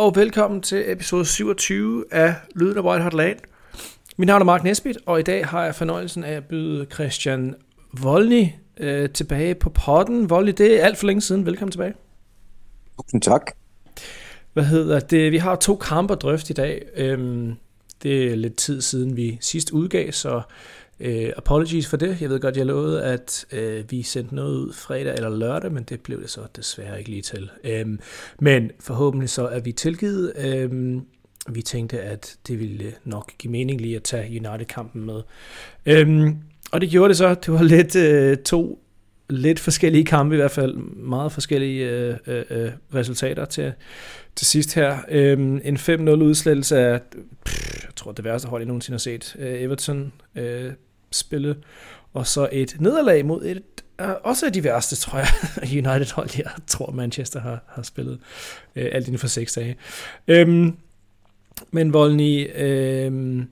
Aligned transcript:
Og 0.00 0.16
velkommen 0.16 0.60
til 0.60 0.92
episode 0.92 1.24
27 1.24 2.04
af 2.10 2.34
Lyden 2.54 2.76
af 2.78 2.82
White 2.82 3.02
Hot 3.02 3.14
Lane. 3.14 3.38
Mit 4.16 4.26
navn 4.26 4.42
er 4.42 4.44
Mark 4.44 4.64
Nesbitt, 4.64 4.98
og 5.06 5.20
i 5.20 5.22
dag 5.22 5.46
har 5.46 5.64
jeg 5.64 5.74
fornøjelsen 5.74 6.24
af 6.24 6.32
at 6.32 6.44
byde 6.44 6.86
Christian 6.94 7.54
Volny 8.02 8.46
øh, 8.76 9.10
tilbage 9.10 9.54
på 9.54 9.70
potten. 9.70 10.30
Volny, 10.30 10.52
det 10.58 10.80
er 10.80 10.84
alt 10.84 10.98
for 10.98 11.06
længe 11.06 11.20
siden. 11.20 11.46
Velkommen 11.46 11.72
tilbage. 11.72 11.94
Tusind 13.02 13.22
tak. 13.22 13.50
Hvad 14.52 14.64
hedder 14.64 15.00
det? 15.00 15.32
Vi 15.32 15.38
har 15.38 15.56
to 15.56 15.76
kampe 15.76 16.12
at 16.12 16.22
drøfte 16.22 16.50
i 16.50 16.54
dag. 16.54 16.82
Øhm, 16.96 17.54
det 18.02 18.32
er 18.32 18.36
lidt 18.36 18.56
tid 18.56 18.80
siden 18.80 19.16
vi 19.16 19.38
sidst 19.40 19.70
udgav, 19.70 20.12
så 20.12 20.42
øh, 21.00 21.32
apologies 21.36 21.86
for 21.86 21.96
det. 21.96 22.20
Jeg 22.20 22.30
ved 22.30 22.40
godt, 22.40 22.56
jeg 22.56 22.66
lovede, 22.66 23.04
at 23.04 23.46
øh, 23.52 23.84
vi 23.90 24.02
sendte 24.02 24.34
noget 24.34 24.56
ud 24.56 24.72
fredag 24.72 25.14
eller 25.14 25.36
lørdag, 25.36 25.72
men 25.72 25.82
det 25.82 26.00
blev 26.00 26.22
det 26.22 26.30
så 26.30 26.40
desværre 26.56 26.98
ikke 26.98 27.10
lige 27.10 27.22
til. 27.22 27.50
Øhm, 27.64 28.00
men 28.38 28.70
forhåbentlig 28.80 29.30
så 29.30 29.46
er 29.46 29.60
vi 29.60 29.72
tilgivet. 29.72 30.32
Øhm, 30.38 31.00
vi 31.48 31.62
tænkte, 31.62 32.00
at 32.00 32.36
det 32.46 32.60
ville 32.60 32.94
nok 33.04 33.32
give 33.38 33.50
mening 33.50 33.80
lige 33.80 33.96
at 33.96 34.02
tage 34.02 34.26
United-kampen 34.28 35.06
med. 35.06 35.22
Øhm, 35.86 36.36
og 36.72 36.80
det 36.80 36.90
gjorde 36.90 37.08
det 37.08 37.16
så. 37.16 37.34
Det 37.34 37.52
var 37.52 37.62
lidt 37.62 37.96
øh, 37.96 38.36
to 38.36 38.82
lidt 39.30 39.60
forskellige 39.60 40.04
kampe, 40.04 40.34
i 40.34 40.36
hvert 40.36 40.50
fald 40.50 40.74
meget 40.96 41.32
forskellige 41.32 41.90
øh, 41.90 42.16
øh, 42.26 42.44
øh 42.50 42.70
resultater 42.94 43.44
til, 43.44 43.72
til 44.36 44.46
sidst 44.46 44.74
her. 44.74 44.98
Øhm, 45.08 45.60
en 45.64 45.76
5-0 45.76 46.10
udslettelse 46.10 46.78
af, 46.78 47.00
pff, 47.44 47.84
jeg 47.84 47.94
tror 47.96 48.12
det 48.12 48.24
værste 48.24 48.48
hold, 48.48 48.62
jeg 48.62 48.66
nogensinde 48.66 48.94
har 48.94 48.98
set, 48.98 49.36
øh, 49.38 49.62
Everton 49.62 50.12
øh, 50.36 50.72
spille, 51.12 51.56
og 52.12 52.26
så 52.26 52.48
et 52.52 52.76
nederlag 52.80 53.26
mod 53.26 53.44
et 53.44 53.62
øh, 54.00 54.08
også 54.22 54.46
af 54.46 54.52
de 54.52 54.64
værste, 54.64 54.96
tror 54.96 55.18
jeg, 55.18 55.28
United 55.86 56.14
hold, 56.14 56.28
jeg 56.36 56.50
tror 56.66 56.90
Manchester 56.90 57.40
har, 57.40 57.64
har 57.68 57.82
spillet 57.82 58.20
øh, 58.76 58.88
alt 58.92 59.06
inden 59.06 59.18
for 59.18 59.26
seks 59.26 59.52
dage. 59.52 59.76
Øhm, 60.28 60.76
men 61.70 61.92
Volny, 61.92 62.50
øh, 62.54 63.42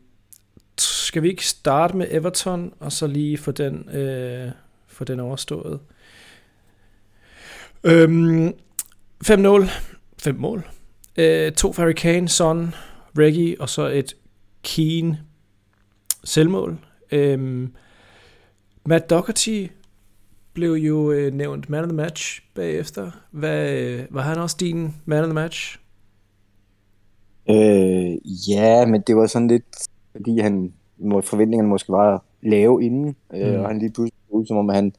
skal 0.79 1.23
vi 1.23 1.29
ikke 1.29 1.47
starte 1.47 1.97
med 1.97 2.07
Everton, 2.11 2.75
og 2.81 2.93
så 2.93 3.07
lige 3.07 3.39
få 3.39 3.51
den, 3.51 3.89
øh, 3.89 4.51
få 4.87 5.05
den 5.05 5.21
overstået? 5.21 5.81
Øhm, 7.85 8.55
5-0, 9.25 9.71
5 10.19 10.35
mål. 10.35 10.69
Øh, 11.17 11.53
to 11.53 11.73
for 11.73 11.83
Harry 11.83 11.93
Kane, 11.93 12.29
Son, 12.29 12.75
Reggie, 13.19 13.61
og 13.61 13.69
så 13.69 13.87
et 13.87 14.17
Keen 14.63 15.17
selvmål. 16.25 16.79
Øhm, 17.13 17.73
Matt 18.87 19.11
Doherty 19.11 19.67
blev 20.53 20.73
jo 20.73 21.13
øh, 21.13 21.35
nævnt 21.35 21.71
man 21.71 21.85
of 21.85 21.89
the 21.89 21.97
match 21.97 22.43
bagefter. 22.55 23.11
Hvad, 23.31 23.73
øh, 23.73 24.07
var 24.11 24.23
han 24.23 24.39
også 24.39 24.57
din 24.61 24.95
man 25.05 25.19
of 25.19 25.27
the 25.27 25.35
match? 25.35 25.79
Øh, 27.51 28.17
ja, 28.51 28.87
men 28.87 29.01
det 29.07 29.17
var 29.17 29.27
sådan 29.27 29.49
lidt, 29.49 29.65
fordi 30.13 30.39
han, 30.39 30.73
forventningerne 31.23 31.69
måske 31.69 31.93
var 31.93 32.25
lave 32.43 32.85
inden, 32.85 33.17
øh, 33.35 33.55
mm. 33.55 33.61
og 33.61 33.69
han 33.69 33.79
lige 33.79 33.93
pludselig 33.93 34.21
ud, 34.29 34.47
som 34.47 34.57
om 34.57 34.69
han, 34.69 34.93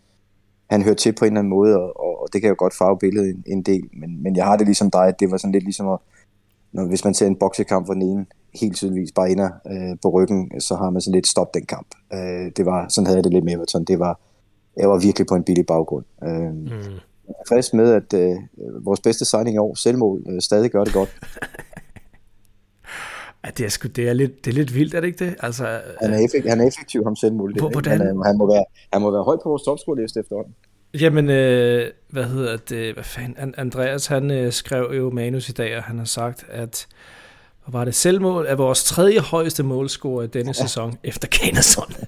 han 0.69 0.83
hørte 0.83 0.99
til 0.99 1.15
på 1.19 1.25
en 1.25 1.31
eller 1.31 1.39
anden 1.39 1.49
måde, 1.49 1.77
og, 1.77 2.21
og 2.21 2.27
det 2.33 2.41
kan 2.41 2.49
jo 2.49 2.55
godt 2.57 2.77
farve 2.77 2.99
billedet 2.99 3.29
en, 3.29 3.43
en 3.47 3.61
del, 3.61 3.83
men, 3.93 4.23
men 4.23 4.35
jeg 4.35 4.45
har 4.45 4.57
det 4.57 4.65
ligesom 4.65 4.91
dig, 4.91 5.07
at 5.07 5.19
det 5.19 5.31
var 5.31 5.37
sådan 5.37 5.51
lidt 5.51 5.63
ligesom 5.63 5.89
at, 5.89 5.99
når, 6.71 6.85
hvis 6.85 7.03
man 7.03 7.13
ser 7.13 7.27
en 7.27 7.35
boksekamp, 7.35 7.85
hvor 7.87 7.93
den 7.93 8.01
ene 8.01 8.25
helt 8.61 8.75
tydeligvis 8.75 9.11
bare 9.11 9.29
ender 9.29 9.49
øh, 9.67 9.97
på 10.01 10.09
ryggen, 10.09 10.61
så 10.61 10.75
har 10.75 10.89
man 10.89 11.01
så 11.01 11.11
lidt 11.11 11.27
stoppet 11.27 11.53
den 11.53 11.65
kamp. 11.65 11.87
Øh, 12.13 12.51
det 12.57 12.65
var, 12.65 12.87
sådan 12.89 13.05
havde 13.05 13.17
jeg 13.17 13.23
det 13.23 13.33
lidt 13.33 13.45
med 13.45 13.53
Everton. 13.53 13.83
Det 13.83 13.99
var, 13.99 14.19
jeg 14.77 14.89
var 14.89 14.99
virkelig 14.99 15.27
på 15.27 15.35
en 15.35 15.43
billig 15.43 15.65
baggrund. 15.65 16.05
Øh, 16.23 16.53
mm. 16.53 16.65
Jeg 17.27 17.35
er 17.39 17.47
frisk 17.49 17.73
med, 17.73 17.93
at 17.93 18.13
øh, 18.13 18.35
vores 18.85 18.99
bedste 18.99 19.25
signing 19.25 19.55
i 19.55 19.57
år, 19.57 19.75
selvmål, 19.75 20.23
øh, 20.29 20.41
stadig 20.41 20.71
gør 20.71 20.83
det 20.83 20.93
godt. 20.93 21.09
Ja, 23.45 23.49
det 23.57 23.65
er, 23.65 23.69
sgu, 23.69 23.87
det, 23.87 24.09
er 24.09 24.13
lidt, 24.13 24.45
det 24.45 24.51
er 24.51 24.55
lidt 24.55 24.75
vildt, 24.75 24.93
er 24.93 24.99
det 24.99 25.07
ikke 25.07 25.25
det? 25.25 25.35
Altså, 25.39 25.63
han, 26.01 26.13
er 26.13 26.17
effektiv, 26.17 26.49
han 26.49 26.61
er 26.61 26.67
effektiv, 26.67 27.03
ham 27.03 27.15
selvmål. 27.15 27.53
Det, 27.53 27.61
hvordan? 27.61 27.99
Han, 27.99 28.21
han, 28.25 28.37
må 28.37 28.45
være, 28.53 28.65
han 28.93 29.01
må 29.01 29.11
være 29.11 29.23
højt 29.23 29.39
på 29.43 29.49
vores 29.49 29.63
topscore-liste 29.63 30.19
efterhånden. 30.19 30.55
Jamen, 30.93 31.29
øh, 31.29 31.91
hvad 32.09 32.23
hedder 32.23 32.57
det? 32.57 32.93
Hvad 32.93 33.03
fanden? 33.03 33.53
Andreas, 33.57 34.07
han 34.07 34.31
øh, 34.31 34.53
skrev 34.53 34.93
jo 34.97 35.09
manus 35.09 35.49
i 35.49 35.51
dag, 35.51 35.77
og 35.77 35.83
han 35.83 35.97
har 35.97 36.05
sagt, 36.05 36.45
at 36.49 36.87
og 37.69 37.73
var 37.73 37.85
det 37.85 37.95
selvmål 37.95 38.45
af 38.45 38.57
vores 38.57 38.83
tredje 38.83 39.19
højeste 39.19 39.63
målscore 39.63 40.25
i 40.25 40.27
denne 40.27 40.49
ja. 40.49 40.53
sæson 40.53 40.97
efter 41.03 41.27
Kanerson. 41.27 41.89
det 41.89 42.07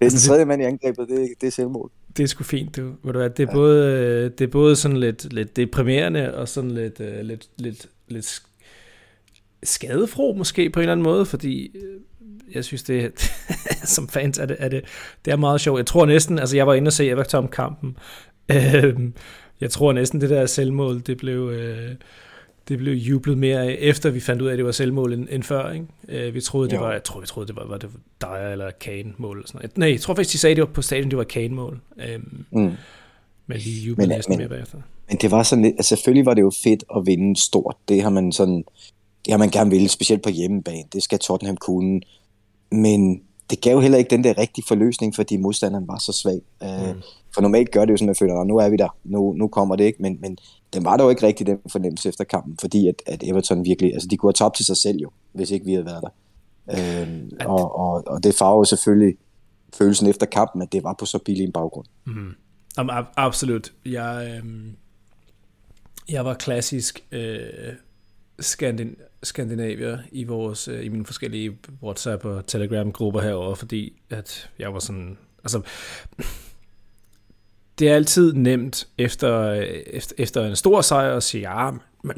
er 0.00 0.08
den 0.08 0.18
tredje 0.18 0.44
mand 0.44 0.62
i 0.62 0.64
angrebet, 0.64 1.08
det 1.08 1.22
er, 1.22 1.26
det 1.40 1.46
er 1.46 1.50
selvmål. 1.50 1.90
Det 2.16 2.22
er 2.22 2.26
sgu 2.26 2.44
fint, 2.44 2.76
du. 2.76 2.82
Ved 2.82 3.12
du 3.12 3.18
hvad, 3.18 3.30
det, 3.30 3.42
er 3.42 3.46
ja. 3.50 3.54
både, 3.54 4.28
det 4.28 4.40
er 4.40 4.48
både 4.48 4.76
sådan 4.76 4.96
lidt, 4.96 5.32
lidt 5.32 5.56
deprimerende 5.56 6.34
og 6.34 6.48
sådan 6.48 6.70
lidt, 6.70 7.00
uh, 7.00 7.20
lidt, 7.20 7.48
lidt, 7.56 7.86
lidt 8.08 8.42
skadefro 9.62 10.34
måske 10.38 10.70
på 10.70 10.80
en 10.80 10.82
eller 10.82 10.92
anden 10.92 11.04
måde, 11.04 11.26
fordi 11.26 11.76
øh, 11.76 12.00
jeg 12.54 12.64
synes 12.64 12.82
det 12.82 13.12
som 13.94 14.08
fans 14.08 14.38
er 14.38 14.46
det, 14.46 14.56
er 14.58 14.68
det, 14.68 14.84
det 15.24 15.32
er 15.32 15.36
meget 15.36 15.60
sjovt. 15.60 15.78
Jeg 15.78 15.86
tror 15.86 16.06
næsten, 16.06 16.38
altså 16.38 16.56
jeg 16.56 16.66
var 16.66 16.74
inde 16.74 16.88
og 16.88 16.92
se 16.92 17.08
Everton-kampen, 17.08 17.96
øh, 18.50 18.94
jeg 19.60 19.70
tror 19.70 19.92
næsten 19.92 20.20
det 20.20 20.30
der 20.30 20.46
selvmål, 20.46 21.00
det 21.00 21.16
blev, 21.16 21.50
øh, 21.50 21.94
det 22.68 22.78
blev 22.78 22.94
jublet 22.94 23.38
mere 23.38 23.72
efter 23.72 24.10
vi 24.10 24.20
fandt 24.20 24.42
ud 24.42 24.46
af, 24.48 24.52
at 24.52 24.58
det 24.58 24.66
var 24.66 24.72
selvmål 24.72 25.12
end, 25.12 25.28
end 25.30 25.42
før. 25.42 25.72
Ikke? 25.72 25.86
Øh, 26.08 26.34
vi 26.34 26.40
troede, 26.40 26.70
det 26.70 26.76
jo. 26.76 26.82
var, 26.82 26.92
jeg 26.92 27.04
tror, 27.04 27.20
vi 27.20 27.26
troede, 27.26 27.48
det 27.48 27.56
var, 27.56 27.66
var 27.66 27.78
det 27.78 27.90
Dyer 28.22 28.52
eller 28.52 28.70
Kane-mål. 28.80 29.36
Eller 29.36 29.46
sådan 29.46 29.58
noget. 29.58 29.78
Nej, 29.78 29.90
jeg 29.90 30.00
tror 30.00 30.14
faktisk, 30.14 30.32
de 30.32 30.38
sagde, 30.38 30.56
det 30.56 30.62
var 30.62 30.72
på 30.72 30.82
stadion, 30.82 31.10
det 31.10 31.18
var 31.18 31.24
Kane-mål. 31.24 31.80
Mm. 32.50 32.72
Men 33.46 33.58
de 33.58 33.70
jublede 33.70 34.08
men, 34.08 34.16
næsten 34.16 34.32
men, 34.32 34.38
mere 34.38 34.48
bagefter. 34.48 34.78
Men 35.08 35.18
det 35.18 35.30
var 35.30 35.42
sådan 35.42 35.64
lidt, 35.64 35.74
altså 35.74 35.88
selvfølgelig 35.88 36.26
var 36.26 36.34
det 36.34 36.42
jo 36.42 36.52
fedt 36.64 36.84
at 36.96 37.06
vinde 37.06 37.40
stort. 37.40 37.76
Det 37.88 38.02
har 38.02 38.10
man 38.10 38.32
sådan, 38.32 38.64
det 39.24 39.32
har 39.32 39.38
man 39.38 39.50
gerne 39.50 39.70
ville, 39.70 39.88
specielt 39.88 40.22
på 40.22 40.30
hjemmebane. 40.30 40.84
Det 40.92 41.02
skal 41.02 41.18
Tottenham 41.18 41.56
kunne. 41.56 42.00
Men 42.72 43.22
det 43.50 43.60
gav 43.60 43.80
heller 43.80 43.98
ikke 43.98 44.10
den 44.10 44.24
der 44.24 44.38
rigtige 44.38 44.64
forløsning, 44.68 45.14
fordi 45.14 45.36
modstanderen 45.36 45.88
var 45.88 45.98
så 45.98 46.12
svag. 46.12 46.40
Øh, 46.62 46.94
mm. 46.94 47.02
For 47.34 47.40
normalt 47.40 47.70
gør 47.70 47.84
det 47.84 47.92
jo 47.92 47.96
sådan, 47.96 48.08
at 48.08 48.08
man 48.08 48.16
føler, 48.16 48.40
at 48.40 48.46
nu 48.46 48.56
er 48.56 48.68
vi 48.68 48.76
der, 48.76 48.96
nu, 49.04 49.32
nu 49.32 49.48
kommer 49.48 49.76
det 49.76 49.84
ikke, 49.84 50.02
men, 50.02 50.18
men 50.20 50.38
den 50.72 50.84
var 50.84 50.96
dog 50.96 51.10
ikke 51.10 51.26
rigtig 51.26 51.46
den 51.46 51.58
fornemmelse 51.68 52.08
efter 52.08 52.24
kampen, 52.24 52.56
fordi 52.60 52.88
at, 52.88 52.94
at 53.06 53.22
Everton 53.26 53.64
virkelig, 53.64 53.92
altså 53.92 54.08
de 54.08 54.16
kunne 54.16 54.28
have 54.28 54.44
tabt 54.46 54.56
til 54.56 54.64
sig 54.64 54.76
selv 54.76 54.98
jo, 54.98 55.10
hvis 55.32 55.50
ikke 55.50 55.66
vi 55.66 55.72
havde 55.72 55.86
været 55.86 56.02
der. 56.02 56.10
Øhm, 56.68 57.30
og, 57.46 57.78
og, 57.78 58.02
og 58.06 58.24
det 58.24 58.34
farver 58.34 58.64
selvfølgelig 58.64 59.16
følelsen 59.78 60.06
efter 60.06 60.26
kampen, 60.26 60.62
at 60.62 60.72
det 60.72 60.84
var 60.84 60.94
på 60.98 61.06
så 61.06 61.18
billig 61.18 61.44
en 61.44 61.52
baggrund. 61.52 61.86
Mm. 62.06 62.34
absolut. 63.16 63.72
Jeg, 63.86 64.40
øh, 64.44 64.64
jeg 66.08 66.24
var 66.24 66.34
klassisk 66.34 67.04
øh, 67.12 67.72
skandin 68.40 68.96
Skandinavier 69.22 69.98
i 70.12 70.24
vores 70.24 70.68
øh, 70.68 70.84
i 70.84 70.88
mine 70.88 71.06
forskellige 71.06 71.58
WhatsApp 71.82 72.24
og 72.24 72.46
Telegram 72.46 72.92
grupper 72.92 73.20
herover, 73.20 73.54
fordi 73.54 73.92
at 74.10 74.50
jeg 74.58 74.74
var 74.74 74.78
sådan 74.78 75.18
altså 75.44 75.62
det 77.80 77.88
er 77.88 77.94
altid 77.94 78.32
nemt 78.32 78.88
efter, 78.98 79.38
øh, 79.38 79.62
efter, 79.86 80.14
efter 80.18 80.46
en 80.46 80.56
stor 80.56 80.80
sejr 80.80 81.16
at 81.16 81.22
sige, 81.22 81.48
ah, 81.48 81.74
ja, 81.74 81.78
men 82.04 82.16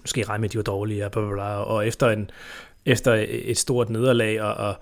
måske 0.00 0.24
regne 0.24 0.40
med, 0.40 0.48
at 0.48 0.52
de 0.52 0.58
var 0.58 0.62
dårlige, 0.62 1.10
bla, 1.12 1.20
bla, 1.20 1.32
bla, 1.32 1.44
og 1.44 1.86
efter, 1.86 2.10
en, 2.10 2.30
efter 2.86 3.26
et 3.28 3.58
stort 3.58 3.90
nederlag, 3.90 4.42
og, 4.42 4.54
og, 4.54 4.74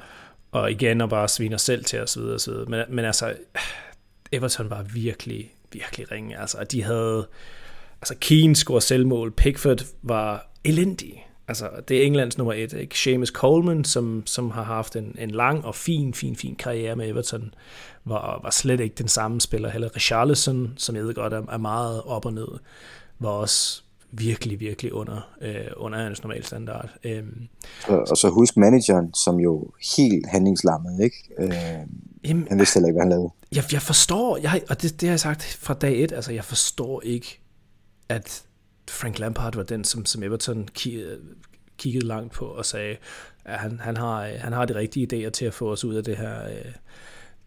og 0.52 0.70
igen 0.70 1.00
og 1.00 1.08
bare 1.08 1.28
sviner 1.28 1.56
selv 1.56 1.84
til 1.84 2.00
osv. 2.00 2.22
osv. 2.22 2.52
Men, 2.68 2.84
men 2.88 3.04
altså, 3.04 3.34
Everton 4.32 4.70
var 4.70 4.82
virkelig, 4.82 5.52
virkelig 5.72 6.10
ringe. 6.10 6.40
Altså, 6.40 6.64
de 6.64 6.82
havde, 6.82 7.26
altså 8.04 8.14
Keane 8.20 8.56
scorede 8.56 8.84
selvmål, 8.84 9.32
Pickford 9.32 9.84
var 10.02 10.50
elendig. 10.64 11.26
Altså, 11.48 11.68
det 11.88 11.96
er 11.96 12.06
Englands 12.06 12.38
nummer 12.38 12.54
et, 12.54 12.72
ikke? 12.72 12.98
Seamus 12.98 13.28
Coleman, 13.28 13.84
som, 13.84 14.22
som 14.26 14.50
har 14.50 14.62
haft 14.62 14.96
en, 14.96 15.16
en 15.18 15.30
lang 15.30 15.64
og 15.64 15.74
fin, 15.74 16.14
fin, 16.14 16.36
fin 16.36 16.54
karriere 16.54 16.96
med 16.96 17.08
Everton, 17.08 17.54
var, 18.04 18.40
var 18.42 18.50
slet 18.50 18.80
ikke 18.80 18.94
den 18.98 19.08
samme 19.08 19.40
spiller 19.40 19.70
heller. 19.70 19.96
Richarlison, 19.96 20.72
som 20.76 20.96
jeg 20.96 21.04
ved 21.04 21.14
godt 21.14 21.32
er, 21.32 21.42
er 21.52 21.58
meget 21.58 22.02
op 22.02 22.26
og 22.26 22.32
ned, 22.32 22.48
var 23.18 23.28
også 23.28 23.82
virkelig, 24.10 24.60
virkelig 24.60 24.92
under, 24.92 25.34
øh, 25.40 25.66
under 25.76 25.98
hans 25.98 26.22
normale 26.22 26.44
standard. 26.44 26.88
Øhm, 27.04 27.48
og, 27.86 28.06
og 28.10 28.16
så 28.16 28.28
husk 28.28 28.56
manageren, 28.56 29.14
som 29.14 29.40
jo 29.40 29.70
helt 29.96 30.26
handlingslammet, 30.26 31.04
ikke? 31.04 31.16
Øh, 31.38 31.52
jamen, 32.24 32.46
han 32.48 32.58
vidste 32.58 32.74
heller 32.74 32.88
ikke, 32.88 32.96
hvad 32.96 33.02
han 33.02 33.10
lavede. 33.10 33.30
Jeg, 33.52 33.64
jeg 33.72 33.82
forstår, 33.82 34.36
jeg, 34.36 34.62
og 34.70 34.82
det, 34.82 35.00
det 35.00 35.08
har 35.08 35.12
jeg 35.12 35.20
sagt 35.20 35.58
fra 35.60 35.74
dag 35.74 36.02
et, 36.02 36.12
altså 36.12 36.32
jeg 36.32 36.44
forstår 36.44 37.02
ikke, 37.04 37.40
at 38.08 38.44
Frank 38.90 39.18
Lampard 39.18 39.54
var 39.54 39.62
den, 39.62 39.84
som, 39.84 40.06
som 40.06 40.22
Everton 40.22 40.68
kiggede 41.78 42.06
langt 42.06 42.32
på 42.32 42.46
og 42.46 42.66
sagde, 42.66 42.96
at 43.44 43.58
han, 43.58 43.80
han, 43.80 43.96
har, 43.96 44.24
han 44.24 44.52
har 44.52 44.64
de 44.64 44.74
rigtige 44.74 45.26
idéer 45.26 45.30
til 45.30 45.44
at 45.44 45.54
få 45.54 45.72
os 45.72 45.84
ud 45.84 45.94
af 45.94 46.04
det 46.04 46.16
her, 46.16 46.44
øh, 46.48 46.72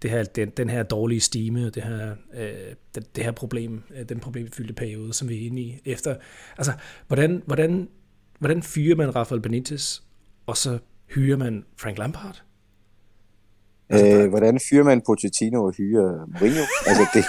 det 0.01 0.11
her 0.11 0.23
den, 0.23 0.49
den 0.49 0.69
her 0.69 0.83
dårlige 0.83 1.21
stime 1.21 1.67
og 1.67 1.75
det 1.75 1.83
her, 1.83 2.15
øh, 2.33 2.75
det, 2.95 3.15
det 3.15 3.23
her 3.23 3.31
problem, 3.31 3.83
øh, 3.95 4.09
den 4.09 4.19
problemfyldte 4.19 4.73
periode, 4.73 5.13
som 5.13 5.29
vi 5.29 5.43
er 5.43 5.45
inde 5.45 5.61
i 5.61 5.81
efter. 5.85 6.15
Altså, 6.57 6.73
hvordan, 7.07 7.43
hvordan, 7.45 7.89
hvordan 8.39 8.63
fyrer 8.63 8.95
man 8.95 9.15
Rafael 9.15 9.41
Benitez, 9.41 9.99
og 10.45 10.57
så 10.57 10.79
hyrer 11.15 11.37
man 11.37 11.65
Frank 11.77 11.97
Lampard? 11.97 12.43
Øh, 13.93 14.29
hvordan 14.29 14.59
fyrer 14.69 14.83
man 14.83 15.01
Pochettino 15.05 15.63
og 15.63 15.73
hyrer 15.77 16.25
Mourinho? 16.33 16.63
altså, 16.87 17.05
det, 17.13 17.23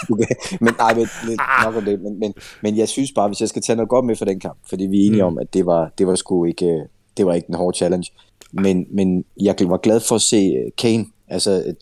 men 0.61 0.75
nej, 0.79 0.95
men, 0.95 1.07
ah. 1.39 1.65
nok 1.65 1.77
om 1.77 1.85
det. 1.85 2.01
Men, 2.01 2.19
men, 2.19 2.35
men 2.63 2.77
jeg 2.77 2.89
synes 2.89 3.13
bare, 3.13 3.29
hvis 3.29 3.41
jeg 3.41 3.49
skal 3.49 3.63
tage 3.63 3.77
noget 3.77 3.89
godt 3.89 4.05
med 4.05 4.17
for 4.17 4.25
den 4.25 4.41
kamp, 4.41 4.59
fordi 4.69 4.87
vi 4.87 5.03
er 5.03 5.07
enige 5.07 5.23
mm. 5.23 5.27
om, 5.27 5.39
at 5.39 5.55
det 5.55 5.67
var, 5.67 5.93
det 5.99 6.07
var 6.07 6.15
sgu 6.15 6.45
ikke, 6.45 6.81
det 7.17 7.27
var 7.27 7.35
ikke 7.35 7.49
en 7.49 7.55
hård 7.55 7.75
challenge. 7.75 8.13
Men, 8.53 8.87
men 8.91 9.25
jeg 9.41 9.55
var 9.61 9.77
glad 9.77 10.01
for 10.01 10.15
at 10.15 10.21
se 10.21 10.37
øh, 10.37 10.71
Kane. 10.79 11.07
Altså, 11.29 11.75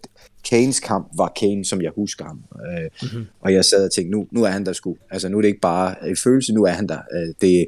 Kanes 0.51 0.81
kamp 0.81 1.09
var 1.17 1.33
Kane, 1.41 1.65
som 1.65 1.83
jeg 1.83 1.93
husker 1.97 2.25
ham. 2.25 2.43
Øh, 2.55 2.91
mm-hmm. 3.03 3.27
Og 3.41 3.53
jeg 3.53 3.65
sad 3.65 3.85
og 3.85 3.93
tænkte, 3.93 4.11
nu, 4.11 4.27
nu 4.31 4.45
er 4.45 4.49
han 4.49 4.67
der 4.67 4.73
sgu. 4.73 4.97
Altså, 5.11 5.29
nu 5.29 5.37
er 5.39 5.43
det 5.43 5.49
ikke 5.49 5.61
bare 5.61 6.09
en 6.09 6.17
følelse, 6.25 6.55
nu 6.55 6.65
er 6.65 6.71
han 6.71 6.87
der. 6.87 6.99
Øh, 6.99 7.27
det, 7.27 7.67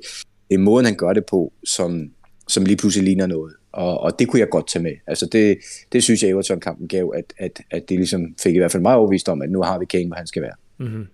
det 0.48 0.54
er 0.54 0.58
måden, 0.58 0.86
han 0.86 0.96
gør 0.96 1.12
det 1.12 1.24
på, 1.30 1.52
som, 1.64 2.10
som 2.48 2.64
lige 2.64 2.76
pludselig 2.76 3.04
ligner 3.04 3.26
noget. 3.26 3.54
Og, 3.72 4.00
og 4.00 4.18
det 4.18 4.28
kunne 4.28 4.40
jeg 4.40 4.48
godt 4.48 4.68
tage 4.68 4.82
med. 4.82 4.92
Altså 5.06 5.28
det, 5.32 5.58
det 5.92 6.02
synes 6.02 6.22
jeg, 6.22 6.30
Everton-kampen 6.30 6.88
gav, 6.88 7.12
at, 7.16 7.32
at, 7.38 7.60
at 7.70 7.88
det 7.88 7.96
ligesom 7.96 8.34
fik 8.42 8.54
i 8.54 8.58
hvert 8.58 8.72
fald 8.72 8.82
mig 8.82 8.94
overvist 8.94 9.28
om, 9.28 9.42
at 9.42 9.50
nu 9.50 9.62
har 9.62 9.78
vi 9.78 9.84
Kane, 9.84 10.06
hvor 10.06 10.16
han 10.16 10.26
skal 10.26 10.42
være. 10.42 10.54
Mm-hmm. 10.78 11.06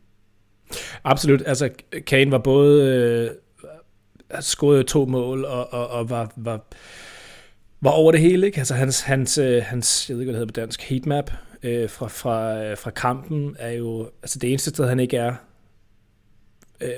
Absolut. 1.05 1.43
Altså 1.47 1.69
Kane 2.07 2.31
var 2.31 2.39
både 2.39 2.87
øh, 4.33 4.41
skåret 4.41 4.87
to 4.87 5.07
mål 5.07 5.45
og, 5.45 5.73
og, 5.73 5.89
og 5.89 6.11
var, 6.11 6.33
var, 6.37 6.61
var 7.81 7.91
over 7.91 8.13
det 8.13 8.21
hele. 8.21 8.47
Ikke? 8.47 8.59
Altså 8.59 8.75
hans, 8.75 9.01
hans, 9.01 9.39
øh, 9.39 9.63
hans 9.63 10.09
jeg 10.09 10.15
ved 10.15 10.23
ikke, 10.23 10.33
hvad 10.33 10.41
det 10.41 10.49
hedder 10.49 10.61
på 10.61 10.67
dansk, 10.67 10.83
heatmap 10.83 11.31
øh, 11.63 11.91
fra, 11.91 12.09
fra, 12.09 12.65
øh, 12.65 12.79
fra 12.79 12.91
kampen 12.91 13.57
er 13.59 13.71
jo, 13.71 14.11
altså 14.23 14.39
det 14.39 14.51
eneste 14.51 14.71
sted, 14.71 14.89
han 14.89 15.01
ikke 15.01 15.17
er, 15.17 15.35
øh, 16.81 16.89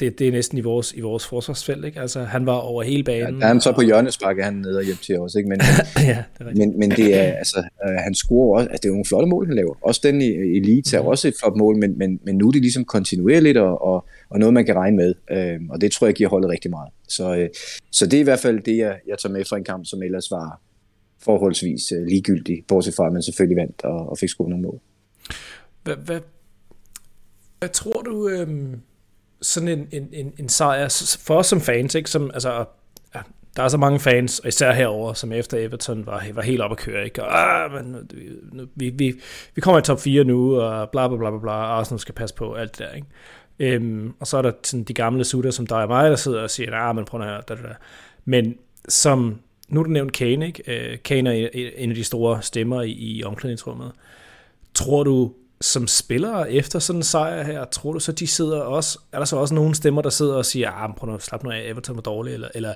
det, 0.00 0.18
det 0.18 0.28
er 0.28 0.32
næsten 0.32 0.58
i 0.58 0.60
vores, 0.60 0.92
i 0.92 1.00
vores 1.00 1.26
forsvarsfelt, 1.26 1.84
ikke? 1.84 2.00
Altså, 2.00 2.22
han 2.22 2.46
var 2.46 2.52
over 2.52 2.82
hele 2.82 3.04
banen. 3.04 3.34
Ja, 3.34 3.40
der 3.40 3.44
er 3.44 3.48
han 3.48 3.60
så 3.60 3.72
på 3.72 3.80
hjørnespark, 3.80 4.38
han 4.40 4.54
nede 4.54 4.78
og 4.78 4.84
hjem 4.84 4.96
til 4.96 5.18
os, 5.18 5.34
ikke? 5.34 5.48
Men, 5.48 5.60
ja, 5.96 6.24
det 6.38 6.46
er 6.46 6.54
men, 6.54 6.78
men 6.78 6.90
det 6.90 7.14
er, 7.14 7.32
altså, 7.32 7.58
øh, 7.58 7.94
han 7.94 8.14
scorer 8.14 8.58
også, 8.58 8.68
altså, 8.68 8.80
det 8.82 8.84
er 8.84 8.88
jo 8.88 8.94
nogle 8.94 9.04
flotte 9.04 9.28
mål, 9.28 9.46
han 9.46 9.56
laver. 9.56 9.74
Også 9.80 10.00
den 10.04 10.22
i, 10.22 10.60
Leeds 10.60 10.94
er 10.94 11.02
mm. 11.02 11.06
også 11.06 11.28
et 11.28 11.34
flot 11.40 11.56
mål, 11.56 11.76
men, 11.76 11.98
men, 11.98 12.20
men 12.24 12.36
nu 12.38 12.48
er 12.48 12.52
det 12.52 12.62
ligesom 12.62 12.84
kontinuerligt 12.84 13.58
og, 13.58 13.82
og, 13.82 14.06
og 14.30 14.38
noget, 14.38 14.54
man 14.54 14.66
kan 14.66 14.74
regne 14.76 14.96
med. 14.96 15.14
Øh, 15.30 15.60
og 15.70 15.80
det 15.80 15.92
tror 15.92 16.06
jeg 16.06 16.14
giver 16.14 16.30
holdet 16.30 16.50
rigtig 16.50 16.70
meget. 16.70 16.92
Så, 17.08 17.36
øh, 17.36 17.48
så 17.92 18.06
det 18.06 18.16
er 18.16 18.20
i 18.20 18.24
hvert 18.24 18.40
fald 18.40 18.60
det, 18.60 18.76
jeg, 18.76 18.98
jeg 19.06 19.18
tager 19.18 19.32
med 19.32 19.44
fra 19.44 19.56
en 19.56 19.64
kamp, 19.64 19.86
som 19.86 20.02
ellers 20.02 20.30
var 20.30 20.60
forholdsvis 21.22 21.92
øh, 21.92 22.06
ligegyldig, 22.06 22.64
bortset 22.68 22.94
fra, 22.94 23.06
at 23.06 23.12
man 23.12 23.22
selvfølgelig 23.22 23.56
vandt 23.56 23.84
og, 23.84 24.10
og 24.10 24.18
fik 24.18 24.28
scoret 24.28 24.50
nogle 24.50 24.62
mål. 24.62 24.80
Hvad, 25.84 25.96
hvad, 25.96 26.20
hvad 27.58 27.68
tror 27.68 28.02
du... 28.02 28.28
Øh 28.28 28.48
sådan 29.42 29.68
en, 29.68 29.88
en, 29.92 30.08
en, 30.12 30.32
en 30.38 30.48
sejr 30.48 31.16
for 31.20 31.34
os 31.34 31.46
som 31.46 31.60
fans, 31.60 31.94
ikke? 31.94 32.10
Som, 32.10 32.30
altså, 32.34 32.64
ja, 33.14 33.20
der 33.56 33.62
er 33.62 33.68
så 33.68 33.76
mange 33.76 34.00
fans, 34.00 34.38
og 34.38 34.48
især 34.48 34.72
herover 34.72 35.12
som 35.12 35.32
efter 35.32 35.58
Everton 35.58 36.06
var, 36.06 36.24
var 36.32 36.42
helt 36.42 36.60
op 36.60 36.70
at 36.70 36.76
køre, 36.76 37.04
ikke? 37.04 37.24
Og, 37.24 37.38
ah, 37.40 37.72
men, 37.72 37.96
nu, 38.52 38.66
vi, 38.74 38.88
vi, 38.88 39.14
vi 39.54 39.60
kommer 39.60 39.78
i 39.78 39.82
top 39.82 40.00
4 40.00 40.24
nu, 40.24 40.60
og 40.60 40.90
bla 40.90 41.08
bla 41.08 41.16
bla 41.16 41.30
bla 41.30 41.38
bla, 41.38 41.52
Arsenal 41.52 42.00
skal 42.00 42.14
passe 42.14 42.34
på 42.34 42.54
alt 42.54 42.78
det 42.78 42.86
der, 42.86 42.94
ikke? 42.94 43.06
Øhm, 43.58 44.14
og 44.20 44.26
så 44.26 44.38
er 44.38 44.42
der 44.42 44.52
sådan 44.62 44.84
de 44.84 44.94
gamle 44.94 45.24
sutter, 45.24 45.50
som 45.50 45.66
dig 45.66 45.82
og 45.82 45.88
mig, 45.88 46.10
der 46.10 46.16
sidder 46.16 46.42
og 46.42 46.50
siger, 46.50 46.70
nej, 46.70 46.92
men 46.92 47.04
prøv 47.04 47.20
at 47.20 47.26
høre, 47.26 47.42
da, 47.48 47.54
da, 47.54 47.62
da. 47.62 47.74
Men 48.24 48.54
som, 48.88 49.40
nu 49.68 49.80
er 49.80 49.84
du 49.84 49.90
nævnt 49.90 50.12
Kane, 50.12 50.46
ikke? 50.46 50.90
Øh, 50.92 50.98
Kane 51.04 51.38
er 51.38 51.48
en 51.76 51.90
af 51.90 51.96
de 51.96 52.04
store 52.04 52.42
stemmer 52.42 52.82
i, 52.82 52.90
i 52.90 53.24
omklædningsrummet. 53.24 53.92
Tror 54.74 55.04
du, 55.04 55.32
som 55.60 55.86
spillere 55.86 56.52
efter 56.52 56.78
sådan 56.78 56.98
en 56.98 57.02
sejr 57.02 57.42
her, 57.42 57.64
tror 57.64 57.92
du 57.92 58.00
så, 58.00 58.12
de 58.12 58.26
sidder 58.26 58.60
også, 58.60 58.98
er 59.12 59.18
der 59.18 59.24
så 59.24 59.36
også 59.36 59.54
nogle 59.54 59.74
stemmer, 59.74 60.02
der 60.02 60.10
sidder 60.10 60.34
og 60.34 60.46
siger, 60.46 60.70
ah, 60.70 60.94
prøv 60.96 61.10
nu, 61.10 61.18
slap 61.18 61.44
nu 61.44 61.50
af, 61.50 61.62
Everton 61.70 61.96
var 61.96 62.02
dårlig, 62.02 62.34
eller, 62.34 62.48
eller, 62.54 62.74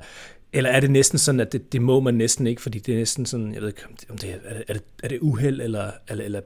eller 0.53 0.71
er 0.71 0.81
det 0.81 0.91
næsten 0.91 1.19
sådan, 1.19 1.41
at 1.41 1.53
det, 1.53 1.73
det 1.73 1.83
må 1.83 2.01
man 2.01 2.15
næsten 2.15 2.47
ikke, 2.47 2.63
fordi 2.63 2.79
det 2.79 2.95
er 2.95 2.99
næsten 2.99 3.27
sådan, 3.27 3.55
jeg 3.55 3.61
ved 3.61 3.69
ikke, 3.69 3.83
om 4.11 4.19
det 4.19 4.31
er, 4.31 4.37
er 4.69 4.73
det, 4.73 4.83
er 5.03 5.09
det 5.09 5.19
uheld, 5.21 5.61
eller, 5.61 5.91
eller, 6.09 6.25
eller 6.25 6.41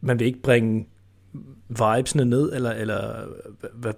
man 0.00 0.18
vil 0.18 0.26
ikke 0.26 0.42
bringe 0.42 0.86
vibesene 1.68 2.24
ned, 2.24 2.52
eller, 2.52 2.70
eller 2.70 3.26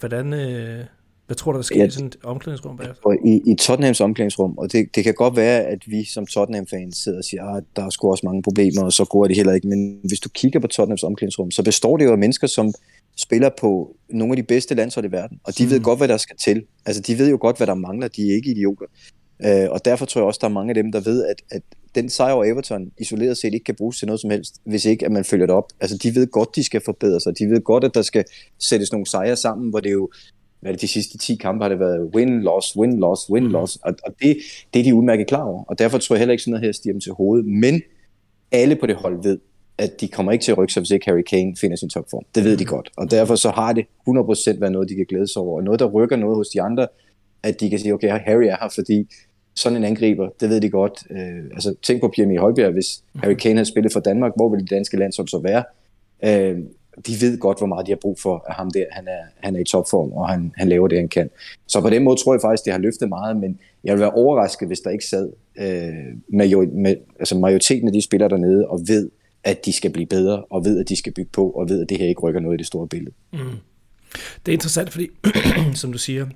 hvordan, 0.00 0.32
øh, 0.32 0.84
hvad 1.26 1.36
tror 1.36 1.52
du, 1.52 1.56
der 1.56 1.62
sker 1.62 1.80
ja, 1.80 1.86
i 1.86 1.90
sådan 1.90 2.06
et 2.06 2.16
omklædningsrum 2.24 2.76
bagefter? 2.76 3.10
I, 3.24 3.52
i 3.52 3.54
Tottenhams 3.54 4.00
omklædningsrum, 4.00 4.58
og 4.58 4.72
det, 4.72 4.86
det 4.94 5.04
kan 5.04 5.14
godt 5.14 5.36
være, 5.36 5.62
at 5.62 5.78
vi 5.86 6.04
som 6.04 6.26
Tottenham-fans 6.26 6.96
sidder 6.96 7.18
og 7.18 7.24
siger, 7.24 7.44
at 7.44 7.56
ah, 7.56 7.62
der 7.76 7.84
er 7.84 7.90
sgu 7.90 8.10
også 8.10 8.26
mange 8.26 8.42
problemer, 8.42 8.82
og 8.84 8.92
så 8.92 9.04
går 9.04 9.26
det 9.26 9.36
heller 9.36 9.52
ikke. 9.52 9.68
Men 9.68 9.98
hvis 10.04 10.20
du 10.20 10.28
kigger 10.28 10.60
på 10.60 10.66
Tottenhams 10.66 11.02
omklædningsrum, 11.02 11.50
så 11.50 11.62
består 11.62 11.96
det 11.96 12.04
jo 12.04 12.12
af 12.12 12.18
mennesker, 12.18 12.46
som 12.46 12.74
spiller 13.16 13.50
på 13.60 13.96
nogle 14.10 14.32
af 14.32 14.36
de 14.36 14.42
bedste 14.42 14.74
landshold 14.74 15.06
i 15.06 15.12
verden, 15.12 15.40
og 15.44 15.58
de 15.58 15.64
mm. 15.64 15.70
ved 15.70 15.80
godt, 15.80 15.98
hvad 15.98 16.08
der 16.08 16.16
skal 16.16 16.36
til. 16.36 16.62
Altså, 16.86 17.02
de 17.02 17.18
ved 17.18 17.30
jo 17.30 17.38
godt, 17.40 17.56
hvad 17.56 17.66
der 17.66 17.74
mangler. 17.74 18.08
De 18.08 18.30
er 18.30 18.34
ikke 18.34 18.50
idioter. 18.50 18.86
Uh, 19.46 19.70
og 19.70 19.84
derfor 19.84 20.06
tror 20.06 20.20
jeg 20.20 20.26
også, 20.26 20.38
der 20.40 20.48
er 20.48 20.52
mange 20.52 20.70
af 20.70 20.74
dem, 20.74 20.92
der 20.92 21.00
ved, 21.00 21.24
at, 21.24 21.42
at 21.50 21.62
den 21.94 22.10
sejr 22.10 22.32
over 22.32 22.44
Everton 22.44 22.90
isoleret 22.98 23.38
set 23.38 23.54
ikke 23.54 23.64
kan 23.64 23.74
bruges 23.74 23.98
til 23.98 24.06
noget 24.06 24.20
som 24.20 24.30
helst, 24.30 24.54
hvis 24.64 24.84
ikke 24.84 25.06
at 25.06 25.12
man 25.12 25.24
følger 25.24 25.46
det 25.46 25.54
op. 25.54 25.72
Altså, 25.80 25.98
de 26.02 26.14
ved 26.14 26.26
godt, 26.26 26.56
de 26.56 26.64
skal 26.64 26.80
forbedre 26.84 27.20
sig. 27.20 27.38
De 27.38 27.46
ved 27.46 27.60
godt, 27.60 27.84
at 27.84 27.94
der 27.94 28.02
skal 28.02 28.24
sættes 28.58 28.92
nogle 28.92 29.06
sejre 29.06 29.36
sammen, 29.36 29.70
hvor 29.70 29.80
det 29.80 29.92
jo 29.92 30.10
hvad 30.60 30.72
det, 30.72 30.80
de 30.80 30.88
sidste 30.88 31.18
10 31.18 31.36
kampe 31.36 31.64
har 31.64 31.68
det 31.68 31.80
været 31.80 32.10
win, 32.14 32.42
loss, 32.42 32.76
win, 32.76 32.98
loss, 32.98 33.30
win, 33.30 33.44
mm. 33.44 33.50
loss, 33.50 33.76
og, 33.76 33.94
og 34.04 34.14
det, 34.22 34.36
det 34.74 34.80
er 34.80 34.84
de 34.84 34.94
udmærket 34.94 35.26
klar 35.26 35.42
over, 35.42 35.64
og 35.64 35.78
derfor 35.78 35.98
tror 35.98 36.14
jeg 36.14 36.20
heller 36.20 36.32
ikke 36.32 36.42
sådan 36.42 36.50
noget 36.50 36.64
her 36.64 36.72
stiger 36.72 36.92
dem 36.92 37.00
til 37.00 37.12
hovedet, 37.12 37.46
men 37.46 37.82
alle 38.52 38.76
på 38.76 38.86
det 38.86 38.96
hold 38.96 39.22
ved, 39.22 39.38
at 39.78 40.00
de 40.00 40.08
kommer 40.08 40.32
ikke 40.32 40.42
til 40.42 40.52
at 40.52 40.58
rykke 40.58 40.72
sig, 40.72 40.80
hvis 40.80 40.90
ikke 40.90 41.06
Harry 41.06 41.22
Kane 41.22 41.56
finder 41.56 41.76
sin 41.76 41.88
topform. 41.88 42.22
Det 42.34 42.44
ved 42.44 42.56
de 42.56 42.64
mm. 42.64 42.68
godt, 42.68 42.90
og 42.96 43.10
derfor 43.10 43.34
så 43.34 43.50
har 43.50 43.72
det 43.72 43.84
100% 44.08 44.60
været 44.60 44.72
noget, 44.72 44.88
de 44.88 44.94
kan 44.94 45.06
glæde 45.08 45.32
sig 45.32 45.42
over, 45.42 45.56
og 45.56 45.64
noget, 45.64 45.80
der 45.80 45.86
rykker 45.86 46.16
noget 46.16 46.36
hos 46.36 46.48
de 46.48 46.62
andre, 46.62 46.86
at 47.42 47.60
de 47.60 47.70
kan 47.70 47.78
sige, 47.78 47.94
okay, 47.94 48.08
Harry 48.08 48.44
er 48.44 48.56
her, 48.60 48.68
fordi 48.74 49.08
sådan 49.56 49.76
en 49.76 49.84
angriber, 49.84 50.28
det 50.40 50.48
ved 50.48 50.60
de 50.60 50.70
godt. 50.70 51.04
Øh, 51.10 51.44
altså, 51.52 51.74
tænk 51.82 52.00
på 52.00 52.08
Pierre 52.08 52.38
Højbjerg, 52.38 52.72
hvis 52.72 53.02
Harry 53.16 53.34
Kane 53.34 53.54
havde 53.54 53.68
spillet 53.68 53.92
for 53.92 54.00
Danmark, 54.00 54.32
hvor 54.36 54.48
ville 54.48 54.62
det 54.62 54.70
danske 54.70 54.96
landshold 54.96 55.28
så 55.28 55.38
være? 55.38 55.64
Øh, 56.24 56.58
de 57.06 57.20
ved 57.20 57.38
godt, 57.38 57.58
hvor 57.58 57.66
meget 57.66 57.86
de 57.86 57.90
har 57.90 57.96
brug 57.96 58.20
for 58.20 58.44
at 58.48 58.54
ham 58.54 58.70
der. 58.70 58.84
Han 58.90 59.08
er, 59.08 59.22
han 59.40 59.56
er 59.56 59.60
i 59.60 59.64
topform, 59.64 60.12
og 60.12 60.28
han, 60.28 60.52
han 60.56 60.68
laver 60.68 60.88
det, 60.88 60.98
han 60.98 61.08
kan. 61.08 61.30
Så 61.66 61.80
på 61.80 61.90
den 61.90 62.04
måde 62.04 62.16
tror 62.16 62.34
jeg 62.34 62.40
faktisk, 62.40 62.64
det 62.64 62.72
har 62.72 62.80
løftet 62.80 63.08
meget, 63.08 63.36
men 63.36 63.58
jeg 63.84 63.92
vil 63.92 64.00
være 64.00 64.10
overrasket, 64.10 64.68
hvis 64.68 64.80
der 64.80 64.90
ikke 64.90 65.04
sad 65.04 65.32
øh, 65.58 66.18
med, 66.28 66.66
med, 66.66 66.96
altså 67.18 67.38
majoriteten 67.38 67.88
af 67.88 67.92
de 67.92 68.02
spillere 68.02 68.28
dernede 68.28 68.66
og 68.66 68.80
ved, 68.88 69.10
at 69.44 69.64
de 69.64 69.72
skal 69.72 69.90
blive 69.90 70.06
bedre, 70.06 70.44
og 70.50 70.64
ved, 70.64 70.80
at 70.80 70.88
de 70.88 70.96
skal 70.96 71.12
bygge 71.12 71.30
på, 71.32 71.50
og 71.50 71.68
ved, 71.68 71.82
at 71.82 71.88
det 71.88 71.98
her 71.98 72.06
ikke 72.06 72.20
rykker 72.20 72.40
noget 72.40 72.56
i 72.56 72.58
det 72.58 72.66
store 72.66 72.88
billede. 72.88 73.14
Mm. 73.32 73.38
Det 74.46 74.52
er 74.52 74.56
interessant, 74.56 74.90
fordi, 74.90 75.08
som 75.74 75.92
du 75.92 75.98
siger, 75.98 76.26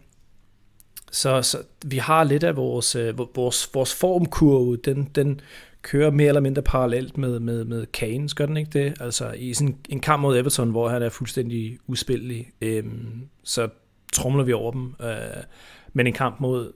så, 1.12 1.42
så 1.42 1.58
vi 1.86 1.96
har 1.96 2.24
lidt 2.24 2.44
af 2.44 2.56
vores, 2.56 2.96
øh, 2.96 3.18
vores, 3.36 3.70
vores 3.74 3.94
formkurve, 3.94 4.76
den, 4.76 5.08
den 5.14 5.40
kører 5.82 6.10
mere 6.10 6.28
eller 6.28 6.40
mindre 6.40 6.62
parallelt 6.62 7.18
med, 7.18 7.40
med, 7.40 7.64
med 7.64 7.86
Kane, 7.86 8.28
gør 8.36 8.46
den 8.46 8.56
ikke 8.56 8.70
det? 8.70 8.94
Altså 9.00 9.32
i 9.32 9.54
sådan 9.54 9.76
en 9.88 10.00
kamp 10.00 10.20
mod 10.20 10.38
Everton, 10.38 10.70
hvor 10.70 10.88
han 10.88 11.02
er 11.02 11.08
fuldstændig 11.08 11.78
uspillelig, 11.86 12.50
øhm, 12.60 13.28
så 13.44 13.68
trumler 14.12 14.44
vi 14.44 14.52
over 14.52 14.72
dem. 14.72 14.94
Øh, 15.02 15.42
men 15.92 16.06
en 16.06 16.12
kamp 16.12 16.40
mod 16.40 16.72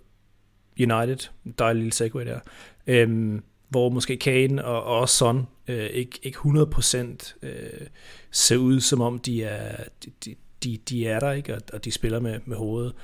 United, 0.81 1.29
der 1.59 1.73
lille 1.73 1.93
segway 1.93 2.27
der, 2.27 2.41
øhm, 2.87 3.43
hvor 3.69 3.89
måske 3.89 4.17
Kane 4.17 4.65
og, 4.65 4.85
og 4.85 5.01
også 5.01 5.17
Son 5.17 5.47
øh, 5.69 5.87
ikke, 5.87 6.19
ikke 6.23 6.39
100% 6.39 7.37
øh, 7.43 7.87
ser 8.31 8.57
ud, 8.57 8.81
som 8.81 9.01
om 9.01 9.19
de 9.19 9.45
er, 9.45 9.85
de, 10.25 10.35
de, 10.65 10.77
de 10.89 11.07
er 11.07 11.21
der, 11.21 11.33
ikke? 11.33 11.55
Og, 11.55 11.61
og 11.73 11.85
de 11.85 11.91
spiller 11.91 12.21
med, 12.21 12.41
med 12.45 12.57
hovedet. 12.57 12.95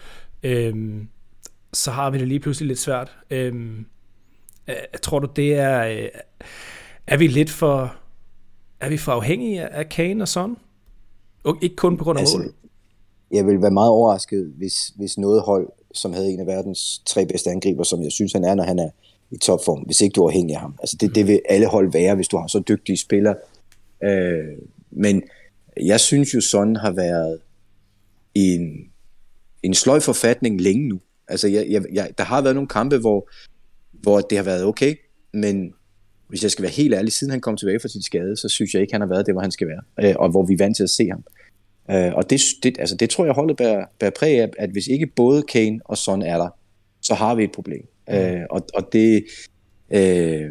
Øhm, 0.43 1.09
så 1.73 1.91
har 1.91 2.11
vi 2.11 2.19
det 2.19 2.29
lige 2.29 2.41
pludselig 2.41 2.69
lidt 2.69 2.79
svært. 2.79 3.17
Øhm, 3.31 3.87
Tror 5.03 5.19
du, 5.19 5.29
det 5.37 5.55
er... 5.55 5.87
Øh, 5.87 6.09
er 7.07 7.17
vi 7.17 7.27
lidt 7.27 7.51
for... 7.51 7.97
Er 8.81 8.89
vi 8.89 8.97
for 8.97 9.13
afhængige 9.13 9.69
af 9.69 9.89
Kane 9.89 10.25
og 10.25 10.29
Son? 10.29 10.57
Og 11.45 11.57
ikke 11.63 11.77
kun 11.77 11.97
på 11.97 12.05
grund 12.05 12.19
af 12.19 12.23
altså, 12.23 12.39
mål? 12.39 12.55
Jeg 13.31 13.47
vil 13.47 13.63
være 13.63 13.71
meget 13.71 13.91
overrasket, 13.91 14.53
hvis, 14.57 14.93
hvis 14.97 15.19
noget 15.19 15.43
hold, 15.43 15.69
som 15.95 16.13
havde 16.13 16.31
en 16.31 16.41
af 16.41 16.47
verdens 16.47 17.03
tre 17.07 17.27
bedste 17.27 17.51
angriber, 17.51 17.83
som 17.83 18.03
jeg 18.03 18.13
synes, 18.13 18.33
han 18.33 18.45
er, 18.45 18.55
når 18.55 18.65
han 18.65 18.79
er 18.79 18.91
i 19.31 19.39
topform, 19.39 19.79
hvis 19.79 20.01
ikke 20.01 20.13
du 20.13 20.23
er 20.23 20.29
afhængig 20.29 20.55
af 20.55 20.61
ham. 20.61 20.75
Altså 20.81 20.97
det, 21.01 21.15
det 21.15 21.27
vil 21.27 21.41
alle 21.49 21.67
hold 21.67 21.93
være, 21.93 22.15
hvis 22.15 22.29
du 22.29 22.37
har 22.37 22.47
så 22.47 22.63
dygtige 22.69 22.97
spillere. 22.97 23.35
Øh, 24.05 24.59
men 24.91 25.23
jeg 25.81 26.01
synes 26.01 26.35
jo, 26.35 26.41
Son 26.41 26.77
har 26.77 26.91
været 26.91 27.39
i 28.35 28.55
en, 28.55 28.91
en 29.63 29.75
sløj 29.75 30.01
forfatning 30.01 30.61
længe 30.61 30.89
nu. 30.89 31.01
Altså 31.29 31.49
jeg, 31.49 31.67
jeg, 31.71 31.83
jeg, 31.93 32.11
der 32.19 32.25
har 32.25 32.43
været 32.43 32.55
nogle 32.55 32.69
kampe, 32.69 32.99
hvor 32.99 33.31
hvor 34.03 34.21
det 34.21 34.39
har 34.39 34.45
været 34.45 34.65
okay, 34.65 34.95
men 35.33 35.73
hvis 36.29 36.43
jeg 36.43 36.51
skal 36.51 36.63
være 36.63 36.73
helt 36.73 36.95
ærlig, 36.95 37.13
siden 37.13 37.31
han 37.31 37.41
kom 37.41 37.57
tilbage 37.57 37.81
fra 37.81 37.89
sin 37.89 38.03
skade, 38.03 38.37
så 38.37 38.49
synes 38.49 38.75
jeg 38.75 38.83
ikke, 38.83 38.95
han 38.95 39.01
har 39.01 39.09
været 39.09 39.27
det, 39.27 39.35
hvor 39.35 39.43
han 39.43 39.51
skal 39.51 39.69
være, 39.69 40.09
øh, 40.09 40.15
og 40.19 40.31
hvor 40.31 40.47
vi 40.47 40.53
er 40.53 40.59
vant 40.59 40.77
til 40.77 40.83
at 40.83 40.91
se 40.91 41.09
ham. 41.09 41.25
Øh, 41.91 42.15
og 42.15 42.31
det, 42.31 42.41
det, 42.63 42.77
altså 42.79 42.97
det 42.97 43.11
tror 43.11 43.25
jeg 43.25 43.35
holdet 43.35 43.57
bærer, 43.57 43.85
bærer 43.99 44.11
præg 44.19 44.41
af, 44.41 44.51
at 44.59 44.71
hvis 44.71 44.87
ikke 44.87 45.07
både 45.07 45.43
Kane 45.43 45.81
og 45.85 45.99
Son 45.99 46.23
er 46.23 46.37
der, 46.37 46.49
så 47.01 47.15
har 47.15 47.35
vi 47.35 47.45
et 47.45 47.53
problem. 47.53 47.89
Mm. 48.09 48.15
Øh, 48.15 48.41
og, 48.51 48.63
og 48.75 48.93
det, 48.93 49.25
øh, 49.91 50.51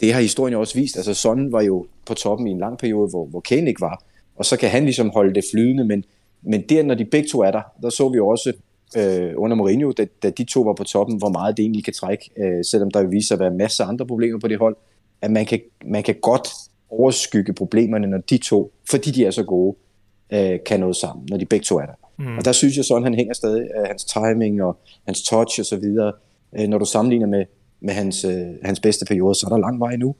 det 0.00 0.12
har 0.12 0.20
historien 0.20 0.52
jo 0.52 0.60
også 0.60 0.74
vist. 0.74 0.96
Altså 0.96 1.14
Son 1.14 1.52
var 1.52 1.62
jo 1.62 1.86
på 2.06 2.14
toppen 2.14 2.46
i 2.46 2.50
en 2.50 2.58
lang 2.58 2.78
periode, 2.78 3.10
hvor, 3.10 3.26
hvor 3.26 3.40
Kane 3.40 3.68
ikke 3.68 3.80
var, 3.80 4.04
og 4.36 4.44
så 4.44 4.56
kan 4.56 4.70
han 4.70 4.84
ligesom 4.84 5.10
holde 5.10 5.34
det 5.34 5.44
flydende, 5.52 5.84
men, 5.84 6.04
men 6.42 6.62
der, 6.68 6.82
når 6.82 6.94
de 6.94 7.04
begge 7.04 7.28
to 7.28 7.40
er 7.40 7.50
der, 7.50 7.62
der 7.82 7.90
så 7.90 8.08
vi 8.08 8.16
jo 8.16 8.28
også 8.28 8.52
øh, 8.96 9.32
under 9.36 9.56
Mourinho, 9.56 9.92
da, 9.92 10.06
da 10.22 10.30
de 10.30 10.44
to 10.44 10.60
var 10.60 10.72
på 10.72 10.84
toppen, 10.84 11.18
hvor 11.18 11.28
meget 11.28 11.56
det 11.56 11.62
egentlig 11.62 11.84
kan 11.84 11.92
trække, 11.92 12.30
øh, 12.36 12.64
selvom 12.64 12.90
der 12.90 13.02
viser 13.02 13.34
at 13.34 13.40
være 13.40 13.50
masser 13.50 13.84
af 13.84 13.88
andre 13.88 14.06
problemer 14.06 14.38
på 14.40 14.48
det 14.48 14.58
hold, 14.58 14.76
at 15.22 15.30
man 15.30 15.46
kan, 15.46 15.60
man 15.84 16.02
kan 16.02 16.14
godt 16.22 16.48
overskygge 16.90 17.52
problemerne, 17.52 18.06
når 18.06 18.18
de 18.18 18.38
to, 18.38 18.72
fordi 18.90 19.10
de 19.10 19.24
er 19.24 19.30
så 19.30 19.42
gode, 19.42 19.76
øh, 20.32 20.58
kan 20.66 20.80
noget 20.80 20.96
sammen, 20.96 21.26
når 21.30 21.36
de 21.36 21.46
begge 21.46 21.64
to 21.64 21.78
er 21.78 21.86
der. 21.86 21.94
Mm. 22.18 22.38
Og 22.38 22.44
der 22.44 22.52
synes 22.52 22.76
jeg 22.76 22.84
sådan, 22.84 23.02
han 23.02 23.14
hænger 23.14 23.34
stadig 23.34 23.68
af 23.74 23.86
hans 23.86 24.04
timing 24.04 24.62
og 24.62 24.78
hans 25.06 25.22
touch 25.22 25.60
og 25.60 25.66
så 25.66 25.76
videre. 25.76 26.12
Øh, 26.58 26.68
når 26.68 26.78
du 26.78 26.84
sammenligner 26.84 27.26
med, 27.26 27.44
med 27.80 27.94
hans, 27.94 28.24
øh, 28.24 28.46
hans 28.62 28.80
bedste 28.80 29.04
periode, 29.04 29.34
så 29.34 29.46
er 29.46 29.50
der 29.50 29.58
lang 29.58 29.80
vej 29.80 29.96
nu. 29.96 30.14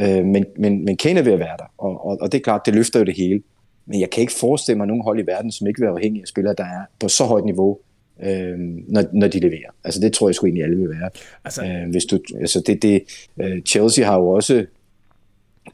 Øh, 0.00 0.24
men, 0.24 0.44
men, 0.58 0.84
men 0.84 0.96
Kane 0.96 1.20
er 1.20 1.24
ved 1.24 1.32
at 1.32 1.38
være 1.38 1.56
der, 1.58 1.72
og, 1.78 2.06
og, 2.06 2.18
og 2.20 2.32
det 2.32 2.38
er 2.38 2.42
klart, 2.42 2.66
det 2.66 2.74
løfter 2.74 2.98
jo 2.98 3.04
det 3.04 3.16
hele. 3.16 3.42
Men 3.86 4.00
jeg 4.00 4.10
kan 4.10 4.20
ikke 4.20 4.32
forestille 4.32 4.78
mig 4.78 4.86
nogen 4.86 5.02
hold 5.02 5.20
i 5.20 5.26
verden, 5.26 5.52
som 5.52 5.66
ikke 5.66 5.80
vil 5.80 5.86
være 5.86 5.94
afhængige 5.94 6.22
af 6.22 6.28
spillere, 6.28 6.54
der 6.58 6.64
er 6.64 6.82
på 7.00 7.08
så 7.08 7.24
højt 7.24 7.44
niveau, 7.44 7.78
øh, 8.22 8.58
når, 8.88 9.04
når 9.12 9.28
de 9.28 9.40
leverer. 9.40 9.70
Altså 9.84 10.00
det 10.00 10.12
tror 10.12 10.28
jeg 10.28 10.34
sgu 10.34 10.46
egentlig 10.46 10.64
alle 10.64 10.76
vil 10.76 10.90
være. 10.90 11.10
Altså, 11.44 11.64
øh, 11.64 11.90
hvis 11.90 12.04
du, 12.04 12.18
altså 12.40 12.62
det, 12.66 12.82
det, 12.82 13.02
uh, 13.36 13.62
Chelsea 13.68 14.04
har 14.04 14.18
jo 14.18 14.28
også 14.28 14.66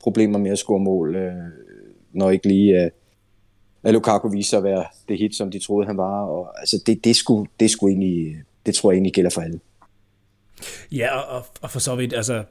problemer 0.01 0.39
med 0.39 0.51
at 0.51 0.59
score 0.59 0.81
mål, 0.81 1.17
øh, 1.17 1.33
når 2.13 2.31
ikke 2.31 2.49
lige... 2.49 2.85
Øh, 2.85 2.91
at 3.85 3.95
Lukaku 3.95 4.29
viser 4.29 4.49
sig 4.51 4.57
at 4.57 4.65
være 4.65 4.85
det 5.09 5.19
hit, 5.19 5.35
som 5.35 5.51
de 5.51 5.59
troede, 5.59 5.87
han 5.87 5.97
var. 5.97 6.25
Og, 6.25 6.61
altså, 6.61 6.83
det, 6.87 7.05
det, 7.05 7.17
skulle, 7.17 7.51
det, 7.61 7.71
skulle 7.71 7.93
egentlig, 7.93 8.37
det 8.67 8.75
tror 8.75 8.91
jeg 8.91 8.97
egentlig 8.97 9.13
gælder 9.13 9.31
for 9.31 9.41
alle. 9.41 9.61
Ja, 10.93 11.17
og, 11.17 11.45
og 11.61 11.71
for 11.71 11.79
så 11.79 11.97
vidt, 11.97 12.13
altså, 12.13 12.45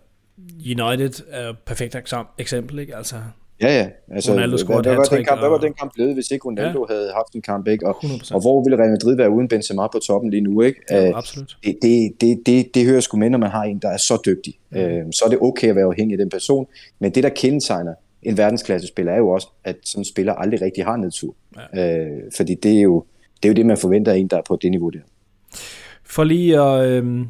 United 0.65 1.24
er 1.29 1.50
et 1.50 1.60
perfekt 1.60 1.95
eksempel, 2.38 2.79
ikke? 2.79 2.95
Altså, 2.95 3.15
Ja, 3.62 3.77
ja. 3.80 3.88
Altså, 4.12 4.32
Ronaldo 4.32 4.58
hvad, 4.65 4.84
hvad, 4.84 4.96
var 4.96 5.03
den 5.03 5.25
kamp, 5.25 5.32
og... 5.32 5.39
hvad 5.39 5.50
var 5.50 5.58
den 5.58 5.74
kamp 5.74 5.94
blevet, 5.94 6.13
hvis 6.13 6.32
ikke 6.32 6.46
Ronaldo 6.46 6.86
ja. 6.89 6.94
havde 6.94 7.12
haft 7.13 7.34
en 7.36 7.41
kamp, 7.41 7.68
ikke? 7.68 7.88
Og, 7.88 7.96
og 8.34 8.41
hvor 8.41 8.63
ville 8.63 8.77
Real 8.77 8.89
Madrid 8.89 9.15
være 9.15 9.30
uden 9.30 9.48
Benzema 9.48 9.88
på 9.88 10.00
toppen 10.00 10.30
lige 10.32 10.41
nu, 10.41 10.62
ikke? 10.62 10.80
Ja, 10.91 11.12
absolut. 11.18 11.58
Det, 11.63 11.77
det, 11.82 12.12
det, 12.22 12.41
det, 12.46 12.75
det 12.75 12.86
hører 12.86 13.00
sgu 13.00 13.18
med, 13.18 13.30
når 13.30 13.38
man 13.38 13.50
har 13.50 13.63
en, 13.63 13.80
der 13.80 13.89
er 13.89 13.98
så 13.98 14.22
dygtig. 14.25 14.53
Mm. 14.70 14.77
Øh, 14.77 15.06
så 15.12 15.25
er 15.25 15.30
det 15.30 15.39
okay 15.41 15.68
at 15.68 15.75
være 15.75 15.86
afhængig 15.86 16.13
af 16.13 16.18
den 16.18 16.30
person, 16.30 16.68
men 17.00 17.12
det, 17.15 17.24
der 17.24 17.30
kendetegner 17.30 17.94
en 18.24 18.38
verdensklassespiller, 18.38 19.13
er 19.13 19.18
jo 19.18 19.30
også, 19.30 19.48
at 19.63 19.75
sådan 19.84 20.01
en 20.01 20.06
spiller 20.06 20.34
aldrig 20.34 20.62
rigtig 20.62 20.86
har 20.86 20.98
nedtur. 20.98 21.36
Ja. 21.75 21.98
Øh, 21.98 22.22
fordi 22.38 22.56
det 22.56 22.77
er, 22.77 22.82
jo, 22.82 23.03
det 23.44 23.50
er 23.50 23.53
jo 23.53 23.56
det, 23.56 23.65
man 23.65 23.77
forventer 23.77 24.12
af 24.12 24.18
en, 24.18 24.27
der 24.27 24.38
er 24.38 24.41
på 24.48 24.58
det 24.62 24.72
niveau 24.72 24.89
der. 24.89 25.00
For 26.03 26.24
lige 26.24 26.62
at... 26.62 26.86
Øh 26.86 27.25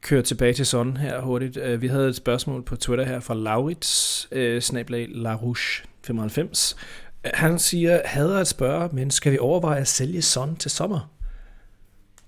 køre 0.00 0.22
tilbage 0.22 0.52
til 0.52 0.66
sådan 0.66 0.96
her 0.96 1.20
hurtigt. 1.20 1.56
Øh, 1.56 1.82
vi 1.82 1.86
havde 1.86 2.08
et 2.08 2.16
spørgsmål 2.16 2.62
på 2.62 2.76
Twitter 2.76 3.04
her 3.04 3.20
fra 3.20 3.34
Laurits, 3.34 4.28
øh, 4.32 4.60
snablag 4.60 5.06
LaRouche 5.08 5.84
95. 6.02 6.76
Han 7.24 7.58
siger, 7.58 8.00
hader 8.04 8.38
at 8.38 8.46
spørge, 8.46 8.88
men 8.92 9.10
skal 9.10 9.32
vi 9.32 9.38
overveje 9.38 9.80
at 9.80 9.88
sælge 9.88 10.22
Son 10.22 10.56
til 10.56 10.70
sommer? 10.70 11.10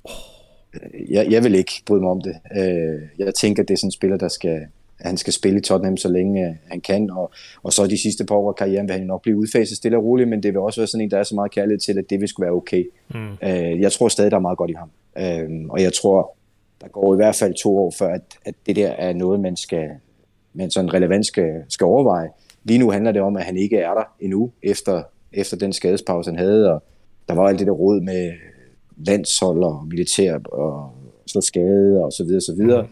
Oh. 0.05 0.13
Jeg, 1.11 1.27
jeg 1.31 1.45
vil 1.45 1.55
ikke 1.55 1.83
bryde 1.87 2.03
mig 2.03 2.11
om 2.11 2.21
det. 2.21 2.35
Øh, 2.57 3.01
jeg 3.19 3.35
tænker, 3.35 3.63
det 3.63 3.75
er 3.75 3.79
sådan 3.79 3.89
en 3.89 3.93
spiller, 3.93 4.17
der 4.17 4.29
skal, 4.29 4.61
han 5.01 5.17
skal 5.17 5.33
spille 5.33 5.59
i 5.59 5.63
Tottenham, 5.63 5.97
så 5.97 6.09
længe 6.09 6.59
han 6.71 6.81
kan, 6.81 7.11
og, 7.11 7.33
og 7.63 7.73
så 7.73 7.87
de 7.87 8.03
sidste 8.03 8.25
par 8.25 8.35
år 8.35 8.49
af 8.49 8.57
karrieren 8.57 8.89
vil 8.89 8.97
han 8.97 9.07
nok 9.07 9.23
blive 9.23 9.37
udfaset 9.37 9.77
stille 9.77 9.97
og 9.97 10.05
roligt, 10.05 10.29
men 10.29 10.43
det 10.43 10.53
vil 10.53 10.61
også 10.61 10.81
være 10.81 10.87
sådan 10.87 11.05
en, 11.05 11.11
der 11.11 11.19
er 11.19 11.23
så 11.23 11.35
meget 11.35 11.53
kærlighed 11.53 11.81
til, 11.81 11.99
at 11.99 12.05
det 12.11 12.21
vil 12.21 12.29
skulle 12.29 12.45
være 12.45 12.55
okay. 12.55 12.85
Mm. 13.15 13.37
Jeg 13.81 13.93
tror 13.93 14.09
stadig, 14.09 14.31
der 14.31 14.37
er 14.37 14.41
meget 14.41 14.59
godt 14.59 14.71
i 14.71 14.75
ham. 14.75 14.91
Og 15.71 15.83
jeg 15.83 15.93
tror, 15.93 16.37
der 16.83 16.89
går 16.89 17.15
i 17.15 17.17
hvert 17.17 17.35
fald 17.35 17.55
to 17.55 17.79
år 17.79 17.91
før, 17.99 18.15
at, 18.15 18.23
at 18.45 18.55
det 18.67 18.77
der 18.77 18.89
er 18.89 19.13
noget, 19.13 19.41
man 19.41 19.57
skal, 19.57 19.89
man 20.53 20.71
sådan 20.71 20.95
relevant 20.95 21.27
skal, 21.27 21.51
skal 21.69 21.85
overveje. 21.85 22.29
Lige 22.65 22.79
nu 22.79 22.91
handler 22.91 23.13
det 23.13 23.23
om, 23.23 23.37
at 23.37 23.45
han 23.45 23.57
ikke 23.57 23.77
er 23.77 23.95
der 23.95 24.05
endnu, 24.21 24.51
efter, 24.63 25.03
efter 25.33 25.57
den 25.57 25.73
skadespause, 25.73 26.31
han 26.31 26.39
havde, 26.39 26.73
og 26.73 26.83
der 27.29 27.35
var 27.35 27.49
alt 27.49 27.59
det 27.59 27.67
der 27.67 27.73
råd 27.73 28.01
med 28.01 28.33
landshold 28.97 29.65
og 29.65 29.87
militær 29.87 30.39
og 30.39 30.91
så 31.27 31.41
skade 31.41 32.05
og 32.05 32.13
så 32.13 32.25
videre, 32.25 32.41
så 32.41 32.55
videre. 32.55 32.83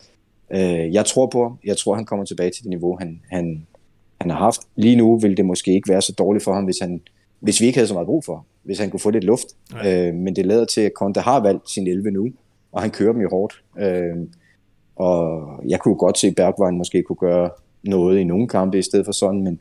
Mm. 0.50 0.56
Øh, 0.56 0.94
jeg 0.94 1.06
tror 1.06 1.26
på 1.26 1.42
ham. 1.42 1.58
Jeg 1.64 1.76
tror, 1.76 1.94
han 1.94 2.04
kommer 2.04 2.24
tilbage 2.24 2.50
til 2.50 2.62
det 2.62 2.70
niveau, 2.70 2.96
han, 2.98 3.20
han, 3.30 3.66
han 4.20 4.30
har 4.30 4.38
haft. 4.38 4.60
Lige 4.76 4.96
nu 4.96 5.18
vil 5.18 5.36
det 5.36 5.44
måske 5.44 5.72
ikke 5.72 5.88
være 5.88 6.02
så 6.02 6.12
dårligt 6.12 6.44
for 6.44 6.52
ham, 6.52 6.64
hvis, 6.64 6.78
han, 6.78 7.00
hvis 7.40 7.60
vi 7.60 7.66
ikke 7.66 7.78
havde 7.78 7.88
så 7.88 7.94
meget 7.94 8.06
brug 8.06 8.24
for 8.24 8.34
ham. 8.34 8.44
Hvis 8.62 8.78
han 8.78 8.90
kunne 8.90 9.00
få 9.00 9.10
lidt 9.10 9.24
luft. 9.24 9.46
Øh, 9.86 10.14
men 10.14 10.36
det 10.36 10.46
lader 10.46 10.64
til, 10.64 10.80
at 10.80 10.92
Conte 10.94 11.20
har 11.20 11.40
valgt 11.40 11.70
sin 11.70 11.86
11 11.86 12.10
nu 12.10 12.28
og 12.72 12.82
han 12.82 12.90
kører 12.90 13.12
dem 13.12 13.20
jo 13.20 13.28
hårdt. 13.30 13.62
Øh, 13.78 14.16
og 14.96 15.48
jeg 15.68 15.80
kunne 15.80 15.96
godt 15.96 16.18
se, 16.18 16.26
at 16.26 16.34
Bergwijn 16.34 16.78
måske 16.78 17.02
kunne 17.02 17.16
gøre 17.16 17.50
noget 17.82 18.18
i 18.18 18.24
nogle 18.24 18.48
kampe 18.48 18.78
i 18.78 18.82
stedet 18.82 19.04
for 19.04 19.12
sådan, 19.12 19.42
men, 19.42 19.60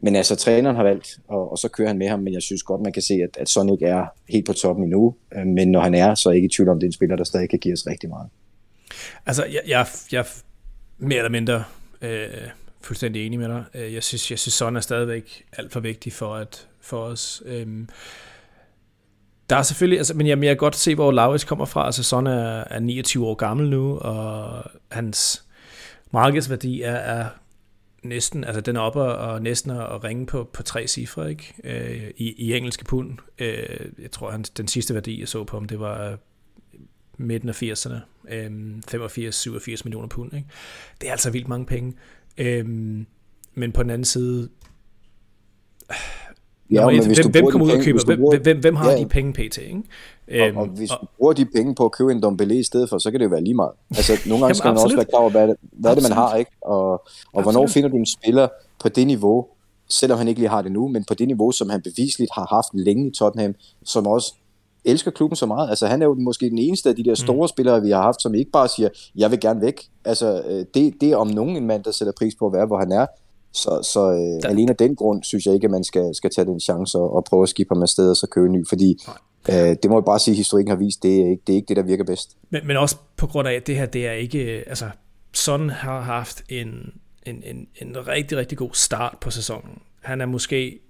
men 0.00 0.16
altså, 0.16 0.36
træneren 0.36 0.76
har 0.76 0.82
valgt, 0.82 1.18
og, 1.28 1.50
og 1.50 1.58
så 1.58 1.68
kører 1.68 1.88
han 1.88 1.98
med 1.98 2.08
ham, 2.08 2.20
men 2.20 2.34
jeg 2.34 2.42
synes 2.42 2.62
godt, 2.62 2.80
man 2.80 2.92
kan 2.92 3.02
se, 3.02 3.14
at, 3.14 3.36
at 3.36 3.48
sådan 3.48 3.72
ikke 3.72 3.86
er 3.86 4.06
helt 4.28 4.46
på 4.46 4.52
toppen 4.52 4.84
endnu. 4.84 5.14
Øh, 5.36 5.46
men 5.46 5.70
når 5.70 5.80
han 5.80 5.94
er, 5.94 6.14
så 6.14 6.28
er 6.28 6.32
jeg 6.32 6.36
ikke 6.36 6.46
i 6.46 6.56
tvivl 6.56 6.68
om, 6.68 6.78
det 6.78 6.86
er 6.86 6.88
en 6.88 6.92
spiller, 6.92 7.16
der 7.16 7.24
stadig 7.24 7.50
kan 7.50 7.58
give 7.58 7.72
os 7.72 7.86
rigtig 7.86 8.08
meget. 8.08 8.28
Altså, 9.26 9.44
jeg, 9.44 9.60
jeg, 9.66 9.86
jeg 10.12 10.24
mere 10.98 11.18
eller 11.18 11.30
mindre 11.30 11.64
øh, 12.02 12.28
fuldstændig 12.80 13.26
enig 13.26 13.38
med 13.38 13.48
dig. 13.48 13.64
Øh, 13.74 13.94
jeg 13.94 14.02
synes, 14.02 14.30
jeg 14.30 14.38
synes 14.38 14.54
sådan 14.54 14.76
er 14.76 14.80
stadigvæk 14.80 15.44
alt 15.52 15.72
for 15.72 15.80
vigtig 15.80 16.12
for, 16.12 16.34
at, 16.34 16.68
for 16.80 16.98
os. 16.98 17.42
Øh, 17.46 17.66
der 19.50 19.56
er 19.56 19.62
selvfølgelig, 19.62 19.98
altså, 19.98 20.14
men 20.14 20.26
jeg, 20.26 20.38
jeg 20.38 20.48
kan 20.48 20.56
godt 20.56 20.76
se, 20.76 20.94
hvor 20.94 21.12
Laurits 21.12 21.44
kommer 21.44 21.64
fra. 21.64 21.86
Altså, 21.86 22.02
Son 22.02 22.26
er, 22.26 22.64
er 22.70 22.78
29 22.78 23.26
år 23.26 23.34
gammel 23.34 23.70
nu, 23.70 23.98
og 23.98 24.64
hans 24.90 25.44
markedsværdi 26.10 26.82
er, 26.82 26.94
er 26.94 27.26
næsten, 28.02 28.44
altså 28.44 28.60
den 28.60 28.76
er 28.76 28.80
oppe 28.80 29.02
og 29.02 29.42
næsten 29.42 29.70
at 29.70 30.04
ringe 30.04 30.26
på, 30.26 30.50
på 30.52 30.62
tre 30.62 30.86
cifre, 30.86 31.30
ikke? 31.30 31.54
Øh, 31.64 32.10
i, 32.16 32.32
i 32.32 32.56
engelske 32.56 32.84
pund. 32.84 33.18
Øh, 33.38 33.80
jeg 34.02 34.10
tror, 34.10 34.30
han, 34.30 34.42
den 34.42 34.68
sidste 34.68 34.94
værdi, 34.94 35.20
jeg 35.20 35.28
så 35.28 35.44
på 35.44 35.56
ham, 35.56 35.64
det 35.64 35.80
var 35.80 36.10
øh, 36.10 36.16
midten 37.16 37.48
af 37.48 37.62
80'erne. 37.62 37.96
Øh, 38.28 38.50
85-87 38.94 39.82
millioner 39.84 40.08
pund, 40.08 40.34
ikke? 40.34 40.48
Det 41.00 41.06
er 41.06 41.12
altså 41.12 41.30
vildt 41.30 41.48
mange 41.48 41.66
penge. 41.66 41.94
Øh, 42.38 42.66
men 43.54 43.72
på 43.72 43.82
den 43.82 43.90
anden 43.90 44.04
side, 44.04 44.48
Ja, 46.70 46.86
men 46.86 47.06
hvis 47.06 47.18
hvem, 47.18 47.30
hvem 47.30 47.46
kommer 47.46 47.66
ud 47.66 47.72
og 47.72 47.84
køber? 47.84 48.00
Hvem, 48.06 48.18
bruger, 48.18 48.38
hvem, 48.38 48.58
hvem 48.60 48.76
har 48.76 48.90
ja. 48.90 48.98
de 48.98 49.06
penge 49.06 49.32
pt? 49.32 49.58
Ikke? 49.58 49.82
Og, 50.30 50.60
og 50.60 50.66
øhm, 50.66 50.76
hvis 50.76 50.90
du 50.90 51.06
bruger 51.18 51.32
de 51.32 51.44
penge 51.44 51.74
på 51.74 51.84
at 51.84 51.92
købe 51.92 52.12
en 52.12 52.22
Dombele 52.22 52.58
i 52.58 52.62
stedet 52.62 52.88
for, 52.88 52.98
så 52.98 53.10
kan 53.10 53.20
det 53.20 53.24
jo 53.24 53.30
være 53.30 53.44
lige 53.44 53.54
meget. 53.54 53.72
Altså, 53.90 54.12
nogle 54.26 54.44
gange 54.44 54.54
skal 54.54 54.68
man 54.68 54.82
også 54.82 54.96
være 54.96 55.04
klar 55.04 55.20
over, 55.20 55.30
hvad, 55.30 55.48
det, 55.48 55.56
hvad 55.72 55.96
det, 55.96 56.02
man 56.02 56.12
har, 56.12 56.36
ikke? 56.36 56.50
Og, 56.62 57.02
og 57.32 57.42
hvornår 57.42 57.66
finder 57.66 57.88
du 57.88 57.96
en 57.96 58.06
spiller 58.06 58.48
på 58.82 58.88
det 58.88 59.06
niveau, 59.06 59.46
selvom 59.88 60.18
han 60.18 60.28
ikke 60.28 60.40
lige 60.40 60.50
har 60.50 60.62
det 60.62 60.72
nu, 60.72 60.88
men 60.88 61.04
på 61.04 61.14
det 61.14 61.26
niveau, 61.26 61.52
som 61.52 61.70
han 61.70 61.82
bevisligt 61.82 62.30
har 62.34 62.46
haft 62.50 62.68
længe 62.74 63.06
i 63.06 63.10
Tottenham, 63.10 63.54
som 63.84 64.06
også 64.06 64.34
elsker 64.84 65.10
klubben 65.10 65.36
så 65.36 65.46
meget. 65.46 65.68
Altså, 65.68 65.86
han 65.86 66.02
er 66.02 66.06
jo 66.06 66.14
måske 66.14 66.50
den 66.50 66.58
eneste 66.58 66.88
af 66.88 66.96
de 66.96 67.04
der 67.04 67.14
store 67.14 67.44
mm. 67.44 67.48
spillere, 67.48 67.82
vi 67.82 67.90
har 67.90 68.02
haft, 68.02 68.22
som 68.22 68.34
ikke 68.34 68.50
bare 68.50 68.68
siger, 68.68 68.88
jeg 69.16 69.30
vil 69.30 69.40
gerne 69.40 69.60
væk. 69.60 69.82
Altså, 70.04 70.42
øh, 70.48 70.64
det, 70.74 70.94
det 71.00 71.10
er 71.12 71.16
om 71.16 71.26
nogen 71.26 71.56
en 71.56 71.66
mand, 71.66 71.84
der 71.84 71.90
sætter 71.90 72.12
pris 72.18 72.34
på 72.34 72.46
at 72.46 72.52
være, 72.52 72.66
hvor 72.66 72.78
han 72.78 72.92
er. 72.92 73.06
Så, 73.52 73.90
så 73.92 74.10
øh, 74.10 74.50
alene 74.50 74.70
af 74.70 74.76
den 74.76 74.96
grund 74.96 75.22
synes 75.22 75.46
jeg 75.46 75.54
ikke, 75.54 75.64
at 75.64 75.70
man 75.70 75.84
skal, 75.84 76.14
skal 76.14 76.30
tage 76.30 76.44
den 76.44 76.60
chance 76.60 76.98
og, 76.98 77.16
og 77.16 77.24
prøve 77.24 77.42
at 77.42 77.48
skifte 77.48 77.74
ham 77.74 77.82
afsted 77.82 78.10
og 78.10 78.16
så 78.16 78.26
købe 78.26 78.46
en 78.46 78.52
ny, 78.52 78.68
fordi 78.68 78.98
øh, 79.48 79.76
det 79.82 79.90
må 79.90 79.96
jeg 79.96 80.04
bare 80.04 80.18
sige, 80.18 80.32
at 80.32 80.36
historikken 80.36 80.70
har 80.70 80.76
vist, 80.76 81.02
det 81.02 81.20
er 81.20 81.30
ikke 81.30 81.42
det, 81.46 81.52
er 81.52 81.56
ikke 81.56 81.68
det 81.68 81.76
der 81.76 81.82
virker 81.82 82.04
bedst. 82.04 82.36
Men, 82.50 82.66
men 82.66 82.76
også 82.76 82.96
på 83.16 83.26
grund 83.26 83.48
af, 83.48 83.52
at 83.52 83.66
det 83.66 83.76
her, 83.76 83.86
det 83.86 84.06
er 84.06 84.12
ikke, 84.12 84.64
altså 84.66 84.90
Son 85.32 85.70
har 85.70 86.00
haft 86.00 86.42
en, 86.48 86.92
en, 87.26 87.42
en, 87.46 87.66
en 87.76 88.08
rigtig, 88.08 88.38
rigtig 88.38 88.58
god 88.58 88.70
start 88.72 89.16
på 89.20 89.30
sæsonen. 89.30 89.78
Han 90.00 90.20
er 90.20 90.26
måske 90.26 90.80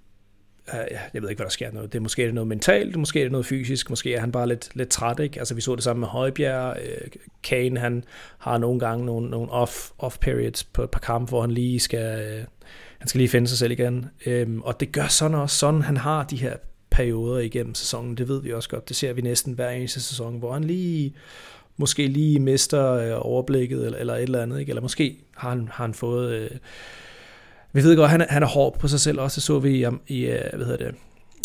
Øh, 0.73 0.97
jeg 1.13 1.21
ved 1.21 1.29
ikke, 1.29 1.39
hvad 1.39 1.45
der 1.45 1.51
sker 1.51 1.71
noget. 1.71 1.93
Det 1.93 1.97
er 1.97 2.01
måske 2.01 2.31
noget 2.31 2.47
mentalt, 2.47 2.95
måske 2.95 3.19
er 3.19 3.23
det 3.23 3.31
noget 3.31 3.45
fysisk, 3.45 3.89
måske 3.89 4.15
er 4.15 4.19
han 4.19 4.31
bare 4.31 4.47
lidt, 4.47 4.69
lidt 4.75 4.89
træt, 4.89 5.19
ikke? 5.19 5.39
Altså, 5.39 5.55
vi 5.55 5.61
så 5.61 5.75
det 5.75 5.83
samme 5.83 5.99
med 5.99 6.07
Højbjerg. 6.07 6.77
Øh, 6.81 7.07
Kane, 7.43 7.79
han 7.79 8.03
har 8.37 8.57
nogle 8.57 8.79
gange 8.79 9.05
nogle, 9.05 9.29
nogle 9.29 9.51
off, 9.51 9.89
off 9.97 10.17
periods 10.17 10.63
på 10.63 10.83
et 10.83 10.89
par 10.89 10.99
kampe, 10.99 11.29
hvor 11.29 11.41
han 11.41 11.51
lige 11.51 11.79
skal, 11.79 12.19
øh, 12.19 12.43
han 12.99 13.07
skal 13.07 13.19
lige 13.19 13.29
finde 13.29 13.47
sig 13.47 13.57
selv 13.57 13.71
igen. 13.71 14.05
Øhm, 14.25 14.61
og 14.61 14.79
det 14.79 14.91
gør 14.91 15.07
sådan 15.07 15.37
også, 15.37 15.57
sådan 15.57 15.81
han 15.81 15.97
har 15.97 16.23
de 16.23 16.35
her 16.35 16.55
perioder 16.89 17.39
igennem 17.39 17.75
sæsonen, 17.75 18.17
det 18.17 18.27
ved 18.27 18.41
vi 18.41 18.53
også 18.53 18.69
godt. 18.69 18.89
Det 18.89 18.95
ser 18.95 19.13
vi 19.13 19.21
næsten 19.21 19.53
hver 19.53 19.69
eneste 19.69 20.01
sæson, 20.01 20.39
hvor 20.39 20.53
han 20.53 20.63
lige 20.63 21.15
måske 21.77 22.07
lige 22.07 22.39
mister 22.39 23.13
overblikket 23.15 23.85
eller, 23.85 23.99
eller 23.99 24.15
et 24.15 24.21
eller 24.21 24.41
andet, 24.41 24.59
ikke? 24.59 24.69
Eller 24.69 24.81
måske 24.81 25.17
har 25.35 25.49
han, 25.49 25.69
har 25.71 25.83
han 25.83 25.93
fået... 25.93 26.33
Øh, 26.33 26.49
vi 27.73 27.83
ved 27.83 27.95
godt, 27.95 28.09
han 28.09 28.21
er, 28.21 28.25
han 28.29 28.43
er 28.43 28.47
hård 28.47 28.79
på 28.79 28.87
sig 28.87 28.99
selv 28.99 29.19
også. 29.19 29.35
Det 29.35 29.43
så 29.43 29.59
vi 29.59 29.85
i, 29.85 29.87
i 30.07 30.25
øh, 30.25 30.39
hvad 30.53 30.65
hedder 30.65 30.85
det, 30.85 30.95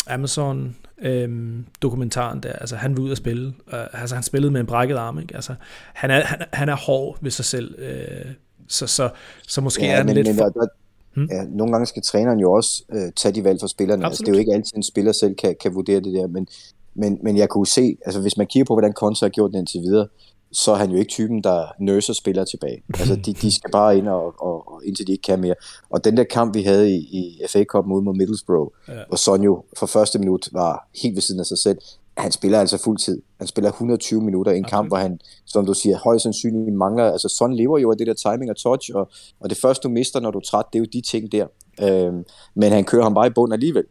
Amazon 0.09 0.75
øhm, 1.01 1.65
dokumentaren 1.81 2.43
der. 2.43 2.51
Altså, 2.51 2.75
han 2.75 2.97
var 2.97 3.03
ud 3.03 3.11
at 3.11 3.17
spille. 3.17 3.47
Uh, 3.47 4.01
altså, 4.01 4.15
han 4.15 4.23
spillede 4.23 4.51
med 4.51 4.61
en 4.61 4.67
brækket 4.67 4.95
arm. 4.95 5.19
Ikke? 5.19 5.35
Altså, 5.35 5.55
han, 5.93 6.11
er, 6.11 6.21
han, 6.21 6.41
han 6.53 6.69
er 6.69 6.75
hård 6.75 7.17
ved 7.21 7.31
sig 7.31 7.45
selv. 7.45 7.75
Øh, 7.79 8.25
så, 8.67 8.87
så, 8.87 9.09
så 9.47 9.61
måske 9.61 9.85
ja, 9.85 9.91
er 9.91 9.97
han 9.97 10.05
men, 10.05 10.15
lidt... 10.15 10.27
Men, 10.27 10.35
for... 10.35 10.43
der, 10.43 10.67
hmm? 11.13 11.27
ja, 11.31 11.43
nogle 11.43 11.73
gange 11.73 11.85
skal 11.85 12.01
træneren 12.01 12.39
jo 12.39 12.51
også 12.51 12.83
øh, 12.93 13.11
tage 13.15 13.35
de 13.35 13.43
valg 13.43 13.59
for 13.59 13.67
spillerne. 13.67 14.05
Altså, 14.05 14.23
det 14.23 14.29
er 14.29 14.33
jo 14.33 14.39
ikke 14.39 14.53
altid, 14.53 14.77
en 14.77 14.83
spiller 14.83 15.11
selv 15.11 15.35
kan, 15.35 15.55
kan 15.61 15.75
vurdere 15.75 15.99
det 15.99 16.13
der, 16.13 16.27
men, 16.27 16.47
men, 16.95 17.19
men 17.23 17.37
jeg 17.37 17.49
kunne 17.49 17.67
se, 17.67 17.97
altså 18.05 18.21
hvis 18.21 18.37
man 18.37 18.47
kigger 18.47 18.65
på, 18.65 18.73
hvordan 18.73 18.93
Kontra 18.93 19.25
har 19.25 19.29
gjort 19.29 19.51
det 19.51 19.59
indtil 19.59 19.81
videre, 19.81 20.07
så 20.51 20.71
er 20.71 20.75
han 20.75 20.91
jo 20.91 20.97
ikke 20.97 21.09
typen, 21.09 21.43
der 21.43 21.65
nurser 21.79 22.13
spillere 22.13 22.45
tilbage. 22.45 22.83
Altså, 22.99 23.15
de, 23.15 23.33
de 23.33 23.55
skal 23.55 23.71
bare 23.71 23.97
ind, 23.97 24.07
og, 24.07 24.41
og, 24.41 24.73
og 24.73 24.85
indtil 24.85 25.07
de 25.07 25.11
ikke 25.11 25.21
kan 25.21 25.39
mere. 25.39 25.55
Og 25.89 26.03
den 26.03 26.17
der 26.17 26.23
kamp, 26.23 26.55
vi 26.55 26.61
havde 26.61 26.91
i, 26.91 26.97
i 26.97 27.41
FA 27.49 27.63
Cup 27.63 27.85
mod 27.85 28.01
mod 28.01 28.13
Middlesbrough, 28.13 28.71
ja. 28.87 28.93
hvor 29.07 29.17
Son 29.17 29.43
jo 29.43 29.63
for 29.77 29.85
første 29.85 30.19
minut 30.19 30.49
var 30.51 30.87
helt 31.01 31.15
ved 31.15 31.21
siden 31.21 31.39
af 31.39 31.45
sig 31.45 31.57
selv, 31.57 31.77
han 32.17 32.31
spiller 32.31 32.59
altså 32.59 32.77
fuld 32.77 32.97
tid. 32.97 33.21
Han 33.37 33.47
spiller 33.47 33.69
120 33.69 34.21
minutter 34.21 34.51
i 34.51 34.57
en 34.57 34.65
okay. 34.65 34.69
kamp, 34.69 34.87
hvor 34.87 34.97
han, 34.97 35.19
som 35.45 35.65
du 35.65 35.73
siger, 35.73 35.97
højst 35.97 36.23
sandsynligt 36.23 36.75
mangler. 36.77 37.11
Altså, 37.11 37.29
Son 37.29 37.53
lever 37.53 37.77
jo 37.77 37.91
af 37.91 37.97
det 37.97 38.07
der 38.07 38.13
timing 38.13 38.51
og 38.51 38.57
touch, 38.57 38.91
og, 38.95 39.09
og 39.39 39.49
det 39.49 39.57
første, 39.57 39.83
du 39.83 39.89
mister, 39.89 40.19
når 40.19 40.31
du 40.31 40.37
er 40.37 40.43
træt, 40.43 40.65
det 40.73 40.79
er 40.79 40.83
jo 40.83 40.87
de 40.93 41.01
ting 41.01 41.31
der. 41.31 41.47
Øh, 41.81 42.13
men 42.55 42.71
han 42.71 42.83
kører 42.83 43.03
ham 43.03 43.13
bare 43.13 43.27
i 43.27 43.29
bund 43.29 43.53
alligevel. 43.53 43.83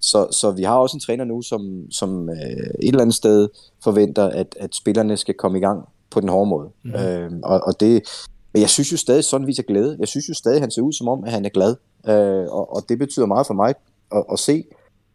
Så, 0.00 0.26
så 0.30 0.50
vi 0.50 0.62
har 0.62 0.76
også 0.76 0.96
en 0.96 1.00
træner 1.00 1.24
nu, 1.24 1.42
som, 1.42 1.90
som 1.90 2.28
øh, 2.28 2.36
et 2.36 2.88
eller 2.88 3.00
andet 3.00 3.16
sted 3.16 3.48
forventer, 3.84 4.24
at, 4.24 4.56
at 4.60 4.74
spillerne 4.74 5.16
skal 5.16 5.34
komme 5.34 5.58
i 5.58 5.60
gang 5.60 5.88
på 6.10 6.20
den 6.20 6.28
hårde 6.28 6.50
måde. 6.50 6.68
Mm. 6.84 6.94
Øh, 6.94 7.30
og, 7.42 7.60
og 7.66 7.80
det, 7.80 8.02
men 8.52 8.60
jeg 8.60 8.70
synes 8.70 8.92
jo 8.92 8.96
stadig, 8.96 9.24
sådan 9.24 9.46
viser 9.46 9.62
glæde. 9.62 9.96
Jeg 10.00 10.08
synes 10.08 10.28
jo 10.28 10.34
stadig, 10.34 10.60
han 10.60 10.70
ser 10.70 10.82
ud 10.82 10.92
som 10.92 11.08
om, 11.08 11.24
at 11.24 11.32
han 11.32 11.44
er 11.44 11.48
glad. 11.48 11.76
Øh, 12.08 12.52
og, 12.52 12.76
og 12.76 12.82
det 12.88 12.98
betyder 12.98 13.26
meget 13.26 13.46
for 13.46 13.54
mig 13.54 13.74
at, 14.12 14.24
at 14.32 14.38
se. 14.38 14.64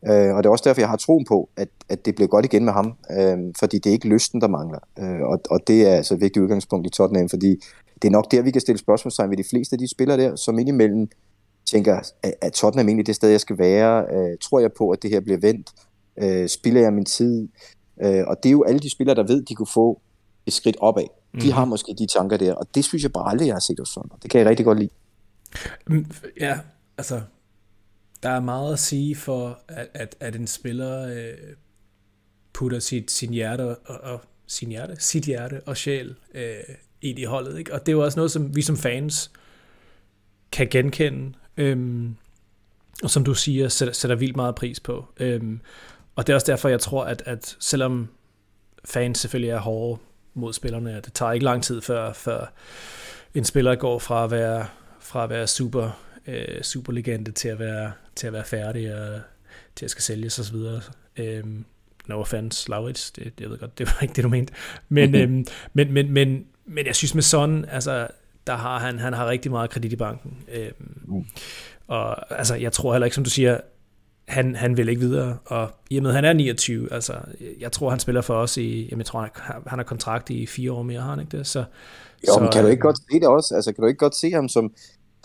Øh, 0.07 0.36
og 0.36 0.43
det 0.43 0.45
er 0.45 0.50
også 0.50 0.63
derfor, 0.67 0.81
jeg 0.81 0.89
har 0.89 0.98
troen 0.98 1.25
på, 1.25 1.50
at, 1.57 1.69
at 1.89 2.05
det 2.05 2.15
bliver 2.15 2.27
godt 2.27 2.45
igen 2.45 2.65
med 2.65 2.74
ham. 2.74 2.93
Øh, 3.12 3.38
fordi 3.60 3.77
det 3.77 3.89
er 3.89 3.93
ikke 3.93 4.07
lysten, 4.07 4.41
der 4.41 4.48
mangler. 4.48 4.79
Øh, 5.00 5.21
og, 5.21 5.41
og 5.50 5.60
det 5.67 5.88
er 5.88 5.95
altså 5.95 6.13
et 6.13 6.21
vigtigt 6.21 6.43
udgangspunkt 6.43 6.88
i 6.88 6.89
Tottenham, 6.89 7.29
fordi 7.29 7.63
det 8.01 8.07
er 8.07 8.12
nok 8.12 8.31
der, 8.31 8.41
vi 8.41 8.51
kan 8.51 8.62
stille 8.62 8.79
spørgsmålstegn 8.79 9.29
ved 9.29 9.38
de 9.38 9.50
fleste 9.50 9.74
af 9.74 9.77
de 9.77 9.91
spillere 9.91 10.17
der, 10.17 10.36
som 10.36 10.60
indimellem 10.60 11.07
tænker, 11.65 12.00
at 12.41 12.53
Tottenham 12.53 12.88
egentlig 12.88 13.07
det 13.07 13.15
sted, 13.15 13.29
jeg 13.29 13.41
skal 13.41 13.57
være? 13.57 14.05
Øh, 14.15 14.38
tror 14.41 14.60
jeg 14.60 14.74
på, 14.74 14.89
at 14.89 15.03
det 15.03 15.10
her 15.10 15.19
bliver 15.19 15.39
vendt? 15.39 15.69
Øh, 16.17 16.48
spiller 16.50 16.81
jeg 16.81 16.93
min 16.93 17.05
tid? 17.05 17.48
Øh, 18.01 18.24
og 18.27 18.43
det 18.43 18.50
er 18.50 18.53
jo 18.53 18.63
alle 18.63 18.79
de 18.79 18.89
spillere, 18.89 19.15
der 19.15 19.24
ved, 19.24 19.41
de 19.41 19.55
kunne 19.55 19.67
få 19.74 20.01
et 20.45 20.53
skridt 20.53 20.77
opad. 20.79 21.07
De 21.41 21.45
mm. 21.45 21.51
har 21.51 21.65
måske 21.65 21.95
de 22.00 22.07
tanker 22.07 22.38
der, 22.38 22.53
og 22.53 22.75
det 22.75 22.86
synes 22.86 23.03
jeg 23.03 23.12
bare 23.12 23.29
aldrig, 23.29 23.48
jeg 23.48 23.55
har 23.55 23.60
set 23.60 23.79
hos 23.79 23.89
sådan. 23.89 24.10
Det 24.24 24.31
kan 24.31 24.39
jeg 24.39 24.50
rigtig 24.50 24.65
godt 24.65 24.79
lide. 24.79 24.89
Mm, 25.88 26.12
ja, 26.39 26.60
altså, 26.98 27.21
der 28.24 28.29
er 28.29 28.39
meget 28.39 28.74
at 28.74 28.79
sige 28.79 29.15
for, 29.15 29.60
at, 29.67 29.88
at, 29.93 30.15
at 30.19 30.36
en 30.36 30.48
spiller 30.48 31.07
øh, 31.07 31.33
putter 32.53 32.79
sit, 32.79 33.12
sin 33.12 33.33
hjerte 33.33 33.75
og, 33.75 33.98
og 34.03 34.21
sin 34.48 34.69
hjerte, 34.69 34.95
sit 35.00 35.24
hjerte 35.25 35.62
og 35.65 35.77
sjæl 35.77 36.15
øh, 36.33 36.53
ind 37.01 37.19
i 37.19 37.24
holdet. 37.24 37.60
Ikke? 37.60 37.74
Og 37.74 37.79
det 37.79 37.88
er 37.88 37.93
jo 37.93 38.03
også 38.03 38.19
noget, 38.19 38.31
som 38.31 38.55
vi 38.55 38.62
som 38.62 38.77
fans 38.77 39.31
kan 40.51 40.67
genkende, 40.67 41.33
øhm, 41.57 42.15
og 43.03 43.10
som 43.10 43.24
du 43.24 43.33
siger, 43.33 43.69
sætter, 43.69 43.93
sætter 43.93 44.15
vildt 44.15 44.36
meget 44.36 44.55
pris 44.55 44.79
på. 44.79 45.05
Øhm, 45.17 45.60
og 46.15 46.27
det 46.27 46.33
er 46.33 46.36
også 46.36 46.51
derfor, 46.51 46.69
jeg 46.69 46.79
tror, 46.79 47.03
at, 47.03 47.24
at 47.25 47.57
selvom 47.60 48.07
fans 48.86 49.19
selvfølgelig 49.19 49.50
er 49.50 49.60
hårde 49.60 50.01
mod 50.33 50.53
spillerne, 50.53 50.95
det 50.95 51.13
tager 51.13 51.31
ikke 51.31 51.45
lang 51.45 51.63
tid, 51.63 51.81
før, 51.81 52.13
før 52.13 52.45
en 53.33 53.45
spiller 53.45 53.75
går 53.75 54.00
fra 54.00 54.23
at 54.23 54.31
være, 54.31 54.65
fra 55.00 55.23
at 55.23 55.29
være 55.29 55.47
super, 55.47 56.00
øh, 56.27 56.61
superlegende 56.61 57.31
til 57.31 57.47
at 57.47 57.59
være, 57.59 57.91
til 58.15 58.27
at 58.27 58.33
være 58.33 58.43
færdig 58.43 58.95
og 58.95 59.21
til 59.75 59.85
at 59.85 59.91
skal 59.91 60.01
sælges 60.01 60.39
osv. 60.39 60.55
Øhm, 61.17 61.65
no 62.07 62.19
offense, 62.19 62.69
Laurits, 62.69 63.11
det, 63.11 63.23
det, 63.23 63.41
jeg 63.41 63.50
ved 63.50 63.57
godt, 63.57 63.77
det 63.77 63.88
var 63.88 63.97
ikke 64.01 64.13
det, 64.13 64.23
du 64.23 64.29
mente. 64.29 64.53
Men, 64.89 65.15
øhm, 65.15 65.45
men, 65.73 65.93
men, 65.93 66.11
men, 66.11 66.45
men 66.65 66.85
jeg 66.85 66.95
synes 66.95 67.15
med 67.15 67.23
sådan, 67.23 67.65
altså, 67.71 68.07
der 68.47 68.55
har 68.55 68.79
han, 68.79 69.00
han 69.00 69.13
har 69.13 69.29
rigtig 69.29 69.51
meget 69.51 69.69
kredit 69.69 69.93
i 69.93 69.95
banken. 69.95 70.38
Øhm, 70.51 71.01
mm. 71.05 71.25
Og 71.88 72.38
altså, 72.38 72.55
jeg 72.55 72.71
tror 72.71 72.93
heller 72.93 73.05
ikke, 73.05 73.15
som 73.15 73.23
du 73.23 73.29
siger, 73.29 73.59
han, 74.31 74.55
han 74.55 74.77
vil 74.77 74.89
ikke 74.89 75.01
videre, 75.01 75.38
og 75.45 75.69
i 75.89 75.97
og 75.97 76.03
med, 76.03 76.11
at 76.11 76.15
han 76.15 76.25
er 76.25 76.33
29, 76.33 76.93
altså, 76.93 77.13
jeg 77.59 77.71
tror, 77.71 77.89
han 77.89 78.00
spiller 78.00 78.21
for 78.21 78.33
os 78.33 78.57
i, 78.57 78.88
jamen, 78.91 79.00
jeg 79.00 79.05
tror, 79.05 79.19
han, 79.19 79.29
han 79.67 79.79
har 79.79 79.83
kontrakt 79.83 80.29
i 80.29 80.45
fire 80.45 80.71
år 80.71 80.83
mere, 80.83 81.01
har 81.01 81.09
han 81.09 81.19
ikke 81.19 81.38
det? 81.38 81.47
Så, 81.47 81.59
jo, 82.27 82.33
så, 82.33 82.39
men 82.39 82.50
kan 82.51 82.63
du 82.63 82.69
ikke 82.69 82.81
godt 82.81 82.97
se 82.97 83.19
det 83.19 83.27
også? 83.27 83.55
Altså, 83.55 83.73
kan 83.73 83.81
du 83.81 83.88
ikke 83.88 83.97
godt 83.97 84.15
se 84.15 84.31
ham 84.31 84.50
som 84.50 84.71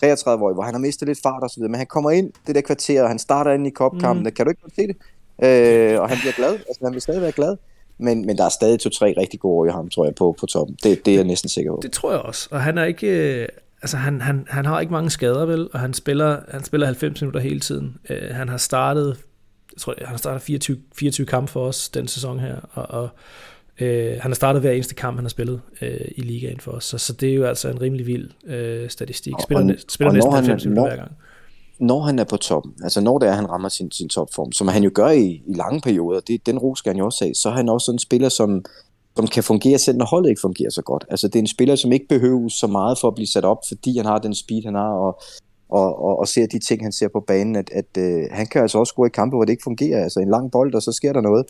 33-årig, 0.05 0.53
hvor 0.53 0.63
han 0.63 0.73
har 0.73 0.79
mistet 0.79 1.07
lidt 1.07 1.19
fart 1.23 1.43
og 1.43 1.49
så 1.49 1.55
videre, 1.57 1.71
men 1.71 1.77
han 1.77 1.87
kommer 1.87 2.11
ind 2.11 2.31
det 2.47 2.55
der 2.55 2.61
kvarter, 2.61 3.03
og 3.03 3.09
han 3.09 3.19
starter 3.19 3.51
ind 3.51 3.67
i 3.67 3.69
kopkampen, 3.69 4.23
mm. 4.23 4.31
kan 4.31 4.45
du 4.45 4.49
ikke 4.49 4.61
godt 4.61 4.75
se 4.75 4.87
det? 4.87 4.97
Øh, 5.43 6.01
og 6.01 6.09
han 6.09 6.17
bliver 6.17 6.33
glad, 6.33 6.53
altså 6.53 6.79
han 6.83 6.93
vil 6.93 7.01
stadig 7.01 7.21
være 7.21 7.31
glad. 7.31 7.57
Men, 7.99 8.25
men 8.25 8.37
der 8.37 8.45
er 8.45 8.49
stadig 8.49 8.79
to-tre 8.79 9.13
rigtig 9.17 9.39
gode 9.39 9.57
år 9.57 9.65
i 9.65 9.69
ham, 9.69 9.89
tror 9.89 10.05
jeg, 10.05 10.15
på, 10.15 10.35
på 10.39 10.45
toppen. 10.45 10.77
Det, 10.83 11.05
det 11.05 11.11
er 11.11 11.17
jeg 11.17 11.25
næsten 11.25 11.49
sikker 11.49 11.71
på. 11.71 11.79
Det 11.81 11.91
tror 11.91 12.11
jeg 12.11 12.19
også. 12.19 12.49
Og 12.51 12.61
han 12.61 12.77
er 12.77 12.83
ikke... 12.83 13.47
Øh, 13.77 13.81
altså 13.81 13.97
han, 13.97 14.21
han, 14.21 14.45
han 14.49 14.65
har 14.65 14.79
ikke 14.79 14.93
mange 14.93 15.09
skader, 15.09 15.45
vel? 15.45 15.69
Og 15.73 15.79
han 15.79 15.93
spiller, 15.93 16.39
han 16.51 16.63
spiller 16.63 16.87
90 16.87 17.21
minutter 17.21 17.39
hele 17.39 17.59
tiden. 17.59 17.97
Uh, 18.09 18.35
han 18.35 18.49
har 18.49 18.57
startet... 18.57 19.17
Jeg 19.73 19.81
tror, 19.81 19.95
han 19.97 20.07
har 20.07 20.17
startet 20.17 20.41
24, 20.41 20.77
24 20.95 21.27
kampe 21.27 21.51
for 21.51 21.67
os 21.67 21.89
den 21.89 22.07
sæson 22.07 22.39
her. 22.39 22.55
Og, 22.73 22.85
og 23.01 23.09
uh, 23.81 23.87
han 24.21 24.31
har 24.31 24.33
startet 24.33 24.61
hver 24.61 24.71
eneste 24.71 24.95
kamp, 24.95 25.17
han 25.17 25.23
har 25.23 25.29
spillet 25.29 25.61
uh, 25.81 25.87
i 26.15 26.21
ligaen 26.21 26.59
for 26.59 26.71
os. 26.71 26.85
Så, 26.85 26.97
så 26.97 27.13
det 27.13 27.29
er 27.29 27.35
jo 27.35 27.45
altså 27.45 27.69
en 27.69 27.81
rimelig 27.81 28.07
vild 28.07 28.29
uh, 28.43 28.89
statistik. 28.89 29.33
Spiller, 29.43 29.73
og, 29.73 29.79
spiller 29.89 30.09
og 30.09 30.15
næsten 30.15 30.33
90 30.33 30.65
minutter 30.65 30.87
hver 30.87 30.95
gang 30.95 31.11
når 31.79 32.01
han 32.01 32.19
er 32.19 32.23
på 32.23 32.37
toppen, 32.37 32.73
altså 32.83 33.01
når 33.01 33.17
det 33.17 33.29
er, 33.29 33.33
han 33.33 33.49
rammer 33.49 33.69
sin, 33.69 33.91
sin 33.91 34.09
topform, 34.09 34.51
som 34.51 34.67
han 34.67 34.83
jo 34.83 34.91
gør 34.93 35.09
i, 35.09 35.41
i 35.47 35.53
lange 35.53 35.81
perioder, 35.81 36.19
det, 36.19 36.45
den 36.45 36.59
ro 36.59 36.75
skal 36.75 36.89
han 36.89 36.97
jo 36.97 37.05
også 37.05 37.25
have, 37.25 37.35
så 37.35 37.49
er 37.49 37.53
han 37.53 37.69
også 37.69 37.85
sådan 37.85 37.95
en 37.95 37.99
spiller, 37.99 38.29
som, 38.29 38.65
som 39.17 39.27
kan 39.27 39.43
fungere 39.43 39.77
selv, 39.77 39.97
når 39.97 40.05
holdet 40.05 40.29
ikke 40.29 40.41
fungerer 40.41 40.69
så 40.69 40.81
godt. 40.81 41.05
Altså 41.09 41.27
det 41.27 41.35
er 41.35 41.39
en 41.39 41.47
spiller, 41.47 41.75
som 41.75 41.91
ikke 41.91 42.07
behøver 42.07 42.49
så 42.49 42.67
meget 42.67 42.97
for 43.01 43.07
at 43.07 43.15
blive 43.15 43.27
sat 43.27 43.45
op, 43.45 43.57
fordi 43.67 43.97
han 43.97 44.05
har 44.05 44.17
den 44.17 44.35
speed, 44.35 44.63
han 44.63 44.75
har, 44.75 44.89
og, 44.89 45.21
og, 45.69 46.03
og, 46.05 46.19
og 46.19 46.27
ser 46.27 46.47
de 46.47 46.59
ting, 46.59 46.81
han 46.83 46.91
ser 46.91 47.07
på 47.07 47.19
banen, 47.19 47.55
at, 47.55 47.69
at 47.73 47.97
øh, 47.97 48.23
han 48.31 48.47
kan 48.47 48.61
altså 48.61 48.77
også 48.77 48.93
gå 48.93 49.05
i 49.05 49.09
kampe, 49.09 49.35
hvor 49.35 49.45
det 49.45 49.51
ikke 49.51 49.63
fungerer. 49.63 50.03
Altså 50.03 50.19
en 50.19 50.29
lang 50.29 50.51
bold, 50.51 50.75
og 50.75 50.81
så 50.81 50.91
sker 50.91 51.13
der 51.13 51.21
noget. 51.21 51.45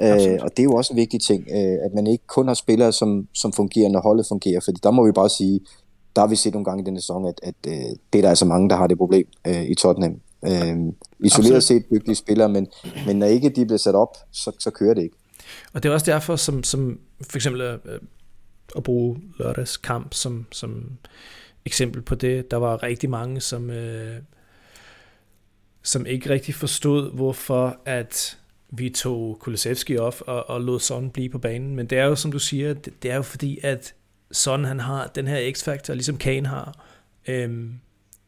Øh, 0.00 0.38
og 0.42 0.50
det 0.50 0.58
er 0.58 0.64
jo 0.64 0.72
også 0.72 0.92
en 0.92 0.96
vigtig 0.96 1.20
ting, 1.20 1.48
øh, 1.50 1.78
at 1.84 1.94
man 1.94 2.06
ikke 2.06 2.26
kun 2.26 2.48
har 2.48 2.54
spillere, 2.54 2.92
som, 2.92 3.28
som 3.34 3.52
fungerer, 3.52 3.88
når 3.88 4.00
holdet 4.00 4.26
fungerer, 4.28 4.60
fordi 4.64 4.80
der 4.82 4.90
må 4.90 5.06
vi 5.06 5.12
bare 5.12 5.28
sige, 5.28 5.60
der 6.16 6.20
har 6.22 6.28
vi 6.28 6.36
set 6.36 6.52
nogle 6.52 6.64
gange 6.64 6.82
i 6.82 6.84
denne 6.84 7.00
sæson, 7.00 7.26
at, 7.26 7.40
at 7.42 7.54
øh, 7.66 7.72
det 8.12 8.18
er 8.18 8.22
der 8.22 8.28
altså 8.28 8.44
mange, 8.44 8.68
der 8.68 8.76
har 8.76 8.86
det 8.86 8.98
problem 8.98 9.26
øh, 9.46 9.64
i 9.64 9.74
Tottenham. 9.74 10.20
Øh, 10.44 10.50
isoleret 11.20 11.56
Absolut. 11.56 11.62
set 11.62 11.90
dygtige 11.90 12.14
spillere, 12.14 12.48
men, 12.48 12.66
men 13.06 13.16
når 13.16 13.26
ikke 13.26 13.48
de 13.48 13.64
bliver 13.64 13.78
sat 13.78 13.94
op, 13.94 14.16
så, 14.32 14.52
så 14.58 14.70
kører 14.70 14.94
det 14.94 15.02
ikke. 15.02 15.16
Og 15.72 15.82
det 15.82 15.88
er 15.88 15.92
også 15.92 16.10
derfor, 16.10 16.36
som, 16.36 16.62
som 16.62 17.00
for 17.30 17.36
eksempel 17.36 17.60
øh, 17.60 17.78
øh, 17.84 17.98
at 18.76 18.82
bruge 18.82 19.20
lørdags 19.38 19.76
kamp 19.76 20.14
som, 20.14 20.46
som 20.52 20.98
eksempel 21.64 22.02
på 22.02 22.14
det, 22.14 22.50
der 22.50 22.56
var 22.56 22.82
rigtig 22.82 23.10
mange, 23.10 23.40
som, 23.40 23.70
øh, 23.70 24.16
som 25.82 26.06
ikke 26.06 26.30
rigtig 26.30 26.54
forstod, 26.54 27.14
hvorfor 27.14 27.80
at 27.84 28.38
vi 28.70 28.90
tog 28.90 29.38
Kulisevski 29.40 29.96
op 29.96 30.22
og, 30.26 30.50
og 30.50 30.60
lod 30.60 30.80
sådan 30.80 31.10
blive 31.10 31.28
på 31.28 31.38
banen. 31.38 31.76
Men 31.76 31.86
det 31.86 31.98
er 31.98 32.04
jo, 32.04 32.14
som 32.14 32.32
du 32.32 32.38
siger, 32.38 32.74
det, 32.74 33.02
det 33.02 33.10
er 33.10 33.16
jo 33.16 33.22
fordi, 33.22 33.58
at 33.62 33.94
sådan 34.32 34.64
han 34.64 34.80
har 34.80 35.06
den 35.06 35.26
her 35.26 35.52
x-faktor, 35.52 35.94
ligesom 35.94 36.16
Kane 36.16 36.48
har. 36.48 36.86
Øhm, 37.28 37.74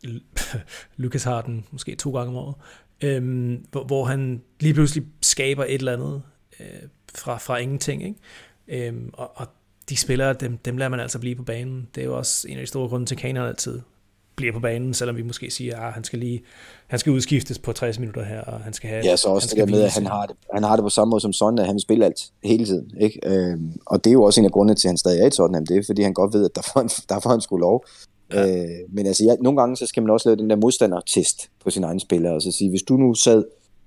Lucas 0.97 1.25
har 1.25 1.43
den 1.43 1.67
måske 1.71 1.95
to 1.95 2.17
gange 2.17 2.29
om 2.29 2.37
året. 2.37 2.55
Øhm, 3.01 3.67
hvor, 3.71 3.85
hvor 3.85 4.05
han 4.05 4.43
lige 4.61 4.75
pludselig 4.75 5.05
skaber 5.23 5.65
et 5.65 5.75
eller 5.75 5.93
andet 5.93 6.23
øh, 6.61 6.89
fra, 7.14 7.38
fra 7.38 7.57
ingenting. 7.57 8.03
Ikke? 8.03 8.88
Øhm, 8.88 9.11
og, 9.12 9.31
og 9.35 9.46
de 9.88 9.96
spillere, 9.96 10.33
dem, 10.33 10.59
dem 10.59 10.77
lader 10.77 10.88
man 10.88 11.00
altså 11.00 11.18
blive 11.18 11.37
på 11.37 11.42
banen. 11.42 11.88
Det 11.94 12.00
er 12.00 12.05
jo 12.05 12.16
også 12.18 12.48
en 12.48 12.57
af 12.57 12.62
de 12.62 12.66
store 12.66 12.88
grunde 12.88 13.07
til, 13.07 13.14
at 13.14 13.18
Kane 13.18 13.48
altid 13.48 13.81
bliver 14.37 14.53
på 14.53 14.61
banen, 14.61 14.94
selvom 14.94 15.16
vi 15.16 15.22
måske 15.22 15.50
siger, 15.50 15.77
at 15.77 15.87
ah, 15.87 15.92
han 15.92 16.05
skal 16.05 16.18
lige 16.18 16.42
han 16.87 16.98
skal 16.98 17.12
udskiftes 17.12 17.59
på 17.59 17.72
60 17.72 17.98
minutter 17.98 18.24
her, 18.24 18.40
og 18.40 18.61
han 18.61 18.72
skal 18.72 18.90
have... 18.90 19.05
Ja, 19.05 19.16
så 19.16 19.29
også 19.29 19.48
det 19.48 19.57
der 19.57 19.66
med, 19.66 19.83
at 19.83 19.94
han 19.94 20.07
har 20.07 20.27
det, 20.27 20.37
han 20.55 20.62
har 20.62 20.77
det 20.77 20.83
på 20.83 20.88
samme 20.88 21.11
måde 21.11 21.20
som 21.20 21.33
Son, 21.33 21.59
at 21.59 21.66
han 21.66 21.74
vil 21.74 21.83
spille 21.83 22.05
alt 22.05 22.31
hele 22.44 22.66
tiden. 22.66 22.90
Ikke? 23.00 23.20
Øhm, 23.24 23.72
og 23.87 24.05
det 24.05 24.11
er 24.11 24.12
jo 24.12 24.22
også 24.22 24.40
en 24.40 24.44
af 24.44 24.53
grundene 24.53 24.74
til, 24.74 24.88
at 24.88 24.90
han 24.90 24.98
stadig 24.98 25.20
er 25.20 25.27
i 25.27 25.31
Tottenham. 25.31 25.66
Det 25.66 25.77
er, 25.77 25.83
fordi 25.87 26.03
han 26.03 26.14
godt 26.14 26.35
ved, 26.35 26.44
at 26.44 26.50
der 26.55 26.62
får 26.62 26.81
han, 26.81 26.88
der 27.09 27.20
får 27.20 27.31
han 27.31 27.40
skulle 27.40 27.61
lov. 27.61 27.85
Ja. 28.33 28.62
Øh, 28.62 28.68
men 28.88 29.07
altså, 29.07 29.24
ja, 29.24 29.35
nogle 29.40 29.61
gange 29.61 29.77
så 29.77 29.87
skal 29.87 30.03
man 30.03 30.11
også 30.11 30.29
lave 30.29 30.37
den 30.37 30.50
der 30.50 30.57
modstandertest 30.57 31.50
på 31.64 31.70
sin 31.70 31.85
egen 31.85 32.00
spillere, 32.00 32.35
og 32.35 32.42
så 32.42 32.53
sige, 32.53 32.70
hvis 32.70 32.83
du 32.83 32.96
nu 32.96 33.14
sad 33.14 33.44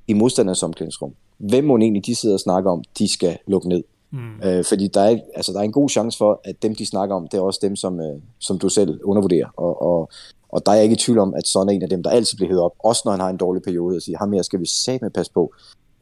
i 0.08 0.14
modstanders 0.14 0.64
omklædningsrum, 0.64 1.14
hvem 1.38 1.64
må 1.64 1.78
egentlig 1.78 2.06
de 2.06 2.16
sidder 2.16 2.36
og 2.36 2.40
snakker 2.40 2.72
om, 2.72 2.84
de 3.00 3.14
skal 3.14 3.38
lukke 3.48 3.70
ned? 3.70 3.84
Mm. 4.12 4.42
Øh, 4.44 4.66
fordi 4.66 4.88
der 4.88 5.02
er, 5.02 5.20
altså, 5.36 5.52
der 5.54 5.60
er 5.60 5.64
en 5.64 5.72
god 5.72 5.90
chance 5.90 6.18
for, 6.18 6.42
at 6.44 6.62
dem, 6.62 6.76
de 6.76 6.86
snakker 6.86 7.16
om, 7.16 7.28
det 7.28 7.38
er 7.38 7.42
også 7.42 7.60
dem, 7.62 7.76
som, 7.76 8.00
øh, 8.00 8.20
som 8.40 8.60
du 8.60 8.70
selv 8.70 9.00
undervurderer. 9.04 9.48
Og, 9.58 9.82
og, 9.82 10.10
og 10.50 10.66
der 10.66 10.72
er 10.72 10.76
jeg 10.76 10.84
ikke 10.84 10.94
i 10.94 10.98
tvivl 10.98 11.20
om, 11.20 11.34
at 11.34 11.48
sådan 11.48 11.76
en 11.76 11.84
af 11.84 11.90
dem, 11.90 12.04
der 12.04 12.10
altid 12.10 12.38
bliver 12.38 12.50
hævet 12.50 12.62
op, 12.62 12.72
også 12.80 13.02
når 13.06 13.12
han 13.12 13.22
har 13.22 13.30
en 13.30 13.38
dårlig 13.38 13.64
periode, 13.64 13.96
og 13.96 14.02
siger, 14.02 14.18
ham 14.18 14.34
her 14.34 14.42
skal 14.42 14.60
vi 14.60 14.68
med 15.02 15.10
passe 15.10 15.32
på. 15.34 15.54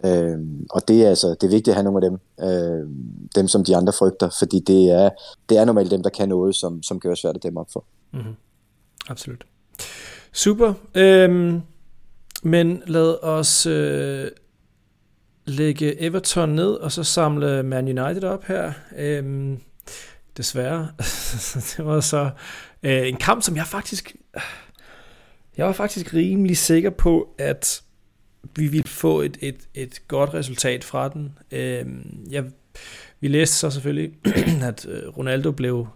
Øh, 0.05 0.37
og 0.69 0.87
det 0.87 1.05
er 1.05 1.09
altså, 1.09 1.29
det 1.29 1.43
er 1.43 1.49
vigtigt 1.49 1.67
at 1.67 1.73
have 1.73 1.83
nogle 1.83 2.05
af 2.05 2.11
dem, 2.11 2.19
øh, 2.47 2.89
dem 3.35 3.47
som 3.47 3.63
de 3.63 3.75
andre 3.75 3.93
frygter, 3.93 4.29
fordi 4.39 4.59
det 4.59 4.89
er, 4.89 5.09
det 5.49 5.57
er 5.57 5.65
normalt 5.65 5.91
dem, 5.91 6.03
der 6.03 6.09
kan 6.09 6.29
noget, 6.29 6.55
som, 6.55 6.83
som 6.83 6.99
gør 6.99 7.15
svært 7.15 7.35
at 7.35 7.43
dem 7.43 7.57
op 7.57 7.67
for. 7.73 7.85
Mm-hmm. 8.13 8.33
Absolut. 9.09 9.45
Super. 10.33 10.73
Øhm, 10.95 11.61
men 12.43 12.83
lad 12.87 13.23
os 13.23 13.65
øh, 13.65 14.27
lægge 15.45 16.01
Everton 16.01 16.49
ned, 16.49 16.71
og 16.71 16.91
så 16.91 17.03
samle 17.03 17.63
Man 17.63 17.99
United 17.99 18.23
op 18.23 18.45
her. 18.45 18.73
Øhm, 18.97 19.59
desværre. 20.37 20.87
det 21.77 21.85
var 21.85 21.99
så 21.99 22.29
øh, 22.83 23.07
en 23.07 23.17
kamp, 23.17 23.43
som 23.43 23.55
jeg 23.55 23.67
faktisk... 23.67 24.15
Jeg 25.57 25.65
var 25.65 25.73
faktisk 25.73 26.13
rimelig 26.13 26.57
sikker 26.57 26.89
på, 26.89 27.35
at 27.37 27.81
vi 28.55 28.67
ville 28.67 28.87
få 28.87 29.21
et, 29.21 29.37
et, 29.41 29.57
et 29.73 30.01
godt 30.07 30.33
resultat 30.33 30.83
fra 30.83 31.09
den. 31.09 31.37
Øhm, 31.51 32.25
jeg, 32.29 32.43
vi 33.19 33.27
læste 33.27 33.55
så 33.55 33.69
selvfølgelig, 33.69 34.11
at 34.69 34.85
øh, 34.85 35.17
Ronaldo 35.17 35.51
blev 35.51 35.87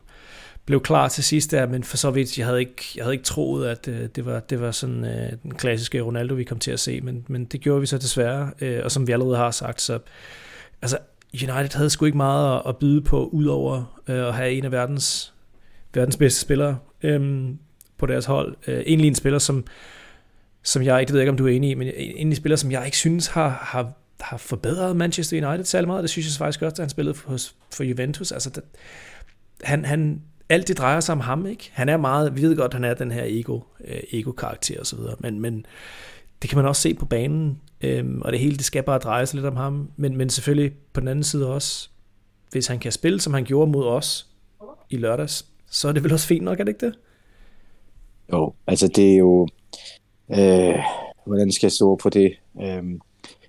blev 0.70 0.82
klar 0.82 1.08
til 1.08 1.24
sidst 1.24 1.52
der, 1.52 1.68
men 1.68 1.84
for 1.84 1.98
så 1.98 2.12
vidt, 2.12 2.38
jeg 2.38 2.46
havde 2.46 2.60
ikke, 2.60 2.84
jeg 2.96 3.04
havde 3.04 3.14
ikke 3.14 3.24
troet, 3.24 3.68
at 3.68 3.88
øh, 3.88 4.10
det, 4.16 4.26
var, 4.26 4.40
det 4.40 4.62
var 4.62 4.72
sådan 4.72 5.06
øh, 5.06 5.32
den 5.44 5.56
klassiske 5.56 6.02
Ronaldo, 6.02 6.34
vi 6.34 6.44
kom 6.44 6.60
til 6.60 6.72
at 6.72 6.80
se, 6.80 7.02
men, 7.02 7.26
men 7.28 7.46
det 7.46 7.62
gjorde 7.62 7.82
vi 7.82 7.86
så 7.86 7.98
desværre, 7.98 8.52
øh, 8.62 8.82
og 8.84 8.92
som 8.92 9.08
vi 9.08 9.12
allerede 9.12 9.38
har 9.38 9.52
sagt, 9.52 9.82
så 9.82 10.00
altså, 10.82 10.98
United 11.34 11.78
havde 11.78 11.90
sgu 11.90 12.06
ikke 12.06 12.18
meget 12.18 12.56
at, 12.56 12.62
at 12.68 12.78
byde 12.78 13.02
på, 13.02 13.26
udover 13.28 14.02
øh, 14.08 14.28
at 14.28 14.34
have 14.34 14.52
en 14.52 14.66
af 14.66 14.72
verdens, 14.72 15.34
verdens 15.94 16.18
bedste 16.18 16.40
spillere 16.40 16.78
øh, 17.04 17.50
på 17.98 18.06
deres 18.06 18.26
hold. 18.26 18.56
Øh, 18.68 18.80
egentlig 18.86 19.08
en 19.08 19.16
spiller, 19.16 19.40
som 19.40 19.66
som 20.64 20.84
jeg 20.84 21.00
ikke, 21.00 21.08
det 21.08 21.14
ved 21.14 21.20
jeg 21.20 21.24
ikke, 21.24 21.32
om 21.32 21.38
du 21.38 21.48
er 21.48 21.52
enig 21.52 21.70
i, 21.70 21.74
men 21.74 21.88
en 21.96 22.28
en 22.28 22.36
spiller, 22.36 22.56
som 22.56 22.72
jeg 22.72 22.86
ikke 22.86 22.98
synes 22.98 23.28
har, 23.28 23.50
har, 23.50 23.94
har 24.20 24.38
forbedret 24.38 24.96
Manchester 24.96 25.48
United 25.48 25.66
særlig 25.66 25.88
meget. 25.88 26.04
Det 26.04 26.10
synes 26.10 26.28
jeg 26.28 26.38
faktisk 26.38 26.62
også, 26.62 26.76
da 26.76 26.82
han 26.82 26.90
spillede 26.90 27.16
for, 27.16 27.38
for 27.74 27.84
Juventus. 27.84 28.32
Altså, 28.32 28.50
det, 28.50 28.64
han, 29.64 29.86
han, 29.86 30.22
alt 30.50 30.68
det 30.68 30.78
drejer 30.78 31.00
sig 31.00 31.14
om 31.14 31.20
ham, 31.20 31.46
ikke? 31.46 31.72
Han 31.74 31.90
er 31.90 31.98
meget, 31.98 32.36
vi 32.36 32.42
ved 32.42 32.56
godt, 32.56 32.74
han 32.74 32.84
er 32.84 32.94
den 32.94 33.12
her 33.12 33.24
ego, 33.26 33.60
øh, 33.86 34.00
ego-karakter 34.12 34.80
og 34.80 34.86
så 34.86 34.96
videre, 34.96 35.16
men, 35.20 35.40
men 35.40 35.66
det 36.42 36.50
kan 36.50 36.58
man 36.58 36.66
også 36.66 36.82
se 36.82 36.94
på 36.94 37.06
banen, 37.06 37.62
øhm, 37.82 38.22
og 38.22 38.32
det 38.32 38.40
hele, 38.40 38.58
det 38.58 38.66
skal 38.66 38.84
bare 38.84 39.00
dreje 39.00 39.26
sig 39.26 39.36
lidt 39.36 39.46
om 39.46 39.56
ham, 39.56 39.92
men, 39.98 40.18
men 40.18 40.30
selvfølgelig 40.30 40.72
på 40.94 41.00
den 41.00 41.08
anden 41.08 41.24
side 41.24 41.54
også, 41.54 41.90
hvis 42.52 42.68
han 42.68 42.80
kan 42.80 42.92
spille, 42.92 43.22
som 43.22 43.34
han 43.34 43.44
gjorde 43.44 43.72
mod 43.72 43.86
os 43.86 44.28
i 44.90 44.98
lørdags, 44.98 45.46
så 45.70 45.88
er 45.88 45.92
det 45.92 46.04
vel 46.04 46.14
også 46.14 46.28
fint 46.28 46.44
nok, 46.44 46.60
er 46.60 46.64
det 46.64 46.72
ikke 46.72 46.86
det? 46.86 46.96
Jo, 48.34 48.54
altså 48.68 48.88
det 48.88 49.14
er 49.14 49.18
jo, 49.18 49.48
øh, 50.32 50.76
hvordan 51.26 51.52
skal 51.52 51.68
jeg 51.68 51.72
stå 51.72 51.96
på 51.96 52.10
det? 52.10 52.34
Øh, 52.62 52.84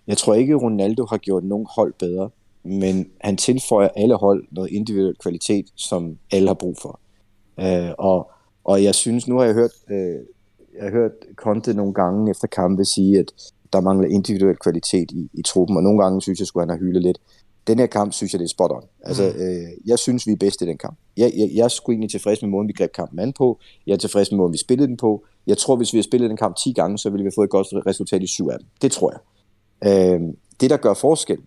jeg 0.06 0.16
tror 0.16 0.34
ikke, 0.34 0.54
Ronaldo 0.54 1.06
har 1.10 1.18
gjort 1.18 1.44
nogen 1.44 1.66
hold 1.76 1.92
bedre, 1.98 2.30
men 2.64 3.10
han 3.20 3.36
tilføjer 3.36 3.88
alle 3.96 4.14
hold 4.14 4.44
noget 4.50 4.70
individuel 4.70 5.16
kvalitet, 5.16 5.66
som 5.74 6.18
alle 6.32 6.48
har 6.48 6.54
brug 6.54 6.76
for. 6.82 7.00
Øh, 7.60 7.90
og, 7.98 8.30
og 8.64 8.84
jeg 8.84 8.94
synes, 8.94 9.28
nu 9.28 9.38
har 9.38 9.44
jeg 9.44 9.54
hørt, 9.54 9.70
øh, 9.90 10.18
jeg 10.74 10.82
har 10.82 10.90
hørt 10.90 11.12
Conte 11.34 11.74
nogle 11.74 11.94
gange 11.94 12.30
efter 12.30 12.46
kampe 12.46 12.84
sige, 12.84 13.18
at 13.18 13.32
der 13.72 13.80
mangler 13.80 14.08
individuel 14.08 14.56
kvalitet 14.56 15.10
i, 15.10 15.30
i 15.32 15.42
truppen, 15.42 15.76
og 15.76 15.82
nogle 15.82 16.02
gange 16.02 16.22
synes 16.22 16.38
jeg, 16.38 16.46
skulle 16.46 16.62
han 16.62 16.70
have 16.70 16.86
hyldet 16.86 17.02
lidt. 17.02 17.18
Den 17.66 17.78
her 17.78 17.86
kamp 17.86 18.12
synes 18.12 18.32
jeg, 18.32 18.38
det 18.38 18.44
er 18.44 18.48
spot 18.48 18.70
on. 18.70 18.82
Altså, 19.02 19.32
mm. 19.36 19.42
øh, 19.42 19.68
jeg 19.86 19.98
synes, 19.98 20.26
vi 20.26 20.32
er 20.32 20.36
bedst 20.36 20.62
i 20.62 20.66
den 20.66 20.78
kamp. 20.78 20.98
Jeg, 21.16 21.32
jeg, 21.36 21.50
jeg 21.54 21.64
er 21.64 21.68
sgu 21.68 21.92
egentlig 21.92 22.10
tilfreds 22.10 22.42
med 22.42 22.50
måden, 22.50 22.68
vi 22.68 22.72
greb 22.72 22.92
kampen 22.92 23.18
an 23.18 23.32
på. 23.32 23.58
Jeg 23.86 23.92
er 23.92 23.96
tilfreds 23.96 24.30
med 24.30 24.36
måden, 24.36 24.52
vi 24.52 24.58
spillede 24.58 24.88
den 24.88 24.96
på. 24.96 25.24
Jeg 25.46 25.58
tror, 25.58 25.76
hvis 25.76 25.92
vi 25.92 25.98
har 25.98 26.02
spillet 26.02 26.30
den 26.30 26.36
kamp 26.36 26.56
10 26.56 26.72
gange, 26.72 26.98
så 26.98 27.10
ville 27.10 27.24
vi 27.24 27.30
få 27.34 27.42
et 27.42 27.50
godt 27.50 27.66
resultat 27.86 28.22
i 28.22 28.26
syv 28.26 28.48
af 28.48 28.58
dem. 28.58 28.68
Det 28.82 28.92
tror 28.92 29.12
jeg. 29.12 29.20
Øh, 29.90 30.20
det, 30.60 30.70
der 30.70 30.76
gør 30.76 30.94
forskel, 30.94 31.38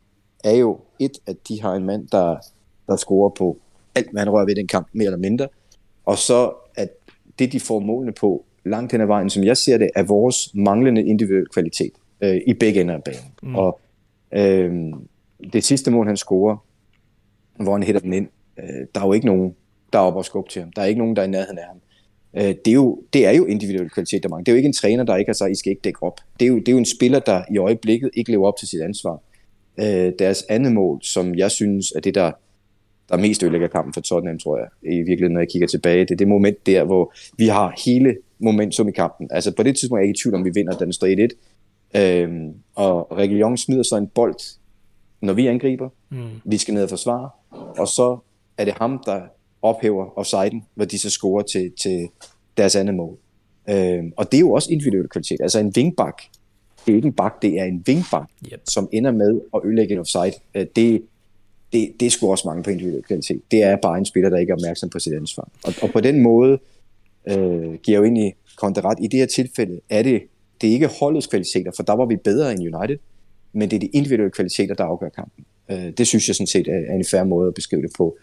er 0.44 0.56
jo 0.56 0.78
et, 1.06 1.18
at 1.28 1.48
de 1.48 1.62
har 1.62 1.74
en 1.74 1.86
mand, 1.86 2.08
der, 2.08 2.38
der 2.88 2.96
scorer 2.96 3.30
på 3.30 3.58
alt, 3.96 4.12
hvad 4.12 4.22
han 4.22 4.30
rører 4.30 4.46
ved 4.46 4.56
den 4.56 4.68
kamp, 4.68 4.88
mere 4.94 5.06
eller 5.06 5.18
mindre. 5.18 5.48
Og 6.06 6.18
så, 6.18 6.52
at 6.76 6.90
det, 7.40 7.52
de 7.52 7.60
får 7.60 7.80
målene 7.80 8.12
på 8.12 8.46
langt 8.66 8.92
hen 8.92 9.02
ad 9.02 9.06
vejen, 9.06 9.30
som 9.30 9.44
jeg 9.44 9.58
ser 9.58 9.78
det, 9.78 9.90
er 9.96 10.04
vores 10.04 10.56
manglende 10.56 11.04
individuel 11.06 11.48
kvalitet 11.48 11.92
øh, 12.22 12.42
i 12.48 12.54
begge 12.54 12.82
ender 12.82 12.96
af 12.96 13.04
banen. 13.04 13.32
Mm. 13.44 13.56
Og 13.56 13.80
øh, 14.34 14.94
det 15.54 15.64
sidste 15.64 15.92
mål, 15.92 16.08
han 16.08 16.18
scorer, 16.18 16.58
hvor 17.60 17.72
han 17.74 17.84
hætter 17.84 18.02
den 18.02 18.14
ind, 18.14 18.28
øh, 18.60 18.88
der 18.96 19.02
er 19.02 19.06
jo 19.06 19.14
ikke 19.14 19.26
nogen, 19.26 19.56
der 19.94 20.00
er 20.00 20.04
oppe 20.04 20.20
og 20.20 20.26
skubbe 20.26 20.50
til 20.50 20.62
ham. 20.62 20.72
Der 20.72 20.82
er 20.82 20.86
ikke 20.86 21.00
nogen, 21.00 21.16
der 21.16 21.22
er 21.22 21.26
i 21.26 21.30
nærheden 21.30 21.58
af 21.58 21.66
ham. 21.68 21.78
Øh, 22.34 22.56
det, 22.66 22.68
er 22.68 22.74
jo, 22.74 23.02
det 23.14 23.26
er 23.26 23.32
jo 23.32 23.46
individuel 23.46 23.90
kvalitet, 23.90 24.24
der 24.24 24.30
mangler. 24.30 24.44
Det 24.44 24.52
er 24.52 24.54
jo 24.54 24.58
ikke 24.58 24.68
en 24.68 24.74
træner, 24.74 25.04
der 25.04 25.16
ikke 25.16 25.30
har 25.30 25.34
sagt, 25.34 25.52
I 25.52 25.56
skal 25.56 25.70
ikke 25.70 25.82
dække 25.84 26.04
op. 26.04 26.20
Det 26.40 26.46
er, 26.46 26.50
jo, 26.50 26.60
det 26.60 26.68
er 26.68 26.72
jo 26.72 26.78
en 26.78 26.86
spiller, 26.86 27.20
der 27.20 27.44
i 27.52 27.58
øjeblikket 27.58 28.10
ikke 28.14 28.32
lever 28.32 28.48
op 28.48 28.58
til 28.58 28.68
sit 28.68 28.82
ansvar. 28.82 29.22
Øh, 29.80 30.14
deres 30.20 30.44
andet 30.50 30.72
mål, 30.72 31.00
som 31.04 31.36
jeg 31.36 31.52
synes 31.52 31.92
er 31.92 32.00
det, 32.00 32.16
der, 32.16 32.32
der 33.10 33.18
mest 33.18 33.44
ødelægger 33.44 33.68
kampen 33.68 33.94
for 33.94 34.02
Tottenham, 34.02 34.40
tror 34.40 34.58
jeg, 34.58 34.68
i 34.84 34.96
virkeligheden, 34.96 35.34
når 35.34 35.42
jeg 35.42 35.50
kigger 35.50 35.68
tilbage. 35.68 36.00
Det 36.00 36.12
er 36.12 36.16
det 36.16 36.28
moment 36.28 36.66
der, 36.66 36.84
hvor 36.84 37.14
vi 37.38 37.48
har 37.48 37.82
hele 37.86 38.18
momentum 38.40 38.88
i 38.88 38.92
kampen. 38.92 39.28
Altså 39.32 39.56
på 39.56 39.64
det 39.64 39.76
tidspunkt 39.78 40.00
er 40.00 40.04
jeg 40.04 40.08
ikke 40.08 40.18
i 40.18 40.22
tvivl 40.24 40.36
om, 40.36 40.46
vi 40.46 40.52
vinder, 40.54 40.78
den 40.78 40.94
står 40.94 41.28
1-1. 41.96 42.00
Øhm, 42.02 42.54
og 42.76 43.18
Reguilon 43.18 43.58
smider 43.58 43.84
så 43.84 43.98
en 43.98 44.08
bold, 44.08 44.58
når 45.22 45.34
vi 45.34 45.48
angriber. 45.48 45.90
Mm. 46.10 46.30
Vi 46.46 46.58
skal 46.58 46.74
ned 46.74 46.84
og 46.84 46.90
forsvare. 46.90 47.30
Og 47.78 47.88
så 47.88 48.18
er 48.58 48.66
det 48.66 48.74
ham, 48.74 49.04
der 49.06 49.22
ophæver 49.62 50.18
offsiden, 50.18 50.66
hvor 50.76 50.86
de 50.86 51.00
så 51.00 51.10
scorer 51.10 51.44
til, 51.44 51.72
til 51.82 52.10
deres 52.58 52.76
andet 52.76 52.96
mål. 52.96 53.18
Øhm, 53.70 54.14
og 54.18 54.32
det 54.32 54.38
er 54.38 54.42
jo 54.42 54.52
også 54.52 54.72
individuel 54.72 55.08
kvalitet. 55.08 55.42
Altså 55.42 55.60
en 55.60 55.76
vingbak, 55.76 56.22
det 56.86 56.92
er 56.92 56.96
ikke 56.96 57.08
en 57.08 57.14
bak, 57.14 57.42
det 57.42 57.60
er 57.60 57.64
en 57.64 57.84
vingbak, 57.86 58.30
yep. 58.54 58.62
som 58.70 58.90
ender 58.92 59.12
med 59.12 59.42
at 59.56 59.62
ødelægge 59.66 59.94
en 59.94 60.00
offside. 60.00 60.34
Øh, 60.56 60.66
det, 60.76 61.02
det, 61.74 61.94
det 62.00 62.06
er 62.06 62.10
sgu 62.10 62.32
også 62.32 62.48
mange 62.48 62.64
på 62.64 62.70
individuel 62.70 63.04
kvalitet. 63.04 63.42
Det 63.52 63.64
er 63.64 63.76
bare 63.76 63.98
en 63.98 64.06
spiller, 64.06 64.30
der 64.30 64.38
ikke 64.38 64.52
er 64.52 64.56
opmærksom 64.56 64.90
på 64.90 65.00
sit 65.00 65.14
ansvar. 65.14 65.50
Og, 65.64 65.74
og 65.82 65.90
på 65.90 66.00
den 66.00 66.22
måde 66.22 66.60
øh, 67.30 67.74
giver 67.74 67.98
jo 67.98 68.04
egentlig 68.04 68.36
Conte 68.56 68.82
ret. 68.82 68.98
I 69.02 69.08
det 69.08 69.20
her 69.20 69.26
tilfælde 69.26 69.80
er 69.90 70.04
det, 70.04 70.24
det 70.62 70.70
er 70.70 70.74
ikke 70.74 70.90
holdets 71.00 71.28
kvaliteter, 71.28 71.72
for 71.76 71.84
der 71.84 71.94
var 71.94 72.06
vi 72.06 72.16
bedre 72.16 72.52
end 72.52 72.76
United, 72.76 72.98
men 73.54 73.70
det 73.70 73.76
er 73.76 73.80
de 73.80 73.88
individuelle 73.88 74.32
kvaliteter, 74.32 74.76
der 74.76 74.84
afgør 74.84 75.10
kampen. 75.10 75.46
Øh, 75.72 75.92
det 75.98 76.08
synes 76.08 76.28
jeg 76.28 76.36
sådan 76.36 76.48
set 76.48 76.68
er, 76.68 76.96
en 76.96 77.06
færre 77.06 77.26
måde 77.26 77.48
at 77.48 77.54
beskrive 77.54 77.82
det 77.82 77.92
på. 77.98 78.18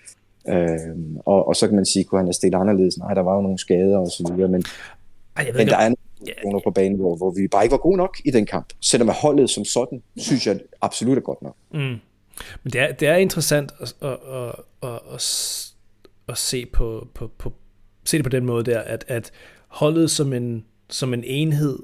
Øh, 0.49 0.79
og, 1.27 1.49
og 1.49 1.57
så 1.57 1.67
kan 1.67 1.77
man 1.77 1.87
sige, 1.87 2.05
kunne 2.05 2.19
han 2.19 2.27
have 2.27 2.33
stillet 2.33 2.59
anderledes? 2.59 2.99
Nej, 2.99 3.15
der 3.15 3.21
var 3.21 3.37
jo 3.37 3.43
nogle 3.43 3.59
skader 3.59 3.99
og 3.99 4.09
så 4.09 4.33
videre, 4.35 4.49
men, 4.49 4.65
Ej, 5.37 5.45
jeg 5.47 5.55
ved 5.55 5.61
men 5.61 5.69
der 5.69 5.77
er 5.77 5.95
nogle 6.45 6.61
på 6.65 6.71
banen, 6.71 6.99
hvor, 6.99 7.17
hvor 7.17 7.31
vi 7.31 7.49
bare 7.49 7.65
ikke 7.65 7.73
var 7.73 7.79
gode 7.79 7.97
nok 7.97 8.17
i 8.25 8.31
den 8.31 8.47
kamp. 8.47 8.67
Selvom 8.81 9.09
at 9.09 9.15
holdet 9.15 9.51
som 9.51 9.65
sådan, 9.65 10.03
synes 10.17 10.47
jeg 10.47 10.61
absolut 10.81 11.19
er 11.19 11.23
godt 11.23 11.43
nok. 11.43 11.57
Mm. 11.71 11.97
Men 12.63 12.73
det 12.73 12.81
er, 12.81 12.93
det 12.93 13.09
er 13.09 13.17
interessant 13.17 13.73
at, 13.81 13.95
at, 14.03 14.11
at, 14.11 14.55
at, 14.83 15.01
at, 15.15 15.73
at 16.29 16.39
se, 16.39 16.67
på, 16.67 17.09
på, 17.15 17.31
på, 17.39 17.53
se 18.05 18.17
det 18.17 18.25
på 18.25 18.31
den 18.31 18.45
måde 18.45 18.65
der, 18.65 18.81
at, 18.81 19.05
at 19.09 19.31
holdet 19.69 20.11
som 20.11 20.33
en, 20.33 20.65
som 20.89 21.15
en 21.15 21.25
enhed 21.25 21.79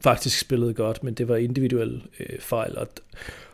faktisk 0.00 0.38
spillede 0.38 0.74
godt, 0.74 1.04
men 1.04 1.14
det 1.14 1.28
var 1.28 1.36
individuelle 1.36 2.02
øh, 2.20 2.40
fejl. 2.40 2.78
Og, 2.78 2.88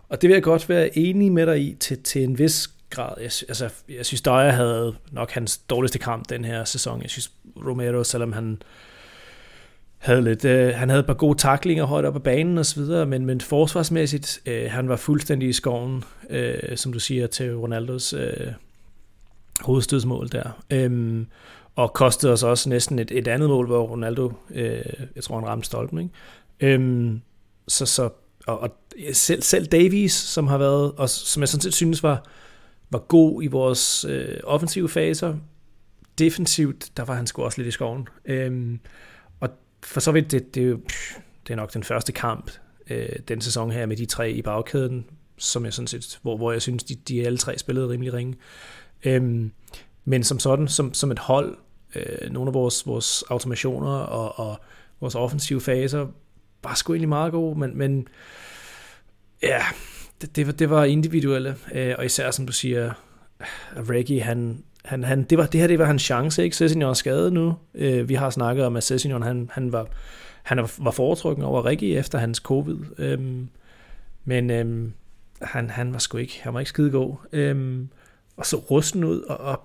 og 0.09 0.23
det 0.23 0.29
vil 0.29 0.35
jeg 0.35 0.43
godt 0.43 0.69
være 0.69 0.99
enig 0.99 1.33
med 1.33 1.47
dig 1.47 1.61
i 1.61 1.75
til, 1.81 2.03
til 2.03 2.23
en 2.23 2.39
vis 2.39 2.69
grad. 2.91 3.15
Jeg, 3.17 3.31
altså, 3.49 3.71
jeg 3.89 4.07
synes, 4.07 4.23
Dyer 4.23 4.51
havde 4.51 4.97
nok 5.13 5.31
hans 5.31 5.59
dårligste 5.59 5.99
kamp 5.99 6.29
den 6.29 6.45
her 6.45 6.65
sæson. 6.65 7.03
Jeg 7.03 7.11
synes, 7.11 7.33
Romero, 7.57 8.05
selvom 8.05 8.33
han 8.33 8.63
havde 9.99 10.23
lidt, 10.23 10.45
øh, 10.45 10.75
han 10.75 10.89
havde 10.89 11.01
et 11.01 11.07
par 11.07 11.15
gode 11.15 11.39
taklinger 11.39 11.85
højt 11.85 12.05
op 12.05 12.17
ad 12.17 12.21
banen 12.21 12.59
og 12.59 12.67
så 12.67 12.81
videre, 12.81 13.07
men, 13.07 13.27
men 13.27 13.41
forsvarsmæssigt, 13.41 14.41
øh, 14.47 14.71
han 14.71 14.89
var 14.89 14.97
fuldstændig 14.97 15.49
i 15.49 15.53
skoven, 15.53 16.05
øh, 16.31 16.77
som 16.77 16.93
du 16.93 16.99
siger, 16.99 17.27
til 17.27 17.57
Ronaldos 17.57 18.13
øh, 18.13 18.53
hovedstødsmål 19.61 20.29
der. 20.33 20.63
Øhm, 20.71 21.27
og 21.77 21.93
kostede 21.93 22.33
os 22.33 22.43
også 22.43 22.69
næsten 22.69 22.99
et, 22.99 23.11
et 23.11 23.29
andet 23.29 23.49
mål, 23.49 23.67
hvor 23.67 23.87
Ronaldo, 23.87 24.33
øh, 24.51 24.83
jeg 25.17 25.25
tror, 25.25 25.41
han 25.41 25.49
ramte 25.49 25.67
stolpen, 25.67 25.99
ikke? 25.99 26.75
Øhm, 26.75 27.21
så, 27.69 27.87
så, 27.87 28.11
og, 28.47 28.61
og 28.61 28.71
selv, 29.13 29.43
selv 29.43 29.67
Davies, 29.67 30.13
som 30.13 30.47
har 30.47 30.59
været, 30.59 30.93
og 30.93 31.09
som 31.09 31.41
jeg 31.41 31.49
sådan 31.49 31.63
set 31.63 31.75
synes 31.75 32.03
var, 32.03 32.25
var 32.91 32.99
god 32.99 33.43
i 33.43 33.47
vores 33.47 34.05
øh, 34.09 34.39
offensive 34.45 34.89
faser, 34.89 35.35
defensivt, 36.19 36.91
der 36.97 37.05
var 37.05 37.15
han 37.15 37.27
sgu 37.27 37.43
også 37.43 37.59
lidt 37.59 37.69
i 37.69 37.71
skoven. 37.71 38.09
Øhm, 38.25 38.81
for 39.87 40.01
så 40.01 40.13
vidt, 40.13 40.31
det, 40.31 40.55
det, 40.55 40.81
det 41.47 41.53
er 41.53 41.57
nok 41.57 41.75
den 41.75 41.83
første 41.83 42.13
kamp 42.13 42.51
øh, 42.91 43.09
den 43.29 43.41
sæson 43.41 43.71
her 43.71 43.87
med 43.87 43.97
de 43.97 44.07
tre 44.07 44.31
i 44.31 44.43
bagkæden, 44.43 45.07
som 45.39 45.65
jeg 45.65 45.73
sådan 45.73 45.87
set, 45.87 46.19
hvor, 46.23 46.37
hvor 46.37 46.53
jeg 46.53 46.63
synes, 46.63 46.85
de, 46.85 46.95
de 46.95 47.27
alle 47.27 47.39
tre 47.39 47.59
spillede 47.59 47.89
rimelig 47.89 48.13
ringe. 48.13 48.35
Øhm, 49.05 49.53
men 50.05 50.25
som 50.25 50.39
sådan, 50.39 50.69
som, 50.69 50.95
som 50.95 51.11
et 51.11 51.19
hold, 51.19 51.57
øh, 51.95 52.31
nogle 52.31 52.49
af 52.49 52.55
vores, 52.55 52.87
vores 52.87 53.23
automationer 53.23 53.91
og, 53.91 54.49
og 54.49 54.61
vores 55.01 55.15
offensive 55.15 55.61
faser 55.61 56.07
var 56.63 56.75
sgu 56.75 56.93
egentlig 56.93 57.09
meget 57.09 57.33
gode, 57.33 57.59
men, 57.59 57.79
men 57.79 58.09
ja, 59.43 59.63
det, 60.21 60.37
det, 60.37 60.47
var, 60.47 60.53
det 60.53 60.71
var 60.71 60.85
individuelle, 60.85 61.57
øh, 61.73 61.95
og 61.99 62.05
især 62.05 62.31
som 62.31 62.47
du 62.47 62.53
siger, 62.53 62.93
Reggie, 63.77 64.23
han, 64.23 64.65
han, 64.87 65.05
han, 65.05 65.23
det, 65.23 65.39
var, 65.39 65.47
det 65.47 65.61
her 65.61 65.67
det 65.67 65.79
var 65.79 65.85
hans 65.85 66.03
chance, 66.03 66.45
ikke? 66.45 66.57
Sessignon 66.57 66.91
er 66.91 66.95
skadet 66.95 67.33
nu. 67.33 67.55
Øh, 67.75 68.09
vi 68.09 68.15
har 68.15 68.31
snakket 68.31 68.65
om, 68.65 68.77
at 68.77 68.83
Sessignon, 68.83 69.23
han, 69.23 69.51
han 69.53 69.73
var, 69.73 69.87
han 70.43 70.69
var 70.79 70.91
foretrykken 70.91 71.45
over 71.45 71.67
Reggie 71.67 71.99
efter 71.99 72.19
hans 72.19 72.39
covid. 72.39 72.79
Øhm, 72.99 73.49
men 74.25 74.51
øhm, 74.51 74.93
han, 75.43 75.71
han 75.71 75.93
var 75.93 75.99
sgu 75.99 76.19
ikke, 76.19 76.41
han 76.43 76.55
var 76.55 76.61
ikke 76.61 76.69
skide 76.69 76.91
god. 76.91 77.15
Øhm, 77.33 77.89
og 78.37 78.47
så 78.47 78.57
rusten 78.57 79.05
ud, 79.05 79.21
og, 79.21 79.37
og 79.37 79.61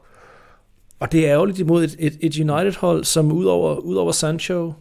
og 0.99 1.11
det 1.11 1.27
er 1.27 1.31
ærgerligt 1.33 1.59
imod 1.59 1.83
et, 1.83 1.95
et, 1.99 2.17
et 2.21 2.39
United-hold, 2.39 3.03
som 3.03 3.31
udover, 3.31 3.75
udover 3.75 4.11
Sancho 4.11 4.73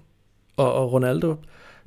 og, 0.57 0.73
og 0.73 0.93
Ronaldo, 0.93 1.29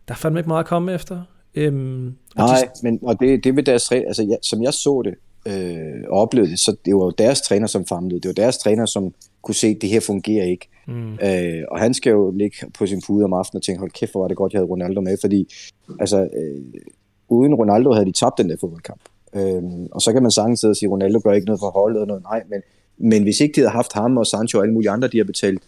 der 0.08 0.13
er 0.13 0.16
fandme 0.16 0.39
ikke 0.39 0.48
meget 0.48 0.63
at 0.63 0.68
komme 0.68 0.94
efter. 0.94 1.24
Øhm, 1.56 2.16
Nej, 2.36 2.48
de... 2.48 2.68
men 2.84 3.00
og 3.02 3.20
det, 3.20 3.44
det 3.44 3.56
ved 3.56 3.63
deres 3.63 3.92
altså 3.92 4.24
ja, 4.24 4.36
som 4.42 4.63
jeg 4.63 4.74
så 4.74 5.02
det 5.06 5.13
øh, 5.48 6.04
og 6.10 6.20
oplevede 6.22 6.52
det, 6.52 6.60
så 6.60 6.76
det 6.86 6.96
var 6.96 7.04
jo 7.04 7.10
deres 7.10 7.42
træner, 7.42 7.68
som 7.68 7.86
famlede. 7.86 8.20
Det 8.20 8.28
var 8.28 8.34
deres 8.34 8.58
træner, 8.58 8.86
som 8.86 9.14
kunne 9.42 9.56
se, 9.56 9.68
at 9.68 9.78
det 9.82 9.90
her 9.90 10.00
fungerer 10.00 10.46
ikke. 10.46 10.70
Mm. 10.88 11.14
Øh, 11.14 11.64
og 11.72 11.80
han 11.80 11.94
skal 11.94 12.12
jo 12.12 12.32
ligge 12.32 12.58
på 12.78 12.86
sin 12.86 13.02
pude 13.08 13.26
om 13.26 13.34
aftenen 13.34 13.58
og 13.58 13.64
tænke, 13.64 13.80
hold 13.80 13.92
kæft, 13.92 14.12
hvor 14.12 14.22
var 14.22 14.28
det 14.28 14.38
godt, 14.38 14.54
jeg 14.54 14.60
havde 14.60 14.70
Ronaldo 14.70 15.02
med, 15.02 15.18
fordi 15.22 15.54
altså, 16.00 16.24
øh, 16.24 16.82
uden 17.30 17.56
Ronaldo 17.56 17.92
havde 17.92 18.06
de 18.06 18.12
tabt 18.12 18.38
den 18.38 18.50
der 18.50 18.56
fodboldkamp. 18.60 19.02
Øh, 19.36 19.64
og 19.92 20.02
så 20.02 20.14
kan 20.14 20.22
man 20.22 20.32
sagtens 20.32 20.60
sidde 20.60 20.72
og 20.72 20.76
sige, 20.76 20.90
Ronaldo 20.90 21.20
gør 21.24 21.32
ikke 21.32 21.46
noget 21.46 21.60
for 21.60 21.70
holdet 21.70 22.02
og 22.02 22.08
noget. 22.08 22.24
Nej, 22.24 22.44
men 22.50 22.62
men 22.98 23.24
hvis 23.24 23.40
ikke 23.40 23.56
de 23.56 23.60
havde 23.60 23.72
haft 23.72 23.94
ham 23.94 24.18
og 24.18 24.28
Sancho 24.28 24.58
og 24.58 24.64
alle 24.64 24.74
mulige 24.74 24.90
andre, 24.90 25.08
de 25.08 25.18
har 25.18 25.24
betalt 25.24 25.62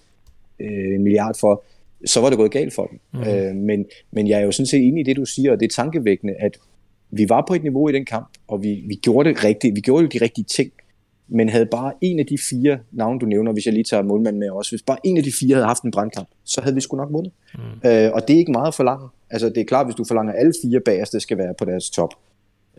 øh, 0.60 0.96
en 0.96 1.04
milliard 1.04 1.40
for, 1.40 1.64
så 2.06 2.22
var 2.22 2.30
det 2.30 2.38
gået 2.38 2.52
galt 2.52 2.74
for 2.74 2.86
dem. 2.86 3.00
Mm. 3.14 3.20
Øh, 3.20 3.56
men, 3.56 3.86
men 4.12 4.28
jeg 4.28 4.40
er 4.40 4.44
jo 4.44 4.52
sådan 4.52 4.68
set 4.68 4.88
enig 4.88 5.02
i 5.02 5.04
det, 5.04 5.16
du 5.16 5.26
siger, 5.26 5.52
og 5.52 5.60
det 5.60 5.66
er 5.66 5.70
tankevækkende, 5.76 6.34
at 6.34 6.58
vi 7.17 7.30
var 7.30 7.43
på 7.47 7.54
et 7.54 7.63
niveau 7.63 7.89
i 7.89 7.91
den 7.91 8.06
kamp, 8.06 8.28
og 8.47 8.63
vi, 8.63 8.84
vi 8.88 8.95
gjorde 8.95 9.30
det 9.30 9.43
rigtigt. 9.43 9.75
Vi 9.75 9.82
gjorde 9.82 10.01
jo 10.04 10.08
de 10.08 10.17
rigtige 10.21 10.45
ting, 10.45 10.71
men 11.28 11.49
havde 11.49 11.65
bare 11.65 11.93
en 12.01 12.19
af 12.19 12.25
de 12.25 12.38
fire 12.49 12.80
navne, 12.91 13.19
du 13.19 13.25
nævner, 13.25 13.54
hvis 13.54 13.65
jeg 13.65 13.73
lige 13.73 13.84
tager 13.84 14.04
målmanden 14.04 14.39
med 14.39 14.49
også, 14.49 14.71
hvis 14.71 14.82
bare 14.82 14.97
en 15.04 15.17
af 15.17 15.23
de 15.23 15.32
fire 15.39 15.56
havde 15.56 15.67
haft 15.67 15.84
en 15.84 15.91
brandkamp, 15.91 16.28
så 16.43 16.62
havde 16.62 16.75
vi 16.75 16.82
sgu 16.82 16.97
nok 16.97 17.10
vundet. 17.12 17.34
Mm. 17.54 17.89
Øh, 17.89 18.12
og 18.13 18.28
det 18.28 18.34
er 18.34 18.38
ikke 18.38 18.51
meget 18.51 18.73
for 18.73 18.84
langt. 18.84 19.13
Altså 19.30 19.49
det 19.49 19.58
er 19.58 19.65
klart, 19.65 19.86
hvis 19.86 19.95
du 19.95 20.04
forlanger 20.04 20.34
alle 20.34 20.54
fire 20.63 20.80
bagerste 20.86 21.19
skal 21.19 21.38
være 21.38 21.54
på 21.58 21.65
deres 21.65 21.89
top, 21.89 22.10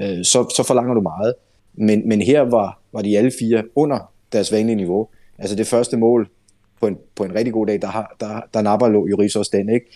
øh, 0.01 0.25
så, 0.25 0.53
så 0.57 0.65
forlanger 0.67 0.95
du 0.95 1.01
meget. 1.01 1.35
Men, 1.75 2.09
men 2.09 2.21
her 2.21 2.41
var, 2.41 2.81
var 2.93 3.03
de 3.03 3.19
alle 3.19 3.33
fire 3.39 3.63
under 3.75 4.13
deres 4.33 4.53
vanlige 4.53 4.77
niveau. 4.77 5.09
Altså 5.39 5.57
det 5.57 5.67
første 5.67 5.97
mål 5.97 6.29
på 6.81 6.87
en, 6.87 6.97
på 7.15 7.25
en 7.25 7.35
rigtig 7.35 7.53
god 7.53 7.67
dag, 7.67 7.83
der, 7.83 7.89
har, 7.89 8.17
der, 8.21 8.41
der 8.55 8.63
napper 8.63 8.89
Joris 9.11 9.37
også 9.37 9.51
den, 9.55 9.69
ikke? 9.69 9.87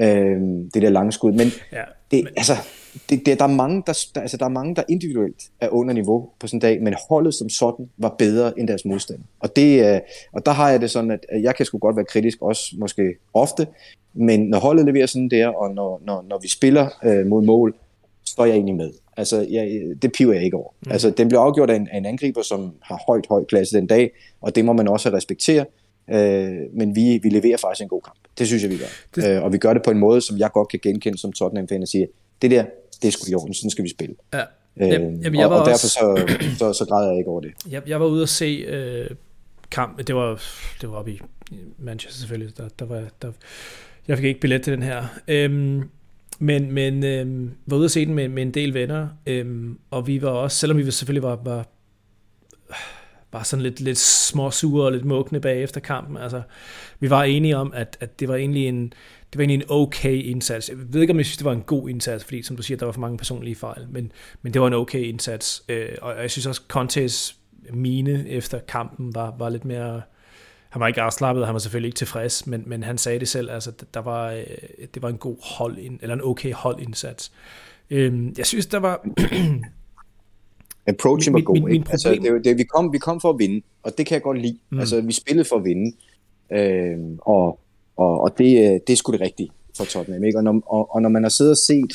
Øh, 0.00 0.40
det 0.74 0.82
der 0.82 0.90
lange 0.90 1.12
skud. 1.12 1.32
Men, 1.32 1.46
ja, 1.72 1.82
det, 2.10 2.24
men... 2.24 2.32
Altså, 2.36 2.52
det, 3.10 3.26
det, 3.26 3.38
der, 3.38 3.44
er 3.44 3.48
mange, 3.48 3.82
der, 3.86 4.06
der, 4.14 4.20
altså, 4.20 4.36
der 4.36 4.44
er 4.44 4.48
mange, 4.48 4.74
der 4.74 4.82
individuelt 4.88 5.42
er 5.60 5.68
under 5.68 5.94
niveau 5.94 6.28
på 6.40 6.46
sådan 6.46 6.56
en 6.56 6.60
dag, 6.60 6.82
men 6.82 6.94
holdet 7.08 7.34
som 7.34 7.48
sådan 7.48 7.88
var 7.98 8.14
bedre 8.18 8.58
end 8.58 8.68
deres 8.68 8.84
modstander. 8.84 9.24
Og, 9.40 9.56
det, 9.56 9.94
øh, 9.94 10.00
og 10.32 10.46
der 10.46 10.52
har 10.52 10.70
jeg 10.70 10.80
det 10.80 10.90
sådan, 10.90 11.10
at 11.10 11.42
jeg 11.42 11.56
kan 11.56 11.66
sgu 11.66 11.78
godt 11.78 11.96
være 11.96 12.04
kritisk, 12.04 12.42
også 12.42 12.74
måske 12.78 13.14
ofte, 13.34 13.66
men 14.14 14.40
når 14.40 14.58
holdet 14.58 14.86
leverer 14.86 15.06
sådan 15.06 15.28
der, 15.28 15.48
og 15.48 15.74
når, 15.74 16.00
når, 16.04 16.24
når 16.28 16.38
vi 16.38 16.48
spiller 16.48 16.88
øh, 17.04 17.26
mod 17.26 17.44
mål, 17.44 17.74
så 18.24 18.42
er 18.42 18.46
jeg 18.46 18.54
egentlig 18.54 18.76
med. 18.76 18.90
Altså, 19.16 19.46
jeg, 19.50 19.80
det 20.02 20.12
piver 20.12 20.34
jeg 20.34 20.44
ikke 20.44 20.56
over. 20.56 20.74
Mm. 20.80 20.92
Altså, 20.92 21.10
den 21.10 21.28
bliver 21.28 21.40
afgjort 21.40 21.70
af 21.70 21.76
en, 21.76 21.88
af 21.92 21.98
en 21.98 22.06
angriber, 22.06 22.42
som 22.42 22.72
har 22.82 23.02
højt, 23.06 23.26
højt 23.28 23.46
klasse 23.46 23.76
den 23.76 23.86
dag, 23.86 24.10
og 24.40 24.54
det 24.54 24.64
må 24.64 24.72
man 24.72 24.88
også 24.88 25.10
respektere. 25.12 25.64
Øh, 26.10 26.56
men 26.72 26.96
vi, 26.96 27.20
vi 27.22 27.28
leverer 27.28 27.56
faktisk 27.56 27.82
en 27.82 27.88
god 27.88 28.00
kamp. 28.00 28.18
Det 28.38 28.46
synes 28.46 28.62
jeg, 28.62 28.70
vi 28.70 28.76
gør. 28.76 28.86
Det... 29.14 29.36
Øh, 29.36 29.42
og 29.44 29.52
vi 29.52 29.58
gør 29.58 29.72
det 29.72 29.82
på 29.82 29.90
en 29.90 29.98
måde, 29.98 30.20
som 30.20 30.38
jeg 30.38 30.50
godt 30.52 30.68
kan 30.68 30.80
genkende 30.82 31.18
som 31.18 31.32
Tottenham-fan 31.32 31.82
og 31.82 31.88
sige, 31.88 32.08
det 32.42 32.50
der, 32.50 32.64
det 33.02 33.08
er 33.08 33.12
sgu 33.12 33.30
i 33.30 33.34
orden, 33.34 33.54
sådan 33.54 33.70
skal 33.70 33.84
vi 33.84 33.90
spille. 33.90 34.14
Ja. 34.34 34.42
Øh, 34.80 34.88
jamen, 34.90 35.34
jeg 35.34 35.44
og, 35.44 35.50
var 35.50 35.60
og 35.60 35.66
derfor 35.66 35.72
også... 35.72 35.88
så, 35.88 36.38
så, 36.58 36.72
så 36.72 36.84
græder 36.84 37.10
jeg 37.10 37.18
ikke 37.18 37.30
over 37.30 37.40
det. 37.40 37.50
Jeg, 37.70 37.82
jeg 37.86 38.00
var 38.00 38.06
ude 38.06 38.22
at 38.22 38.28
se 38.28 38.64
øh, 38.68 39.10
kamp, 39.70 40.06
det 40.06 40.14
var, 40.14 40.42
det 40.80 40.90
var 40.90 40.96
oppe 40.96 41.12
i 41.12 41.20
Manchester 41.78 42.18
selvfølgelig, 42.20 42.56
der, 42.56 42.68
der 42.78 42.84
var, 42.84 43.04
der, 43.22 43.32
jeg 44.08 44.16
fik 44.16 44.26
ikke 44.26 44.40
billet 44.40 44.62
til 44.62 44.72
den 44.72 44.82
her. 44.82 45.04
Øhm, 45.28 45.90
men 46.38 46.72
men 46.72 47.04
øhm, 47.04 47.50
var 47.66 47.76
ude 47.76 47.84
at 47.84 47.90
se 47.90 48.06
den 48.06 48.14
med, 48.14 48.28
med 48.28 48.42
en 48.42 48.50
del 48.50 48.74
venner, 48.74 49.08
øhm, 49.26 49.78
og 49.90 50.06
vi 50.06 50.22
var 50.22 50.30
også, 50.30 50.56
selvom 50.56 50.78
vi 50.78 50.90
selvfølgelig 50.90 51.22
var, 51.22 51.40
var 51.44 51.66
var 53.32 53.42
sådan 53.42 53.62
lidt, 53.62 53.80
lidt 53.80 53.98
småsure 53.98 54.84
og 54.84 54.92
lidt 54.92 55.04
mugne 55.04 55.40
bagefter 55.40 55.80
kampen. 55.80 56.16
Altså, 56.16 56.42
vi 57.00 57.10
var 57.10 57.24
enige 57.24 57.56
om, 57.56 57.72
at, 57.74 57.96
at 58.00 58.20
det 58.20 58.28
var 58.28 58.34
egentlig 58.34 58.68
en, 58.68 58.92
det 59.32 59.38
var 59.38 59.42
egentlig 59.42 59.64
en 59.64 59.70
okay 59.70 60.22
indsats. 60.22 60.68
Jeg 60.68 60.76
ved 60.92 61.00
ikke, 61.00 61.10
om 61.10 61.16
jeg 61.16 61.26
synes, 61.26 61.36
det 61.36 61.44
var 61.44 61.52
en 61.52 61.62
god 61.62 61.88
indsats, 61.88 62.24
fordi 62.24 62.42
som 62.42 62.56
du 62.56 62.62
siger, 62.62 62.78
der 62.78 62.84
var 62.84 62.92
for 62.92 63.00
mange 63.00 63.18
personlige 63.18 63.54
fejl, 63.54 63.86
men, 63.90 64.12
men 64.42 64.52
det 64.52 64.60
var 64.60 64.66
en 64.68 64.74
okay 64.74 65.02
indsats. 65.02 65.64
Øh, 65.68 65.88
og 66.02 66.22
jeg 66.22 66.30
synes 66.30 66.46
også, 66.46 66.62
Contes 66.68 67.36
mine 67.72 68.28
efter 68.28 68.58
kampen 68.58 69.14
var, 69.14 69.34
var 69.38 69.48
lidt 69.48 69.64
mere... 69.64 70.02
Han 70.68 70.80
var 70.80 70.86
ikke 70.86 71.02
afslappet, 71.02 71.46
han 71.46 71.52
var 71.52 71.58
selvfølgelig 71.58 71.88
ikke 71.88 71.96
tilfreds, 71.96 72.46
men, 72.46 72.62
men 72.66 72.82
han 72.82 72.98
sagde 72.98 73.18
det 73.18 73.28
selv, 73.28 73.50
altså 73.50 73.72
der 73.94 74.00
var, 74.00 74.32
øh, 74.32 74.44
det 74.94 75.02
var 75.02 75.08
en 75.08 75.16
god 75.16 75.36
hold, 75.42 75.78
eller 76.02 76.14
en 76.14 76.22
okay 76.24 76.52
holdindsats. 76.52 77.32
Øh, 77.90 78.38
jeg 78.38 78.46
synes, 78.46 78.66
der 78.66 78.78
var... 78.78 79.06
Approachen 80.86 81.34
var 81.34 81.40
god, 81.40 81.54
min, 81.54 81.64
min, 81.64 81.86
altså, 81.90 82.10
det, 82.10 82.44
det, 82.44 82.58
vi, 82.58 82.62
kom, 82.62 82.92
vi 82.92 82.98
kom 82.98 83.20
for 83.20 83.30
at 83.30 83.38
vinde, 83.38 83.62
og 83.82 83.98
det 83.98 84.06
kan 84.06 84.14
jeg 84.14 84.22
godt 84.22 84.38
lide. 84.38 84.58
Mm. 84.70 84.78
Altså, 84.78 85.00
vi 85.00 85.12
spillede 85.12 85.48
for 85.48 85.56
at 85.56 85.64
vinde, 85.64 85.96
øh, 86.52 86.98
og, 87.20 87.60
og, 87.98 88.20
og 88.20 88.38
det, 88.38 88.58
øh, 88.58 88.80
det 88.86 88.90
er 88.90 88.96
sgu 88.96 89.12
det 89.12 89.20
rigtige 89.20 89.50
for 89.76 89.84
Tottenham. 89.84 90.24
Ikke? 90.24 90.38
Og, 90.38 90.44
når, 90.44 90.62
og, 90.66 90.94
og 90.94 91.02
når 91.02 91.08
man 91.08 91.22
har 91.22 91.30
siddet 91.30 91.50
og 91.50 91.58
set 91.58 91.92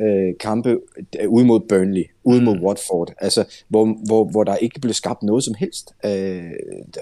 øh, 0.00 0.34
kampe 0.40 0.78
øh, 1.20 1.28
ude 1.28 1.44
mod 1.44 1.60
Burnley, 1.60 2.04
ude 2.24 2.42
mod 2.42 2.56
mm. 2.56 2.62
Watford, 2.62 3.12
altså, 3.18 3.44
hvor, 3.68 3.96
hvor, 4.06 4.24
hvor 4.24 4.44
der 4.44 4.56
ikke 4.56 4.80
blev 4.80 4.94
skabt 4.94 5.22
noget 5.22 5.44
som 5.44 5.54
helst, 5.54 5.94
øh, 6.04 6.42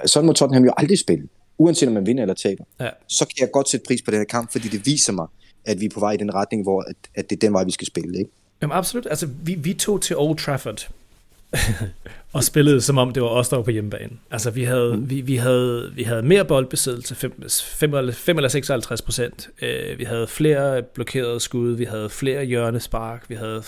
sådan 0.06 0.26
må 0.26 0.32
Tottenham 0.32 0.64
jo 0.64 0.72
aldrig 0.76 0.98
spille, 0.98 1.28
uanset 1.58 1.88
om 1.88 1.94
man 1.94 2.06
vinder 2.06 2.22
eller 2.22 2.34
taber. 2.34 2.64
Ja. 2.80 2.88
Så 3.08 3.24
kan 3.24 3.36
jeg 3.40 3.50
godt 3.50 3.68
sætte 3.68 3.84
pris 3.86 4.02
på 4.02 4.10
den 4.10 4.20
her 4.20 4.24
kamp, 4.24 4.52
fordi 4.52 4.68
det 4.68 4.86
viser 4.86 5.12
mig, 5.12 5.26
at 5.64 5.80
vi 5.80 5.84
er 5.84 5.90
på 5.94 6.00
vej 6.00 6.12
i 6.12 6.16
den 6.16 6.34
retning, 6.34 6.62
hvor 6.62 6.80
at, 6.80 6.96
at 7.14 7.30
det 7.30 7.36
er 7.36 7.40
den 7.40 7.52
vej, 7.52 7.64
vi 7.64 7.70
skal 7.70 7.86
spille. 7.86 8.18
Ikke? 8.18 8.30
Jamen 8.62 8.76
absolut. 8.76 9.06
Altså, 9.10 9.28
vi, 9.42 9.54
vi 9.54 9.74
tog 9.74 10.02
til 10.02 10.16
Old 10.16 10.38
Trafford 10.38 10.88
og 12.32 12.44
spillede 12.44 12.80
som 12.80 12.98
om 12.98 13.10
det 13.10 13.22
var 13.22 13.28
os, 13.28 13.48
der 13.48 13.56
var 13.56 13.62
på 13.62 13.70
hjemmebane. 13.70 14.10
Altså 14.30 14.50
vi 14.50 14.64
havde, 14.64 14.96
mm. 14.96 15.10
vi, 15.10 15.20
vi 15.20 15.36
havde, 15.36 15.92
vi 15.94 16.02
havde 16.02 16.22
mere 16.22 16.44
boldbesiddelse, 16.44 17.14
5, 17.14 17.42
5, 17.50 18.12
5 18.12 18.36
eller 18.36 18.48
56 18.48 19.02
procent. 19.02 19.48
Uh, 19.62 19.98
vi 19.98 20.04
havde 20.04 20.26
flere 20.26 20.82
blokerede 20.82 21.40
skud, 21.40 21.70
vi 21.70 21.84
havde 21.84 22.10
flere 22.10 22.44
hjørnespark, 22.44 23.24
vi 23.28 23.34
havde, 23.34 23.62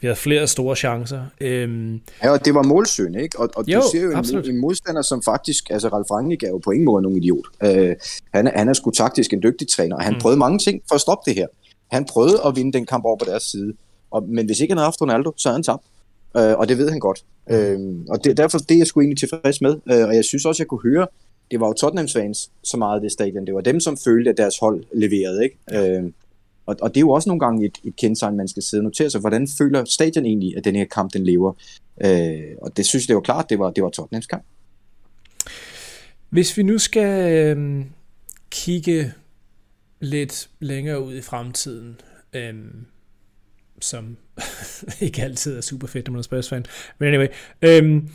vi 0.00 0.06
havde 0.06 0.16
flere 0.16 0.46
store 0.46 0.76
chancer. 0.76 1.20
Um, 1.40 2.00
ja, 2.22 2.30
og 2.30 2.44
det 2.44 2.54
var 2.54 2.62
målsøgende, 2.62 3.22
ikke? 3.22 3.40
Og, 3.40 3.50
og 3.56 3.64
jo, 3.68 3.80
du 3.80 3.86
ser 3.92 4.02
jo 4.02 4.10
en, 4.10 4.50
en 4.50 4.60
modstander, 4.60 5.02
som 5.02 5.22
faktisk, 5.22 5.70
altså 5.70 5.88
Ralf 5.88 6.10
Rangnick 6.10 6.42
er 6.42 6.48
jo 6.48 6.58
på 6.58 6.70
ingen 6.70 6.84
måde 6.84 7.02
nogen 7.02 7.18
idiot. 7.18 7.46
Uh, 7.64 7.92
han, 8.34 8.52
han 8.56 8.68
er 8.68 8.72
sgu 8.72 8.90
taktisk 8.90 9.32
en 9.32 9.42
dygtig 9.42 9.68
træner, 9.68 9.96
og 9.96 10.02
han 10.02 10.12
mm. 10.12 10.20
prøvede 10.20 10.38
mange 10.38 10.58
ting 10.58 10.82
for 10.88 10.94
at 10.94 11.00
stoppe 11.00 11.30
det 11.30 11.38
her. 11.38 11.46
Han 11.92 12.04
prøvede 12.04 12.40
at 12.46 12.56
vinde 12.56 12.72
den 12.72 12.86
kamp 12.86 13.04
over 13.04 13.16
på 13.16 13.24
deres 13.24 13.42
side, 13.42 13.72
og, 14.10 14.22
men 14.28 14.46
hvis 14.46 14.60
ikke 14.60 14.72
han 14.72 14.78
havde 14.78 14.86
haft 14.86 15.00
Ronaldo, 15.00 15.32
så 15.36 15.48
havde 15.48 15.56
han 15.56 15.62
tabt. 15.62 15.82
Øh, 16.36 16.58
og 16.58 16.68
det 16.68 16.78
ved 16.78 16.90
han 16.90 16.98
godt. 16.98 17.24
Øh, 17.50 17.78
og 18.08 18.24
det, 18.24 18.36
derfor 18.36 18.58
det 18.58 18.74
er 18.74 18.78
jeg 18.78 18.86
sgu 18.86 19.00
egentlig 19.00 19.18
tilfreds 19.18 19.60
med. 19.60 19.76
Øh, 19.92 20.08
og 20.08 20.14
jeg 20.14 20.24
synes 20.24 20.44
også, 20.44 20.62
jeg 20.62 20.68
kunne 20.68 20.90
høre, 20.92 21.06
det 21.50 21.60
var 21.60 21.66
jo 21.66 21.72
Tottenhams 21.72 22.12
fans 22.12 22.50
så 22.62 22.76
meget 22.76 23.02
det 23.02 23.12
stadion. 23.12 23.46
Det 23.46 23.54
var 23.54 23.60
dem, 23.60 23.80
som 23.80 23.96
følte, 23.96 24.30
at 24.30 24.36
deres 24.36 24.58
hold 24.58 24.84
leverede. 24.92 25.44
Ikke? 25.44 25.58
Øh, 25.72 26.10
og, 26.66 26.76
og 26.80 26.88
det 26.88 26.96
er 26.96 27.00
jo 27.00 27.10
også 27.10 27.28
nogle 27.28 27.40
gange 27.40 27.66
et, 27.66 27.78
et 27.84 27.96
kendetegn, 27.96 28.36
man 28.36 28.48
skal 28.48 28.62
sidde 28.62 28.80
og 28.80 28.84
notere 28.84 29.10
sig. 29.10 29.20
Hvordan 29.20 29.48
føler 29.58 29.84
stadion 29.84 30.26
egentlig, 30.26 30.56
at 30.56 30.64
den 30.64 30.76
her 30.76 30.84
kamp, 30.84 31.12
den 31.12 31.24
lever? 31.24 31.52
Øh, 32.04 32.42
og 32.62 32.76
det 32.76 32.86
synes 32.86 33.04
jeg, 33.04 33.08
det 33.08 33.14
var 33.14 33.22
klart, 33.22 33.50
det 33.50 33.58
var, 33.58 33.70
det 33.70 33.84
var 33.84 33.90
Tottenhams 33.90 34.26
kamp. 34.26 34.44
Hvis 36.30 36.56
vi 36.56 36.62
nu 36.62 36.78
skal 36.78 37.32
øh, 37.32 37.84
kigge 38.50 39.12
lidt 40.00 40.50
længere 40.60 41.04
ud 41.04 41.14
i 41.14 41.20
fremtiden, 41.20 42.00
øh, 42.32 42.54
som 43.80 44.16
ikke 45.00 45.22
altid 45.22 45.56
er 45.56 45.60
super 45.60 45.86
fedt, 45.86 46.06
når 46.06 46.12
man 46.12 46.18
er 46.18 46.22
Spurs-fan. 46.22 46.66
Men 46.98 47.08
anyway. 47.08 47.28
Øhm, 47.62 48.08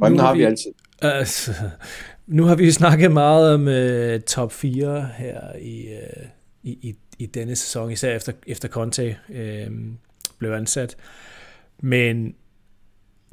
Drømmen 0.00 0.20
har 0.20 0.32
vi, 0.32 0.38
vi 0.38 0.44
altid. 0.44 0.72
Altså, 1.02 1.52
nu 2.26 2.44
har 2.44 2.54
vi 2.54 2.70
snakket 2.70 3.12
meget 3.12 3.54
om 3.54 3.66
uh, 3.66 4.20
top 4.20 4.52
4 4.52 5.08
her 5.16 5.56
i, 5.56 5.86
uh, 5.86 6.26
i, 6.62 6.70
i, 6.70 6.94
i 7.18 7.26
denne 7.26 7.56
sæson, 7.56 7.90
især 7.90 8.16
efter, 8.16 8.32
efter 8.46 8.68
Conte 8.68 9.16
uh, 9.28 9.72
blev 10.38 10.50
ansat. 10.52 10.96
Men 11.82 12.34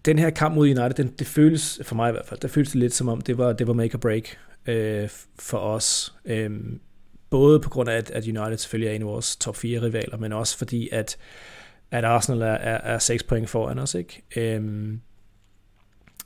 den 0.06 0.20
her 0.20 0.30
kamp 0.30 0.56
mod 0.56 0.68
United, 0.68 0.94
den, 0.94 1.14
det 1.20 1.28
føles, 1.28 1.82
for 1.84 1.96
mig 1.96 2.10
i 2.10 2.12
hvert 2.12 2.26
fald, 2.26 2.40
det 2.40 2.52
føles 2.52 2.76
lidt 2.76 2.94
som 2.94 3.08
om, 3.08 3.22
det 3.22 3.38
var, 3.38 3.54
det 3.54 3.68
var 3.68 3.74
make 3.74 3.96
or 3.96 4.00
break 4.00 4.38
uh, 4.68 5.10
for 5.40 5.58
os. 5.58 6.16
Um, 6.46 6.80
både 7.30 7.60
på 7.60 7.70
grund 7.70 7.90
af, 7.90 7.98
at, 7.98 8.12
at 8.12 8.24
United 8.24 8.58
selvfølgelig 8.58 8.92
er 8.92 8.96
en 8.96 9.02
af 9.02 9.08
vores 9.08 9.36
top 9.36 9.56
4 9.56 9.82
rivaler, 9.82 10.18
men 10.18 10.34
også 10.34 10.58
fordi, 10.58 10.90
at, 10.92 11.18
at 11.92 12.04
Arsenal 12.04 12.42
er, 12.42 12.46
er, 12.46 12.94
er 12.94 13.00
6 13.00 13.24
point 13.24 13.50
foran 13.50 13.80
os. 13.80 13.94
Ikke? 13.94 14.22
Øhm, 14.36 15.02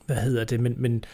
hvad 0.06 0.16
hedder 0.16 0.44
det? 0.44 0.60
Men, 0.60 0.76
men 0.78 1.06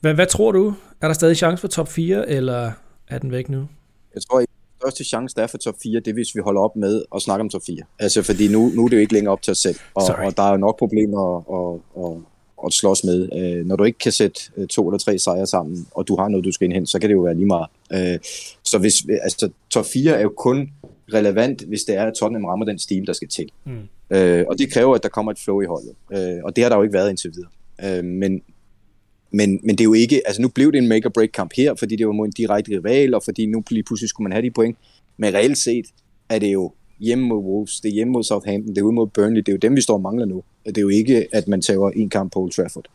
hvad, 0.00 0.14
hvad 0.14 0.26
tror 0.26 0.52
du? 0.52 0.74
Er 1.00 1.06
der 1.06 1.14
stadig 1.14 1.36
chance 1.36 1.60
for 1.60 1.68
top 1.68 1.88
4, 1.88 2.28
eller 2.28 2.72
er 3.08 3.18
den 3.18 3.30
væk 3.30 3.48
nu? 3.48 3.68
Jeg 4.14 4.22
tror, 4.22 4.40
at 4.40 4.46
største 4.82 5.04
chance, 5.04 5.36
der 5.36 5.42
er 5.42 5.46
for 5.46 5.58
top 5.58 5.74
4, 5.82 6.00
det 6.00 6.08
er, 6.08 6.12
hvis 6.14 6.34
vi 6.34 6.40
holder 6.40 6.60
op 6.60 6.76
med 6.76 7.02
at 7.14 7.22
snakke 7.22 7.40
om 7.40 7.48
top 7.48 7.62
4. 7.66 7.76
Altså, 7.98 8.22
fordi 8.22 8.48
nu, 8.48 8.70
nu 8.74 8.84
er 8.84 8.88
det 8.88 8.96
jo 8.96 9.00
ikke 9.00 9.12
længere 9.12 9.32
op 9.32 9.42
til 9.42 9.50
os 9.50 9.58
selv, 9.58 9.76
og, 9.94 10.02
og 10.18 10.36
der 10.36 10.42
er 10.42 10.50
jo 10.50 10.56
nok 10.56 10.78
problemer 10.78 11.22
at, 11.58 11.80
at, 12.04 12.31
at 12.66 12.72
slås 12.72 13.04
med. 13.04 13.28
Øh, 13.36 13.66
når 13.66 13.76
du 13.76 13.84
ikke 13.84 13.98
kan 13.98 14.12
sætte 14.12 14.40
øh, 14.56 14.66
to 14.66 14.88
eller 14.88 14.98
tre 14.98 15.18
sejre 15.18 15.46
sammen, 15.46 15.86
og 15.90 16.08
du 16.08 16.16
har 16.16 16.28
noget, 16.28 16.44
du 16.44 16.52
skal 16.52 16.64
indhente, 16.64 16.90
så 16.90 16.98
kan 16.98 17.08
det 17.08 17.14
jo 17.14 17.20
være 17.20 17.34
lige 17.34 17.46
meget. 17.46 17.66
Øh, 17.92 18.18
så 18.62 18.78
hvis, 18.78 19.06
altså, 19.22 19.50
top 19.70 19.86
4 19.86 20.12
er 20.12 20.22
jo 20.22 20.32
kun 20.36 20.70
relevant, 21.14 21.62
hvis 21.62 21.82
det 21.82 21.96
er, 21.96 22.06
at 22.06 22.14
Tottenham 22.14 22.44
rammer 22.44 22.66
den 22.66 22.78
stil, 22.78 23.06
der 23.06 23.12
skal 23.12 23.28
til. 23.28 23.48
Mm. 23.64 24.16
Øh, 24.16 24.44
og 24.48 24.58
det 24.58 24.72
kræver, 24.72 24.94
at 24.94 25.02
der 25.02 25.08
kommer 25.08 25.32
et 25.32 25.38
flow 25.38 25.60
i 25.60 25.64
holdet. 25.64 25.94
Øh, 26.12 26.44
og 26.44 26.56
det 26.56 26.64
har 26.64 26.68
der 26.68 26.76
jo 26.76 26.82
ikke 26.82 26.92
været 26.92 27.10
indtil 27.10 27.32
videre. 27.34 27.98
Øh, 27.98 28.04
men, 28.04 28.42
men, 29.30 29.60
men 29.62 29.70
det 29.70 29.80
er 29.80 29.84
jo 29.84 29.92
ikke, 29.92 30.22
altså 30.26 30.42
nu 30.42 30.48
blev 30.48 30.72
det 30.72 30.78
en 30.78 30.88
make-or-break 30.88 31.30
kamp 31.34 31.52
her, 31.56 31.74
fordi 31.74 31.96
det 31.96 32.06
var 32.06 32.12
mod 32.12 32.26
en 32.26 32.32
direkte 32.32 32.70
rival, 32.72 33.14
og 33.14 33.22
fordi 33.24 33.46
nu 33.46 33.62
lige 33.70 33.82
pludselig 33.82 34.08
skulle 34.08 34.24
man 34.24 34.32
have 34.32 34.42
de 34.42 34.50
point. 34.50 34.76
Men 35.16 35.34
reelt 35.34 35.58
set 35.58 35.86
er 36.28 36.38
det 36.38 36.52
jo 36.52 36.72
hjemme 37.02 37.28
mod 37.28 37.38
Wolves, 37.38 37.80
det 37.80 37.88
er 37.88 37.92
hjemme 37.92 38.12
mod 38.12 38.24
Southampton, 38.24 38.74
det 38.74 38.80
er 38.80 38.84
ude 38.84 38.94
mod 38.94 39.06
Burnley, 39.06 39.40
det 39.40 39.48
er 39.48 39.52
jo 39.52 39.58
dem, 39.58 39.76
vi 39.76 39.80
står 39.80 39.94
og 39.94 40.02
mangler 40.02 40.26
nu. 40.26 40.42
Det 40.66 40.76
er 40.76 40.82
jo 40.82 40.88
ikke, 40.88 41.26
at 41.32 41.48
man 41.48 41.62
tager 41.62 41.90
en 41.90 42.10
kamp 42.10 42.32
på 42.32 42.40
Old 42.40 42.50
Trafford. 42.50 42.88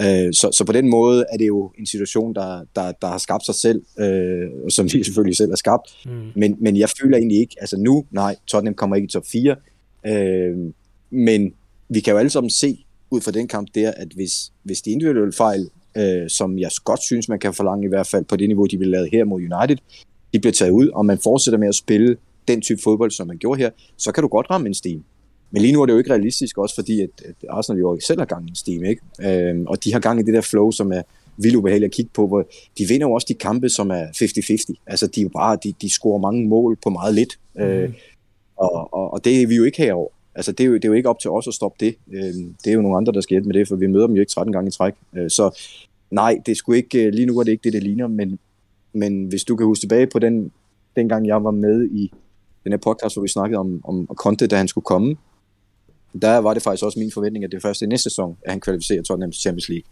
Øh, 0.00 0.32
så, 0.32 0.48
så 0.52 0.64
på 0.64 0.72
den 0.72 0.90
måde 0.90 1.24
er 1.32 1.36
det 1.36 1.46
jo 1.46 1.70
en 1.78 1.86
situation, 1.86 2.34
der, 2.34 2.64
der, 2.76 2.92
der 2.92 3.06
har 3.06 3.18
skabt 3.18 3.46
sig 3.46 3.54
selv, 3.54 3.82
øh, 3.98 4.50
som 4.68 4.84
vi 4.92 5.04
selvfølgelig 5.04 5.36
selv 5.36 5.50
har 5.50 5.56
skabt. 5.56 5.86
Mm. 6.06 6.10
Men, 6.34 6.56
men 6.60 6.76
jeg 6.76 6.88
føler 7.02 7.16
egentlig 7.16 7.38
ikke, 7.38 7.56
altså 7.60 7.76
nu, 7.76 8.04
nej, 8.10 8.36
Tottenham 8.46 8.74
kommer 8.74 8.96
ikke 8.96 9.06
i 9.06 9.08
top 9.08 9.26
4, 9.32 9.56
øh, 10.06 10.72
men 11.10 11.54
vi 11.88 12.00
kan 12.00 12.12
jo 12.12 12.18
alle 12.18 12.30
sammen 12.30 12.50
se 12.50 12.84
ud 13.10 13.20
fra 13.20 13.30
den 13.30 13.48
kamp 13.48 13.68
der, 13.74 13.92
at 13.96 14.08
hvis, 14.14 14.52
hvis 14.62 14.82
de 14.82 14.90
individuelle 14.90 15.32
fejl, 15.32 15.68
øh, 15.96 16.28
som 16.30 16.58
jeg 16.58 16.70
godt 16.84 17.02
synes, 17.02 17.28
man 17.28 17.38
kan 17.38 17.54
forlange 17.54 17.84
i 17.84 17.88
hvert 17.88 18.06
fald 18.06 18.24
på 18.24 18.36
det 18.36 18.48
niveau, 18.48 18.66
de 18.66 18.78
vil 18.78 18.88
lave 18.88 19.08
her 19.12 19.24
mod 19.24 19.40
United, 19.40 19.76
de 20.32 20.38
bliver 20.38 20.52
taget 20.52 20.70
ud, 20.70 20.88
og 20.88 21.06
man 21.06 21.18
fortsætter 21.18 21.58
med 21.58 21.68
at 21.68 21.74
spille 21.74 22.16
den 22.48 22.60
type 22.60 22.80
fodbold, 22.84 23.10
som 23.10 23.26
man 23.26 23.38
gjorde 23.38 23.60
her, 23.60 23.70
så 23.96 24.12
kan 24.12 24.22
du 24.22 24.28
godt 24.28 24.50
ramme 24.50 24.66
en 24.66 24.74
steam. 24.74 25.04
Men 25.50 25.62
lige 25.62 25.72
nu 25.72 25.82
er 25.82 25.86
det 25.86 25.92
jo 25.92 25.98
ikke 25.98 26.10
realistisk, 26.10 26.58
også 26.58 26.74
fordi 26.74 27.00
at, 27.00 27.10
at 27.24 27.34
Arsenal 27.50 27.80
jo 27.80 27.98
selv 28.06 28.20
har 28.20 28.26
gang 28.26 28.46
i 28.46 28.50
en 28.50 28.54
steam, 28.54 28.84
ikke? 28.84 29.02
Øhm, 29.22 29.66
og 29.66 29.84
de 29.84 29.92
har 29.92 30.00
gang 30.00 30.20
i 30.20 30.22
det 30.22 30.34
der 30.34 30.40
flow, 30.40 30.70
som 30.70 30.92
er 30.92 31.02
vildt 31.36 31.56
ubehageligt 31.56 31.90
at 31.90 31.94
kigge 31.94 32.10
på, 32.14 32.26
hvor 32.26 32.48
de 32.78 32.88
vinder 32.88 33.06
jo 33.06 33.12
også 33.12 33.26
de 33.28 33.34
kampe, 33.34 33.68
som 33.68 33.90
er 33.90 34.04
50-50. 34.06 34.82
Altså, 34.86 35.06
de, 35.06 35.20
er 35.20 35.22
jo 35.22 35.28
bare, 35.28 35.58
de, 35.64 35.74
de 35.82 35.90
scorer 35.90 36.18
mange 36.18 36.48
mål 36.48 36.78
på 36.82 36.90
meget 36.90 37.14
lidt. 37.14 37.38
Mm. 37.54 37.62
Øh, 37.62 37.92
og, 38.56 38.94
og, 38.94 39.12
og 39.12 39.24
det 39.24 39.42
er 39.42 39.46
vi 39.46 39.56
jo 39.56 39.64
ikke 39.64 39.78
herover. 39.78 40.08
Altså, 40.34 40.52
det 40.52 40.64
er, 40.64 40.68
jo, 40.68 40.74
det 40.74 40.84
er 40.84 40.88
jo 40.88 40.94
ikke 40.94 41.08
op 41.08 41.18
til 41.18 41.30
os 41.30 41.48
at 41.48 41.54
stoppe 41.54 41.76
det. 41.84 41.94
Øh, 42.12 42.34
det 42.64 42.66
er 42.66 42.72
jo 42.72 42.82
nogle 42.82 42.96
andre, 42.96 43.12
der 43.12 43.20
skal 43.20 43.34
hjælpe 43.34 43.48
med 43.48 43.54
det, 43.54 43.68
for 43.68 43.76
vi 43.76 43.86
møder 43.86 44.06
dem 44.06 44.16
jo 44.16 44.20
ikke 44.20 44.32
13 44.32 44.52
gange 44.52 44.68
i 44.68 44.70
træk. 44.70 44.94
Øh, 45.16 45.30
så 45.30 45.58
nej, 46.10 46.40
det 46.46 46.56
skulle 46.56 46.76
ikke, 46.76 47.10
lige 47.10 47.26
nu 47.26 47.38
er 47.38 47.44
det 47.44 47.52
ikke 47.52 47.64
det, 47.64 47.72
det 47.72 47.82
ligner, 47.82 48.06
men, 48.06 48.38
men 48.92 49.24
hvis 49.24 49.44
du 49.44 49.56
kan 49.56 49.66
huske 49.66 49.82
tilbage 49.82 50.06
på 50.06 50.18
den, 50.18 50.52
den 50.96 51.08
gang 51.08 51.26
jeg 51.26 51.44
var 51.44 51.50
med 51.50 51.84
i 51.84 52.12
den 52.64 52.72
her 52.72 52.78
podcast, 52.78 53.14
hvor 53.14 53.22
vi 53.22 53.28
snakkede 53.28 53.58
om, 53.58 53.80
om 53.84 54.06
Conte, 54.14 54.46
da 54.46 54.56
han 54.56 54.68
skulle 54.68 54.84
komme, 54.84 55.16
der 56.22 56.38
var 56.38 56.54
det 56.54 56.62
faktisk 56.62 56.84
også 56.84 56.98
min 56.98 57.12
forventning, 57.12 57.44
at 57.44 57.52
det 57.52 57.62
første 57.62 57.86
næste 57.86 58.10
sæson, 58.10 58.36
at 58.42 58.50
han 58.50 58.60
kvalificerer 58.60 59.02
Tottenham 59.02 59.30
til 59.30 59.40
Champions 59.40 59.68
League. 59.68 59.84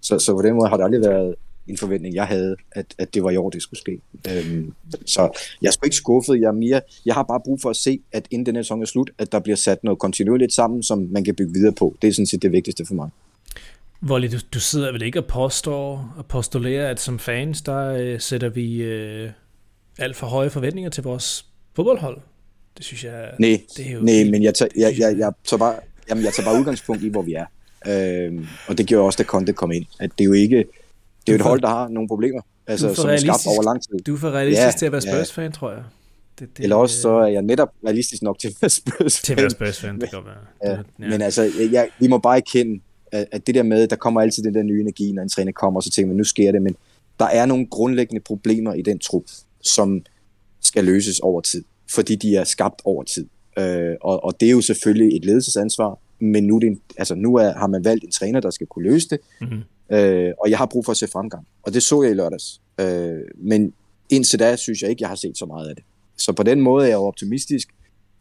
Så, 0.00 0.18
så 0.18 0.34
på 0.34 0.42
den 0.42 0.54
måde 0.54 0.68
har 0.68 0.76
det 0.76 0.84
aldrig 0.84 1.00
været 1.00 1.34
en 1.68 1.78
forventning, 1.78 2.14
jeg 2.14 2.26
havde, 2.26 2.56
at, 2.72 2.94
at 2.98 3.14
det 3.14 3.22
var 3.22 3.30
i 3.30 3.36
år, 3.36 3.50
det 3.50 3.62
skulle 3.62 3.80
ske. 3.80 4.00
Øhm, 4.30 4.74
så 5.06 5.38
jeg 5.62 5.68
er 5.68 5.72
sgu 5.72 5.84
ikke 5.84 5.96
skuffet. 5.96 6.40
Jeg, 6.40 6.48
er 6.48 6.52
mere, 6.52 6.80
jeg 7.06 7.14
har 7.14 7.22
bare 7.22 7.40
brug 7.44 7.60
for 7.62 7.70
at 7.70 7.76
se, 7.76 8.00
at 8.12 8.28
inden 8.30 8.46
den 8.46 8.56
her 8.56 8.62
sæson 8.62 8.82
er 8.82 8.86
slut, 8.86 9.10
at 9.18 9.32
der 9.32 9.40
bliver 9.40 9.56
sat 9.56 9.84
noget 9.84 9.98
kontinuerligt 9.98 10.52
sammen, 10.52 10.82
som 10.82 11.08
man 11.10 11.24
kan 11.24 11.34
bygge 11.34 11.52
videre 11.52 11.72
på. 11.72 11.96
Det 12.02 12.08
er 12.08 12.12
sådan 12.12 12.26
set 12.26 12.42
det 12.42 12.52
vigtigste 12.52 12.86
for 12.86 12.94
mig. 12.94 13.10
Volley, 14.00 14.32
du, 14.32 14.38
du 14.54 14.60
sidder 14.60 14.92
vel 14.92 15.02
ikke 15.02 15.18
og 15.18 15.26
påstår 15.26 16.14
og 16.16 16.26
postulerer, 16.26 16.90
at 16.90 17.00
som 17.00 17.18
fans, 17.18 17.62
der 17.62 17.88
øh, 17.88 18.20
sætter 18.20 18.48
vi 18.48 18.82
øh, 18.82 19.30
alt 19.98 20.16
for 20.16 20.26
høje 20.26 20.50
forventninger 20.50 20.90
til 20.90 21.02
vores 21.02 21.46
fodboldhold? 21.76 22.20
Det 22.76 22.84
synes 22.84 23.04
jeg... 23.04 23.30
Nej, 23.38 23.60
det 23.76 23.86
er 23.86 23.90
jo 23.90 24.00
nej 24.00 24.30
men 24.30 24.42
jeg 24.42 24.54
tager, 24.54 24.68
jeg, 24.76 24.94
jeg, 24.98 25.18
jeg, 25.18 25.32
tager 25.44 25.58
bare, 25.58 25.74
jamen, 26.10 26.24
jeg 26.24 26.32
tager 26.32 26.50
bare 26.50 26.60
udgangspunkt 26.60 27.02
i, 27.02 27.08
hvor 27.08 27.22
vi 27.22 27.34
er. 27.34 27.46
Øhm, 27.86 28.46
og 28.68 28.78
det 28.78 28.86
gjorde 28.86 29.06
også, 29.06 29.16
da 29.16 29.22
Conte 29.22 29.52
kom 29.52 29.72
ind. 29.72 29.84
At 30.00 30.10
det 30.18 30.24
er 30.24 30.28
jo 30.28 30.32
ikke... 30.32 30.56
Det 30.56 31.32
er 31.32 31.32
jo 31.32 31.34
et 31.34 31.40
hold, 31.40 31.60
der 31.60 31.68
har 31.68 31.88
nogle 31.88 32.08
problemer, 32.08 32.40
altså, 32.66 32.94
som 32.94 33.10
er 33.10 33.16
skabt 33.16 33.46
over 33.46 33.62
lang 33.62 33.82
tid. 33.82 33.98
Du 33.98 34.14
er 34.14 34.18
for 34.18 34.30
realistisk 34.30 34.66
ja, 34.66 34.70
til 34.78 34.86
at 34.86 34.92
være 34.92 35.00
Spurs-fan, 35.00 35.44
ja. 35.44 35.50
tror 35.50 35.70
jeg. 35.70 35.82
Det, 36.38 36.48
det, 36.56 36.62
Eller 36.62 36.76
også 36.76 37.00
så 37.00 37.08
er 37.08 37.26
jeg 37.26 37.42
netop 37.42 37.68
realistisk 37.86 38.22
nok 38.22 38.38
til 38.38 38.48
at 38.48 38.54
være 38.60 38.68
Spurs-fan. 38.68 39.24
Til 39.24 39.32
at 39.32 39.38
være 39.38 39.50
Spurs-fan, 39.50 40.00
det 40.00 40.10
kan 40.10 40.18
være. 40.24 40.34
Ja. 40.70 40.70
Ja. 40.70 41.10
Men 41.10 41.22
altså, 41.22 41.50
jeg, 41.72 41.88
vi 41.98 42.08
må 42.08 42.18
bare 42.18 42.36
erkende, 42.36 42.80
at 43.12 43.46
det 43.46 43.54
der 43.54 43.62
med, 43.62 43.86
der 43.88 43.96
kommer 43.96 44.20
altid 44.20 44.42
den 44.42 44.54
der 44.54 44.62
nye 44.62 44.80
energi, 44.80 45.12
når 45.12 45.22
en 45.22 45.28
træner 45.28 45.52
kommer, 45.52 45.80
og 45.80 45.84
så 45.84 45.90
tænker 45.90 46.06
man, 46.06 46.16
nu 46.16 46.24
sker 46.24 46.52
det, 46.52 46.62
men 46.62 46.76
der 47.18 47.26
er 47.26 47.46
nogle 47.46 47.66
grundlæggende 47.66 48.20
problemer 48.20 48.74
i 48.74 48.82
den 48.82 48.98
trup, 48.98 49.24
som 49.62 50.02
skal 50.74 50.84
løses 50.84 51.20
over 51.20 51.40
tid 51.40 51.64
fordi 51.90 52.14
de 52.14 52.36
er 52.36 52.44
skabt 52.44 52.82
over 52.84 53.02
tid. 53.04 53.26
Øh, 53.58 53.96
og, 54.00 54.24
og 54.24 54.40
det 54.40 54.46
er 54.46 54.50
jo 54.50 54.60
selvfølgelig 54.60 55.16
et 55.16 55.24
ledelsesansvar, 55.24 55.98
men 56.18 56.44
nu, 56.44 56.58
det 56.58 56.78
altså, 56.96 57.14
nu 57.14 57.34
er, 57.34 57.52
har 57.52 57.66
man 57.66 57.84
valgt 57.84 58.04
en 58.04 58.10
træner, 58.10 58.40
der 58.40 58.50
skal 58.50 58.66
kunne 58.66 58.90
løse 58.90 59.08
det, 59.08 59.18
mm-hmm. 59.40 59.96
øh, 59.96 60.32
og 60.40 60.50
jeg 60.50 60.58
har 60.58 60.66
brug 60.66 60.84
for 60.84 60.92
at 60.92 60.96
se 60.96 61.06
fremgang. 61.06 61.46
Og 61.62 61.74
det 61.74 61.82
så 61.82 62.02
jeg 62.02 62.12
i 62.12 62.14
lørdags. 62.14 62.60
Øh, 62.80 63.20
men 63.36 63.72
indtil 64.10 64.38
da 64.38 64.56
synes 64.56 64.82
jeg 64.82 64.90
ikke, 64.90 65.02
jeg 65.02 65.08
har 65.08 65.16
set 65.16 65.38
så 65.38 65.46
meget 65.46 65.68
af 65.68 65.74
det. 65.74 65.84
Så 66.16 66.32
på 66.32 66.42
den 66.42 66.60
måde 66.60 66.84
er 66.84 66.88
jeg 66.88 66.96
jo 66.96 67.02
optimistisk, 67.02 67.68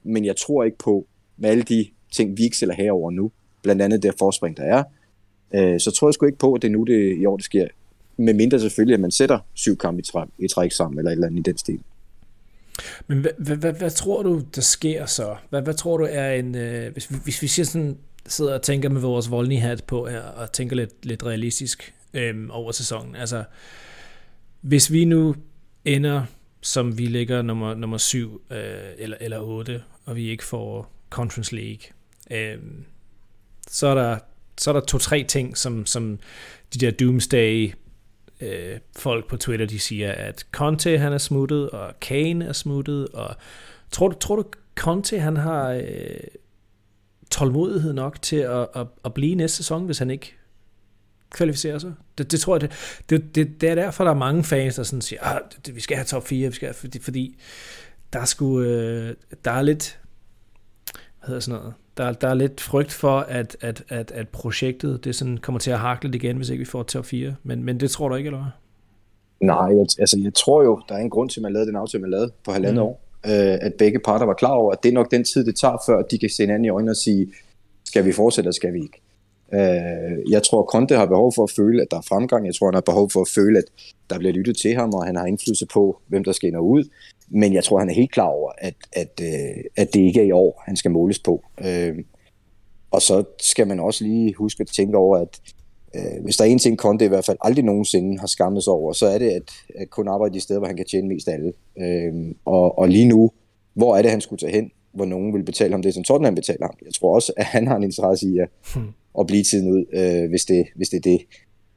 men 0.04 0.26
jeg 0.26 0.36
tror 0.36 0.64
ikke 0.64 0.78
på, 0.78 1.08
med 1.38 1.50
alle 1.50 1.64
de 1.64 1.86
ting, 2.12 2.38
vi 2.38 2.44
ikke 2.44 2.58
sælger 2.58 2.76
herover 2.76 3.12
nu, 3.12 3.32
blandt 3.62 3.82
andet 3.82 4.04
det 4.04 4.14
forspring, 4.20 4.58
der 4.58 4.64
er, 4.64 4.84
øh, 5.56 5.80
så 5.80 5.92
tror 5.92 6.08
jeg 6.08 6.14
sgu 6.14 6.26
ikke 6.26 6.38
på, 6.38 6.54
at 6.54 6.62
det 6.62 6.68
er 6.68 6.72
nu, 6.72 6.84
det 6.84 7.18
i 7.18 7.26
år, 7.26 7.38
det 7.38 7.46
sker. 7.46 7.68
Med 8.18 8.34
mindre 8.34 8.60
selvfølgelig, 8.60 8.94
at 8.94 9.00
man 9.00 9.12
sætter 9.12 9.40
syv 9.54 9.78
kampe 9.78 10.00
i, 10.00 10.04
træk, 10.04 10.28
i 10.40 10.48
træk 10.48 10.72
sammen, 10.72 11.00
eller 11.00 11.12
et 11.12 11.16
eller 11.16 11.28
andet 11.28 11.40
i 11.40 11.52
den 11.52 11.58
stil. 11.58 11.80
Men 13.08 13.20
hvad, 13.20 13.32
hvad, 13.38 13.56
hvad, 13.56 13.74
hvad 13.74 13.92
tror 13.92 14.24
du, 14.24 14.42
der 14.56 14.62
sker 14.62 15.06
så? 15.06 15.36
Hvad, 15.50 15.62
hvad 15.62 15.74
tror 15.74 15.98
du 15.98 16.08
er 16.10 16.32
en... 16.32 16.56
Øh, 16.56 16.94
hvis, 16.94 17.06
hvis 17.06 17.42
vi 17.42 17.48
siger 17.48 17.66
sådan, 17.66 17.98
sidder 18.26 18.54
og 18.54 18.62
tænker 18.62 18.90
med 18.90 19.02
vores 19.02 19.32
voldlige 19.32 19.62
hat 19.62 19.84
på 19.84 20.08
her, 20.08 20.22
og 20.22 20.52
tænker 20.52 20.76
lidt, 20.76 21.06
lidt 21.06 21.24
realistisk 21.24 21.94
øh, 22.14 22.48
over 22.50 22.72
sæsonen. 22.72 23.16
Altså, 23.16 23.44
hvis 24.62 24.92
vi 24.92 25.06
nu 25.06 25.36
ender, 25.86 26.26
som 26.62 26.98
vi 26.98 27.06
ligger 27.06 27.42
nummer, 27.42 27.74
nummer 27.74 27.98
syv 27.98 28.42
øh, 28.52 28.58
eller, 28.98 29.18
eller 29.22 29.40
otte, 29.40 29.84
og 30.06 30.16
vi 30.16 30.30
ikke 30.30 30.44
får 30.44 30.92
Conference 31.10 31.56
League, 31.56 31.82
øh, 32.32 32.58
så 33.68 33.88
er 33.88 33.96
der 33.96 34.18
så 34.58 34.72
er 34.72 34.74
der 34.74 34.82
to-tre 34.82 35.24
ting, 35.24 35.58
som, 35.58 35.86
som 35.86 36.20
de 36.74 36.80
der 36.80 36.92
doomsday 36.92 37.74
øh, 38.44 38.80
folk 38.98 39.30
på 39.30 39.38
Twitter, 39.38 39.66
de 39.66 39.80
siger, 39.80 40.12
at 40.12 40.46
Conte 40.52 40.98
han 40.98 41.14
er 41.14 41.18
smuttet, 41.18 41.70
og 41.70 42.00
Kane 42.00 42.46
er 42.46 42.54
smuttet, 42.54 43.08
og 43.08 43.36
tror 43.92 44.08
du, 44.08 44.16
tror 44.20 44.36
du 44.36 44.44
Conte 44.76 45.20
han 45.20 45.38
har 45.38 45.70
øh, 45.70 45.84
tålmodighed 47.32 47.94
nok 47.94 48.22
til 48.22 48.36
at, 48.36 48.68
at, 48.76 48.88
at 49.06 49.14
blive 49.14 49.36
næste 49.36 49.58
sæson, 49.58 49.86
hvis 49.86 50.00
han 50.00 50.12
ikke 50.12 50.36
kvalificerer 51.30 51.80
sig? 51.80 51.94
Det, 52.18 52.32
det 52.32 52.40
tror 52.40 52.56
jeg, 52.56 52.62
det, 52.62 52.72
det, 53.10 53.36
det, 53.36 53.62
det 53.62 53.70
er 53.70 53.76
derfor, 53.76 54.04
der 54.04 54.12
er 54.12 54.16
mange 54.16 54.44
fans, 54.44 54.76
der 54.76 54.84
sådan 54.84 55.02
siger, 55.02 55.20
ah, 55.22 55.36
at 55.36 55.76
vi 55.76 55.82
skal 55.82 55.98
have 55.98 56.06
top 56.06 56.28
4, 56.28 56.48
vi 56.48 56.56
skal 56.56 56.68
have, 56.68 56.74
fordi, 56.74 57.00
fordi 57.00 57.40
der 58.14 58.20
er 58.20 58.26
sgu, 58.26 58.62
øh, 58.62 59.16
der 59.46 59.52
er 59.52 59.62
lidt, 59.62 60.00
hvad 61.20 61.28
hedder 61.28 61.40
sådan 61.40 61.60
noget, 61.60 61.74
der, 61.98 62.14
der 62.14 62.28
er 62.28 62.34
lidt 62.34 62.62
frygt 62.62 62.92
for, 62.92 63.20
at, 63.20 63.58
at, 63.62 63.84
at, 63.90 64.12
at 64.12 64.30
projektet 64.30 65.04
det 65.04 65.16
sådan 65.16 65.38
kommer 65.38 65.60
til 65.60 65.72
at 65.72 65.80
hakle 65.80 66.12
lidt 66.12 66.24
igen, 66.24 66.38
hvis 66.38 66.50
ikke 66.50 66.60
vi 66.60 66.66
får 66.66 66.84
top 66.84 67.06
4. 67.06 67.36
Men, 67.44 67.64
men 67.64 67.80
det 67.80 67.92
tror 67.92 68.10
du 68.10 68.16
ikke, 68.16 68.28
eller 68.28 68.40
hvad? 68.40 68.52
Nej, 69.48 69.78
jeg, 69.78 69.86
altså 70.00 70.20
jeg 70.24 70.34
tror 70.34 70.64
jo, 70.64 70.82
der 70.90 70.96
er 70.96 71.00
en 71.00 71.10
grund 71.10 71.30
til, 71.30 71.40
at 71.40 71.42
man 71.42 71.54
lavede 71.54 71.68
den 71.68 71.76
aftale, 71.76 72.02
man 72.02 72.12
lavede 72.12 72.32
på 72.46 72.52
halvandet 72.52 72.84
mm. 72.84 72.88
år. 72.88 73.04
Øh, 73.26 73.58
at 73.62 73.74
begge 73.74 74.00
parter 74.00 74.26
var 74.26 74.34
klar 74.34 74.52
over, 74.52 74.72
at 74.72 74.84
det 74.84 74.90
er 74.90 74.94
nok 74.94 75.12
den 75.12 75.24
tid, 75.24 75.46
det 75.46 75.56
tager, 75.56 75.78
før 75.86 76.02
de 76.02 76.18
kan 76.18 76.30
se 76.30 76.44
hinanden 76.44 76.66
i 76.66 76.70
øjnene 76.70 76.92
og 76.92 76.96
sige, 76.96 77.28
skal 77.86 78.06
vi 78.06 78.12
fortsætte, 78.12 78.46
eller 78.46 78.54
skal 78.54 78.74
vi 78.74 78.82
ikke? 78.82 79.02
Øh, 79.54 80.32
jeg 80.32 80.44
tror, 80.44 80.64
Conte 80.64 80.96
har 80.96 81.06
behov 81.06 81.34
for 81.36 81.44
at 81.44 81.52
føle, 81.52 81.82
at 81.82 81.88
der 81.92 81.98
er 81.98 82.02
fremgang. 82.02 82.46
Jeg 82.46 82.56
tror, 82.56 82.68
han 82.68 82.74
har 82.74 82.82
behov 82.82 83.10
for 83.10 83.22
at 83.22 83.28
føle, 83.36 83.58
at 83.58 83.66
der 84.10 84.18
bliver 84.18 84.34
lyttet 84.34 84.58
til 84.58 84.76
ham, 84.76 84.94
og 84.94 85.06
han 85.06 85.16
har 85.16 85.26
indflydelse 85.26 85.66
på, 85.74 86.00
hvem 86.08 86.24
der 86.24 86.32
skal 86.32 86.48
ind 86.48 86.56
og 86.56 86.70
ud. 86.70 86.84
Men 87.34 87.54
jeg 87.54 87.64
tror, 87.64 87.80
han 87.80 87.90
er 87.90 87.94
helt 87.94 88.12
klar 88.12 88.28
over, 88.28 88.52
at, 88.58 88.76
at, 88.94 89.22
øh, 89.22 89.64
at 89.76 89.94
det 89.94 90.00
ikke 90.00 90.20
er 90.20 90.26
i 90.26 90.32
år, 90.32 90.64
han 90.66 90.76
skal 90.76 90.92
måles 90.92 91.20
på. 91.20 91.44
Øh, 91.66 91.96
og 92.92 93.02
så 93.02 93.24
skal 93.42 93.68
man 93.68 93.80
også 93.80 94.04
lige 94.04 94.34
huske 94.34 94.62
at 94.62 94.68
tænke 94.68 94.98
over, 94.98 95.18
at 95.18 95.42
øh, 95.96 96.24
hvis 96.24 96.38
der 96.38 96.44
er 96.44 96.48
en 96.48 96.60
ting, 96.60 96.78
Conte 96.78 97.06
i 97.06 97.08
hvert 97.08 97.26
fald 97.26 97.38
aldrig 97.42 97.66
nogensinde 97.66 98.20
har 98.20 98.28
skammet 98.28 98.64
sig 98.64 98.74
over, 98.74 98.94
så 98.94 99.06
er 99.08 99.18
det 99.18 99.30
at, 99.30 99.52
at 99.76 99.90
kun 99.90 100.08
arbejde 100.08 100.38
i 100.38 100.40
steder, 100.40 100.60
hvor 100.60 100.68
han 100.68 100.78
kan 100.78 100.86
tjene 100.86 101.08
mest 101.08 101.28
af 101.28 101.34
alle. 101.34 101.54
Øh, 101.80 102.36
og, 102.46 102.78
og 102.78 102.90
lige 102.90 103.06
nu, 103.06 103.32
hvor 103.74 103.98
er 103.98 104.02
det, 104.02 104.12
han 104.12 104.22
skulle 104.22 104.40
tage 104.40 104.52
hen, 104.52 104.72
hvor 104.94 105.06
nogen 105.06 105.34
vil 105.34 105.44
betale 105.44 105.72
ham 105.72 105.82
det, 105.82 105.94
som 105.94 106.04
Tottenham 106.04 106.36
betaler 106.36 106.66
ham. 106.66 106.76
Jeg 106.86 106.94
tror 106.94 107.16
også, 107.16 107.34
at 107.38 107.46
han 107.46 107.68
har 107.68 107.76
en 107.76 107.84
interesse 107.84 108.28
i 108.28 108.38
at, 108.40 108.50
hmm. 108.76 108.88
at 109.20 109.28
blive 109.28 109.44
tiden 109.44 109.72
ud, 109.72 109.86
øh, 109.94 110.30
hvis, 110.30 110.46
det, 110.46 110.66
hvis 110.76 110.90
det 110.90 110.98
er 110.98 111.12
det. 111.12 111.22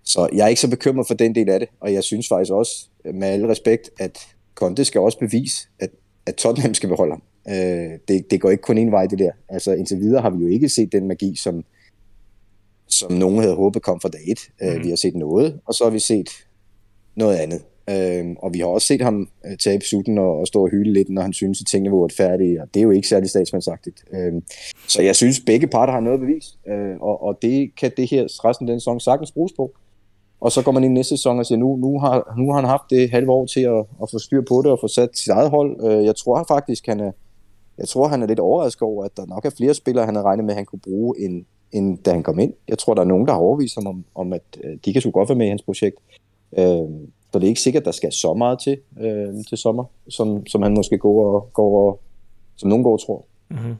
Så 0.05 0.29
jeg 0.33 0.45
er 0.45 0.49
ikke 0.49 0.61
så 0.61 0.71
bekymret 0.71 1.07
for 1.07 1.15
den 1.15 1.35
del 1.35 1.49
af 1.49 1.61
det, 1.61 1.69
og 1.81 1.93
jeg 1.93 2.05
synes 2.05 2.29
faktisk 2.29 2.53
også, 2.53 2.89
med 3.15 3.29
al 3.29 3.47
respekt, 3.47 3.91
at 3.99 4.36
Conte 4.57 4.85
skal 4.85 5.01
også 5.01 5.19
bevise, 5.19 5.69
at, 5.79 5.91
at 6.27 6.35
Tottenham 6.35 6.75
skal 6.75 6.89
beholde 6.89 7.13
ham. 7.13 7.23
Øh, 7.49 7.99
det, 8.09 8.31
det 8.31 8.41
går 8.41 8.51
ikke 8.51 8.63
kun 8.63 8.79
en 8.79 8.93
vej, 8.93 9.07
det 9.07 9.19
der. 9.19 9.31
Altså 9.49 9.75
indtil 9.75 10.01
videre 10.01 10.23
har 10.23 10.31
vi 10.31 10.45
jo 10.45 10.49
ikke 10.49 10.69
set 10.69 10.93
den 10.93 11.09
magi, 11.09 11.37
som, 11.37 11.65
som 12.89 13.13
nogen 13.13 13.39
havde 13.39 13.55
håbet 13.55 13.83
kom 13.83 14.01
fra 14.01 14.09
dag 14.09 14.21
et. 14.27 14.41
Mm. 14.61 14.67
Øh, 14.67 14.75
mhm. 14.75 14.85
vi 14.85 14.89
har 14.89 14.97
set 14.97 15.15
noget, 15.15 15.61
og 15.67 15.75
så 15.75 15.85
har 15.85 15.91
vi 15.91 15.99
set 15.99 16.31
noget 17.17 17.37
andet. 17.37 17.63
Øh, 17.91 18.37
og 18.39 18.55
vi 18.55 18.59
har 18.59 18.67
også 18.67 18.87
set 18.87 19.01
ham 19.01 19.29
øh, 19.47 19.57
tabe 19.57 19.85
sutten 19.85 20.19
og, 20.19 20.39
og 20.39 20.47
stå 20.47 20.63
og 20.63 20.71
hylde 20.71 20.93
lidt, 20.93 21.09
når 21.09 21.23
han 21.23 21.33
synes, 21.33 21.61
at 21.61 21.67
tingene 21.67 21.97
var 21.97 22.11
færdige, 22.17 22.63
og 22.63 22.69
det 22.75 22.81
er 22.81 22.85
jo 22.85 22.91
ikke 22.91 23.09
særlig 23.09 23.31
statsmandsagtigt. 23.31 24.05
Øh, 24.13 24.33
så 24.89 25.03
jeg 25.03 25.17
synes, 25.17 25.41
begge 25.41 25.67
parter 25.67 25.93
har 25.93 26.01
noget 26.01 26.21
bevis, 26.21 26.59
øh, 26.69 26.97
og, 27.01 27.23
og 27.23 27.39
det 27.43 27.77
kan 27.77 27.93
det 27.97 28.11
her 28.11 28.25
resten 28.45 28.69
af 28.69 28.73
den 28.73 28.81
sæson 28.81 29.01
sagtens 29.01 29.33
bruges 29.33 29.53
på. 29.53 29.75
Og 30.41 30.53
så 30.53 30.63
går 30.63 30.73
man 30.73 30.85
ind 30.85 30.93
i 30.93 30.95
næste 30.95 31.17
sæson 31.17 31.39
og 31.39 31.47
siger, 31.47 31.59
nu, 31.59 31.77
nu, 31.77 32.01
har, 32.01 32.35
nu 32.39 32.51
har 32.51 32.61
han 32.61 32.69
haft 32.69 32.83
det 32.91 33.11
halve 33.11 33.31
år 33.31 33.47
til 33.47 33.61
at, 33.61 33.79
at 34.03 34.11
få 34.11 34.19
styr 34.19 34.43
på 34.49 34.63
det 34.63 34.71
og 34.71 34.79
få 34.81 34.89
sat 34.89 35.19
sit 35.19 35.29
eget 35.29 35.51
hold. 35.51 35.85
Øh, 35.85 36.05
jeg 36.05 36.17
tror 36.17 36.45
faktisk, 36.49 36.87
han 36.87 37.01
er, 37.01 37.13
jeg 37.79 37.89
tror, 37.89 38.09
han 38.09 38.23
er 38.23 38.27
lidt 38.27 38.41
overrasket 38.41 38.83
over, 38.83 39.05
at 39.05 39.17
der 39.17 39.27
nok 39.27 39.45
er 39.45 39.51
flere 39.51 39.75
spillere, 39.75 40.05
han 40.07 40.15
har 40.15 40.23
regnet 40.23 40.45
med, 40.45 40.55
at 40.55 40.57
han 40.57 40.67
kunne 40.67 40.79
bruge, 40.79 41.21
end, 41.21 41.45
end 41.73 41.99
da 41.99 42.11
han 42.13 42.23
kom 42.23 42.39
ind. 42.39 42.53
Jeg 42.69 42.79
tror, 42.79 42.95
der 42.95 43.03
er 43.03 43.07
nogen, 43.07 43.27
der 43.27 43.33
har 43.33 43.41
overvist 43.41 43.75
ham 43.75 43.87
om, 43.87 44.05
om 44.15 44.33
at 44.33 44.43
øh, 44.65 44.79
de 44.85 44.93
kan 44.93 45.03
sgu 45.03 45.11
godt 45.11 45.29
være 45.29 45.39
med 45.39 45.47
i 45.47 45.49
hans 45.49 45.63
projekt. 45.63 45.97
Øh, 46.59 46.89
så 47.33 47.39
det 47.39 47.45
er 47.45 47.49
ikke 47.49 47.61
sikkert, 47.61 47.85
der 47.85 47.91
skal 47.91 48.13
så 48.13 48.35
meget 48.35 48.59
til 48.59 48.79
øh, 49.01 49.45
til 49.49 49.59
sommer, 49.59 49.85
som, 50.09 50.47
som 50.47 50.63
han 50.63 50.75
måske 50.75 50.99
går 50.99 51.35
og, 51.35 51.51
går 51.53 51.89
og, 51.89 52.01
som 52.57 52.69
nogen 52.69 52.85
går 52.85 52.93
og 52.93 53.07
tror. 53.07 53.25
Mm-hmm. 53.49 53.75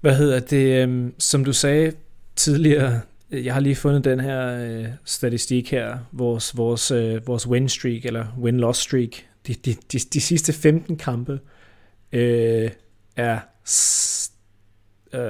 Hvad 0.00 0.14
hedder 0.14 0.40
det, 0.40 0.82
øhm, 0.82 1.14
som 1.18 1.44
du 1.44 1.52
sagde 1.52 1.92
tidligere, 2.36 3.00
jeg 3.30 3.54
har 3.54 3.60
lige 3.60 3.76
fundet 3.76 4.04
den 4.04 4.20
her 4.20 4.66
øh, 4.66 4.86
statistik 5.04 5.70
her, 5.70 5.98
vores, 6.12 6.56
vores, 6.56 6.90
øh, 6.90 7.26
vores 7.26 7.48
win 7.48 7.68
streak, 7.68 8.04
eller 8.04 8.26
win-loss 8.38 8.80
streak, 8.80 9.10
de, 9.46 9.54
de, 9.54 9.74
de, 9.92 9.98
de 9.98 10.20
sidste 10.20 10.52
15 10.52 10.96
kampe 10.96 11.40
øh, 12.12 12.70
er 13.16 13.38
øh, 15.12 15.20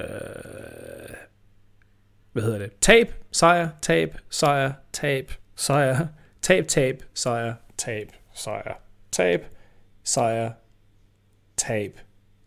hvad 2.32 2.42
hedder 2.42 2.58
det? 2.58 2.70
Tab, 2.80 3.14
sejr, 3.32 3.68
tab, 3.82 4.16
sejr, 4.30 4.72
tab, 4.92 5.32
sejr, 5.56 6.06
tab, 6.42 6.68
tab, 6.68 7.02
sejr, 7.14 7.54
tab, 7.78 8.12
sejr, 8.34 8.74
tab, 9.12 9.44
sejr, 10.04 10.52
tab, 11.56 11.98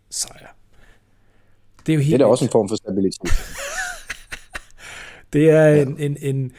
sejr. 0.09 0.55
Det 1.85 1.93
er 1.93 1.95
jo 1.95 2.01
helt 2.01 2.11
Det 2.11 2.13
er 2.13 2.25
da 2.25 2.31
også 2.31 2.45
en 2.45 2.51
form 2.51 2.69
for 2.69 2.75
stabilitet. 2.75 3.21
Det 5.33 5.49
er 5.49 5.81
en, 5.81 5.95
en, 5.99 6.17
en 6.21 6.51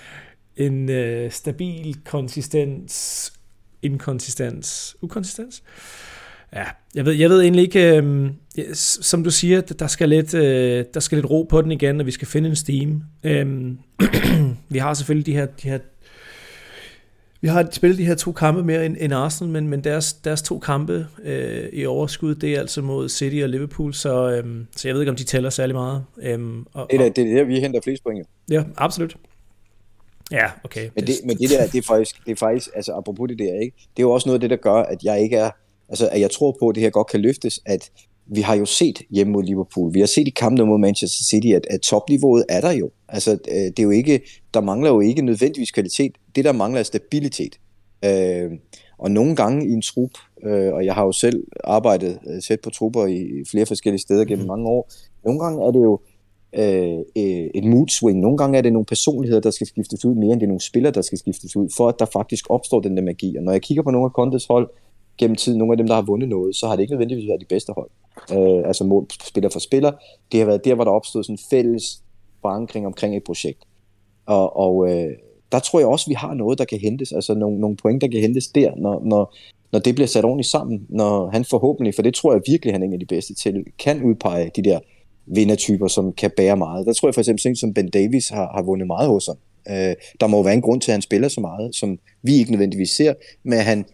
en 0.57 0.91
øh, 0.91 1.31
stabil 1.31 1.97
konsistens, 2.05 3.33
inkonsistens, 3.83 4.97
ukonsistens. 5.03 5.63
Ja, 6.53 6.65
jeg 6.95 7.05
ved, 7.05 7.13
jeg 7.13 7.31
ved 7.31 7.43
egentlig 7.43 7.63
ikke, 7.63 7.97
øh, 7.97 8.31
som 8.75 9.25
du 9.25 9.31
siger, 9.31 9.61
der 9.61 9.87
skal, 9.87 10.09
lidt, 10.09 10.35
øh, 10.35 10.85
der 10.95 11.01
skal 11.01 11.17
lidt 11.17 11.31
ro 11.31 11.43
på 11.43 11.63
den 11.63 11.73
igen, 11.73 12.01
og 12.01 12.07
vi 12.07 12.11
skal 12.11 12.29
finde 12.29 12.49
en 12.49 12.57
steam. 12.57 13.03
Øh, 13.25 13.73
vi 14.69 14.79
har 14.79 14.95
selvfølgelig 14.95 15.27
de 15.27 15.33
her, 15.33 15.47
de 15.47 15.69
her 15.69 15.79
vi 17.45 17.49
har 17.49 17.69
spillet 17.73 17.99
de 17.99 18.05
her 18.05 18.15
to 18.15 18.33
kampe 18.33 18.65
mere 18.65 18.87
end, 18.87 18.97
end 19.01 19.15
Arsenal, 19.15 19.53
men, 19.53 19.69
men 19.69 19.85
deres, 19.85 20.13
deres 20.13 20.43
to 20.43 20.59
kampe 20.59 21.07
øh, 21.23 21.69
i 21.73 21.87
overskud, 21.87 22.35
det 22.35 22.55
er 22.55 22.61
altså 22.61 22.83
mod 22.83 23.09
City 23.09 23.43
og 23.43 23.49
Liverpool, 23.49 23.95
så, 23.95 24.31
øh, 24.31 24.65
så 24.77 24.89
jeg 24.89 24.95
ved 24.95 25.03
ikke, 25.03 25.11
om 25.11 25.17
de 25.17 25.25
tæller 25.25 25.51
særlig 25.51 25.75
meget. 25.75 26.05
Øh, 26.23 26.39
og, 26.73 26.87
det, 26.91 27.01
er, 27.01 27.09
det 27.09 27.31
er 27.31 27.35
der, 27.37 27.45
vi 27.45 27.61
henter 27.61 27.81
flest 27.85 28.03
point. 28.03 28.27
Ja, 28.51 28.63
absolut. 28.77 29.17
Ja, 30.31 30.47
okay. 30.65 30.91
Men 30.95 31.07
det, 31.07 31.15
men 31.25 31.39
det 31.39 31.51
der, 31.51 31.67
det 31.67 31.79
er 31.79 31.83
faktisk, 31.83 32.25
det 32.27 32.33
er 32.33 32.37
faktisk 32.37 32.71
altså 32.75 32.93
apropos 32.93 33.29
det 33.29 33.39
der, 33.39 33.61
ikke? 33.61 33.77
det 33.97 34.03
er 34.03 34.07
jo 34.07 34.11
også 34.11 34.29
noget 34.29 34.37
af 34.37 34.41
det, 34.41 34.51
der 34.51 34.57
gør, 34.57 34.83
at 34.83 34.99
jeg 35.03 35.21
ikke 35.21 35.37
er, 35.37 35.51
altså 35.89 36.09
at 36.09 36.21
jeg 36.21 36.31
tror 36.31 36.57
på, 36.61 36.69
at 36.69 36.75
det 36.75 36.83
her 36.83 36.91
godt 36.91 37.07
kan 37.07 37.21
løftes, 37.21 37.61
at 37.67 37.91
vi 38.27 38.41
har 38.41 38.55
jo 38.55 38.65
set 38.65 39.03
hjemme 39.11 39.33
mod 39.33 39.43
Liverpool, 39.43 39.95
vi 39.95 40.01
har 40.01 40.07
set 40.07 40.29
i 40.29 40.31
kampen 40.31 40.69
mod 40.69 40.79
Manchester 40.79 41.25
City, 41.25 41.49
at, 41.49 41.67
at 41.71 41.81
topniveauet 41.81 42.45
er 42.49 42.61
der 42.61 42.73
jo. 42.73 42.91
Altså, 43.09 43.31
øh, 43.31 43.57
det 43.57 43.79
er 43.79 43.83
jo 43.83 43.91
ikke, 43.91 44.21
der 44.55 44.61
mangler 44.61 44.91
jo 44.91 45.01
ikke 45.01 45.23
nødvendigvis 45.23 45.71
kvalitet. 45.71 46.13
Det, 46.37 46.45
der 46.45 46.53
mangler, 46.53 46.81
er 46.81 46.85
stabilitet. 46.85 47.59
Øh, 48.05 48.53
og 48.99 49.11
nogle 49.11 49.37
gange 49.37 49.69
i 49.69 49.73
en 49.73 49.83
trup, 49.83 50.11
øh, 50.45 50.75
og 50.75 50.85
jeg 50.85 50.95
har 50.95 51.05
jo 51.05 51.13
selv 51.13 51.45
arbejdet 51.65 52.19
øh, 52.29 52.43
tæt 52.43 52.61
på 52.61 52.71
trupper 52.71 53.07
i 53.07 53.45
flere 53.51 53.67
forskellige 53.67 54.01
steder 54.01 54.25
gennem 54.25 54.43
mhm. 54.43 54.49
mange 54.49 54.69
år, 54.69 54.91
nogle 55.25 55.41
gange 55.41 55.67
er 55.67 55.71
det 55.71 55.83
jo 55.83 56.01
øh, 56.59 56.99
øh, 57.17 57.51
et 57.55 57.65
mood 57.65 57.89
swing. 57.89 58.21
Nogle 58.21 58.39
gange 58.39 58.59
er 58.59 58.63
det 58.63 58.73
nogle 58.73 58.87
personligheder, 58.87 59.41
der 59.41 59.51
skal 59.51 59.67
skiftes 59.67 60.05
ud, 60.05 60.15
mere 60.15 60.33
end 60.33 60.41
det 60.41 60.47
er 60.47 60.49
nogle 60.49 60.61
spillere, 60.61 60.93
der 60.93 61.03
skal 61.03 61.19
skiftes 61.19 61.57
ud, 61.57 61.69
for 61.77 61.89
at 61.89 61.95
der 61.99 62.05
faktisk 62.13 62.51
opstår 62.51 62.81
den 62.81 62.97
der 62.97 63.03
magi. 63.03 63.37
Og 63.37 63.43
når 63.43 63.53
jeg 63.53 63.63
kigger 63.63 63.83
på 63.83 63.91
nogle 63.91 64.05
af 64.05 64.11
Contes 64.11 64.47
hold 64.47 64.71
gennem 65.19 65.37
tiden, 65.37 65.59
nogle 65.59 65.73
af 65.73 65.77
dem, 65.77 65.87
der 65.87 65.95
har 65.95 66.03
vundet 66.03 66.29
noget, 66.29 66.57
så 66.57 66.67
har 66.67 66.77
det 66.77 66.83
ikke 66.83 66.93
nødvendigvis 66.93 67.29
været 67.29 67.41
de 67.41 67.47
bedste 67.47 67.73
hold. 67.73 67.91
Øh, 68.33 68.69
altså 68.69 68.85
mål 68.85 69.07
spiller 69.25 69.51
for 69.51 69.59
spiller. 69.59 69.93
Det 70.33 70.41
har 70.41 70.47
været 70.47 70.65
der, 70.65 70.75
hvor 70.75 70.85
der 70.85 70.91
opstod 70.91 71.25
sådan 71.25 71.35
en 71.35 71.39
fælles 71.51 72.03
forankring 72.43 72.87
omkring 72.87 73.17
et 73.17 73.25
projekt. 73.25 73.63
Og, 74.27 74.57
og 74.57 74.91
øh, 74.91 75.11
der 75.53 75.59
tror 75.59 75.79
jeg 75.79 75.89
også, 75.89 76.11
vi 76.11 76.15
har 76.15 76.35
noget, 76.35 76.59
der 76.59 76.65
kan 76.65 76.79
hentes, 76.79 77.13
altså 77.13 77.35
nogle, 77.35 77.61
nogle 77.61 77.77
point, 77.77 78.03
der 78.03 78.09
kan 78.09 78.21
hentes 78.21 78.49
der, 78.49 78.73
når, 78.77 79.03
når, 79.05 79.35
når 79.73 79.79
det 79.79 79.95
bliver 79.95 80.09
sat 80.09 80.25
ordentligt 80.25 80.49
sammen, 80.49 80.87
når 80.89 81.31
han 81.31 81.45
forhåbentlig, 81.45 81.95
for 81.95 82.03
det 82.03 82.15
tror 82.15 82.33
jeg 82.33 82.43
virkelig, 82.47 82.75
han 82.75 82.83
er 82.83 82.87
en 82.87 82.93
af 82.93 83.01
de 83.01 83.07
bedste 83.07 83.35
til, 83.35 83.65
kan 83.79 84.03
udpege 84.03 84.51
de 84.57 84.63
der 84.63 84.79
vindertyper, 85.27 85.89
som 85.89 86.13
kan 86.13 86.31
bære 86.37 86.57
meget. 86.57 86.87
Der 86.87 86.93
tror 86.93 87.09
jeg 87.09 87.15
for 87.15 87.21
eksempel, 87.21 87.57
som 87.57 87.75
Ben 87.75 87.91
Davis 87.91 88.29
har, 88.29 88.53
har 88.55 88.63
vundet 88.63 88.87
meget 88.87 89.09
hos 89.09 89.27
ham. 89.27 89.37
Øh, 89.69 89.95
der 90.21 90.27
må 90.27 90.43
være 90.43 90.55
en 90.55 90.63
grund 90.63 90.81
til, 90.81 90.91
at 90.91 90.95
han 90.95 91.03
spiller 91.03 91.29
så 91.29 91.41
meget, 91.41 91.75
som 91.75 91.99
vi 92.23 92.35
ikke 92.35 92.51
nødvendigvis 92.51 92.91
ser, 92.91 93.15
men 93.43 93.59
han, 93.59 93.85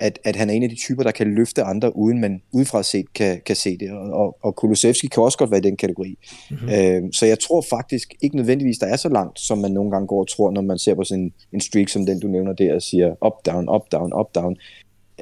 at, 0.00 0.18
at 0.24 0.36
han 0.36 0.50
er 0.50 0.54
en 0.54 0.62
af 0.62 0.68
de 0.68 0.74
typer, 0.74 1.02
der 1.02 1.10
kan 1.10 1.34
løfte 1.34 1.62
andre, 1.62 1.96
uden 1.96 2.20
man 2.20 2.42
udefra 2.52 2.82
set 2.82 3.12
kan, 3.14 3.40
kan 3.46 3.56
se 3.56 3.78
det. 3.78 3.90
Og, 3.90 4.36
og, 4.42 4.56
Kulusevski 4.56 5.06
kan 5.06 5.22
også 5.22 5.38
godt 5.38 5.50
være 5.50 5.58
i 5.58 5.62
den 5.62 5.76
kategori. 5.76 6.18
Mm-hmm. 6.50 6.68
Øh, 6.68 7.02
så 7.12 7.26
jeg 7.26 7.38
tror 7.38 7.64
faktisk 7.70 8.14
ikke 8.22 8.36
nødvendigvis, 8.36 8.78
der 8.78 8.86
er 8.86 8.96
så 8.96 9.08
langt, 9.08 9.40
som 9.40 9.58
man 9.58 9.70
nogle 9.70 9.90
gange 9.90 10.06
går 10.06 10.20
og 10.20 10.28
tror, 10.28 10.50
når 10.50 10.60
man 10.62 10.78
ser 10.78 10.94
på 10.94 11.04
sådan 11.04 11.24
en, 11.24 11.32
en 11.52 11.60
streak 11.60 11.88
som 11.88 12.06
den, 12.06 12.20
du 12.20 12.28
nævner 12.28 12.52
der, 12.52 12.74
og 12.74 12.82
siger 12.82 13.26
up, 13.26 13.46
down, 13.46 13.68
up, 13.68 13.82
down, 13.92 14.12
up, 14.20 14.34
down. 14.34 14.56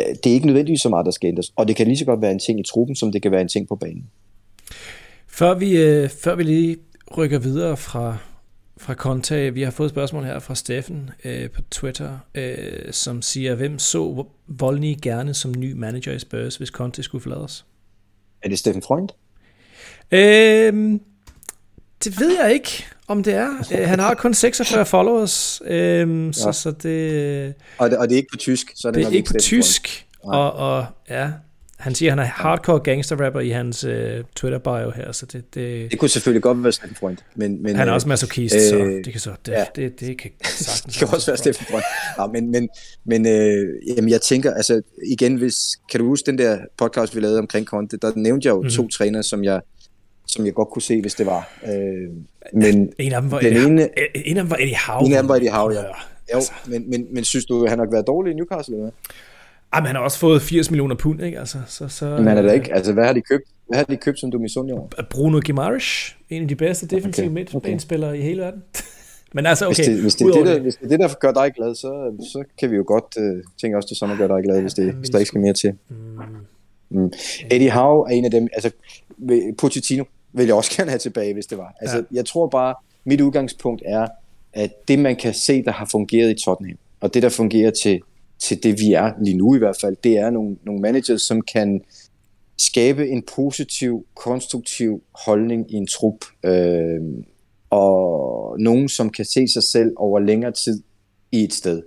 Øh, 0.00 0.14
det 0.24 0.30
er 0.30 0.34
ikke 0.34 0.46
nødvendigvis 0.46 0.80
så 0.80 0.88
meget, 0.88 1.06
der 1.06 1.12
skal 1.12 1.28
ændres. 1.28 1.52
Og 1.56 1.68
det 1.68 1.76
kan 1.76 1.86
lige 1.86 1.98
så 1.98 2.04
godt 2.04 2.22
være 2.22 2.32
en 2.32 2.38
ting 2.38 2.60
i 2.60 2.62
truppen, 2.62 2.96
som 2.96 3.12
det 3.12 3.22
kan 3.22 3.32
være 3.32 3.40
en 3.40 3.48
ting 3.48 3.68
på 3.68 3.76
banen. 3.76 4.06
Før 5.28 5.54
vi, 5.54 5.76
øh, 5.76 6.08
før 6.08 6.34
vi 6.34 6.42
lige 6.42 6.76
rykker 7.16 7.38
videre 7.38 7.76
fra, 7.76 8.16
fra 8.78 8.94
Conte. 8.94 9.54
Vi 9.54 9.62
har 9.62 9.70
fået 9.70 9.86
et 9.86 9.90
spørgsmål 9.90 10.24
her 10.24 10.38
fra 10.38 10.54
Steffen 10.54 11.10
øh, 11.24 11.50
på 11.50 11.60
Twitter, 11.70 12.18
øh, 12.34 12.92
som 12.92 13.22
siger, 13.22 13.54
hvem 13.54 13.78
så 13.78 14.24
Volny 14.46 14.96
gerne 15.02 15.34
som 15.34 15.54
ny 15.56 15.72
manager 15.72 16.12
i 16.12 16.18
Spurs, 16.18 16.56
hvis 16.56 16.68
Conte 16.68 17.02
skulle 17.02 17.22
forlade 17.22 17.44
os? 17.44 17.64
Er 18.42 18.48
det 18.48 18.58
Steffen 18.58 18.82
Freund? 18.82 19.08
Øh, 20.10 21.00
det 22.04 22.20
ved 22.20 22.36
jeg 22.42 22.52
ikke, 22.52 22.84
om 23.08 23.22
det 23.22 23.34
er. 23.34 23.50
Øh, 23.72 23.88
han 23.88 23.98
har 23.98 24.14
kun 24.14 24.34
46 24.34 24.86
followers, 24.86 25.62
øh, 25.64 26.26
ja. 26.26 26.32
så, 26.32 26.52
så 26.52 26.70
det... 26.70 27.54
Og 27.78 27.90
det... 27.90 27.98
Og 27.98 28.08
det 28.08 28.14
er 28.14 28.16
ikke 28.16 28.30
på 28.32 28.38
tysk? 28.38 28.72
Så 28.74 28.88
er 28.88 28.92
det, 28.92 29.04
det 29.04 29.12
er 29.12 29.16
ikke 29.16 29.30
på 29.32 29.38
tysk, 29.40 30.06
og, 30.22 30.52
og 30.52 30.86
ja, 31.08 31.30
han 31.78 31.94
siger, 31.94 32.12
at 32.12 32.18
han 32.18 32.26
er 32.26 32.30
hardcore 32.30 32.80
gangster-rapper 32.80 33.40
i 33.40 33.48
hans 33.48 33.84
uh, 33.84 33.92
Twitter-bio 34.36 34.90
her, 34.90 35.12
så 35.12 35.26
det, 35.26 35.54
det... 35.54 35.90
Det 35.90 35.98
kunne 35.98 36.08
selvfølgelig 36.08 36.42
godt 36.42 36.62
være 36.62 36.72
Steffen 36.72 36.96
Freund, 36.96 37.16
men... 37.34 37.62
men 37.62 37.76
han 37.76 37.88
er 37.88 37.92
også 37.92 38.08
masochist, 38.08 38.54
øh, 38.54 38.60
så 38.60 38.76
det 39.04 39.12
kan 39.12 39.20
så... 39.20 39.30
Det, 39.46 39.52
ja. 39.52 39.64
det, 39.76 40.00
det, 40.00 40.08
det 40.08 40.18
kan 40.18 40.30
sagtens... 40.44 40.94
det 40.94 41.08
kan 41.08 41.14
også 41.14 41.30
være 41.30 41.36
Steffen 41.36 41.66
Freund. 41.66 41.84
Ja, 42.18 42.26
men 42.26 42.50
men, 42.50 42.68
men 43.04 43.26
øh, 43.26 43.96
jamen, 43.96 44.10
jeg 44.10 44.20
tænker, 44.20 44.54
altså 44.54 44.82
igen, 45.06 45.34
hvis... 45.34 45.54
Kan 45.90 46.00
du 46.00 46.06
huske 46.06 46.26
den 46.26 46.38
der 46.38 46.58
podcast, 46.76 47.16
vi 47.16 47.20
lavede 47.20 47.38
omkring 47.38 47.66
Conte? 47.66 47.96
Der 47.96 48.12
nævnte 48.16 48.46
jeg 48.46 48.52
jo 48.52 48.56
mm-hmm. 48.56 48.70
to 48.70 48.88
trænere, 48.88 49.22
som 49.22 49.44
jeg 49.44 49.60
som 50.26 50.46
jeg 50.46 50.54
godt 50.54 50.68
kunne 50.68 50.82
se, 50.82 51.00
hvis 51.00 51.14
det 51.14 51.26
var. 51.26 51.58
Øh, 51.64 52.10
men 52.52 52.92
en 52.98 53.12
af 53.12 53.22
dem 53.22 53.30
var, 53.30 53.38
Eddie, 53.38 53.66
ene, 53.66 53.88
en 54.14 54.36
af 54.36 54.42
dem 54.42 54.50
var 54.50 54.56
Eddie 54.56 54.76
Howe. 54.86 55.06
En 55.06 55.12
af 55.12 55.22
dem 55.22 55.28
var 55.28 55.36
Eddie 55.36 55.50
Howe, 55.50 55.74
ja. 55.74 55.82
Jo, 55.82 55.92
altså. 56.34 56.52
men, 56.66 56.90
men, 56.90 57.06
men 57.10 57.24
synes 57.24 57.44
du, 57.44 57.66
han 57.66 57.78
har 57.78 57.86
været 57.90 58.06
dårlig 58.06 58.32
i 58.32 58.34
Newcastle, 58.34 58.76
eller 58.76 58.90
hvad? 59.70 59.78
Ej, 59.78 59.80
men 59.80 59.86
han 59.86 59.96
har 59.96 60.02
også 60.02 60.18
fået 60.18 60.42
80 60.42 60.70
millioner 60.70 60.94
pund, 60.94 61.22
ikke? 61.22 61.38
Altså, 61.38 61.58
så, 61.66 61.88
så, 61.88 62.16
men 62.16 62.28
er 62.28 62.42
det 62.42 62.54
ikke? 62.54 62.74
Altså, 62.74 62.92
hvad 62.92 63.04
har 63.04 63.12
de 63.12 63.20
købt? 63.20 63.44
Hvad 63.68 63.78
har 63.78 63.84
de 63.84 63.96
købt, 63.96 64.20
som 64.20 64.30
du 64.30 64.38
misundelig 64.38 64.78
over? 64.78 64.88
Bruno 65.10 65.40
Guimaraes, 65.46 66.16
en 66.30 66.42
af 66.42 66.48
de 66.48 66.56
bedste 66.56 66.86
defensive 66.86 67.26
okay. 67.26 67.34
midtbanespillere 67.34 68.10
okay. 68.10 68.20
i 68.20 68.22
hele 68.22 68.42
verden. 68.42 68.62
men 69.34 69.46
altså, 69.46 69.66
okay. 69.66 69.74
Hvis 69.74 69.86
det, 69.86 70.00
hvis, 70.02 70.14
det 70.14 70.34
det, 70.34 70.46
der, 70.46 70.60
hvis 70.60 70.76
det 70.76 70.84
er 70.84 70.88
det, 70.88 71.00
der 71.00 71.08
gør 71.20 71.32
dig 71.32 71.52
glad, 71.56 71.74
så, 71.74 72.16
så 72.32 72.44
kan 72.60 72.70
vi 72.70 72.76
jo 72.76 72.84
godt 72.86 73.04
uh, 73.16 73.42
tænke 73.60 73.76
også, 73.76 73.86
det 73.88 73.96
som 73.96 74.10
at 74.10 74.18
gøre 74.18 74.36
dig 74.36 74.44
glad, 74.44 74.60
hvis, 74.60 74.74
det, 74.74 74.94
hvis 74.94 75.10
der 75.10 75.18
ikke 75.18 75.28
skal 75.28 75.40
mere 75.40 75.52
til. 75.52 75.72
Mm. 75.88 75.96
Mm. 76.90 77.12
Eddie 77.50 77.70
Howe 77.70 78.10
er 78.10 78.14
en 78.14 78.24
af 78.24 78.30
dem, 78.30 78.48
altså 78.52 78.70
Pochettino 79.58 80.04
vil 80.32 80.46
jeg 80.46 80.54
også 80.54 80.70
gerne 80.76 80.90
have 80.90 80.98
tilbage, 80.98 81.34
hvis 81.34 81.46
det 81.46 81.58
var. 81.58 81.74
Altså, 81.80 81.96
ja. 81.96 82.02
jeg 82.12 82.26
tror 82.26 82.46
bare, 82.46 82.74
mit 83.04 83.20
udgangspunkt 83.20 83.82
er, 83.86 84.06
at 84.52 84.88
det 84.88 84.98
man 84.98 85.16
kan 85.16 85.34
se, 85.34 85.64
der 85.64 85.72
har 85.72 85.88
fungeret 85.92 86.30
i 86.30 86.44
Tottenham, 86.44 86.78
og 87.00 87.14
det 87.14 87.22
der 87.22 87.28
fungerer 87.28 87.70
til 87.70 88.00
til 88.38 88.62
det, 88.62 88.80
vi 88.80 88.92
er 88.92 89.12
lige 89.24 89.36
nu 89.36 89.54
i 89.54 89.58
hvert 89.58 89.76
fald, 89.80 89.96
det 90.04 90.16
er 90.16 90.30
nogle, 90.30 90.56
nogle 90.62 90.80
managers, 90.80 91.22
som 91.22 91.42
kan 91.42 91.80
skabe 92.58 93.08
en 93.08 93.22
positiv, 93.36 94.06
konstruktiv 94.14 95.02
holdning 95.24 95.72
i 95.72 95.74
en 95.74 95.86
trup, 95.86 96.24
øh, 96.44 97.00
og 97.70 98.56
nogen, 98.60 98.88
som 98.88 99.10
kan 99.10 99.24
se 99.24 99.48
sig 99.48 99.62
selv 99.62 99.92
over 99.96 100.20
længere 100.20 100.52
tid 100.52 100.82
i 101.32 101.44
et 101.44 101.52
sted. 101.52 101.82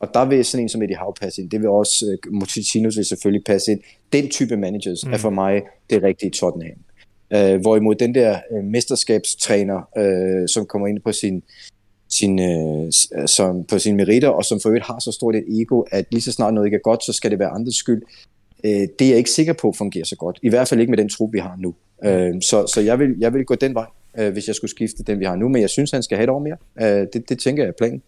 Og 0.00 0.08
der 0.14 0.24
vil 0.24 0.44
sådan 0.44 0.64
en 0.64 0.68
som 0.68 0.82
Eddie 0.82 0.96
Howe 0.96 1.14
passe 1.20 1.42
ind. 1.42 1.50
Det 1.50 1.60
vil 1.60 1.68
også, 1.68 2.18
uh, 2.26 2.32
Moticinus 2.34 2.96
vil 2.96 3.04
selvfølgelig 3.04 3.44
passe 3.44 3.72
ind. 3.72 3.80
Den 4.12 4.28
type 4.28 4.56
managers 4.56 5.06
mm. 5.06 5.12
er 5.12 5.18
for 5.18 5.30
mig 5.30 5.62
det 5.90 6.02
rigtige 6.02 6.30
Tottenham. 6.30 6.78
Uh, 7.34 7.60
hvorimod 7.60 7.94
den 7.94 8.14
der 8.14 8.38
uh, 8.50 8.64
mesterskabstræner, 8.64 9.88
uh, 9.98 10.46
som 10.46 10.66
kommer 10.66 10.88
ind 10.88 11.00
på 11.00 11.12
sin 11.12 11.42
sin, 12.10 12.40
øh, 12.40 12.92
som, 13.26 13.64
på 13.64 13.78
sine 13.78 13.96
meritter, 13.96 14.28
og 14.28 14.44
som 14.44 14.60
for 14.60 14.68
øvrigt 14.68 14.86
har 14.86 14.98
så 14.98 15.12
stort 15.12 15.36
et 15.36 15.44
ego, 15.48 15.80
at 15.80 16.06
lige 16.10 16.22
så 16.22 16.32
snart 16.32 16.54
noget 16.54 16.66
ikke 16.66 16.74
er 16.74 16.80
godt, 16.80 17.04
så 17.04 17.12
skal 17.12 17.30
det 17.30 17.38
være 17.38 17.48
andres 17.48 17.74
skyld. 17.74 18.02
Øh, 18.64 18.70
det 18.70 19.02
er 19.02 19.08
jeg 19.08 19.18
ikke 19.18 19.30
sikker 19.30 19.52
på 19.52 19.74
fungerer 19.78 20.04
så 20.04 20.16
godt. 20.16 20.38
I 20.42 20.48
hvert 20.48 20.68
fald 20.68 20.80
ikke 20.80 20.90
med 20.90 20.98
den 20.98 21.08
trup, 21.08 21.32
vi 21.32 21.38
har 21.38 21.56
nu. 21.58 21.74
Øh, 22.04 22.42
så 22.42 22.66
så 22.66 22.80
jeg, 22.80 22.98
vil, 22.98 23.14
jeg 23.18 23.34
vil 23.34 23.44
gå 23.44 23.54
den 23.54 23.74
vej, 23.74 23.86
øh, 24.18 24.32
hvis 24.32 24.46
jeg 24.46 24.54
skulle 24.54 24.70
skifte 24.70 25.02
den, 25.02 25.20
vi 25.20 25.24
har 25.24 25.36
nu, 25.36 25.48
men 25.48 25.62
jeg 25.62 25.70
synes, 25.70 25.90
han 25.90 26.02
skal 26.02 26.16
have 26.16 26.24
et 26.24 26.30
år 26.30 26.38
mere. 26.38 26.56
Øh, 26.80 27.06
det, 27.12 27.28
det 27.28 27.38
tænker 27.38 27.62
jeg 27.62 27.68
er 27.68 27.74
planen. 27.78 28.02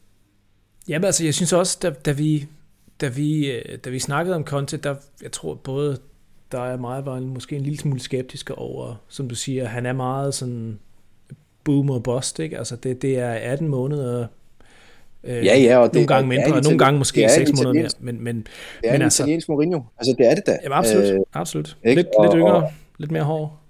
Jamen 0.89 1.05
altså, 1.05 1.25
jeg 1.25 1.35
synes 1.35 1.53
også, 1.53 1.79
da, 1.83 1.91
da, 1.91 2.13
vi, 2.13 2.47
da, 3.01 3.09
vi, 3.09 3.51
øh, 3.51 3.79
da 3.85 3.91
vi 3.91 3.99
snakkede 3.99 4.37
om 4.37 4.45
Conte, 4.45 4.77
der, 4.77 4.95
jeg 5.23 5.33
tror 5.33 5.55
både, 5.55 5.99
der 6.53 6.61
er 6.61 6.77
meget 6.77 7.07
var 7.07 7.21
måske 7.21 7.57
en 7.57 7.63
lille 7.63 7.79
smule 7.79 8.01
skeptisk 8.01 8.51
over, 8.51 8.95
som 9.09 9.29
du 9.29 9.35
siger, 9.35 9.65
han 9.65 9.87
er 9.87 9.93
meget 9.93 10.35
sådan 10.35 10.79
boom 11.65 11.91
og 11.91 12.03
bust, 12.03 12.39
ikke? 12.39 12.59
Altså 12.59 12.77
det, 12.77 13.03
det 13.03 13.19
er 13.19 13.33
18 13.33 13.69
måneder, 13.69 14.27
øh, 15.25 15.47
ja, 15.47 15.59
ja, 15.59 15.79
og 15.79 15.87
nogle 15.87 16.01
det, 16.01 16.09
gange 16.09 16.29
mindre, 16.29 16.55
og 16.55 16.63
nogle 16.63 16.79
gange 16.79 16.99
måske 16.99 17.29
6 17.29 17.51
måneder 17.57 17.73
mere. 17.73 17.89
Men, 18.01 18.25
men, 18.25 18.37
det 18.37 18.47
er 18.85 18.93
men 18.93 18.95
en 18.95 19.03
altså, 19.03 19.23
italiensk 19.23 19.49
Mourinho, 19.49 19.81
altså 19.99 20.15
det 20.19 20.27
er 20.31 20.35
det 20.35 20.47
da. 20.47 20.59
Jamen 20.63 20.79
absolut, 20.79 21.05
øh, 21.05 21.21
absolut. 21.35 21.77
Lidt, 21.85 22.07
og, 22.19 22.25
lidt 22.25 22.35
yngre, 22.35 22.55
og, 22.55 22.73
lidt 22.99 23.11
mere 23.11 23.23
hård. 23.23 23.62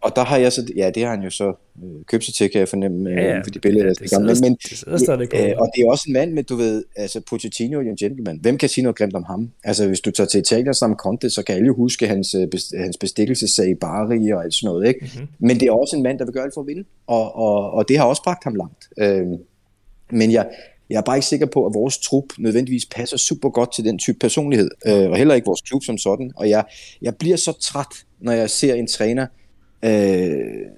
Og, 0.00 0.12
der 0.16 0.24
har 0.24 0.36
jeg 0.36 0.52
så, 0.52 0.72
ja 0.76 0.90
det 0.90 1.02
har 1.02 1.10
han 1.10 1.22
jo 1.22 1.30
så 1.30 1.52
øh, 1.84 2.04
købt 2.06 2.24
sig 2.24 2.34
til, 2.34 2.50
kan 2.50 2.58
jeg 2.58 2.68
fornemme, 2.68 3.10
ja, 3.10 3.16
ja. 3.16 3.40
for 3.40 3.50
de 3.50 3.58
billeder, 3.58 3.86
ja, 3.86 3.92
der 3.92 4.18
men, 4.18 4.26
men, 4.40 4.54
det 4.54 5.50
øh, 5.50 5.54
og 5.58 5.70
det 5.76 5.82
er 5.82 5.90
også 5.90 6.04
en 6.06 6.12
mand 6.12 6.32
med, 6.32 6.42
du 6.42 6.56
ved, 6.56 6.84
altså 6.96 7.20
Pochettino 7.30 7.78
er 7.78 7.82
en 7.82 7.96
gentleman. 7.96 8.38
Hvem 8.42 8.58
kan 8.58 8.68
sige 8.68 8.82
noget 8.82 8.96
grimt 8.96 9.14
om 9.14 9.24
ham? 9.24 9.50
Altså 9.64 9.86
hvis 9.86 10.00
du 10.00 10.10
tager 10.10 10.28
til 10.28 10.40
Italien 10.40 10.74
som 10.74 10.94
Conte, 10.94 11.30
så 11.30 11.42
kan 11.42 11.54
alle 11.54 11.72
huske 11.72 12.06
hans, 12.06 12.34
øh, 12.34 12.48
hans 12.78 12.96
bestikkelsessag 12.96 13.70
i 13.70 13.74
Bari 13.74 14.30
og 14.30 14.44
alt 14.44 14.54
sådan 14.54 14.66
noget, 14.66 14.88
ikke? 14.88 15.00
Mm-hmm. 15.02 15.28
Men 15.38 15.60
det 15.60 15.68
er 15.68 15.72
også 15.72 15.96
en 15.96 16.02
mand, 16.02 16.18
der 16.18 16.24
vil 16.24 16.34
gøre 16.34 16.44
alt 16.44 16.54
for 16.54 16.60
at 16.60 16.66
vinde, 16.66 16.84
og, 17.06 17.36
og, 17.36 17.70
og 17.70 17.88
det 17.88 17.98
har 17.98 18.04
også 18.04 18.22
bragt 18.22 18.44
ham 18.44 18.54
langt. 18.54 18.88
Øh, 18.98 19.26
men 20.10 20.32
jeg, 20.32 20.48
jeg 20.90 20.96
er 20.96 21.02
bare 21.02 21.16
ikke 21.16 21.26
sikker 21.26 21.46
på, 21.46 21.66
at 21.66 21.74
vores 21.74 21.98
trup 21.98 22.24
nødvendigvis 22.38 22.86
passer 22.86 23.16
super 23.16 23.50
godt 23.50 23.74
til 23.74 23.84
den 23.84 23.98
type 23.98 24.18
personlighed, 24.18 24.70
øh, 24.86 25.10
og 25.10 25.16
heller 25.16 25.34
ikke 25.34 25.46
vores 25.46 25.60
klub 25.60 25.82
som 25.84 25.98
sådan. 25.98 26.32
Og 26.36 26.48
jeg, 26.48 26.64
jeg 27.02 27.16
bliver 27.16 27.36
så 27.36 27.52
træt, 27.60 27.86
når 28.20 28.32
jeg 28.32 28.50
ser 28.50 28.74
en 28.74 28.86
træner, 28.86 29.26
øh, 29.84 30.30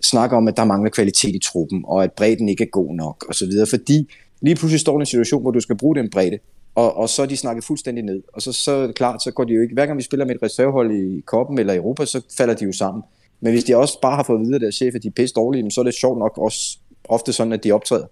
snakker 0.03 0.37
om, 0.37 0.49
at 0.49 0.57
der 0.57 0.65
mangler 0.65 0.91
kvalitet 0.91 1.35
i 1.35 1.39
truppen, 1.39 1.85
og 1.87 2.05
at 2.05 2.13
bredden 2.13 2.49
ikke 2.49 2.65
er 2.65 2.69
god 2.69 2.95
nok, 2.95 3.25
og 3.29 3.35
så 3.35 3.47
videre, 3.47 3.67
fordi 3.67 4.09
Lige 4.41 4.57
pludselig 4.57 4.81
står 4.81 4.93
du 4.93 4.99
i 4.99 5.03
en 5.03 5.07
situation, 5.07 5.43
hvor 5.43 5.51
du 5.51 5.61
skal 5.61 5.77
bruge 5.77 5.97
den 5.97 6.11
bredde, 6.11 6.39
og, 6.75 6.97
og 6.97 7.09
så 7.09 7.23
er 7.23 7.27
de 7.27 7.37
snakket 7.37 7.65
fuldstændig 7.65 8.05
ned. 8.05 8.23
Og 8.33 8.43
så, 8.43 8.53
så 8.53 8.73
er 8.73 8.87
det 8.87 8.95
klart, 8.95 9.23
så 9.23 9.31
går 9.31 9.45
de 9.45 9.53
jo 9.53 9.63
ikke, 9.63 9.75
hver 9.75 9.87
gang 9.87 9.99
vi 9.99 10.03
spiller 10.03 10.27
med 10.27 10.35
et 10.35 10.43
reservehold 10.43 10.93
i 10.93 11.21
Koppen 11.21 11.59
eller 11.59 11.75
Europa, 11.75 12.05
så 12.05 12.23
falder 12.37 12.55
de 12.55 12.65
jo 12.65 12.73
sammen. 12.73 13.03
Men 13.41 13.53
hvis 13.53 13.65
de 13.65 13.77
også 13.77 14.01
bare 14.03 14.17
har 14.17 14.23
fået 14.23 14.39
at 14.39 14.43
vide 14.43 14.55
af 14.55 14.61
deres 14.61 14.75
chef, 14.75 14.95
at 14.95 15.03
de 15.03 15.09
er 15.09 15.13
pisse 15.17 15.35
dårlige, 15.35 15.71
så 15.71 15.81
er 15.81 15.85
det 15.85 15.95
sjovt 15.95 16.19
nok 16.19 16.39
også 16.39 16.79
ofte 17.05 17.33
sådan, 17.33 17.53
at 17.53 17.65
de 17.65 17.73
optræder. 17.73 18.07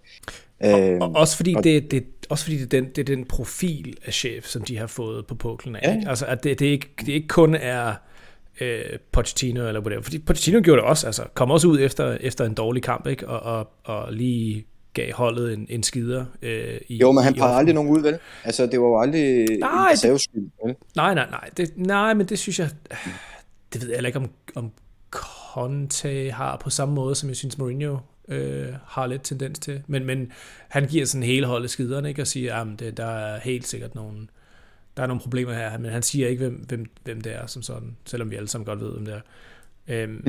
Og, 0.60 0.80
og 1.00 1.12
også 1.16 1.36
fordi, 1.36 1.54
og, 1.54 1.64
det, 1.64 1.90
det, 1.90 2.04
også 2.28 2.44
fordi 2.44 2.56
det, 2.56 2.64
er 2.74 2.80
den, 2.80 2.84
det 2.96 2.98
er 2.98 3.16
den 3.16 3.24
profil 3.24 3.96
af 4.06 4.12
chef, 4.12 4.46
som 4.46 4.62
de 4.62 4.78
har 4.78 4.86
fået 4.86 5.26
på 5.26 5.34
poklen 5.34 5.76
af. 5.76 5.80
Ja. 5.82 6.10
Altså, 6.10 6.26
at 6.26 6.44
det, 6.44 6.58
det, 6.58 6.66
ikke, 6.66 6.88
det 7.00 7.08
ikke 7.08 7.28
kun 7.28 7.54
er 7.54 7.94
øh, 8.60 8.98
Pochettino 9.12 9.68
eller 9.68 9.80
whatever. 9.80 10.02
Fordi 10.02 10.18
Pochettino 10.18 10.60
gjorde 10.64 10.80
det 10.80 10.88
også, 10.88 11.06
altså 11.06 11.22
kom 11.34 11.50
også 11.50 11.68
ud 11.68 11.80
efter, 11.80 12.16
efter 12.20 12.44
en 12.44 12.54
dårlig 12.54 12.82
kamp, 12.82 13.06
ikke? 13.06 13.28
Og, 13.28 13.40
og, 13.58 13.70
og 13.84 14.12
lige 14.12 14.66
gav 14.94 15.12
holdet 15.12 15.52
en, 15.52 15.66
en 15.68 15.82
skider. 15.82 16.24
Øh, 16.42 16.80
i, 16.88 16.96
jo, 16.96 17.12
men 17.12 17.24
han 17.24 17.34
pegede 17.34 17.54
aldrig 17.54 17.74
nogen 17.74 17.90
ud, 17.90 18.02
vel? 18.02 18.18
Altså, 18.44 18.66
det 18.66 18.80
var 18.80 18.86
jo 18.86 19.00
aldrig 19.00 19.46
nej, 19.58 19.90
en 19.90 20.18
skyld, 20.18 20.50
vel? 20.64 20.76
Nej, 20.96 21.14
nej, 21.14 21.30
nej. 21.30 21.50
Det, 21.56 21.72
nej, 21.76 22.14
men 22.14 22.26
det 22.26 22.38
synes 22.38 22.58
jeg... 22.58 22.70
Det 23.72 23.82
ved 23.82 23.90
jeg 23.90 24.06
ikke, 24.06 24.18
om, 24.18 24.30
om 24.54 24.72
Conte 25.10 26.30
har 26.30 26.56
på 26.56 26.70
samme 26.70 26.94
måde, 26.94 27.14
som 27.14 27.28
jeg 27.28 27.36
synes 27.36 27.58
Mourinho 27.58 27.96
øh, 28.28 28.66
har 28.86 29.06
lidt 29.06 29.22
tendens 29.22 29.58
til. 29.58 29.82
Men, 29.86 30.04
men 30.04 30.32
han 30.68 30.86
giver 30.86 31.06
sådan 31.06 31.22
hele 31.22 31.46
holdet 31.46 31.70
skiderne, 31.70 32.08
ikke? 32.08 32.22
Og 32.22 32.26
siger, 32.26 32.54
at 32.82 32.96
der 32.96 33.06
er 33.06 33.40
helt 33.40 33.66
sikkert 33.66 33.94
nogle, 33.94 34.26
der 34.98 35.04
er 35.04 35.06
nogle 35.06 35.22
problemer 35.22 35.52
her. 35.52 35.78
Men 35.78 35.90
han 35.90 36.02
siger 36.02 36.28
ikke, 36.28 36.42
hvem, 36.42 36.54
hvem, 36.54 36.86
hvem 37.04 37.20
det 37.20 37.34
er 37.34 37.46
som 37.46 37.62
sådan, 37.62 37.96
selvom 38.06 38.30
vi 38.30 38.36
alle 38.36 38.48
sammen 38.48 38.66
godt 38.66 38.80
ved, 38.80 38.92
hvem 38.92 39.04
det 39.04 39.14
er. 39.14 39.20
Øhm, 39.88 40.26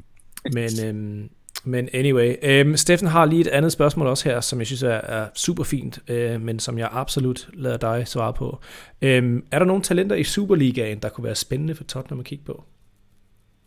men, 0.54 0.70
øhm, 0.84 1.30
men 1.64 1.88
anyway, 1.92 2.34
øhm, 2.42 2.76
Steffen 2.76 3.08
har 3.08 3.24
lige 3.24 3.40
et 3.40 3.46
andet 3.46 3.72
spørgsmål 3.72 4.06
også 4.06 4.28
her, 4.28 4.40
som 4.40 4.58
jeg 4.58 4.66
synes 4.66 4.82
er, 4.82 4.88
er 4.88 5.28
super 5.34 5.64
fint, 5.64 5.98
øh, 6.08 6.40
men 6.40 6.58
som 6.58 6.78
jeg 6.78 6.88
absolut 6.92 7.48
lader 7.54 7.76
dig 7.76 8.08
svare 8.08 8.32
på. 8.32 8.58
Øhm, 9.02 9.44
er 9.50 9.58
der 9.58 9.66
nogle 9.66 9.82
talenter 9.82 10.16
i 10.16 10.24
Superligaen, 10.24 10.98
der 10.98 11.08
kunne 11.08 11.24
være 11.24 11.34
spændende 11.34 11.74
for 11.74 11.84
Tottenham 11.84 12.20
at 12.20 12.26
kigge 12.26 12.44
på? 12.44 12.64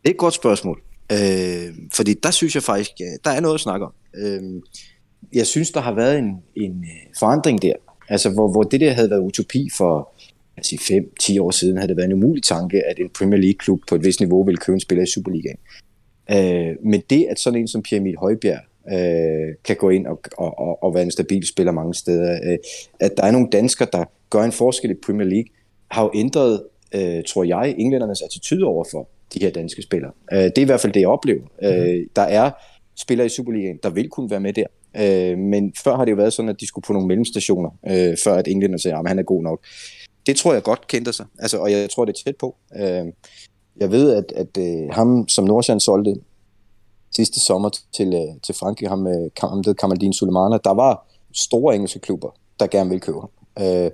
Det 0.04 0.10
er 0.10 0.14
et 0.14 0.18
godt 0.18 0.34
spørgsmål. 0.34 0.82
Øh, 1.12 1.76
fordi 1.94 2.14
der 2.14 2.32
synes 2.32 2.56
jeg 2.56 2.64
faktisk, 2.64 2.92
der 3.24 3.32
er 3.32 3.40
noget 3.40 3.56
at 3.56 3.62
snakke 3.62 3.86
om. 3.86 3.94
Øh, 4.18 4.62
jeg 5.34 5.48
synes, 5.48 5.72
der 5.72 5.80
har 5.80 5.94
været 5.94 6.20
en, 6.20 6.44
en 6.56 6.84
øh, 6.84 7.14
forandring 7.20 7.62
der. 7.62 7.74
Altså, 8.10 8.30
hvor, 8.30 8.52
hvor 8.52 8.64
det 8.64 8.82
der 8.82 8.94
havde 8.94 9.10
været 9.10 9.22
utopi 9.22 9.70
for 9.78 10.15
altså 10.58 10.76
5-10 11.22 11.42
år 11.42 11.52
siden, 11.52 11.78
havde 11.78 11.88
det 11.88 11.98
været 11.98 12.08
en 12.08 12.14
umulig 12.14 12.44
tanke, 12.44 12.86
at 12.86 13.00
en 13.00 13.10
Premier 13.10 13.40
League-klub 13.40 13.82
på 13.90 13.96
et 13.96 14.04
vist 14.04 14.20
niveau 14.20 14.44
ville 14.44 14.58
købe 14.58 14.74
en 14.74 14.80
spiller 14.80 15.04
i 15.04 15.08
Superligaen. 15.08 15.58
Øh, 16.32 16.76
men 16.84 17.04
det, 17.10 17.28
at 17.30 17.40
sådan 17.40 17.60
en 17.60 17.68
som 17.68 17.82
Pierre 17.82 18.00
Emil 18.00 18.18
Højbjerg 18.18 18.60
øh, 18.94 19.56
kan 19.64 19.76
gå 19.76 19.90
ind 19.90 20.08
og, 20.08 20.22
og, 20.38 20.60
og, 20.60 20.84
og 20.84 20.94
være 20.94 21.04
en 21.04 21.12
stabil 21.12 21.48
spiller 21.48 21.72
mange 21.72 21.94
steder, 21.94 22.40
øh, 22.44 22.58
at 23.00 23.18
der 23.18 23.24
er 23.24 23.32
nogle 23.32 23.48
danskere, 23.52 23.88
der 23.92 24.04
gør 24.30 24.44
en 24.44 24.52
forskel 24.52 24.92
i 24.92 24.96
Premier 25.06 25.28
League, 25.28 25.50
har 25.92 26.04
jo 26.04 26.12
ændret, 26.16 26.64
øh, 26.96 27.24
tror 27.28 27.44
jeg, 27.44 27.76
englændernes 27.78 28.22
attitude 28.22 28.64
overfor 28.66 29.10
de 29.34 29.40
her 29.40 29.50
danske 29.50 29.82
spillere. 29.82 30.12
Øh, 30.34 30.44
det 30.44 30.58
er 30.58 30.62
i 30.62 30.66
hvert 30.66 30.82
fald 30.82 30.94
det, 30.94 31.00
jeg 31.00 31.10
oplever. 31.10 31.42
Mm. 31.62 31.68
Øh, 31.68 32.06
der 32.16 32.22
er 32.22 32.52
spillere 32.96 33.26
i 33.26 33.30
Superligaen, 33.30 33.80
der 33.84 33.90
vil 33.90 34.10
kunne 34.10 34.30
være 34.30 34.40
med 34.40 34.54
der. 34.54 34.66
Øh, 34.98 35.38
men 35.38 35.74
før 35.84 35.96
har 35.96 36.06
det 36.06 36.12
jo 36.12 36.16
været 36.16 36.34
sådan, 36.34 36.50
at 36.50 36.62
de 36.62 36.68
skulle 36.68 36.84
på 36.84 36.94
nogle 36.94 37.08
mellemstationer, 37.08 37.70
øh, 37.88 38.18
før 38.24 38.34
at 38.34 38.48
englænder 38.48 38.78
sagde, 38.78 38.98
at 38.98 39.08
han 39.08 39.20
er 39.20 39.24
god 39.24 39.44
nok. 39.44 39.60
Det 40.26 40.36
tror 40.36 40.54
jeg 40.54 40.64
godt 40.64 40.88
kendte 40.88 41.14
sig, 41.14 41.26
altså, 41.40 41.58
og 41.58 41.72
jeg 41.72 41.90
tror, 41.90 42.06
det 42.06 42.14
er 42.14 42.24
tæt 42.26 42.36
på. 42.36 42.56
Øh, 42.76 43.06
jeg 43.78 43.92
ved, 43.92 44.14
at, 44.14 44.32
at 44.36 44.58
øh, 44.58 44.90
ham, 44.92 45.28
som 45.28 45.46
Nordsjælland 45.46 45.80
solgte 45.80 46.16
sidste 47.16 47.40
sommer 47.40 47.70
til, 47.94 48.14
øh, 48.14 48.42
til 48.44 48.56
Frankrig, 48.56 48.90
ham 48.90 49.08
øh, 49.08 49.14
med 49.14 49.30
ham, 49.40 49.64
Kamaldin 49.64 50.14
Sulemana, 50.14 50.58
der 50.64 50.74
var 50.74 51.08
store 51.34 51.76
engelske 51.76 52.00
klubber, 52.00 52.30
der 52.60 52.68
gerne 52.68 52.90
vil 52.90 53.00
købe 53.00 53.20
ham. 53.20 53.30
Øh, 53.60 53.92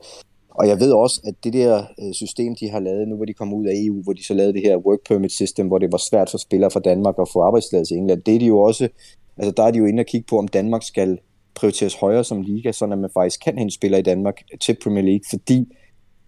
og 0.49 0.67
jeg 0.67 0.79
ved 0.79 0.91
også, 0.91 1.21
at 1.23 1.35
det 1.43 1.53
der 1.53 1.83
øh, 2.01 2.13
system, 2.13 2.55
de 2.55 2.69
har 2.69 2.79
lavet, 2.79 3.07
nu 3.07 3.15
hvor 3.15 3.25
de 3.25 3.33
kommer 3.33 3.57
ud 3.57 3.65
af 3.65 3.73
EU, 3.75 4.03
hvor 4.03 4.13
de 4.13 4.25
så 4.25 4.33
lavede 4.33 4.53
det 4.53 4.61
her 4.61 4.77
work 4.77 4.99
permit 5.07 5.31
system, 5.31 5.67
hvor 5.67 5.77
det 5.77 5.91
var 5.91 5.97
svært 5.97 6.29
for 6.29 6.37
spillere 6.37 6.71
fra 6.71 6.79
Danmark 6.79 7.15
at 7.21 7.29
få 7.33 7.41
arbejdstilladelse 7.41 7.95
i 7.95 7.97
England, 7.97 8.21
det 8.21 8.35
er 8.35 8.39
de 8.39 8.45
jo 8.45 8.59
også, 8.59 8.89
altså 9.37 9.53
der 9.57 9.63
er 9.63 9.71
de 9.71 9.77
jo 9.77 9.85
inde 9.85 10.01
og 10.01 10.05
kigge 10.05 10.27
på, 10.29 10.37
om 10.37 10.47
Danmark 10.47 10.83
skal 10.83 11.19
prioriteres 11.55 11.95
højere 11.95 12.23
som 12.23 12.41
liga, 12.41 12.71
så 12.71 12.85
man 12.85 13.09
faktisk 13.13 13.39
kan 13.43 13.57
hente 13.57 13.75
spillere 13.75 13.99
i 13.99 14.03
Danmark 14.03 14.41
til 14.61 14.77
Premier 14.83 15.03
League, 15.03 15.23
fordi 15.29 15.67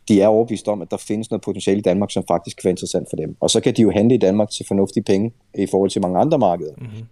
de 0.07 0.21
er 0.21 0.27
overbevist 0.27 0.67
om, 0.67 0.81
at 0.81 0.91
der 0.91 0.97
findes 0.97 1.31
noget 1.31 1.41
potentiale 1.41 1.79
i 1.79 1.81
Danmark, 1.81 2.11
som 2.11 2.23
faktisk 2.27 2.57
kan 2.57 2.63
være 2.63 2.71
interessant 2.71 3.09
for 3.09 3.15
dem. 3.15 3.35
Og 3.39 3.49
så 3.49 3.61
kan 3.61 3.73
de 3.73 3.81
jo 3.81 3.91
handle 3.91 4.15
i 4.15 4.17
Danmark 4.17 4.49
til 4.49 4.65
fornuftige 4.67 5.03
penge 5.03 5.33
i 5.57 5.65
forhold 5.65 5.89
til 5.89 6.01
mange 6.01 6.19
andre 6.19 6.37
markeder. 6.37 6.73
Mm-hmm. 6.77 7.05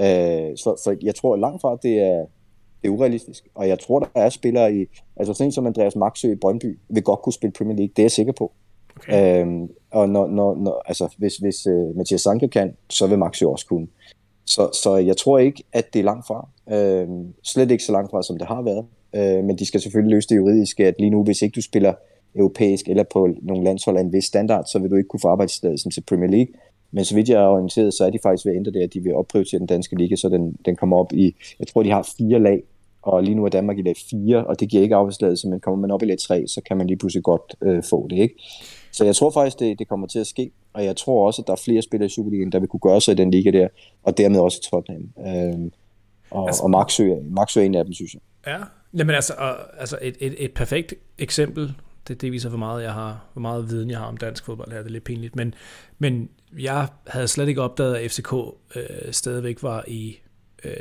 Øh, 0.00 0.56
så, 0.56 0.80
så 0.84 0.96
jeg 1.02 1.14
tror 1.14 1.36
langt 1.36 1.60
fra, 1.60 1.72
at 1.72 1.78
det 1.82 1.98
er, 1.98 2.26
det 2.82 2.88
er 2.88 2.92
urealistisk. 2.92 3.48
Og 3.54 3.68
jeg 3.68 3.78
tror, 3.78 3.98
der 3.98 4.06
er 4.14 4.28
spillere 4.28 4.74
i... 4.74 4.86
Altså 5.16 5.34
sådan 5.34 5.52
som 5.52 5.66
Andreas 5.66 5.96
Maxø 5.96 6.32
i 6.32 6.34
Brøndby 6.34 6.78
vil 6.88 7.02
godt 7.02 7.22
kunne 7.22 7.32
spille 7.32 7.52
Premier 7.52 7.76
League. 7.76 7.92
Det 7.96 8.02
er 8.02 8.04
jeg 8.04 8.10
sikker 8.10 8.32
på. 8.32 8.52
Okay. 8.96 9.40
Øhm, 9.40 9.68
og 9.90 10.08
når, 10.08 10.26
når, 10.26 10.54
når, 10.54 10.82
altså, 10.86 11.14
hvis, 11.18 11.36
hvis 11.36 11.66
uh, 11.66 11.96
Mathias 11.96 12.20
Sanke 12.20 12.48
kan, 12.48 12.76
så 12.90 13.06
vil 13.06 13.18
Maxø 13.18 13.46
også 13.46 13.66
kunne. 13.66 13.86
Så, 14.46 14.70
så 14.82 14.96
jeg 14.96 15.16
tror 15.16 15.38
ikke, 15.38 15.64
at 15.72 15.92
det 15.92 15.98
er 15.98 16.04
langt 16.04 16.26
fra. 16.26 16.48
Øhm, 16.70 17.34
slet 17.42 17.70
ikke 17.70 17.84
så 17.84 17.92
langt 17.92 18.10
fra, 18.10 18.22
som 18.22 18.38
det 18.38 18.46
har 18.46 18.62
været. 18.62 18.84
Øh, 19.14 19.44
men 19.44 19.58
de 19.58 19.66
skal 19.66 19.80
selvfølgelig 19.80 20.14
løse 20.14 20.28
det 20.28 20.36
juridiske, 20.36 20.86
at 20.86 20.94
lige 20.98 21.10
nu, 21.10 21.24
hvis 21.24 21.42
ikke 21.42 21.54
du 21.54 21.62
spiller 21.62 21.94
europæisk 22.38 22.88
eller 22.88 23.02
på 23.02 23.28
nogle 23.42 23.64
landshold 23.64 23.96
af 23.96 24.00
en 24.00 24.12
vis 24.12 24.24
standard, 24.24 24.64
så 24.66 24.78
vil 24.78 24.90
du 24.90 24.96
ikke 24.96 25.08
kunne 25.08 25.20
få 25.20 25.28
arbejdstilladelsen 25.28 25.90
til 25.90 26.00
Premier 26.00 26.30
League. 26.30 26.54
Men 26.90 27.04
så 27.04 27.14
vidt 27.14 27.28
jeg 27.28 27.42
er 27.42 27.46
orienteret, 27.46 27.94
så 27.94 28.04
er 28.04 28.10
de 28.10 28.18
faktisk 28.22 28.46
ved 28.46 28.52
at 28.52 28.56
ændre 28.56 28.72
det, 28.72 28.82
at 28.82 28.94
de 28.94 29.00
vil 29.00 29.14
opprioritere 29.14 29.58
den 29.58 29.66
danske 29.66 29.96
liga, 29.96 30.16
så 30.16 30.28
den, 30.28 30.56
den 30.64 30.76
kommer 30.76 30.96
op 30.96 31.12
i, 31.12 31.36
jeg 31.58 31.66
tror 31.66 31.82
de 31.82 31.90
har 31.90 32.08
fire 32.18 32.42
lag, 32.42 32.62
og 33.02 33.22
lige 33.22 33.34
nu 33.34 33.44
er 33.44 33.48
Danmark 33.48 33.78
i 33.78 33.82
lag 33.82 33.94
4, 34.10 34.46
og 34.46 34.60
det 34.60 34.68
giver 34.68 34.82
ikke 34.82 34.96
arbejdsladelse, 34.96 35.48
men 35.48 35.60
kommer 35.60 35.80
man 35.80 35.90
op 35.90 36.02
i 36.02 36.06
lag 36.06 36.18
3, 36.18 36.46
så 36.46 36.60
kan 36.66 36.76
man 36.76 36.86
lige 36.86 36.96
pludselig 36.96 37.24
godt 37.24 37.56
øh, 37.62 37.82
få 37.82 38.06
det, 38.10 38.16
ikke? 38.16 38.34
Så 38.92 39.04
jeg 39.04 39.16
tror 39.16 39.30
faktisk, 39.30 39.58
det, 39.58 39.78
det 39.78 39.88
kommer 39.88 40.06
til 40.06 40.18
at 40.18 40.26
ske, 40.26 40.50
og 40.72 40.84
jeg 40.84 40.96
tror 40.96 41.26
også, 41.26 41.42
at 41.42 41.46
der 41.46 41.52
er 41.52 41.60
flere 41.64 41.82
spillere 41.82 42.06
i 42.06 42.10
Superligaen, 42.10 42.52
der 42.52 42.58
vil 42.58 42.68
kunne 42.68 42.80
gøre 42.80 43.00
sig 43.00 43.12
i 43.12 43.14
den 43.14 43.30
liga 43.30 43.50
der, 43.50 43.68
og 44.02 44.18
dermed 44.18 44.40
også 44.40 44.60
i 44.62 44.64
Tottenham. 44.70 45.10
Øh, 45.26 45.70
og, 46.30 46.46
altså, 46.46 46.62
og 46.62 46.70
Maxø, 46.70 47.14
Maxø 47.30 47.60
er 47.60 47.64
en 47.64 47.74
af 47.74 47.84
dem, 47.84 47.92
synes 47.92 48.14
jeg. 48.14 48.20
Ja, 48.46 48.58
Jamen 48.94 49.14
altså, 49.14 49.34
og, 49.38 49.56
altså 49.80 49.98
et, 50.02 50.16
et, 50.20 50.34
et 50.44 50.52
perfekt 50.54 50.94
eksempel 51.18 51.74
det, 52.08 52.20
det 52.20 52.32
viser, 52.32 52.48
hvor 52.48 52.58
meget, 52.58 52.82
jeg 52.82 52.92
har, 52.92 53.24
hvor 53.32 53.40
meget 53.40 53.70
viden 53.70 53.90
jeg 53.90 53.98
har 53.98 54.06
om 54.06 54.16
dansk 54.16 54.44
fodbold 54.44 54.72
her. 54.72 54.78
Det 54.78 54.86
er 54.86 54.90
lidt 54.90 55.04
pinligt. 55.04 55.36
Men, 55.36 55.54
men 55.98 56.30
jeg 56.58 56.88
havde 57.06 57.28
slet 57.28 57.48
ikke 57.48 57.62
opdaget, 57.62 57.94
at 57.94 58.10
FCK 58.10 58.32
øh, 58.76 59.12
stadigvæk 59.12 59.62
var 59.62 59.84
i 59.86 60.18
øh, 60.64 60.72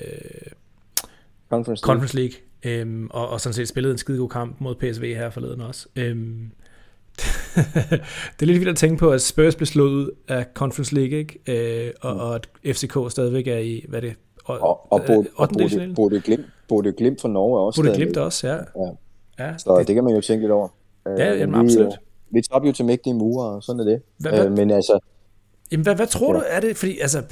Conference 1.49 1.85
League, 1.85 1.93
Conference 1.93 2.15
League 2.15 2.37
øhm, 2.63 3.07
og, 3.11 3.29
og 3.29 3.41
sådan 3.41 3.53
set 3.53 3.67
spillede 3.67 3.91
en 3.91 3.97
skide 3.97 4.17
god 4.17 4.29
kamp 4.29 4.61
mod 4.61 4.75
PSV 4.75 5.15
her 5.15 5.29
forleden 5.29 5.61
også. 5.61 5.87
Øhm, 5.95 6.51
det 8.35 8.41
er 8.41 8.45
lidt 8.45 8.59
vildt 8.59 8.69
at 8.69 8.77
tænke 8.77 8.97
på, 8.97 9.11
at 9.11 9.21
Spurs 9.21 9.55
blev 9.55 9.65
slået 9.65 9.91
ud 9.91 10.11
af 10.27 10.45
Conference 10.53 10.95
League, 10.95 11.17
ikke? 11.17 11.87
Øh, 11.87 11.93
og, 12.01 12.15
og 12.15 12.35
at 12.35 12.49
FCK 12.75 12.97
stadigvæk 13.09 13.47
er 13.47 13.57
i, 13.57 13.85
hvad 13.89 14.03
er 14.03 14.07
det? 14.07 14.15
Og, 14.45 14.59
og, 14.59 14.91
og, 14.91 15.01
Bod, 15.07 15.25
og 15.35 15.49
Bodø 15.95 16.19
Glimt, 16.23 16.45
Bodø 16.67 16.91
Glimt 16.97 17.21
for 17.21 17.27
Norge 17.27 17.59
også. 17.59 17.81
Bodø 17.81 17.95
Glimt 17.95 18.17
også, 18.17 18.47
ja. 18.47 18.55
ja. 18.55 18.91
ja 19.39 19.57
så 19.57 19.77
det, 19.79 19.87
det 19.87 19.95
kan 19.95 20.03
man 20.03 20.15
jo 20.15 20.21
tænke 20.21 20.43
lidt 20.43 20.51
over. 20.51 20.67
Ja, 21.17 21.33
øh, 21.33 21.39
jamen, 21.39 21.61
vi, 21.61 21.65
absolut. 21.65 21.93
Øh, 21.93 21.97
vi 22.35 22.41
tager 22.41 22.65
jo 22.65 22.71
til 22.71 22.85
mægtige 22.85 23.13
murer, 23.13 23.49
og 23.49 23.63
sådan 23.63 23.79
er 23.79 23.83
det. 23.83 24.01
Hvad, 24.17 24.31
hvad, 24.31 24.45
øh, 24.45 24.51
men 24.51 24.71
altså... 24.71 24.99
Jamen, 25.71 25.83
hvad, 25.83 25.95
hvad 25.95 26.07
tror 26.07 26.33
ja. 26.33 26.39
du, 26.39 26.45
er 26.47 26.59
det? 26.59 26.77
Fordi, 26.77 26.99
altså, 26.99 27.23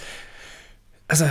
altså, 1.09 1.25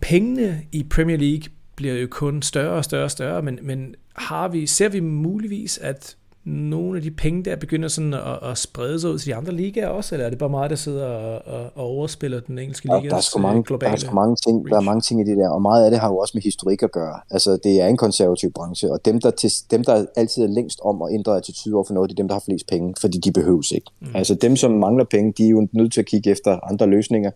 pengene 0.00 0.62
i 0.72 0.86
Premier 0.90 1.16
League 1.16 1.42
bliver 1.76 1.94
jo 1.94 2.08
kun 2.10 2.42
større 2.42 2.72
og 2.72 2.84
større 2.84 3.04
og 3.04 3.10
større, 3.10 3.42
men, 3.42 3.58
men 3.62 3.94
har 4.16 4.48
vi, 4.48 4.66
ser 4.66 4.88
vi 4.88 5.00
muligvis, 5.00 5.78
at 5.78 6.16
nogle 6.44 6.96
af 6.96 7.02
de 7.02 7.10
penge 7.10 7.42
der 7.42 7.56
begynder 7.56 7.88
sådan 7.88 8.14
at, 8.14 8.50
at 8.50 8.58
sprede 8.58 9.00
sig 9.00 9.10
ud 9.10 9.18
til 9.18 9.30
de 9.30 9.34
andre 9.34 9.52
ligaer 9.52 9.88
også, 9.88 10.14
eller 10.14 10.26
er 10.26 10.30
det 10.30 10.38
bare 10.38 10.48
mig, 10.48 10.70
der 10.70 10.76
sidder 10.76 11.06
og, 11.06 11.42
og, 11.46 11.70
og 11.74 11.84
overspiller 11.84 12.40
den 12.40 12.58
engelske 12.58 12.86
liga? 12.86 12.96
Ja, 12.96 13.08
der 13.08 13.16
er 13.16 13.20
sgu 13.20 13.40
mange, 13.40 13.62
globale 13.62 13.90
der 13.90 13.96
er 13.96 14.00
sgu 14.00 14.14
mange 14.14 14.36
ting, 14.36 14.68
der 14.68 14.76
er 14.76 14.80
mange 14.80 15.00
ting 15.00 15.20
i 15.20 15.24
det 15.24 15.36
der, 15.36 15.48
og 15.48 15.62
meget 15.62 15.84
af 15.84 15.90
det 15.90 16.00
har 16.00 16.08
jo 16.08 16.18
også 16.18 16.32
med 16.34 16.42
historik 16.42 16.82
at 16.82 16.92
gøre. 16.92 17.20
Altså, 17.30 17.58
det 17.64 17.80
er 17.80 17.86
en 17.86 17.96
konservativ 17.96 18.52
branche, 18.52 18.92
og 18.92 19.04
dem, 19.04 19.20
der, 19.20 19.30
til, 19.30 19.50
dem, 19.70 19.84
der 19.84 20.06
altid 20.16 20.42
er 20.42 20.48
længst 20.48 20.80
om 20.84 21.02
at 21.02 21.14
ændre 21.14 21.36
attitude 21.36 21.74
over 21.74 21.84
for 21.84 21.94
noget, 21.94 22.10
det 22.10 22.14
er 22.14 22.22
dem, 22.22 22.28
der 22.28 22.34
har 22.34 22.42
flest 22.46 22.66
penge, 22.66 22.94
fordi 23.00 23.18
de 23.18 23.32
behøves 23.32 23.72
ikke. 23.72 23.90
Mm. 24.00 24.08
Altså, 24.14 24.34
dem, 24.34 24.56
som 24.56 24.70
mangler 24.70 25.04
penge, 25.04 25.32
de 25.38 25.44
er 25.44 25.50
jo 25.50 25.68
nødt 25.72 25.92
til 25.92 26.00
at 26.00 26.06
kigge 26.06 26.30
efter 26.30 26.70
andre 26.70 26.86
løsninger, 26.86 27.30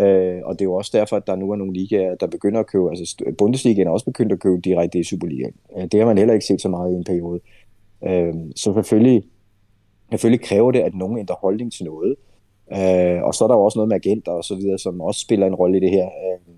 Øh, 0.00 0.40
og 0.44 0.52
det 0.52 0.60
er 0.60 0.64
jo 0.64 0.74
også 0.74 0.90
derfor, 0.94 1.16
at 1.16 1.26
der 1.26 1.36
nu 1.36 1.50
er 1.50 1.56
nogle 1.56 1.72
ligaer, 1.72 2.14
der 2.14 2.26
begynder 2.26 2.60
at 2.60 2.66
købe, 2.66 2.90
altså 2.90 3.24
Bundesligaen 3.38 3.88
er 3.88 3.92
også 3.92 4.04
begyndt 4.04 4.32
at 4.32 4.40
købe 4.40 4.60
direkte 4.60 4.98
i 4.98 5.04
Superligaen. 5.04 5.54
Øh, 5.76 5.84
det 5.92 6.00
har 6.00 6.06
man 6.06 6.18
heller 6.18 6.34
ikke 6.34 6.46
set 6.46 6.60
så 6.60 6.68
meget 6.68 6.92
i 6.92 6.94
en 6.94 7.04
periode. 7.04 7.40
Øh, 7.40 7.61
så 8.56 8.72
selvfølgelig, 8.74 9.22
selvfølgelig 10.10 10.46
kræver 10.46 10.72
det, 10.72 10.80
at 10.80 10.94
nogen 10.94 11.18
ændrer 11.18 11.36
holdning 11.36 11.72
til 11.72 11.84
noget. 11.84 12.14
Øh, 12.72 13.22
og 13.22 13.34
så 13.34 13.44
er 13.44 13.48
der 13.48 13.54
jo 13.54 13.64
også 13.64 13.78
noget 13.78 13.88
med 13.88 13.96
agenter 13.96 14.32
og 14.32 14.44
så 14.44 14.54
videre, 14.54 14.78
som 14.78 15.00
også 15.00 15.20
spiller 15.20 15.46
en 15.46 15.54
rolle 15.54 15.76
i 15.76 15.80
det 15.80 15.90
her, 15.90 16.06
øh, 16.06 16.54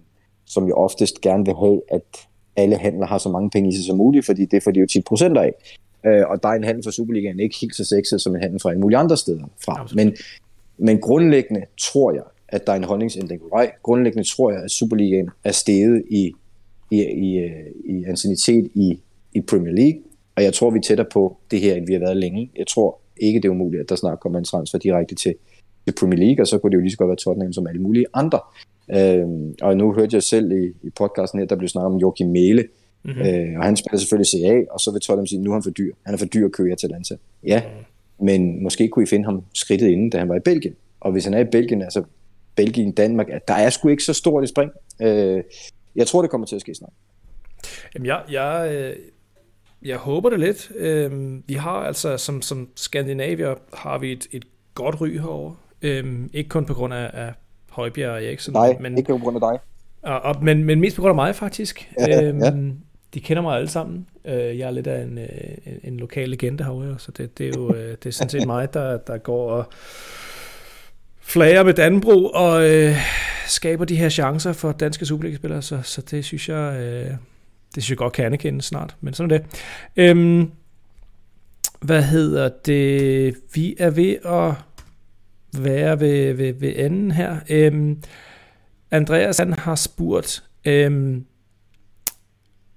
som 0.46 0.68
jo 0.68 0.74
oftest 0.74 1.20
gerne 1.20 1.44
vil 1.44 1.54
have, 1.54 1.82
at 1.90 2.02
alle 2.56 2.76
handler 2.76 3.06
har 3.06 3.18
så 3.18 3.28
mange 3.28 3.50
penge 3.50 3.68
i 3.68 3.72
sig 3.72 3.84
som 3.84 3.96
muligt, 3.96 4.26
fordi 4.26 4.44
det 4.44 4.62
får 4.62 4.70
de 4.70 4.80
jo 4.80 4.86
10 4.86 5.00
procent 5.02 5.38
af. 5.38 5.52
Øh, 6.06 6.28
og 6.28 6.42
der 6.42 6.48
er 6.48 6.52
en 6.52 6.64
handel 6.64 6.84
for 6.84 6.90
Superligaen 6.90 7.40
ikke 7.40 7.56
helt 7.60 7.74
så 7.74 7.84
sexet 7.84 8.20
som 8.20 8.34
en 8.34 8.42
handel 8.42 8.60
fra 8.60 8.72
en 8.72 8.80
mulig 8.80 8.98
andre 8.98 9.16
steder 9.16 9.44
fra. 9.64 9.88
Men, 9.94 10.16
men 10.78 11.00
grundlæggende 11.00 11.62
tror 11.78 12.12
jeg, 12.12 12.22
at 12.48 12.66
der 12.66 12.72
er 12.72 12.76
en 12.76 12.84
holdningsændring 12.84 13.40
på 13.40 13.48
vej. 13.48 13.72
Grundlæggende 13.82 14.28
tror 14.28 14.50
jeg, 14.50 14.62
at 14.62 14.70
Superligaen 14.70 15.30
er 15.44 15.52
steget 15.52 16.04
i, 16.10 16.32
i, 16.90 17.02
i, 17.02 17.50
i 17.84 18.04
ancienitet 18.04 18.70
i 18.74 19.00
i 19.34 19.40
Premier 19.40 19.72
League, 19.72 20.00
og 20.36 20.42
jeg 20.42 20.54
tror, 20.54 20.70
vi 20.70 20.78
er 20.78 20.82
tættere 20.82 21.06
på 21.12 21.36
det 21.50 21.60
her, 21.60 21.74
end 21.74 21.86
vi 21.86 21.92
har 21.92 22.00
været 22.00 22.16
længe. 22.16 22.50
Jeg 22.56 22.66
tror 22.66 23.00
ikke, 23.16 23.40
det 23.40 23.44
er 23.44 23.50
umuligt, 23.50 23.82
at 23.82 23.88
der 23.88 23.96
snart 23.96 24.20
kommer 24.20 24.38
en 24.38 24.44
transfer 24.44 24.78
direkte 24.78 25.14
til, 25.14 25.34
til 25.86 25.94
Premier 26.00 26.18
League, 26.26 26.42
og 26.42 26.46
så 26.46 26.58
kunne 26.58 26.70
det 26.70 26.76
jo 26.76 26.80
lige 26.80 26.90
så 26.90 26.96
godt 26.96 27.08
være 27.08 27.16
Tottenham 27.16 27.52
som 27.52 27.66
alle 27.66 27.82
mulige 27.82 28.06
andre. 28.14 28.40
Øhm, 28.94 29.54
og 29.62 29.76
nu 29.76 29.92
hørte 29.92 30.14
jeg 30.14 30.22
selv 30.22 30.52
i, 30.52 30.66
i 30.86 30.90
podcasten 30.96 31.38
her, 31.38 31.46
der 31.46 31.56
blev 31.56 31.68
snakket 31.68 31.92
om 31.92 31.98
Joachim 31.98 32.28
Mæle, 32.28 32.64
mm-hmm. 33.04 33.22
øh, 33.22 33.58
og 33.58 33.64
han 33.64 33.76
spiller 33.76 33.98
selvfølgelig 33.98 34.26
CA, 34.26 34.72
og 34.72 34.80
så 34.80 34.92
vil 34.92 35.00
Tottenham 35.00 35.26
sige, 35.26 35.42
nu 35.42 35.50
er 35.50 35.54
han 35.54 35.62
for 35.62 35.70
dyr. 35.70 35.92
Han 36.06 36.14
er 36.14 36.18
for 36.18 36.26
dyr 36.26 36.44
at 36.44 36.52
køre 36.52 36.76
til 36.76 36.86
Atalanta. 36.86 37.14
Ja, 37.46 37.62
mm. 38.18 38.24
men 38.26 38.62
måske 38.62 38.88
kunne 38.88 39.02
I 39.02 39.06
finde 39.06 39.24
ham 39.24 39.44
skridtet 39.54 39.88
inden, 39.88 40.10
da 40.10 40.18
han 40.18 40.28
var 40.28 40.36
i 40.36 40.40
Belgien. 40.40 40.74
Og 41.00 41.12
hvis 41.12 41.24
han 41.24 41.34
er 41.34 41.38
i 41.38 41.44
Belgien, 41.52 41.82
altså 41.82 42.02
Belgien, 42.56 42.92
Danmark, 42.92 43.26
der 43.48 43.54
er 43.54 43.70
sgu 43.70 43.88
ikke 43.88 44.02
så 44.02 44.12
stort 44.12 44.42
et 44.42 44.48
spring. 44.48 44.70
Øh, 45.02 45.42
jeg 45.96 46.06
tror, 46.06 46.22
det 46.22 46.30
kommer 46.30 46.46
til 46.46 46.54
at 46.54 46.60
ske 46.60 46.74
snart. 46.74 46.92
Jamen, 47.94 48.06
jeg, 48.06 48.22
jeg, 48.30 48.74
øh, 48.74 48.96
jeg 49.84 49.96
håber 49.96 50.30
det 50.30 50.40
lidt. 50.40 50.72
Øhm, 50.76 51.42
vi 51.46 51.54
har 51.54 51.70
altså, 51.70 52.16
som, 52.16 52.42
som 52.42 52.68
Skandinavier, 52.76 53.54
har 53.74 53.98
vi 53.98 54.12
et, 54.12 54.26
et 54.32 54.44
godt 54.74 55.00
ry 55.00 55.18
herovre. 55.18 55.56
Øhm, 55.82 56.30
ikke 56.32 56.48
kun 56.48 56.64
på 56.64 56.74
grund 56.74 56.94
af, 56.94 57.10
af 57.12 57.32
Højbjerg 57.70 58.10
og 58.10 58.24
Eriksen. 58.24 58.52
Nej, 58.52 58.76
men, 58.80 58.98
ikke 58.98 59.12
på 59.12 59.18
grund 59.18 59.36
af 59.36 59.52
dig. 59.52 59.60
Og, 60.02 60.20
og, 60.20 60.44
men, 60.44 60.64
men 60.64 60.80
mest 60.80 60.96
på 60.96 61.02
grund 61.02 61.10
af 61.10 61.14
mig, 61.14 61.34
faktisk. 61.34 61.90
Ja, 61.98 62.22
øhm, 62.22 62.38
ja. 62.38 62.52
De 63.14 63.20
kender 63.20 63.42
mig 63.42 63.56
alle 63.56 63.68
sammen. 63.68 64.06
Øh, 64.24 64.58
jeg 64.58 64.66
er 64.66 64.70
lidt 64.70 64.86
af 64.86 65.02
en, 65.02 65.18
øh, 65.18 65.26
en, 65.66 65.80
en 65.82 65.96
lokal 65.96 66.28
legende 66.28 66.64
herovre, 66.64 66.98
så 66.98 67.12
det, 67.12 67.38
det 67.38 67.46
er 67.46 67.52
jo 67.56 67.74
øh, 67.74 67.90
det 67.90 68.06
er 68.06 68.10
sådan 68.10 68.30
set 68.30 68.46
mig, 68.54 68.74
der, 68.74 68.96
der 68.96 69.18
går 69.18 69.50
og 69.50 69.64
flager 71.20 71.62
med 71.62 71.74
Danbro 71.74 72.30
og 72.34 72.70
øh, 72.70 72.96
skaber 73.46 73.84
de 73.84 73.96
her 73.96 74.08
chancer 74.08 74.52
for 74.52 74.72
danske 74.72 75.06
Superliga-spillere, 75.06 75.62
så, 75.62 75.82
så 75.82 76.00
det 76.00 76.24
synes 76.24 76.48
jeg, 76.48 76.80
øh, 76.80 77.16
det 77.74 77.82
synes 77.82 77.90
jeg 77.90 77.98
godt 77.98 78.12
kan 78.12 78.24
anerkende 78.24 78.62
snart, 78.62 78.96
men 79.00 79.14
sådan 79.14 79.30
er 79.30 79.38
det. 79.38 79.46
Øhm, 79.96 80.50
hvad 81.80 82.02
hedder 82.02 82.48
det? 82.48 83.34
Vi 83.54 83.76
er 83.78 83.90
ved 83.90 84.16
at 84.24 84.54
være 85.62 86.00
ved, 86.00 86.32
ved, 86.32 86.52
ved 86.52 86.76
anden 86.76 87.10
her. 87.10 87.36
Øhm, 87.48 88.02
Andreas 88.90 89.38
han 89.38 89.52
har 89.52 89.74
spurgt, 89.74 90.44
øhm, 90.64 91.24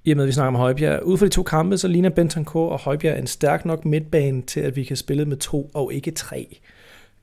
i 0.03 0.11
og 0.11 0.17
med 0.17 0.23
at 0.23 0.27
vi 0.27 0.31
snakker 0.31 0.47
om 0.47 0.55
Højbjerg, 0.55 1.03
ud 1.03 1.17
fra 1.17 1.25
de 1.25 1.31
to 1.31 1.43
kampe, 1.43 1.77
så 1.77 1.87
ligner 1.87 2.09
Bentancur 2.09 2.69
og 2.69 2.79
Højbjerg 2.79 3.19
en 3.19 3.27
stærk 3.27 3.65
nok 3.65 3.85
midtbane 3.85 4.41
til, 4.41 4.59
at 4.59 4.75
vi 4.75 4.83
kan 4.83 4.97
spille 4.97 5.25
med 5.25 5.37
to 5.37 5.71
og 5.73 5.93
ikke 5.93 6.11
tre. 6.11 6.59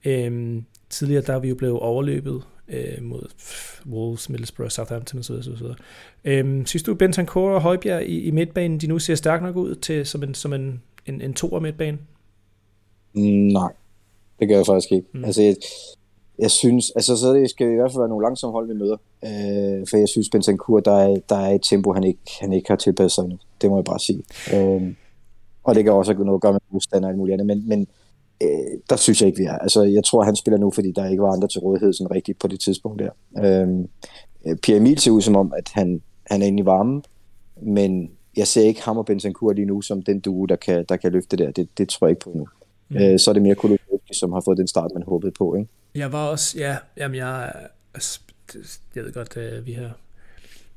Øhm, 0.05 0.65
tidligere 0.91 1.23
der 1.23 1.35
er 1.35 1.39
vi 1.39 1.49
jo 1.49 1.55
blevet 1.55 1.81
overløbet 1.81 2.43
øh, 2.69 3.03
mod 3.03 3.23
Wolves, 3.87 4.29
Middlesbrough, 4.29 4.71
Southampton 4.71 5.21
osv. 5.21 5.35
osv. 5.35 5.67
Øhm, 6.25 6.67
synes 6.67 6.83
du, 6.83 6.95
Bentancur 6.95 7.51
og 7.51 7.61
Højbjerg 7.61 8.07
i, 8.07 8.21
i 8.21 8.31
midtbanen, 8.31 8.79
de 8.79 8.87
nu 8.87 8.99
ser 8.99 9.15
stærk 9.15 9.43
nok 9.43 9.57
ud 9.57 9.75
til 9.75 10.07
som 10.07 10.23
en, 10.23 10.35
som 10.35 10.53
en, 10.53 10.83
en, 11.07 11.21
en 11.21 11.35
toer 11.35 11.61
midtbane? 11.61 11.99
Nej, 13.53 13.73
det 14.41 14.49
gør 14.49 14.57
jeg 14.57 14.67
faktisk 14.67 14.93
ikke. 14.93 15.09
Mm. 15.13 15.25
Altså, 15.25 15.43
jeg, 15.43 15.57
jeg 16.39 16.51
synes, 16.51 16.91
altså 16.91 17.17
så 17.17 17.35
det 17.35 17.51
skal 17.51 17.73
i 17.73 17.75
hvert 17.75 17.91
fald 17.93 18.01
være 18.01 18.09
nogle 18.09 18.25
langsomme 18.25 18.53
hold, 18.53 18.69
vi 18.69 18.75
møder. 18.75 18.97
Øh, 19.25 19.87
for 19.91 19.97
jeg 19.97 20.09
synes, 20.09 20.31
Bentancur, 20.31 20.81
der 20.81 20.97
er, 20.97 21.17
der 21.29 21.37
er 21.37 21.51
et 21.51 21.63
tempo, 21.63 21.93
han 21.93 22.05
ikke, 22.05 22.21
han 22.41 22.53
ikke 22.53 22.69
har 22.69 22.77
tilpasset 22.77 23.13
sig 23.13 23.23
endnu. 23.23 23.39
Det 23.61 23.71
må 23.71 23.77
jeg 23.77 23.85
bare 23.85 23.99
sige. 23.99 24.23
Øh, 24.55 24.95
og 25.65 25.75
det 25.75 25.85
kan 25.85 25.93
også 25.93 26.13
have 26.13 26.25
noget 26.25 26.39
at 26.39 26.43
gøre 26.43 26.53
med 26.53 26.61
modstander 26.71 27.07
og 27.07 27.11
alt 27.11 27.19
muligt 27.19 27.33
andet. 27.33 27.47
Men, 27.47 27.69
men 27.69 27.87
øh, 28.43 28.81
der 28.91 28.97
synes 28.97 29.21
jeg 29.21 29.27
ikke, 29.27 29.39
vi 29.39 29.45
er. 29.45 29.59
Altså, 29.59 29.83
jeg 29.83 30.05
tror, 30.05 30.25
han 30.25 30.37
spiller 30.37 30.59
nu, 30.59 30.71
fordi 30.71 30.93
der 30.93 31.09
ikke 31.09 31.23
var 31.23 31.33
andre 31.33 31.49
til 31.49 31.61
rådighed 31.61 31.93
sådan 31.93 32.11
rigtigt 32.11 32.39
på 32.39 32.47
det 32.47 32.61
tidspunkt 32.61 33.03
der. 33.03 33.11
Øh, 33.45 33.69
Pierre 34.63 34.81
Emil 34.81 34.99
ser 34.99 35.11
ud 35.11 35.23
som 35.23 35.37
om, 35.37 35.53
at 35.57 35.71
han, 35.73 36.03
han 36.31 36.43
er 36.43 36.47
inde 36.47 36.63
i 36.63 36.67
varmen, 36.67 37.05
men 37.63 38.11
jeg 38.37 38.47
ser 38.47 38.63
ikke 38.63 38.83
ham 38.83 38.99
og 38.99 39.07
Bentancur 39.07 39.53
lige 39.53 39.67
nu 39.67 39.83
som 39.83 40.03
den 40.03 40.21
duo, 40.21 40.47
der 40.47 40.57
kan, 40.57 40.85
der 40.89 40.97
kan 40.97 41.13
løfte 41.13 41.37
det 41.37 41.47
der. 41.47 41.53
Det, 41.53 41.79
det 41.79 41.89
tror 41.89 42.07
jeg 42.07 42.11
ikke 42.11 42.25
på 42.25 42.33
nu. 42.35 42.47
Mm. 42.89 42.97
Øh, 42.97 43.19
så 43.19 43.31
er 43.31 43.33
det 43.33 43.43
mere 43.43 43.55
Kulusevski, 43.55 44.15
som 44.15 44.33
har 44.33 44.41
fået 44.41 44.59
den 44.59 44.69
start, 44.69 44.91
man 44.95 45.03
håbede 45.03 45.33
på. 45.33 45.55
Ikke? 45.55 45.69
Jeg 45.95 46.13
var 46.13 46.27
også, 46.27 46.59
ja, 46.59 46.77
jamen 46.97 47.17
jeg, 47.17 47.53
jeg 48.95 49.05
ved 49.05 49.13
godt, 49.13 49.37
at 49.37 49.59
øh, 49.59 49.67
vi 49.67 49.73
har 49.73 49.99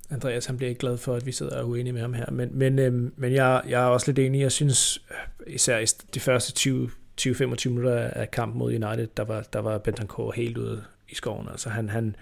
Andreas 0.09 0.45
han 0.45 0.57
bliver 0.57 0.69
ikke 0.69 0.79
glad 0.79 0.97
for, 0.97 1.15
at 1.15 1.25
vi 1.25 1.31
sidder 1.31 1.55
og 1.55 1.59
er 1.59 1.63
uenige 1.63 1.93
med 1.93 2.01
ham 2.01 2.13
her, 2.13 2.31
men, 2.31 2.49
men, 2.51 2.79
øhm, 2.79 3.13
men 3.17 3.33
jeg, 3.33 3.61
jeg 3.69 3.83
er 3.83 3.87
også 3.87 4.07
lidt 4.07 4.19
enig. 4.19 4.41
Jeg 4.41 4.51
synes, 4.51 5.03
øh, 5.11 5.53
især 5.53 5.79
i 5.79 5.85
de 6.13 6.19
første 6.19 6.51
20 6.53 6.89
20-25 7.21 7.69
minutter 7.69 7.97
af 7.97 8.31
kampen 8.31 8.59
mod 8.59 8.69
United, 8.69 9.07
der 9.17 9.23
var, 9.23 9.47
der 9.53 9.59
var 9.59 9.77
Bentancur 9.77 10.31
helt 10.31 10.57
ude 10.57 10.83
i 11.09 11.15
skoven. 11.15 11.47
Altså 11.51 11.69
han, 11.69 11.89
han, 11.89 12.15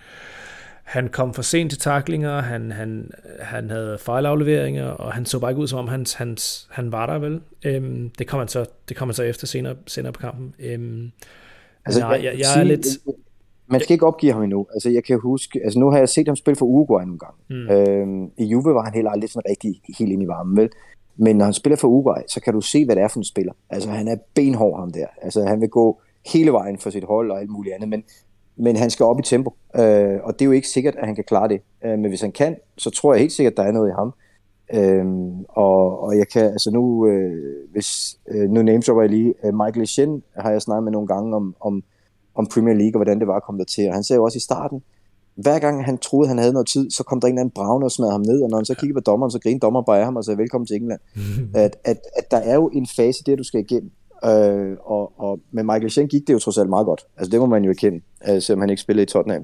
han 0.84 1.08
kom 1.08 1.34
for 1.34 1.41
sent 1.41 1.72
til 1.72 1.80
taklinger, 1.80 2.41
han, 2.41 2.72
han, 2.72 3.12
han 3.39 3.70
havde 3.70 3.98
fejlafleveringer, 4.00 4.88
og 4.88 5.14
han 5.14 5.26
så 5.26 5.39
bare 5.39 5.52
ikke 5.52 5.62
ud, 5.62 5.68
som 5.68 5.80
om 5.80 5.88
han, 5.88 6.06
han, 6.16 6.38
han 6.70 6.91
var 6.91 7.06
der 7.06 7.20
vel. 7.20 7.41
Øhm, 7.66 8.10
det 8.10 8.28
kommer 8.28 8.41
han 8.43 8.48
så, 8.48 8.66
det 8.89 8.98
kommer 8.98 9.14
så 9.14 9.24
efter 9.24 9.48
senere, 9.48 9.76
senere 9.88 10.14
på 10.14 10.20
kampen. 10.20 10.56
Øhm, 10.60 11.12
altså, 11.86 12.00
nej, 12.00 12.10
jeg, 12.24 12.36
jeg, 12.39 12.60
er 12.60 12.64
lidt... 12.64 12.86
Man 13.68 13.82
skal 13.82 13.93
ikke 13.93 14.06
opgive 14.06 14.34
ham 14.34 14.43
endnu. 14.43 14.68
Altså, 14.74 14.89
jeg 14.89 15.04
kan 15.04 15.20
huske, 15.20 15.60
altså 15.64 15.80
nu 15.80 15.91
har 15.91 15.98
jeg 15.98 16.10
set 16.10 16.28
ham 16.28 16.36
spille 16.36 16.56
for 16.56 16.66
Uruguay 16.66 17.04
nogle 17.04 17.20
gange. 17.20 17.38
Mm. 17.50 17.70
Øhm, 17.70 18.32
I 18.38 18.46
Juve 18.46 18.74
var 18.74 18.84
han 18.84 18.93
heller 18.93 19.12
aldrig 19.12 19.30
sådan 19.30 19.50
rigtig 19.50 19.82
helt 19.98 20.12
ind 20.12 20.24
i 20.24 20.28
varmen, 20.28 20.58
vel? 20.58 20.70
Men 21.18 21.36
når 21.36 21.45
han 21.45 21.53
spiller 21.53 21.78
for 21.78 21.88
Uruguay, 21.88 22.22
så 22.28 22.41
kan 22.41 22.53
du 22.53 22.61
se, 22.61 22.86
hvad 22.86 22.95
det 22.95 23.03
er 23.03 23.07
for 23.07 23.20
en 23.20 23.24
spiller. 23.24 23.53
Altså, 23.70 23.89
han 23.89 24.07
er 24.07 24.16
benhård 24.34 24.80
ham 24.80 24.91
der. 24.91 25.07
Altså, 25.22 25.43
han 25.43 25.61
vil 25.61 25.70
gå 25.70 26.01
hele 26.26 26.51
vejen 26.51 26.78
for 26.78 26.89
sit 26.89 27.03
hold 27.03 27.32
og 27.32 27.39
alt 27.39 27.49
muligt 27.49 27.76
andet, 27.76 27.89
men, 27.89 28.03
men 28.55 28.76
han 28.76 28.89
skal 28.89 29.05
op 29.05 29.20
i 29.20 29.24
tempo. 29.24 29.53
Øh, 29.76 30.20
og 30.24 30.34
det 30.34 30.41
er 30.41 30.45
jo 30.45 30.51
ikke 30.51 30.68
sikkert, 30.68 30.95
at 30.95 31.05
han 31.05 31.16
kan 31.16 31.24
klare 31.24 31.47
det. 31.47 31.61
Øh, 31.86 31.99
men 31.99 32.05
hvis 32.09 32.22
han 32.22 32.32
kan, 32.32 32.55
så 32.78 32.89
tror 32.89 33.13
jeg 33.13 33.20
helt 33.20 33.34
sikkert, 33.34 33.53
at 33.53 33.57
der 33.57 33.63
er 33.63 33.72
noget 33.72 33.89
i 33.89 33.93
ham. 33.93 34.13
Øh, 34.74 35.05
og, 35.49 36.03
og 36.03 36.18
jeg 36.18 36.28
kan, 36.28 36.43
altså 36.43 36.72
nu, 36.72 37.07
øh, 37.07 37.72
hvis, 37.72 38.20
øh, 38.28 38.49
nu 38.49 38.61
namedropper 38.61 39.03
jeg 39.03 39.09
lige, 39.09 39.34
øh, 39.43 39.53
Michael 39.53 39.84
Essien 39.84 40.24
har 40.38 40.51
jeg 40.51 40.61
snakket 40.61 40.84
med 40.84 40.91
nogle 40.91 41.07
gange 41.07 41.36
om, 41.36 41.55
om, 41.59 41.84
om 42.36 42.47
Premier 42.53 42.76
League, 42.76 42.95
og 42.95 42.97
hvordan 42.97 43.20
det 43.20 43.28
var 43.28 43.36
at 43.36 43.43
komme 43.43 43.59
der 43.59 43.66
til. 43.66 43.88
Og 43.88 43.93
han 43.93 44.03
sagde 44.03 44.18
jo 44.18 44.24
også 44.24 44.38
i 44.38 44.39
starten, 44.39 44.84
hver 45.36 45.59
gang 45.59 45.86
han 45.86 45.97
troede, 45.97 46.27
han 46.27 46.38
havde 46.38 46.53
noget 46.53 46.67
tid, 46.67 46.91
så 46.91 47.03
kom 47.03 47.21
der 47.21 47.27
en 47.27 47.33
eller 47.33 47.41
anden 47.41 47.53
bravne 47.55 47.86
og 47.86 47.91
smadrede 47.91 48.11
ham 48.11 48.21
ned, 48.21 48.41
og 48.41 48.49
når 48.49 48.57
han 48.57 48.65
så 48.65 48.75
kiggede 48.75 48.93
på 48.93 48.99
dommeren, 48.99 49.31
så 49.31 49.39
grinede 49.39 49.59
dommer 49.59 49.81
bare 49.81 49.99
af 49.99 50.05
ham 50.05 50.15
og 50.15 50.25
sagde, 50.25 50.38
velkommen 50.38 50.67
til 50.67 50.75
England. 50.75 50.99
at, 51.63 51.77
at, 51.83 51.97
at 52.17 52.31
der 52.31 52.38
er 52.38 52.55
jo 52.55 52.67
en 52.67 52.88
fase 52.88 53.23
der, 53.25 53.36
du 53.36 53.43
skal 53.43 53.59
igennem. 53.59 53.91
Øh, 54.25 54.77
og, 54.86 55.19
og 55.19 55.39
med 55.51 55.63
Michael 55.63 55.91
Schen 55.91 56.07
gik 56.07 56.27
det 56.27 56.33
jo 56.33 56.39
trods 56.39 56.57
alt 56.57 56.69
meget 56.69 56.86
godt. 56.86 57.05
Altså 57.17 57.31
det 57.31 57.39
må 57.39 57.45
man 57.45 57.63
jo 57.63 57.69
erkende, 57.69 58.01
øh, 58.29 58.41
selvom 58.41 58.61
han 58.61 58.69
ikke 58.69 58.81
spillede 58.81 59.03
i 59.03 59.05
Tottenham. 59.05 59.43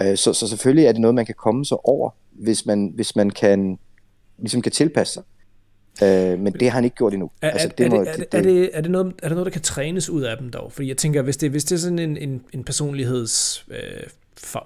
Øh, 0.00 0.16
så, 0.16 0.32
så 0.32 0.48
selvfølgelig 0.48 0.86
er 0.86 0.92
det 0.92 1.00
noget, 1.00 1.14
man 1.14 1.26
kan 1.26 1.34
komme 1.34 1.64
så 1.64 1.76
over, 1.84 2.10
hvis 2.30 2.66
man, 2.66 2.92
hvis 2.94 3.16
man 3.16 3.30
kan, 3.30 3.78
ligesom 4.38 4.62
kan 4.62 4.72
tilpasse 4.72 5.12
sig. 5.12 5.22
Øh, 6.02 6.38
men 6.38 6.52
det 6.52 6.62
har 6.62 6.70
han 6.70 6.84
ikke 6.84 6.96
gjort 6.96 7.12
endnu. 7.12 7.30
Er, 7.42 7.50
altså, 7.50 7.68
det 7.78 7.86
er, 7.86 7.90
må, 7.90 8.04
det, 8.04 8.16
det, 8.16 8.38
er, 8.38 8.42
det, 8.42 8.70
er, 8.72 8.80
det 8.80 8.90
noget, 8.90 9.14
er 9.22 9.28
det 9.28 9.36
noget, 9.36 9.46
der 9.46 9.52
kan 9.52 9.62
trænes 9.62 10.10
ud 10.10 10.22
af 10.22 10.36
dem 10.36 10.50
dog? 10.50 10.72
Fordi 10.72 10.88
jeg 10.88 10.96
tænker, 10.96 11.22
hvis 11.22 11.36
det, 11.36 11.50
hvis 11.50 11.64
det 11.64 11.74
er 11.74 11.78
sådan 11.78 11.98
en, 11.98 12.16
en, 12.16 12.42
en 12.52 12.64
personligheds... 12.64 13.66
Øh, 13.70 13.76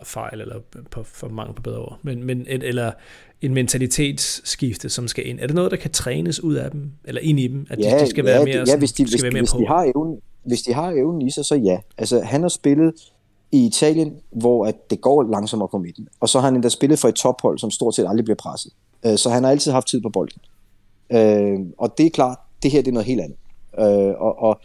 fejl, 0.03 0.41
eller 0.41 0.61
på, 0.91 1.03
for 1.03 1.29
mange 1.29 1.55
på 1.55 1.63
bedre 1.63 1.79
ord, 1.79 1.99
men, 2.03 2.25
men 2.25 2.47
et, 2.49 2.63
eller 2.63 2.93
en 3.41 3.55
mentalitetsskifte, 3.55 4.89
som 4.89 5.09
skal 5.09 5.27
ind. 5.27 5.41
Er 5.41 5.47
det 5.47 5.55
noget, 5.55 5.71
der 5.71 5.77
kan 5.77 5.91
trænes 5.91 6.43
ud 6.43 6.55
af 6.55 6.71
dem, 6.71 6.91
eller 7.05 7.21
ind 7.21 7.41
i 7.41 7.49
dem, 7.49 7.67
at 7.71 7.79
ja, 7.79 7.99
de, 7.99 8.05
de 8.05 8.11
skal 8.11 8.25
ja, 8.25 8.31
være 8.31 8.45
mere, 8.45 8.65
ja, 8.67 8.77
hvis 8.77 8.93
de, 8.93 9.07
skal 9.07 9.11
hvis, 9.11 9.23
være 9.23 9.33
mere 9.33 9.41
hvis, 9.41 9.53
på? 9.53 9.59
De 9.59 9.67
har 9.67 9.93
evnen, 9.95 10.21
hvis 10.45 10.63
de 10.63 10.75
har 10.75 10.91
evnen 10.91 11.23
i 11.23 11.31
sig, 11.31 11.45
så 11.45 11.55
ja. 11.55 11.79
Altså, 11.99 12.21
han 12.21 12.43
har 12.43 12.49
spillet 12.49 12.93
i 13.53 13.67
Italien, 13.67 14.17
hvor 14.31 14.67
at 14.67 14.91
det 14.91 15.01
går 15.01 15.23
langsommere 15.23 15.69
på 15.69 15.79
midten, 15.79 16.09
og 16.21 16.29
så 16.29 16.39
har 16.39 16.47
han 16.47 16.55
endda 16.55 16.69
spillet 16.69 16.99
for 16.99 17.09
et 17.09 17.15
tophold, 17.15 17.59
som 17.59 17.71
stort 17.71 17.95
set 17.95 18.07
aldrig 18.09 18.25
bliver 18.25 18.37
presset. 18.37 18.73
Øh, 19.07 19.19
så 19.19 19.31
han 19.31 19.45
har 19.45 19.51
altid 19.51 19.73
haft 19.73 19.89
tid 19.89 20.01
på 20.01 20.09
bolden. 20.09 20.41
Øh, 21.13 21.61
og 21.79 21.99
det 21.99 22.07
er 22.07 22.11
klart, 22.11 22.39
det 22.63 22.71
her 22.71 22.83
det 22.83 22.89
er 22.89 22.93
noget 22.93 23.07
helt 23.07 23.21
andet. 23.21 23.39
Øh, 23.79 24.15
og, 24.21 24.39
og 24.39 24.61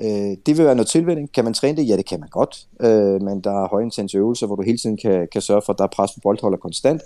Øh, 0.00 0.36
det 0.46 0.58
vil 0.58 0.64
være 0.64 0.74
noget 0.74 0.88
tilvænding. 0.88 1.32
Kan 1.32 1.44
man 1.44 1.54
træne 1.54 1.76
det? 1.76 1.88
Ja, 1.88 1.96
det 1.96 2.06
kan 2.06 2.20
man 2.20 2.28
godt. 2.28 2.66
Øh, 2.80 3.22
men 3.22 3.40
der 3.40 3.64
er 3.64 3.68
højintense 3.68 4.18
øvelser, 4.18 4.46
hvor 4.46 4.56
du 4.56 4.62
hele 4.62 4.78
tiden 4.78 4.96
kan, 4.96 5.28
kan 5.32 5.42
sørge 5.42 5.62
for, 5.66 5.72
at 5.72 5.78
der 5.78 5.84
er 5.84 5.88
pres 5.88 6.12
på 6.12 6.20
boldholder 6.22 6.58
konstant. 6.58 7.02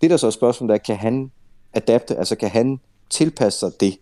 Det 0.00 0.10
der 0.10 0.16
så 0.16 0.26
er 0.26 0.30
spørgsmålet 0.30 0.74
er, 0.74 0.78
kan 0.78 0.96
han 0.96 1.30
adapte, 1.74 2.16
altså 2.16 2.36
kan 2.36 2.48
han 2.48 2.80
tilpasse 3.10 3.58
sig 3.58 3.70
det? 3.80 3.98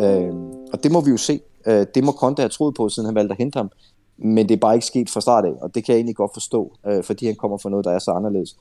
Øh, 0.00 0.34
og 0.72 0.82
det 0.82 0.92
må 0.92 1.00
vi 1.00 1.10
jo 1.10 1.16
se. 1.16 1.40
Øh, 1.66 1.86
det 1.94 2.04
må 2.04 2.12
Konte 2.12 2.40
have 2.40 2.48
troet 2.48 2.74
på, 2.74 2.88
siden 2.88 3.06
han 3.06 3.14
valgte 3.14 3.32
at 3.32 3.38
hente 3.38 3.56
ham. 3.56 3.70
Men 4.18 4.48
det 4.48 4.54
er 4.54 4.60
bare 4.60 4.74
ikke 4.74 4.86
sket 4.86 5.10
fra 5.10 5.20
start 5.20 5.44
af, 5.44 5.52
og 5.60 5.74
det 5.74 5.84
kan 5.84 5.92
jeg 5.92 5.98
egentlig 5.98 6.16
godt 6.16 6.30
forstå, 6.34 6.72
øh, 6.86 7.04
fordi 7.04 7.26
han 7.26 7.34
kommer 7.34 7.58
fra 7.58 7.70
noget, 7.70 7.84
der 7.84 7.90
er 7.90 7.98
så 7.98 8.10
anderledes. 8.10 8.56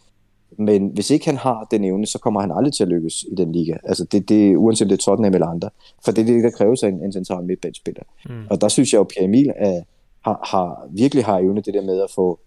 Men 0.58 0.88
hvis 0.88 1.10
ikke 1.10 1.26
han 1.26 1.38
har 1.38 1.68
den 1.72 1.84
evne, 1.84 2.06
så 2.06 2.20
kommer 2.20 2.42
han 2.42 2.52
aldrig 2.52 2.74
til 2.74 2.84
at 2.84 2.90
lykkes 2.90 3.24
i 3.32 3.36
den 3.36 3.52
liga. 3.52 3.76
Altså 3.84 4.04
det, 4.04 4.30
det 4.30 4.56
uanset 4.56 4.90
det 4.90 4.94
er 4.96 5.02
Tottenham 5.02 5.34
eller 5.34 5.48
andre. 5.48 5.70
For 6.06 6.12
det 6.12 6.22
er 6.22 6.26
det, 6.26 6.44
der 6.44 6.50
kræves 6.50 6.84
af 6.84 6.88
en, 6.88 7.04
en 7.04 7.12
central 7.12 7.44
midtbanespiller. 7.44 8.04
Mm. 8.30 8.48
Og 8.50 8.62
der 8.62 8.68
synes 8.68 8.94
jeg 8.94 8.98
jo, 8.98 9.02
at 9.02 9.08
Pierre 9.08 9.26
Emil 9.26 9.52
er, 9.56 9.82
har, 10.22 10.48
har, 10.52 10.88
virkelig 10.92 11.26
har 11.26 11.40
evne 11.40 11.62
det 11.62 11.74
der 11.74 11.82
med 11.82 12.02
at 12.02 12.12
få, 12.16 12.40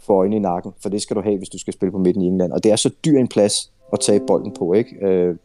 få 0.00 0.12
øjne 0.12 0.36
i 0.36 0.38
nakken. 0.38 0.72
For 0.82 0.88
det 0.88 1.02
skal 1.02 1.16
du 1.16 1.20
have, 1.20 1.36
hvis 1.38 1.48
du 1.48 1.58
skal 1.58 1.72
spille 1.72 1.92
på 1.92 1.98
midten 1.98 2.22
i 2.22 2.26
England. 2.26 2.52
Og 2.52 2.64
det 2.64 2.72
er 2.72 2.76
så 2.76 2.90
dyr 3.04 3.18
en 3.18 3.28
plads 3.28 3.72
at 3.92 4.00
tage 4.00 4.20
bolden 4.26 4.54
på, 4.58 4.72
ikke? 4.72 5.06
Øh, 5.06 5.36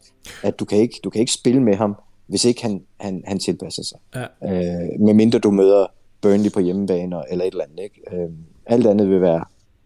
at 0.42 0.58
du 0.58 0.64
kan 0.64 0.78
ikke, 0.78 1.00
du 1.04 1.10
kan 1.10 1.20
ikke 1.20 1.32
spille 1.32 1.62
med 1.62 1.74
ham, 1.74 1.96
hvis 2.26 2.44
ikke 2.44 2.62
han, 2.62 2.82
han, 3.00 3.22
han 3.26 3.38
tilpasser 3.38 3.82
sig. 3.82 3.98
Ja. 4.14 4.22
Øh, 4.22 5.00
medmindre 5.00 5.38
du 5.38 5.50
møder 5.50 5.86
Burnley 6.20 6.52
på 6.52 6.60
hjemmebane 6.60 7.22
eller 7.30 7.44
et 7.44 7.52
eller 7.52 7.64
andet. 7.64 7.82
Ikke? 7.82 8.00
Øh, 8.12 8.30
alt 8.66 8.86
andet 8.86 9.10
vil 9.10 9.20
være, 9.20 9.44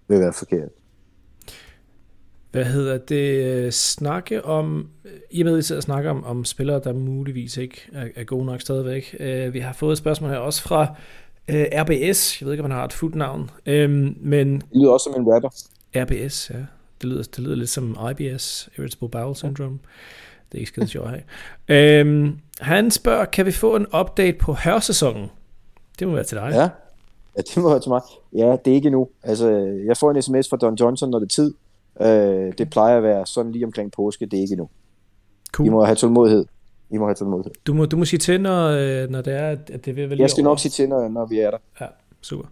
vil 0.09 0.21
være 0.21 0.33
forkert. 0.33 0.69
Hvad 2.53 2.65
hedder 2.65 2.99
det, 2.99 3.75
snakke 3.75 4.45
om, 4.45 4.89
i 5.31 5.41
og 5.41 5.45
med, 5.45 5.53
at 5.53 5.57
vi 5.57 5.63
sidder 5.63 5.79
og 5.79 5.83
snakker 5.83 6.11
om, 6.11 6.25
om 6.25 6.45
spillere, 6.45 6.81
der 6.85 6.93
muligvis 6.93 7.57
ikke 7.57 7.81
er, 7.93 8.07
er 8.17 8.25
gode 8.25 8.47
nok 8.47 8.61
stadigvæk. 8.61 9.17
Uh, 9.21 9.55
vi 9.55 9.59
har 9.59 9.73
fået 9.73 9.93
et 9.93 9.99
spørgsmål 9.99 10.31
her 10.31 10.39
også 10.39 10.63
fra 10.63 10.83
uh, 11.49 11.55
RBS, 11.55 12.41
jeg 12.41 12.47
ved 12.47 12.53
ikke, 12.53 12.65
om 12.65 12.71
han 12.71 12.79
har 12.79 12.85
et 12.85 12.93
fuldt 12.93 13.15
navn, 13.15 13.51
um, 13.67 14.17
men... 14.21 14.55
Det 14.55 14.67
lyder 14.75 14.91
også 14.91 15.11
som 15.13 15.23
en 15.23 15.35
rapper. 15.35 15.49
RBS, 15.97 16.51
ja. 16.51 16.59
Det 17.03 17.11
lyder, 17.11 17.23
det 17.23 17.39
lyder 17.39 17.57
lidt 17.57 17.71
som 17.71 17.97
IBS, 18.11 18.69
Irritable 18.79 19.09
Bowel 19.09 19.37
Syndrome. 19.37 19.79
Det 20.53 20.59
er 20.59 20.59
ikke 20.59 20.69
skide 20.69 20.89
sjovt 20.89 21.09
her. 21.69 22.03
Um, 22.05 22.39
han 22.61 22.91
spørger, 22.91 23.25
kan 23.25 23.47
vi 23.47 23.53
få 23.53 23.77
en 23.77 23.87
update 24.01 24.39
på 24.41 24.53
hørsæsonen? 24.53 25.31
Det 25.99 26.09
må 26.09 26.15
være 26.15 26.25
til 26.25 26.37
dig. 26.37 26.51
Ja. 26.53 26.69
ja, 27.37 27.43
det 27.55 27.57
må 27.57 27.71
være 27.71 27.81
til 27.81 27.89
mig. 27.89 28.01
Ja, 28.33 28.57
det 28.65 28.71
er 28.71 28.75
ikke 28.75 28.87
endnu. 28.87 29.09
Altså, 29.23 29.49
jeg 29.87 29.97
får 29.97 30.11
en 30.11 30.23
sms 30.23 30.49
fra 30.49 30.57
Don 30.57 30.75
Johnson, 30.75 31.11
når 31.11 31.19
det 31.19 31.27
er 31.27 31.35
tid. 31.35 31.55
Øh, 32.01 32.53
det 32.59 32.71
plejer 32.71 32.97
at 32.97 33.03
være 33.03 33.27
sådan 33.27 33.53
lige 33.53 33.65
omkring 33.65 33.93
påske, 33.93 34.27
det 34.27 34.37
er 34.37 34.41
ikke 34.41 34.53
endnu. 34.53 34.69
Cool. 35.53 35.67
I 35.67 35.71
må 35.71 35.85
have 35.85 35.97
tålmodighed. 35.97 36.45
I 36.91 36.99
må 36.99 37.07
have 37.07 37.15
tålmodighed. 37.15 37.53
Du 37.67 37.75
må, 37.75 37.87
du 37.87 37.97
må 37.97 38.05
sige 38.05 38.19
til, 38.19 38.41
når, 38.41 38.69
øh, 38.69 39.11
når 39.11 39.21
det 39.21 39.35
er, 39.35 39.49
at 39.73 39.85
det 39.85 39.97
vil 39.97 40.11
vel 40.11 40.19
Jeg 40.19 40.31
skal 40.31 40.41
over. 40.41 40.51
nok 40.51 40.59
sige 40.59 40.71
til, 40.71 40.89
når, 40.89 41.09
når 41.09 41.27
vi 41.27 41.39
er 41.39 41.51
der. 41.51 41.59
Ja, 41.81 41.87
super. 42.23 42.49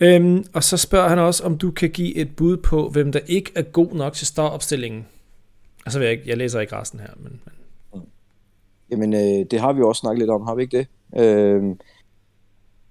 Øhm, 0.00 0.44
og 0.54 0.64
så 0.64 0.76
spørger 0.76 1.08
han 1.08 1.18
også, 1.18 1.44
om 1.44 1.58
du 1.58 1.70
kan 1.70 1.90
give 1.90 2.16
et 2.16 2.36
bud 2.36 2.56
på, 2.56 2.88
hvem 2.88 3.12
der 3.12 3.20
ikke 3.26 3.52
er 3.54 3.62
god 3.62 3.92
nok 3.92 4.12
til 4.12 4.26
startopstillingen. 4.26 5.06
Altså, 5.86 6.00
jeg, 6.00 6.10
ikke, 6.10 6.24
jeg 6.26 6.36
læser 6.36 6.60
ikke 6.60 6.76
resten 6.76 7.00
her, 7.00 7.08
men... 7.16 7.40
men. 7.92 8.02
Jamen, 8.90 9.12
øh, 9.14 9.46
det 9.50 9.60
har 9.60 9.72
vi 9.72 9.78
jo 9.78 9.88
også 9.88 10.00
snakket 10.00 10.18
lidt 10.18 10.30
om, 10.30 10.42
har 10.46 10.54
vi 10.54 10.62
ikke 10.62 10.78
det? 10.78 10.86
Øh, 11.20 11.62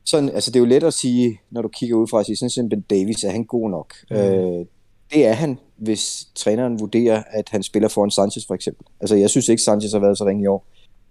sådan, 0.05 0.29
altså, 0.29 0.51
det 0.51 0.55
er 0.55 0.59
jo 0.59 0.65
let 0.65 0.83
at 0.83 0.93
sige, 0.93 1.39
når 1.49 1.61
du 1.61 1.67
kigger 1.67 1.95
ud 1.95 2.07
fra 2.07 2.19
at 2.19 2.25
sige, 2.25 2.35
sådan 2.35 2.49
som 2.49 2.69
Ben 2.69 2.81
Davis, 2.81 3.23
er 3.23 3.31
han 3.31 3.43
god 3.43 3.69
nok? 3.69 3.93
Mm. 4.09 4.15
Øh, 4.15 4.65
det 5.13 5.27
er 5.27 5.33
han, 5.33 5.59
hvis 5.81 6.27
træneren 6.35 6.79
vurderer, 6.79 7.23
at 7.27 7.49
han 7.49 7.63
spiller 7.63 7.89
foran 7.89 8.11
Sanchez 8.11 8.47
for 8.47 8.53
eksempel. 8.53 8.85
Altså, 8.99 9.15
jeg 9.15 9.29
synes 9.29 9.49
ikke, 9.49 9.63
Sanchez 9.63 9.91
har 9.91 9.99
været 9.99 10.17
så 10.17 10.25
ringe 10.25 10.43
i 10.43 10.47
år. 10.47 10.65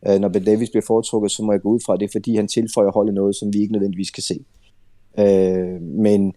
Øh, 0.06 0.18
når 0.18 0.28
Ben 0.28 0.44
Davis 0.44 0.70
bliver 0.70 0.84
foretrukket, 0.86 1.30
så 1.30 1.42
må 1.42 1.52
jeg 1.52 1.60
gå 1.60 1.68
ud 1.68 1.80
fra, 1.86 1.96
det 1.96 2.04
er, 2.04 2.12
fordi 2.12 2.36
han 2.36 2.48
tilføjer 2.48 2.90
holdet 2.90 3.14
noget, 3.14 3.36
som 3.36 3.52
vi 3.52 3.58
ikke 3.60 3.72
nødvendigvis 3.72 4.10
kan 4.10 4.22
se. 4.22 4.44
Øh, 5.18 5.82
men 5.82 6.34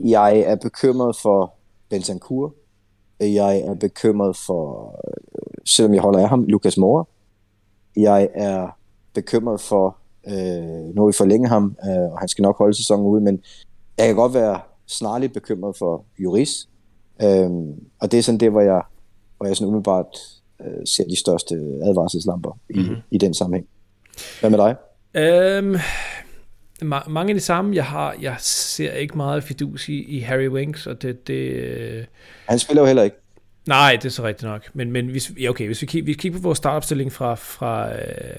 jeg 0.00 0.38
er 0.38 0.56
bekymret 0.56 1.16
for 1.22 1.54
Bentancur. 1.90 2.54
Jeg 3.20 3.58
er 3.58 3.74
bekymret 3.74 4.36
for, 4.36 4.94
øh, 5.04 5.64
selvom 5.66 5.94
jeg 5.94 6.02
holder 6.02 6.18
af 6.18 6.28
ham, 6.28 6.44
Lukas 6.44 6.76
Mora. 6.76 7.04
Jeg 7.96 8.28
er 8.34 8.68
bekymret 9.14 9.60
for, 9.60 9.96
øh, 10.26 10.94
når 10.94 11.06
vi 11.06 11.12
forlænger 11.12 11.48
ham, 11.48 11.76
øh, 11.84 12.12
og 12.12 12.18
han 12.18 12.28
skal 12.28 12.42
nok 12.42 12.58
holde 12.58 12.76
sæsonen 12.76 13.06
ude, 13.06 13.20
men 13.20 13.42
jeg 13.98 14.06
kan 14.06 14.16
godt 14.16 14.34
være 14.34 14.60
snarligt 14.86 15.32
bekymret 15.32 15.76
for 15.78 16.04
Juris. 16.18 16.68
Øhm, 17.22 17.74
og 18.00 18.12
det 18.12 18.18
er 18.18 18.22
sådan 18.22 18.40
det, 18.40 18.50
hvor 18.50 18.60
jeg, 18.60 18.82
hvor 19.36 19.46
jeg 19.46 19.56
sådan 19.56 19.68
umiddelbart 19.68 20.06
øh, 20.60 20.86
ser 20.86 21.04
de 21.04 21.16
største 21.16 21.54
advarselslamper 21.54 22.58
i, 22.70 22.78
mm-hmm. 22.78 22.96
i 23.10 23.18
den 23.18 23.34
sammenhæng. 23.34 23.68
Hvad 24.40 24.50
med 24.50 24.58
dig? 24.58 24.76
Øhm, 25.14 25.74
ma- 26.82 27.08
mange 27.08 27.30
af 27.30 27.34
de 27.34 27.40
samme, 27.40 27.76
jeg 27.76 27.84
har, 27.84 28.16
jeg 28.20 28.36
ser 28.38 28.92
ikke 28.92 29.16
meget 29.16 29.44
fidus 29.44 29.88
i, 29.88 30.02
i 30.02 30.18
Harry 30.18 30.48
Winks, 30.48 30.86
og 30.86 31.02
det... 31.02 31.26
det 31.26 31.34
øh... 31.34 32.04
Han 32.46 32.58
spiller 32.58 32.82
jo 32.82 32.86
heller 32.86 33.02
ikke. 33.02 33.16
Nej, 33.68 33.96
det 33.96 34.04
er 34.04 34.10
så 34.10 34.22
rigtigt 34.22 34.50
nok. 34.50 34.70
Men, 34.74 34.92
men 34.92 35.06
hvis, 35.06 35.32
ja, 35.40 35.48
okay, 35.48 35.66
hvis 35.66 35.82
vi, 35.82 35.86
kigger, 35.86 36.06
vi 36.06 36.12
kigger 36.12 36.38
på 36.38 36.42
vores 36.42 36.58
startopstilling 36.58 37.12
fra, 37.12 37.34
fra 37.34 37.92
øh, 37.92 38.38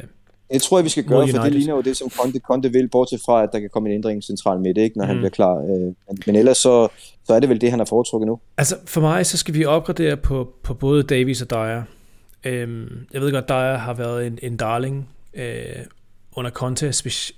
det 0.54 0.62
tror 0.62 0.78
jeg, 0.78 0.86
vi 0.86 0.90
skal 0.90 1.04
gøre, 1.04 1.28
for 1.28 1.44
det 1.44 1.54
ligner 1.54 1.76
jo 1.76 1.82
det, 1.82 1.98
som 1.98 2.10
Conte, 2.10 2.40
Conte 2.40 2.72
vil, 2.72 2.88
bortset 2.88 3.22
fra, 3.26 3.44
at 3.44 3.50
der 3.52 3.60
kan 3.60 3.70
komme 3.70 3.90
en 3.90 3.96
ændring 3.96 4.24
central 4.24 4.60
midt, 4.60 4.78
ikke, 4.78 4.98
når 4.98 5.06
mm. 5.06 5.08
han 5.08 5.18
bliver 5.18 5.30
klar. 5.30 5.58
Øh, 5.58 6.16
men 6.26 6.36
ellers 6.36 6.58
så, 6.58 6.88
så 7.24 7.34
er 7.34 7.40
det 7.40 7.50
vel 7.50 7.62
det, 7.62 7.70
han 7.70 7.80
har 7.80 7.86
foretrukket 7.86 8.28
nu. 8.28 8.40
Altså 8.58 8.76
for 8.86 9.02
mig, 9.02 9.26
så 9.26 9.38
skal 9.38 9.54
vi 9.54 9.66
opgradere 9.66 10.18
på, 10.18 10.54
på 10.64 10.74
både 10.74 11.04
Davies 11.04 11.42
og 11.42 11.50
Dyer. 11.50 11.84
Øhm, 12.44 13.08
jeg 13.14 13.22
ved 13.22 13.32
godt, 13.32 13.50
Dyer 13.50 13.78
har 13.78 13.94
været 13.94 14.28
en, 14.28 14.40
en 14.42 14.58
darling 14.58 15.10
øh, 15.34 15.86
under 16.36 16.52
Conte 16.52 16.86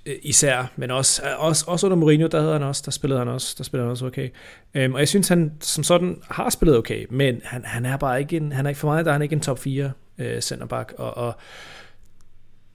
øh, 0.06 0.14
især, 0.22 0.72
men 0.76 0.90
også, 0.90 1.22
også, 1.38 1.64
også 1.68 1.86
under 1.86 1.96
Mourinho, 1.96 2.26
der 2.26 2.40
havde 2.40 2.52
han 2.52 2.62
også, 2.62 2.82
der 2.84 2.90
spillede 2.90 3.18
han 3.18 3.28
også, 3.28 3.54
der 3.58 3.64
spillede 3.64 3.86
han 3.86 3.90
også 3.90 4.06
okay. 4.06 4.28
Øhm, 4.74 4.94
og 4.94 5.00
jeg 5.00 5.08
synes, 5.08 5.28
han 5.28 5.52
som 5.60 5.84
sådan 5.84 6.18
har 6.30 6.50
spillet 6.50 6.78
okay, 6.78 7.06
men 7.10 7.40
han, 7.44 7.64
han 7.64 7.86
er 7.86 7.96
bare 7.96 8.20
ikke 8.20 8.36
en, 8.36 8.52
han 8.52 8.66
er 8.66 8.70
ikke 8.70 8.80
for 8.80 8.88
mig, 8.88 9.04
der 9.04 9.10
er 9.10 9.12
han 9.12 9.22
ikke 9.22 9.32
en 9.32 9.40
top 9.40 9.58
4 9.58 9.92
øh, 10.18 10.40
centerback, 10.40 10.94
og, 10.98 11.16
og 11.16 11.34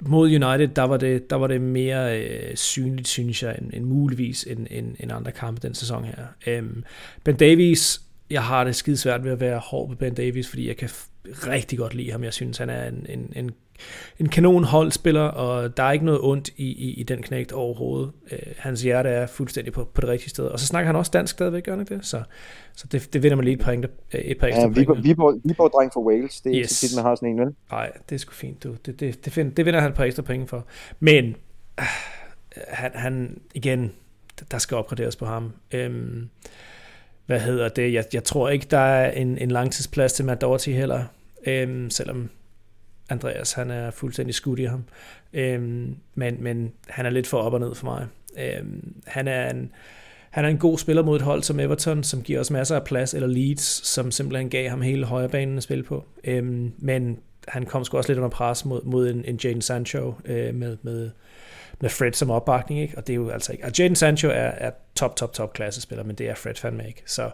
mod 0.01 0.27
United, 0.27 0.67
der 0.67 0.83
var 0.83 0.97
det, 0.97 1.29
der 1.29 1.35
var 1.35 1.47
det 1.47 1.61
mere 1.61 2.21
øh, 2.21 2.55
synligt, 2.55 3.07
synes 3.07 3.43
jeg, 3.43 3.57
end, 3.61 3.73
end 3.73 3.85
muligvis 3.85 4.43
end, 4.43 4.67
end, 4.71 4.95
end 4.99 5.11
andre 5.11 5.31
kampe 5.31 5.67
den 5.67 5.73
sæson 5.73 6.03
her. 6.03 6.25
Øhm, 6.47 6.83
ben 7.23 7.35
Davies, 7.35 8.01
jeg 8.29 8.43
har 8.43 8.63
det 8.63 8.75
skide 8.75 8.97
svært 8.97 9.23
ved 9.23 9.31
at 9.31 9.39
være 9.39 9.59
hård 9.59 9.89
på 9.89 9.95
Ben 9.95 10.13
Davies, 10.13 10.49
fordi 10.49 10.67
jeg 10.67 10.77
kan 10.77 10.89
rigtig 11.25 11.77
godt 11.77 11.93
lide 11.93 12.11
ham. 12.11 12.23
Jeg 12.23 12.33
synes, 12.33 12.57
han 12.57 12.69
er 12.69 12.87
en, 12.87 13.05
en, 13.09 13.33
en 13.35 13.51
en 14.19 14.30
kanon 14.30 14.63
holdspiller, 14.63 15.21
og 15.21 15.77
der 15.77 15.84
er 15.84 15.91
ikke 15.91 16.05
noget 16.05 16.21
ondt 16.23 16.49
i, 16.57 16.63
i, 16.63 16.93
i 16.93 17.03
den 17.03 17.21
knægt 17.21 17.51
overhovedet. 17.51 18.11
Øh, 18.32 18.39
hans 18.57 18.82
hjerte 18.82 19.09
er 19.09 19.27
fuldstændig 19.27 19.73
på, 19.73 19.84
på 19.93 20.01
det 20.01 20.09
rigtige 20.09 20.30
sted. 20.30 20.45
Og 20.45 20.59
så 20.59 20.65
snakker 20.65 20.86
han 20.86 20.95
også 20.95 21.11
dansk 21.13 21.34
stadigvæk, 21.34 21.63
gør 21.63 21.71
han 21.71 21.80
ikke 21.80 21.95
det? 21.95 22.05
Så, 22.05 22.23
så 22.75 22.88
det, 22.91 23.13
det 23.13 23.23
vinder 23.23 23.36
man 23.36 23.45
lige 23.45 23.53
et 23.53 23.61
par, 23.61 23.71
et 23.71 24.38
par 24.39 24.47
ekstra 24.47 24.61
ja, 24.61 24.67
vi, 24.67 24.86
point. 24.86 25.03
Vi, 25.03 25.09
vi, 25.09 25.15
vi 25.43 25.53
bor 25.53 25.67
dreng 25.67 25.93
for 25.93 26.01
Wales, 26.07 26.41
det 26.41 26.55
er 26.55 26.59
yes. 26.59 26.84
ikke 26.84 26.91
tit, 26.91 26.97
man 26.97 27.05
har 27.05 27.15
sådan 27.15 27.30
en, 27.30 27.39
vel? 27.39 27.55
Nej, 27.71 27.91
det 28.09 28.15
er 28.15 28.19
sgu 28.19 28.34
fint, 28.34 28.63
du. 28.63 28.75
Det, 28.86 28.99
det, 28.99 29.25
det, 29.25 29.34
find, 29.34 29.51
det 29.51 29.65
vinder 29.65 29.80
han 29.80 29.89
et 29.89 29.95
par 29.95 30.03
ekstra 30.03 30.23
point 30.23 30.49
for. 30.49 30.65
Men 30.99 31.36
øh, 31.80 31.86
han, 32.67 32.91
han, 32.93 33.41
igen, 33.53 33.91
der 34.51 34.57
skal 34.57 34.77
opgraderes 34.77 35.15
på 35.15 35.25
ham. 35.25 35.53
Øhm, 35.71 36.30
hvad 37.25 37.39
hedder 37.39 37.69
det? 37.69 37.93
Jeg, 37.93 38.05
jeg 38.13 38.23
tror 38.23 38.49
ikke, 38.49 38.67
der 38.71 38.77
er 38.77 39.11
en, 39.11 39.38
en 39.38 39.51
langtidsplads 39.51 40.13
til 40.13 40.25
Matt 40.25 40.41
Doherty 40.41 40.69
heller. 40.69 41.03
Øhm, 41.47 41.89
selvom 41.89 42.30
Andreas, 43.10 43.53
han 43.53 43.72
er 43.72 43.91
fuldstændig 43.91 44.36
skudt 44.36 44.60
i 44.60 44.64
ham. 44.64 44.84
Øhm, 45.34 45.95
men, 46.16 46.43
men 46.43 46.74
han 46.88 47.05
er 47.05 47.10
lidt 47.10 47.28
for 47.28 47.38
op 47.38 47.53
og 47.53 47.60
ned 47.60 47.76
for 47.76 47.86
mig. 47.86 48.07
Øhm, 48.38 49.01
han 49.07 49.28
er 49.28 49.49
en 49.49 49.72
han 50.30 50.45
er 50.45 50.49
en 50.49 50.57
god 50.57 50.78
spiller 50.78 51.03
mod 51.03 51.16
et 51.16 51.22
hold 51.22 51.43
som 51.43 51.60
Everton, 51.60 52.03
som 52.03 52.22
giver 52.22 52.39
os 52.39 52.51
masser 52.51 52.76
af 52.76 52.84
plads, 52.84 53.14
eller 53.14 53.28
Leeds, 53.28 53.88
som 53.88 54.12
simpelthen 54.12 54.49
gav 54.49 54.70
ham 54.70 54.82
hele 54.82 55.05
højrebanen 55.05 55.57
at 55.57 55.64
spille 55.64 55.84
på. 55.84 56.05
Øhm, 56.24 56.74
men 56.78 57.20
han 57.47 57.66
kom 57.66 57.84
sgu 57.84 57.97
også 57.97 58.10
lidt 58.10 58.18
under 58.18 58.30
pres 58.30 58.66
mod, 58.66 58.84
mod 58.84 59.10
en, 59.10 59.26
en 59.26 59.39
Jadon 59.43 59.62
Sancho 59.62 60.14
øh, 60.26 60.55
med, 60.55 60.78
med, 60.82 61.12
med 61.80 61.89
Fred 61.89 62.14
som 62.14 62.32
opbakning, 62.32 62.82
ikke? 62.82 62.97
og 62.97 63.07
det 63.07 63.14
er 63.14 63.16
jo 63.16 63.30
altså 63.30 63.51
ikke... 63.51 63.66
Og 63.66 63.72
Jadon 63.80 63.95
Sancho 63.95 64.30
er, 64.30 64.34
er 64.34 64.72
top, 64.95 65.16
top, 65.16 65.34
top 65.34 65.53
klassespiller, 65.53 66.03
men 66.03 66.16
det 66.16 66.30
er 66.30 66.36
Fred 66.36 66.55
fandme 66.55 66.88
ikke. 66.88 67.03
Så 67.05 67.30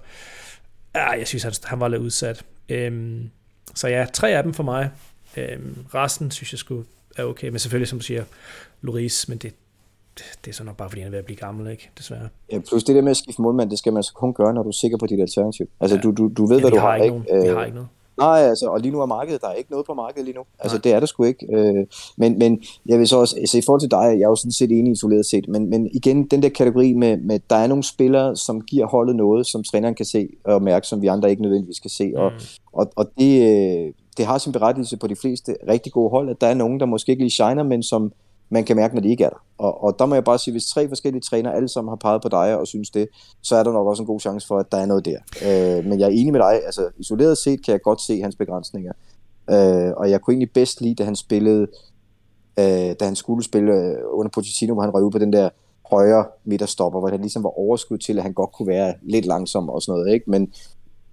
ja, 0.95 1.09
jeg 1.09 1.27
synes, 1.27 1.43
han, 1.43 1.53
han 1.63 1.79
var 1.79 1.87
lidt 1.87 2.01
udsat. 2.01 2.45
Øhm, 2.69 3.29
så 3.75 3.87
ja, 3.87 4.05
tre 4.13 4.29
af 4.29 4.43
dem 4.43 4.53
for 4.53 4.63
mig. 4.63 4.89
Øhm, 5.37 5.75
resten 5.93 6.31
synes 6.31 6.53
jeg 6.53 6.59
skulle 6.59 6.85
er 7.17 7.23
okay, 7.23 7.49
men 7.49 7.59
selvfølgelig, 7.59 7.87
som 7.87 7.99
du 7.99 8.05
siger, 8.05 8.23
Loris, 8.81 9.29
men 9.29 9.37
det, 9.37 9.53
det 10.45 10.51
er 10.51 10.53
så 10.53 10.63
nok 10.63 10.77
bare, 10.77 10.89
fordi 10.89 11.01
han 11.01 11.07
er 11.07 11.11
ved 11.11 11.19
at 11.19 11.25
blive 11.25 11.37
gammel, 11.37 11.71
ikke? 11.71 11.89
Desværre. 11.97 12.27
Ja, 12.51 12.59
plus 12.59 12.83
det 12.83 12.95
der 12.95 13.01
med 13.01 13.11
at 13.11 13.17
skifte 13.17 13.41
målmand, 13.41 13.69
det 13.69 13.79
skal 13.79 13.93
man 13.93 14.03
så 14.03 14.13
kun 14.13 14.33
gøre, 14.33 14.53
når 14.53 14.63
du 14.63 14.69
er 14.69 14.73
sikker 14.73 14.97
på 14.97 15.05
dit 15.05 15.21
alternativ. 15.21 15.69
Altså, 15.79 15.95
ja. 15.95 16.01
du, 16.01 16.11
du, 16.11 16.31
du 16.37 16.45
ved, 16.45 16.57
ja, 16.57 16.61
hvad 16.61 16.71
du 16.71 16.77
har, 16.77 16.95
ikke? 16.95 17.07
Nogen. 17.07 17.43
Vi 17.43 17.47
har 17.47 17.59
øh, 17.59 17.65
ikke 17.65 17.75
noget. 17.75 17.89
Nej, 18.17 18.39
altså, 18.39 18.67
og 18.67 18.79
lige 18.79 18.91
nu 18.91 19.01
er 19.01 19.05
markedet, 19.05 19.41
der 19.41 19.47
er 19.47 19.53
ikke 19.53 19.71
noget 19.71 19.85
på 19.85 19.93
markedet 19.93 20.25
lige 20.25 20.35
nu. 20.35 20.43
Altså, 20.59 20.77
Nej. 20.77 20.81
det 20.81 20.93
er 20.93 20.99
der 20.99 21.07
sgu 21.07 21.23
ikke. 21.23 21.47
Øh, 21.55 21.85
men, 22.17 22.39
men 22.39 22.63
jeg 22.85 22.99
vil 22.99 23.07
så 23.07 23.17
også, 23.17 23.35
altså, 23.39 23.57
i 23.57 23.61
forhold 23.61 23.81
til 23.81 23.91
dig, 23.91 24.03
jeg 24.03 24.25
er 24.25 24.29
jo 24.29 24.35
sådan 24.35 24.51
set 24.51 24.71
enig 24.71 24.91
isoleret 24.91 25.25
set, 25.25 25.47
men, 25.47 25.69
men 25.69 25.89
igen, 25.93 26.25
den 26.25 26.43
der 26.43 26.49
kategori 26.49 26.93
med, 26.93 27.17
med, 27.17 27.39
der 27.49 27.55
er 27.55 27.67
nogle 27.67 27.83
spillere, 27.83 28.35
som 28.35 28.61
giver 28.61 28.85
holdet 28.85 29.15
noget, 29.15 29.47
som 29.47 29.63
træneren 29.63 29.95
kan 29.95 30.05
se 30.05 30.29
og 30.43 30.61
mærke, 30.61 30.87
som 30.87 31.01
vi 31.01 31.07
andre 31.07 31.29
ikke 31.29 31.41
nødvendigvis 31.41 31.79
kan 31.79 31.89
se. 31.89 32.07
Mm. 32.07 32.15
Og, 32.15 32.31
og, 32.73 32.91
og 32.95 33.11
det, 33.19 33.41
øh, 33.41 33.93
det 34.17 34.25
har 34.25 34.37
sin 34.37 34.51
berettigelse 34.51 34.97
på 34.97 35.07
de 35.07 35.15
fleste 35.15 35.55
rigtig 35.69 35.91
gode 35.91 36.09
hold, 36.09 36.29
at 36.29 36.41
der 36.41 36.47
er 36.47 36.53
nogen, 36.53 36.79
der 36.79 36.85
måske 36.85 37.09
ikke 37.11 37.23
lige 37.23 37.31
shiner, 37.31 37.63
men 37.63 37.83
som 37.83 38.13
man 38.49 38.63
kan 38.63 38.75
mærke, 38.75 38.95
når 38.95 39.01
de 39.01 39.09
ikke 39.09 39.23
er 39.23 39.29
der. 39.29 39.43
Og, 39.57 39.83
og 39.83 39.99
der 39.99 40.05
må 40.05 40.15
jeg 40.15 40.23
bare 40.23 40.39
sige, 40.39 40.51
hvis 40.51 40.65
tre 40.65 40.87
forskellige 40.87 41.21
trænere 41.21 41.55
alle 41.55 41.69
sammen 41.69 41.91
har 41.91 41.95
peget 41.95 42.21
på 42.21 42.29
dig 42.29 42.57
og 42.57 42.67
synes 42.67 42.89
det, 42.89 43.07
så 43.41 43.55
er 43.55 43.63
der 43.63 43.71
nok 43.71 43.87
også 43.87 44.03
en 44.03 44.07
god 44.07 44.19
chance 44.19 44.47
for, 44.47 44.57
at 44.57 44.71
der 44.71 44.77
er 44.77 44.85
noget 44.85 45.05
der. 45.05 45.17
Øh, 45.45 45.85
men 45.85 45.99
jeg 45.99 46.05
er 46.05 46.11
enig 46.11 46.31
med 46.31 46.39
dig, 46.39 46.65
altså 46.65 46.89
isoleret 46.97 47.37
set 47.37 47.65
kan 47.65 47.71
jeg 47.71 47.81
godt 47.81 48.01
se 48.01 48.21
hans 48.21 48.35
begrænsninger. 48.35 48.91
Øh, 49.49 49.93
og 49.97 50.09
jeg 50.09 50.21
kunne 50.21 50.31
egentlig 50.31 50.51
bedst 50.53 50.81
lide, 50.81 50.95
da 50.95 51.03
han 51.03 51.15
spillede, 51.15 51.67
øh, 52.59 52.95
da 52.99 53.05
han 53.05 53.15
skulle 53.15 53.43
spille 53.43 53.73
øh, 53.73 53.97
under 54.11 54.29
Pochettino, 54.29 54.73
hvor 54.73 54.83
han 54.83 54.93
røg 54.93 55.03
ud 55.03 55.11
på 55.11 55.19
den 55.19 55.33
der 55.33 55.49
højre 55.89 56.25
midterstopper, 56.45 56.99
hvor 56.99 57.09
han 57.09 57.21
ligesom 57.21 57.43
var 57.43 57.59
overskud 57.59 57.97
til, 57.97 58.17
at 58.17 58.23
han 58.23 58.33
godt 58.33 58.51
kunne 58.51 58.67
være 58.67 58.93
lidt 59.01 59.25
langsom 59.25 59.69
og 59.69 59.81
sådan 59.81 59.99
noget, 59.99 60.13
ikke? 60.13 60.29
Men 60.29 60.53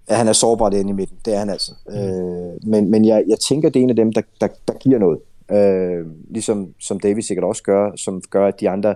Ja, 0.09 0.15
han 0.15 0.27
er 0.27 0.33
sårbar 0.33 0.69
derinde 0.69 0.89
i 0.89 0.93
midten. 0.93 1.17
Det 1.25 1.33
er 1.33 1.39
han 1.39 1.49
altså. 1.49 1.71
Mm. 1.87 1.95
Øh, 1.95 2.69
men 2.69 2.91
men 2.91 3.05
jeg, 3.05 3.23
jeg 3.27 3.39
tænker, 3.39 3.69
det 3.69 3.79
er 3.79 3.83
en 3.83 3.89
af 3.89 3.95
dem, 3.95 4.13
der, 4.13 4.21
der, 4.41 4.47
der 4.67 4.73
giver 4.73 4.99
noget. 4.99 5.19
Øh, 5.51 6.05
ligesom 6.29 6.73
som 6.79 6.99
David 6.99 7.21
sikkert 7.21 7.43
også 7.43 7.63
gør, 7.63 7.95
som 7.95 8.21
gør, 8.29 8.47
at 8.47 8.59
de 8.59 8.69
andre, 8.69 8.95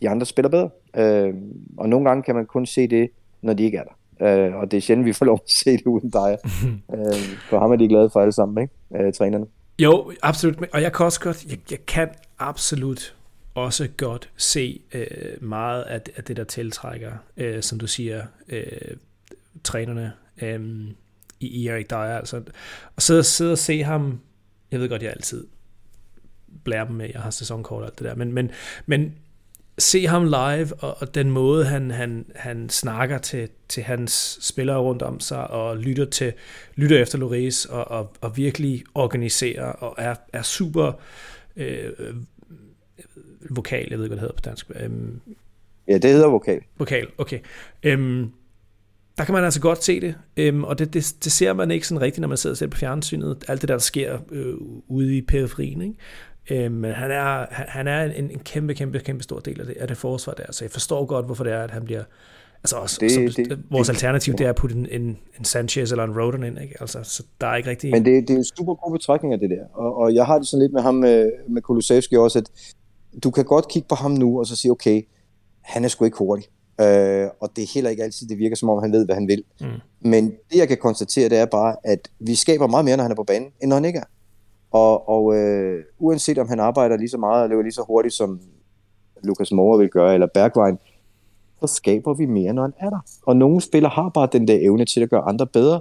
de 0.00 0.08
andre 0.08 0.26
spiller 0.26 0.48
bedre. 0.48 0.70
Øh, 0.96 1.34
og 1.76 1.88
nogle 1.88 2.08
gange 2.08 2.22
kan 2.22 2.34
man 2.34 2.46
kun 2.46 2.66
se 2.66 2.88
det, 2.88 3.10
når 3.42 3.52
de 3.52 3.62
ikke 3.62 3.78
er 3.78 3.84
der. 3.84 3.92
Øh, 4.26 4.54
og 4.56 4.70
det 4.70 4.76
er 4.76 4.80
sjældent, 4.80 5.06
vi 5.06 5.12
får 5.12 5.26
lov 5.26 5.40
at 5.44 5.50
se 5.50 5.70
det 5.70 5.86
uden 5.86 6.10
dig. 6.10 6.38
øh, 6.94 7.14
for 7.50 7.58
ham 7.58 7.72
er 7.72 7.76
de 7.76 7.88
glade 7.88 8.10
for 8.10 8.20
alle 8.20 8.32
sammen, 8.32 8.62
ikke? 8.62 9.04
Øh, 9.06 9.12
trænerne. 9.12 9.46
Jo, 9.78 10.12
absolut. 10.22 10.68
Og 10.72 10.82
jeg 10.82 10.92
kan 10.92 11.06
også 11.06 11.20
godt, 11.20 11.44
jeg, 11.44 11.58
jeg 11.70 11.86
kan 11.86 12.08
absolut 12.38 13.14
også 13.54 13.88
godt 13.96 14.30
se 14.36 14.80
øh, 14.94 15.42
meget 15.42 15.82
af, 15.82 16.00
af 16.16 16.24
det, 16.24 16.36
der 16.36 16.44
tiltrækker, 16.44 17.12
øh, 17.36 17.62
som 17.62 17.78
du 17.78 17.86
siger, 17.86 18.22
øh, 18.48 18.96
trænerne 19.64 20.12
øhm, 20.42 20.88
i 21.40 21.66
Erik 21.66 21.90
Dyer. 21.90 21.96
Altså, 21.96 22.42
og 22.96 23.02
sidde, 23.02 23.24
sidde 23.24 23.52
og 23.52 23.58
se 23.58 23.82
ham, 23.82 24.20
jeg 24.70 24.80
ved 24.80 24.88
godt, 24.88 25.02
jeg 25.02 25.10
altid 25.10 25.46
blærer 26.64 26.84
dem 26.84 26.96
med, 26.96 27.10
jeg 27.14 27.22
har 27.22 27.30
sæsonkort 27.30 27.82
og 27.82 27.88
alt 27.88 27.98
det 27.98 28.04
der, 28.06 28.14
men, 28.14 28.32
men, 28.32 28.50
men 28.86 29.14
se 29.78 30.06
ham 30.06 30.24
live, 30.24 30.74
og, 30.74 30.96
og 31.00 31.14
den 31.14 31.30
måde, 31.30 31.64
han, 31.64 31.90
han, 31.90 32.26
han 32.34 32.68
snakker 32.68 33.18
til, 33.18 33.48
til 33.68 33.82
hans 33.82 34.38
spillere 34.40 34.78
rundt 34.78 35.02
om 35.02 35.20
sig, 35.20 35.50
og 35.50 35.76
lytter, 35.76 36.04
til, 36.04 36.32
lytter 36.74 37.02
efter 37.02 37.18
Loris, 37.18 37.64
og, 37.64 37.88
og, 37.90 38.12
og 38.20 38.36
virkelig 38.36 38.84
organiserer, 38.94 39.64
og 39.64 39.94
er, 39.98 40.14
er 40.32 40.42
super 40.42 40.92
øh, 41.56 41.90
vokal, 43.50 43.86
jeg 43.90 43.98
ved 43.98 44.04
ikke, 44.04 44.16
hvad 44.16 44.16
det 44.16 44.20
hedder 44.20 44.34
på 44.34 44.40
dansk. 44.44 44.70
Øhm, 44.74 45.20
ja, 45.88 45.98
det 45.98 46.10
hedder 46.10 46.28
vokal. 46.28 46.60
Vokal, 46.78 47.08
okay. 47.18 47.38
Øhm, 47.82 48.32
der 49.18 49.24
kan 49.24 49.34
man 49.34 49.44
altså 49.44 49.60
godt 49.60 49.84
se 49.84 50.00
det, 50.00 50.14
øhm, 50.36 50.64
og 50.64 50.78
det, 50.78 50.94
det, 50.94 51.14
det 51.24 51.32
ser 51.32 51.52
man 51.52 51.70
ikke 51.70 51.88
sådan 51.88 52.00
rigtigt, 52.00 52.20
når 52.20 52.28
man 52.28 52.36
sidder 52.36 52.56
selv 52.56 52.70
på 52.70 52.78
fjernsynet, 52.78 53.44
alt 53.48 53.60
det 53.60 53.68
der, 53.68 53.74
der 53.74 53.80
sker 53.80 54.18
øh, 54.30 54.54
ude 54.88 55.16
i 55.16 55.20
periferien, 55.20 55.82
ikke? 55.82 56.64
Øh, 56.64 56.72
men 56.72 56.92
han 56.92 57.10
er, 57.10 57.46
han 57.50 57.88
er 57.88 58.02
en, 58.02 58.30
en 58.30 58.38
kæmpe, 58.38 58.74
kæmpe, 58.74 58.98
kæmpe 58.98 59.22
stor 59.22 59.38
del 59.38 59.60
af 59.60 59.66
det, 59.66 59.76
af 59.76 59.88
det 59.88 59.96
forsvar 59.96 60.32
der, 60.32 60.44
så 60.50 60.64
jeg 60.64 60.70
forstår 60.70 61.04
godt, 61.04 61.26
hvorfor 61.26 61.44
det 61.44 61.52
er, 61.52 61.62
at 61.62 61.70
han 61.70 61.84
bliver... 61.84 62.02
Altså 62.64 62.76
også, 62.76 62.98
det, 63.00 63.12
som, 63.12 63.22
det, 63.22 63.58
vores 63.70 63.88
det, 63.88 63.94
alternativ, 63.94 64.34
det 64.34 64.44
er 64.44 64.48
at 64.48 64.56
putte 64.56 64.76
en, 64.76 64.86
en, 64.90 65.18
en 65.38 65.44
Sanchez 65.44 65.90
eller 65.90 66.04
en 66.04 66.20
Roden 66.20 66.42
ind, 66.42 66.60
ikke? 66.62 66.74
Altså, 66.80 67.02
så 67.02 67.22
der 67.40 67.46
er 67.46 67.56
ikke 67.56 67.70
rigtig... 67.70 67.90
Men 67.90 68.04
det, 68.04 68.28
det 68.28 68.34
er 68.34 68.38
en 68.38 68.44
super 68.44 68.74
god 68.74 68.92
betragtning 68.92 69.34
af 69.34 69.40
det 69.40 69.50
der, 69.50 69.64
og, 69.74 69.96
og 69.96 70.14
jeg 70.14 70.26
har 70.26 70.38
det 70.38 70.48
sådan 70.48 70.62
lidt 70.62 70.72
med 70.72 70.82
ham, 70.82 70.94
med, 70.94 71.30
med 71.48 71.62
Kulusevski 71.62 72.16
også, 72.16 72.38
at 72.38 72.50
du 73.24 73.30
kan 73.30 73.44
godt 73.44 73.68
kigge 73.68 73.88
på 73.88 73.94
ham 73.94 74.10
nu, 74.10 74.38
og 74.38 74.46
så 74.46 74.56
sige, 74.56 74.72
okay, 74.72 75.02
han 75.62 75.84
er 75.84 75.88
sgu 75.88 76.04
ikke 76.04 76.18
hurtig. 76.18 76.44
Øh, 76.82 77.30
og 77.40 77.50
det 77.56 77.62
er 77.62 77.70
heller 77.74 77.90
ikke 77.90 78.02
altid, 78.02 78.28
det 78.28 78.38
virker 78.38 78.56
som 78.56 78.68
om, 78.68 78.82
han 78.82 78.92
ved, 78.92 79.04
hvad 79.04 79.14
han 79.14 79.28
vil. 79.28 79.44
Mm. 79.60 79.66
Men 80.00 80.32
det, 80.50 80.58
jeg 80.58 80.68
kan 80.68 80.76
konstatere, 80.76 81.28
det 81.28 81.38
er 81.38 81.46
bare, 81.46 81.76
at 81.84 82.10
vi 82.18 82.34
skaber 82.34 82.66
meget 82.66 82.84
mere, 82.84 82.96
når 82.96 83.02
han 83.02 83.10
er 83.10 83.16
på 83.16 83.24
banen, 83.24 83.48
end 83.60 83.68
når 83.68 83.76
han 83.76 83.84
ikke 83.84 83.98
er. 83.98 84.04
Og, 84.70 85.08
og 85.08 85.36
øh, 85.36 85.84
uanset 85.98 86.38
om 86.38 86.48
han 86.48 86.60
arbejder 86.60 86.96
lige 86.96 87.08
så 87.08 87.18
meget 87.18 87.42
og 87.42 87.48
løber 87.48 87.62
lige 87.62 87.72
så 87.72 87.84
hurtigt, 87.86 88.14
som 88.14 88.40
Lukas 89.22 89.52
Moore 89.52 89.78
vil 89.78 89.88
gøre, 89.88 90.14
eller 90.14 90.26
Bergwijn, 90.34 90.78
så 91.60 91.66
skaber 91.66 92.14
vi 92.14 92.26
mere, 92.26 92.52
når 92.52 92.62
han 92.62 92.72
er 92.80 92.90
der. 92.90 92.98
Og 93.26 93.36
nogle 93.36 93.60
spillere 93.60 93.92
har 93.94 94.08
bare 94.08 94.28
den 94.32 94.48
der 94.48 94.58
evne 94.60 94.84
til 94.84 95.00
at 95.00 95.10
gøre 95.10 95.20
andre 95.20 95.46
bedre. 95.46 95.80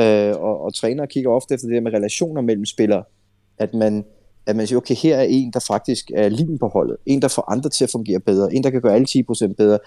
Øh, 0.00 0.34
og, 0.40 0.60
og 0.60 0.74
trænere 0.74 1.06
kigger 1.06 1.30
ofte 1.30 1.54
efter 1.54 1.68
det 1.68 1.74
der 1.74 1.80
med 1.80 1.92
relationer 1.92 2.40
mellem 2.40 2.64
spillere. 2.64 3.04
At 3.58 3.74
man, 3.74 4.04
at 4.46 4.56
man 4.56 4.66
siger, 4.66 4.76
okay, 4.76 4.94
her 4.94 5.16
er 5.16 5.22
en, 5.22 5.50
der 5.52 5.60
faktisk 5.60 6.10
er 6.14 6.28
liven 6.28 6.58
på 6.58 6.68
holdet. 6.68 6.96
En, 7.06 7.22
der 7.22 7.28
får 7.28 7.50
andre 7.50 7.70
til 7.70 7.84
at 7.84 7.90
fungere 7.90 8.20
bedre. 8.20 8.54
En, 8.54 8.64
der 8.64 8.70
kan 8.70 8.80
gøre 8.80 8.94
alle 8.94 9.06
10% 9.10 9.54
bedre. 9.54 9.78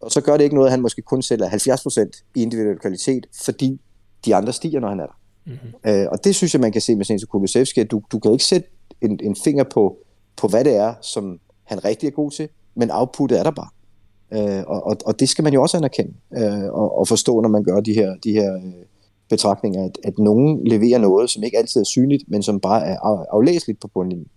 Og 0.00 0.10
så 0.10 0.20
gør 0.20 0.36
det 0.36 0.44
ikke 0.44 0.54
noget, 0.54 0.68
at 0.68 0.72
han 0.72 0.80
måske 0.80 1.02
kun 1.02 1.22
sælger 1.22 1.48
70% 1.48 2.32
i 2.34 2.42
individuel 2.42 2.78
kvalitet, 2.78 3.26
fordi 3.44 3.80
de 4.24 4.34
andre 4.34 4.52
stiger, 4.52 4.80
når 4.80 4.88
han 4.88 5.00
er 5.00 5.06
der. 5.06 5.18
Mm-hmm. 5.46 5.90
Øh, 5.90 6.06
og 6.12 6.24
det 6.24 6.34
synes 6.34 6.54
jeg, 6.54 6.60
man 6.60 6.72
kan 6.72 6.80
se 6.80 6.96
med 6.96 7.04
sådan 7.04 7.20
en 7.22 7.26
Kulusevski, 7.26 7.80
at 7.80 7.90
du, 7.90 8.02
du 8.12 8.18
kan 8.18 8.32
ikke 8.32 8.44
sætte 8.44 8.68
en, 9.00 9.20
en 9.22 9.36
finger 9.44 9.64
på, 9.64 9.96
på, 10.36 10.48
hvad 10.48 10.64
det 10.64 10.76
er, 10.76 10.94
som 11.00 11.40
han 11.64 11.84
rigtig 11.84 12.06
er 12.06 12.10
god 12.10 12.30
til, 12.30 12.48
men 12.74 12.90
outputtet 12.92 13.38
er 13.38 13.42
der 13.42 13.50
bare. 13.50 13.68
Øh, 14.32 14.64
og, 14.66 14.86
og, 14.86 14.96
og 15.06 15.20
det 15.20 15.28
skal 15.28 15.44
man 15.44 15.52
jo 15.52 15.62
også 15.62 15.76
anerkende 15.76 16.14
øh, 16.36 16.64
og, 16.64 16.98
og 16.98 17.08
forstå, 17.08 17.40
når 17.40 17.48
man 17.48 17.64
gør 17.64 17.80
de 17.80 17.92
her, 17.92 18.14
de 18.24 18.32
her 18.32 18.54
øh, 18.54 18.72
betragtninger, 19.28 19.84
at, 19.84 19.98
at 20.04 20.18
nogen 20.18 20.66
leverer 20.66 20.98
noget, 20.98 21.30
som 21.30 21.42
ikke 21.42 21.58
altid 21.58 21.80
er 21.80 21.84
synligt, 21.84 22.22
men 22.28 22.42
som 22.42 22.60
bare 22.60 22.86
er 22.86 22.98
aflæseligt 23.32 23.80
på 23.80 23.88
bundlinjen. 23.88 24.28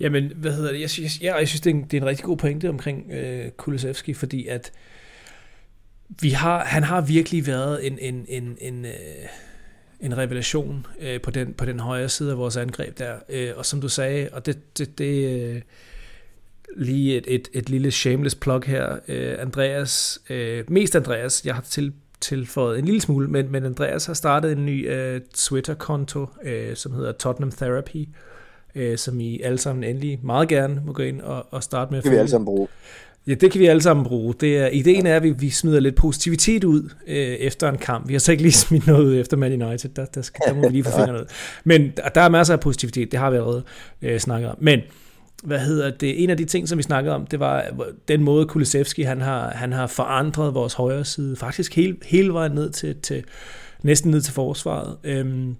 Jamen, 0.00 0.32
hvad 0.36 0.52
hedder 0.52 0.72
det? 0.72 0.80
Jeg 0.80 0.90
synes, 0.90 1.20
jeg, 1.20 1.36
jeg 1.38 1.48
synes 1.48 1.60
det, 1.60 1.70
er 1.70 1.74
en, 1.74 1.82
det 1.82 1.94
er 1.94 2.00
en 2.00 2.06
rigtig 2.06 2.24
god 2.24 2.36
pointe 2.36 2.68
omkring 2.68 3.12
øh, 3.12 3.50
Kulusevski, 3.50 4.14
fordi 4.14 4.46
at 4.46 4.72
vi 6.20 6.30
har, 6.30 6.64
han 6.64 6.82
har 6.82 7.00
virkelig 7.00 7.46
været 7.46 7.86
en, 7.86 7.98
en, 7.98 8.26
en, 8.28 8.56
en, 8.60 8.84
øh, 8.84 8.92
en 10.00 10.18
revelation 10.18 10.86
øh, 11.00 11.20
på, 11.20 11.30
den, 11.30 11.54
på 11.54 11.64
den 11.64 11.80
højre 11.80 12.08
side 12.08 12.30
af 12.30 12.38
vores 12.38 12.56
angreb 12.56 12.98
der. 12.98 13.16
Øh, 13.28 13.52
og 13.56 13.66
som 13.66 13.80
du 13.80 13.88
sagde, 13.88 14.28
og 14.32 14.46
det, 14.46 14.78
det, 14.78 14.98
det 14.98 15.40
øh, 15.40 15.62
lige 16.76 17.16
et, 17.16 17.24
et, 17.28 17.48
et 17.52 17.70
lille 17.70 17.90
shameless 17.90 18.34
plug 18.34 18.62
her. 18.64 18.98
Øh, 19.08 19.36
Andreas, 19.38 20.20
øh, 20.30 20.70
mest 20.70 20.96
Andreas, 20.96 21.42
jeg 21.44 21.54
har 21.54 21.62
til, 21.62 21.92
tilføjet 22.20 22.78
en 22.78 22.84
lille 22.84 23.00
smule, 23.00 23.28
men, 23.28 23.52
men 23.52 23.64
Andreas 23.64 24.06
har 24.06 24.14
startet 24.14 24.52
en 24.52 24.66
ny 24.66 24.90
øh, 24.90 25.20
Twitter-konto, 25.34 26.26
øh, 26.42 26.76
som 26.76 26.92
hedder 26.92 27.12
Tottenham 27.12 27.52
Therapy, 27.52 27.96
øh, 27.96 28.06
som 28.96 29.20
I 29.20 29.40
alle 29.42 29.58
sammen 29.58 29.84
endelig 29.84 30.18
meget 30.22 30.48
gerne 30.48 30.82
må 30.86 30.92
gå 30.92 31.02
ind 31.02 31.20
og, 31.20 31.46
og 31.50 31.62
starte 31.62 31.90
med. 31.90 31.98
Det 31.98 32.04
kan 32.04 32.12
vi 32.12 32.16
alle 32.16 32.30
sammen 32.30 32.44
bruge. 32.44 32.68
Ja, 33.28 33.34
det 33.34 33.52
kan 33.52 33.60
vi 33.60 33.66
alle 33.66 33.82
sammen 33.82 34.06
bruge. 34.06 34.34
Det 34.40 34.58
er, 34.58 34.66
ideen 34.66 35.06
er, 35.06 35.16
at 35.16 35.22
vi, 35.22 35.30
vi 35.30 35.50
smider 35.50 35.80
lidt 35.80 35.94
positivitet 35.94 36.64
ud 36.64 36.90
øh, 37.06 37.16
efter 37.16 37.68
en 37.68 37.78
kamp. 37.78 38.08
Vi 38.08 38.14
har 38.14 38.18
så 38.18 38.32
ikke 38.32 38.42
lige 38.42 38.52
smidt 38.66 38.86
noget 38.86 39.04
ud 39.04 39.16
efter 39.16 39.36
Man 39.36 39.62
United. 39.62 39.90
Der, 39.90 40.04
der, 40.04 40.22
skal, 40.22 40.40
der 40.46 40.54
må 40.54 40.62
vi 40.62 40.68
lige 40.68 40.84
få 40.84 40.90
fingrene 40.98 41.18
ud. 41.20 41.26
Men 41.64 41.92
der 42.14 42.20
er 42.20 42.28
masser 42.28 42.54
af 42.54 42.60
positivitet. 42.60 43.12
Det 43.12 43.20
har 43.20 43.30
vi 43.30 43.36
allerede 43.36 43.62
øh, 44.02 44.20
snakket 44.20 44.50
om. 44.50 44.56
Men 44.60 44.80
hvad 45.42 45.58
hedder 45.58 45.90
det, 45.90 46.22
en 46.22 46.30
af 46.30 46.36
de 46.36 46.44
ting, 46.44 46.68
som 46.68 46.78
vi 46.78 46.82
snakkede 46.82 47.14
om, 47.14 47.26
det 47.26 47.40
var 47.40 47.64
den 48.08 48.22
måde 48.22 48.46
Kulisevski, 48.46 49.02
han 49.02 49.20
har, 49.20 49.50
han 49.50 49.72
har 49.72 49.86
forandret 49.86 50.54
vores 50.54 50.74
højre 50.74 51.04
side, 51.04 51.36
faktisk 51.36 51.76
hele, 51.76 51.96
hele 52.06 52.32
vejen 52.32 52.52
ned 52.52 52.70
til, 52.70 52.96
til, 53.02 53.24
næsten 53.82 54.10
ned 54.10 54.20
til 54.20 54.34
forsvaret. 54.34 54.96
Øhm, 55.04 55.56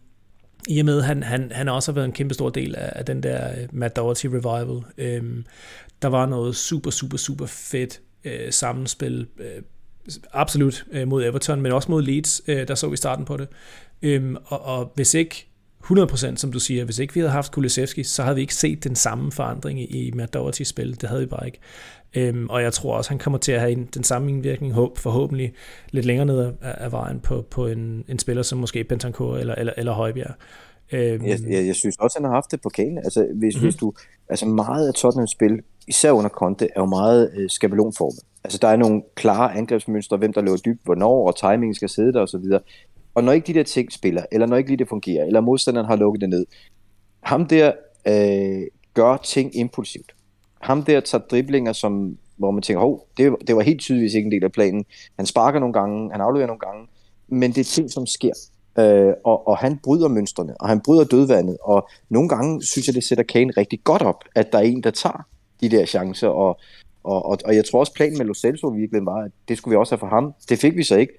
i 0.69 0.79
og 0.79 0.85
med, 0.85 1.03
han, 1.03 1.23
han, 1.23 1.53
han 1.55 1.67
har 1.67 1.93
været 1.93 2.05
en 2.05 2.13
kæmpe 2.13 2.35
stor 2.35 2.51
del 2.51 2.75
af, 2.75 2.93
af 2.95 3.05
den 3.05 3.23
der 3.23 3.61
øh, 3.61 3.69
Matt 3.73 3.97
Doherty 3.97 4.27
revival. 4.27 4.83
Øhm, 4.99 5.45
der 6.03 6.09
var 6.09 6.27
noget 6.27 6.57
super, 6.57 6.91
super, 6.91 7.17
super 7.17 7.47
fedt 7.47 8.01
øh, 8.25 8.53
sammenspil. 8.53 9.27
Øh, 9.39 9.63
absolut 10.33 10.85
øh, 10.93 11.09
mod 11.09 11.25
Everton, 11.25 11.61
men 11.61 11.73
også 11.73 11.91
mod 11.91 12.03
Leeds. 12.03 12.43
Øh, 12.49 12.69
der 12.69 12.75
så 12.75 12.89
vi 12.89 12.97
starten 12.97 13.25
på 13.25 13.37
det. 13.37 13.49
Øhm, 14.03 14.37
og, 14.47 14.65
og 14.65 14.93
hvis 14.95 15.15
ikke 15.15 15.49
100% 15.85 16.37
som 16.37 16.53
du 16.53 16.61
siger, 16.61 16.85
hvis 16.85 16.99
ikke 16.99 17.15
vi 17.15 17.21
havde 17.21 17.33
haft 17.33 17.53
Kulisevski, 17.53 18.05
så 18.05 18.23
havde 18.23 18.35
vi 18.35 18.41
ikke 18.41 18.55
set 18.55 18.85
den 18.85 18.97
samme 18.97 19.33
forandring 19.33 19.81
i, 19.81 19.85
i 19.85 20.11
Matt 20.11 20.37
Doherty's 20.37 20.65
spil. 20.65 21.01
Det 21.01 21.09
havde 21.09 21.23
vi 21.23 21.27
bare 21.27 21.47
ikke. 21.47 21.59
Øhm, 22.17 22.49
og 22.49 22.63
jeg 22.63 22.73
tror 22.73 22.97
også, 22.97 23.11
han 23.11 23.19
kommer 23.19 23.39
til 23.39 23.53
at 23.53 23.61
have 23.61 23.73
en, 23.73 23.89
den 23.95 24.05
samme 24.05 24.31
indvirkning, 24.31 24.73
håb, 24.73 24.99
forhåbentlig 24.99 25.53
lidt 25.91 26.07
længere 26.07 26.27
ned 26.27 26.39
af, 26.39 26.53
af 26.63 26.93
vejen 26.93 27.21
på, 27.21 27.45
på 27.51 27.67
en, 27.67 28.05
en 28.09 28.19
spiller 28.19 28.43
som 28.43 28.59
måske 28.59 28.85
Bentancur 28.85 29.37
eller, 29.37 29.55
eller, 29.55 29.73
eller 29.77 29.93
Højbjerg. 29.93 30.35
Øhm, 30.93 31.27
jeg, 31.27 31.39
jeg, 31.51 31.67
jeg 31.67 31.75
synes 31.75 31.97
også, 31.97 32.19
han 32.19 32.25
har 32.25 32.33
haft 32.33 32.51
det 32.51 32.61
på 32.61 32.69
kane. 32.69 33.01
Altså, 33.05 33.27
hvis, 33.35 33.55
mm-hmm. 33.55 33.67
hvis 33.67 33.77
du, 33.77 33.93
altså 34.29 34.47
meget 34.47 34.89
af 34.89 34.95
Tottenhams 34.95 35.31
spil, 35.31 35.61
især 35.89 36.13
under 36.13 36.31
Conte, 36.31 36.65
er 36.65 36.81
jo 36.81 36.87
meget 36.87 37.31
øh, 37.37 37.51
skabelonformet. 37.51 38.21
Altså, 38.45 38.59
der 38.63 38.69
er 38.69 38.77
nogle 38.77 39.03
klare 39.15 39.55
angrebsmønstre, 39.55 40.17
hvem 40.17 40.33
der 40.33 40.41
løber 40.41 40.57
dybt, 40.57 40.81
hvornår, 40.85 41.27
og 41.27 41.37
timingen 41.37 41.75
skal 41.75 41.89
sidde 41.89 42.13
der 42.13 42.21
osv. 42.21 42.45
Og 43.15 43.25
når 43.25 43.33
ikke 43.33 43.47
de 43.47 43.55
der 43.55 43.63
ting 43.63 43.93
spiller, 43.93 44.23
eller 44.33 44.47
når 44.47 44.57
ikke 44.57 44.71
lige 44.71 44.79
det 44.79 44.89
fungerer, 44.89 45.25
eller 45.25 45.41
modstanderen 45.41 45.87
har 45.87 45.97
lukket 45.97 46.21
det 46.21 46.29
ned, 46.29 46.47
ham 47.21 47.47
der 47.47 47.73
øh, 48.09 48.67
gør 48.95 49.17
ting 49.17 49.57
impulsivt. 49.57 50.13
Ham 50.61 50.83
der 50.83 51.01
tager 51.01 51.23
driblinger, 51.31 51.73
som, 51.73 52.19
hvor 52.37 52.51
man 52.51 52.63
tænker, 52.63 52.81
hov, 52.81 53.07
det, 53.17 53.37
det 53.47 53.57
var 53.57 53.63
helt 53.63 53.81
tydeligvis 53.81 54.15
ikke 54.15 54.27
en 54.27 54.33
del 54.33 54.45
af 54.45 54.53
planen. 54.53 54.85
Han 55.17 55.27
sparker 55.27 55.61
nogle 55.61 55.73
gange, 55.73 56.13
han 56.13 56.21
afleverer 56.21 56.47
nogle 56.47 56.61
gange, 56.61 56.87
men 57.29 57.51
det 57.51 57.61
er 57.61 57.65
ting, 57.65 57.91
som 57.91 58.07
sker. 58.07 58.33
Øh, 58.79 59.13
og, 59.25 59.49
og 59.49 59.59
han 59.59 59.79
bryder 59.79 60.09
mønstrene, 60.09 60.61
og 60.61 60.69
han 60.69 60.81
bryder 60.81 61.05
dødvandet, 61.05 61.57
og 61.63 61.89
nogle 62.09 62.29
gange 62.29 62.63
synes 62.63 62.87
jeg, 62.87 62.95
det 62.95 63.05
sætter 63.05 63.25
Kane 63.25 63.53
rigtig 63.57 63.81
godt 63.85 64.03
op, 64.03 64.25
at 64.35 64.53
der 64.53 64.59
er 64.59 64.63
en, 64.63 64.83
der 64.83 64.91
tager 64.91 65.27
de 65.61 65.69
der 65.69 65.87
chancer, 65.87 66.29
og, 66.29 66.61
og, 67.05 67.27
og, 67.27 67.39
og 67.45 67.57
jeg 67.57 67.65
tror 67.65 67.81
også, 67.81 67.95
planen 67.95 68.19
med 68.19 68.27
Lo 68.27 68.35
Celso 68.35 68.69
virkelig 68.69 69.07
var, 69.07 69.17
at 69.17 69.31
det 69.49 69.59
skulle 69.59 69.73
vi 69.73 69.77
også 69.77 69.93
have 69.95 69.99
for 69.99 70.07
ham. 70.07 70.35
Det 70.49 70.59
fik 70.59 70.77
vi 70.77 70.83
så 70.83 70.97
ikke, 70.97 71.13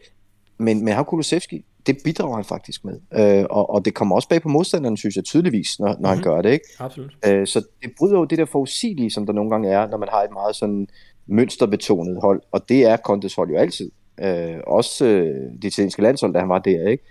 men 0.57 0.85
men 0.85 0.93
ham 0.93 1.05
Kulusevski, 1.05 1.65
det 1.87 1.97
bidrager 2.03 2.35
han 2.35 2.45
faktisk 2.45 2.85
med. 2.85 2.99
Øh, 3.13 3.45
og, 3.49 3.69
og 3.69 3.85
det 3.85 3.93
kommer 3.93 4.15
også 4.15 4.29
bag 4.29 4.41
på 4.41 4.49
modstanderen, 4.49 4.97
synes 4.97 5.15
jeg 5.15 5.23
tydeligvis, 5.23 5.79
når, 5.79 5.87
når 5.87 5.93
mm-hmm. 5.93 6.05
han 6.05 6.17
mhm. 6.17 6.23
gør 6.23 6.41
det. 6.41 6.51
Ikke? 6.51 6.65
Absolut. 6.79 7.17
Øh, 7.27 7.47
så 7.47 7.63
det 7.83 7.91
bryder 7.97 8.17
jo 8.17 8.25
det 8.25 8.37
der 8.37 8.45
forudsigelige, 8.45 9.11
som 9.11 9.25
der 9.25 9.33
nogle 9.33 9.49
gange 9.49 9.69
er, 9.69 9.87
når 9.87 9.97
man 9.97 10.09
har 10.11 10.23
et 10.23 10.31
meget 10.33 10.55
sådan 10.55 10.87
mønsterbetonet 11.27 12.21
hold, 12.21 12.41
og 12.51 12.69
det 12.69 12.85
er 12.85 12.97
Contes 12.97 13.35
hold 13.35 13.49
jo 13.49 13.57
altid. 13.57 13.91
Øh, 14.21 14.57
også 14.67 15.05
øh, 15.05 15.51
det 15.61 15.63
italienske 15.63 16.01
landshold, 16.01 16.33
da 16.33 16.39
han 16.39 16.49
var 16.49 16.59
der, 16.59 16.87
ikke? 16.87 17.03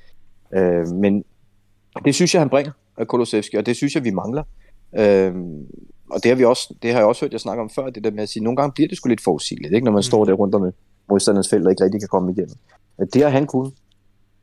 Øh, 0.54 0.88
men 0.88 1.24
det 2.04 2.14
synes 2.14 2.34
jeg, 2.34 2.40
han 2.40 2.48
bringer, 2.48 2.72
Kolosevski, 3.08 3.56
og 3.56 3.66
det 3.66 3.76
synes 3.76 3.94
jeg, 3.94 4.04
vi 4.04 4.10
mangler. 4.10 4.42
Øh, 4.98 5.34
og 6.10 6.22
det 6.22 6.28
har, 6.30 6.34
vi 6.34 6.44
også, 6.44 6.74
det 6.82 6.92
har 6.92 6.98
jeg 6.98 7.06
også 7.06 7.24
hørt 7.24 7.32
jer 7.32 7.38
snakke 7.38 7.62
om 7.62 7.70
før, 7.70 7.90
det 7.90 8.04
der 8.04 8.10
med 8.10 8.22
at 8.22 8.28
sige, 8.28 8.44
nogle 8.44 8.56
gange 8.56 8.72
bliver 8.72 8.88
det 8.88 8.96
sgu 8.96 9.08
lidt 9.08 9.20
forudsigeligt, 9.20 9.74
ikke? 9.74 9.84
når 9.84 9.92
man 9.92 9.98
mm. 9.98 10.02
står 10.02 10.24
der 10.24 10.32
rundt 10.32 10.54
om 10.54 10.72
modstanderens 11.10 11.48
felt 11.50 11.66
og 11.66 11.72
ikke 11.72 11.84
rigtig 11.84 12.00
kan 12.00 12.08
komme 12.08 12.32
igennem. 12.32 12.54
Det 13.12 13.22
har 13.22 13.28
han 13.28 13.46
kunnet. 13.46 13.72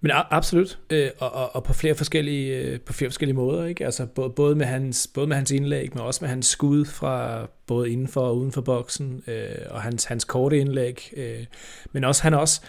Men 0.02 0.12
absolut, 0.14 0.80
øh, 0.90 1.10
og, 1.20 1.34
og, 1.34 1.56
og 1.56 1.64
på 1.64 1.74
flere 1.74 1.96
forskellige 1.96 2.58
øh, 2.58 2.80
på 2.80 2.94
flere 2.94 3.10
forskellige 3.10 3.36
måder, 3.36 3.66
ikke? 3.66 3.86
Altså 3.86 4.06
både, 4.06 4.30
både 4.30 4.56
med 4.56 4.66
hans 4.66 5.10
både 5.14 5.28
med 5.28 5.36
hans 5.36 5.52
indlæg, 5.52 5.90
men 5.94 6.04
også 6.04 6.24
med 6.24 6.30
hans 6.30 6.48
skud 6.48 6.86
fra 6.86 7.46
både 7.68 7.92
indenfor 7.92 8.22
og 8.22 8.38
uden 8.38 8.52
for 8.52 8.62
boksen, 8.62 9.24
øh, 9.28 9.56
og 9.70 9.82
hans 9.82 10.06
hans 10.06 10.24
korte 10.24 10.60
indlæg, 10.60 11.14
øh, 11.18 11.46
men 11.92 12.04
også 12.04 12.24
han 12.24 12.34
også, 12.34 12.62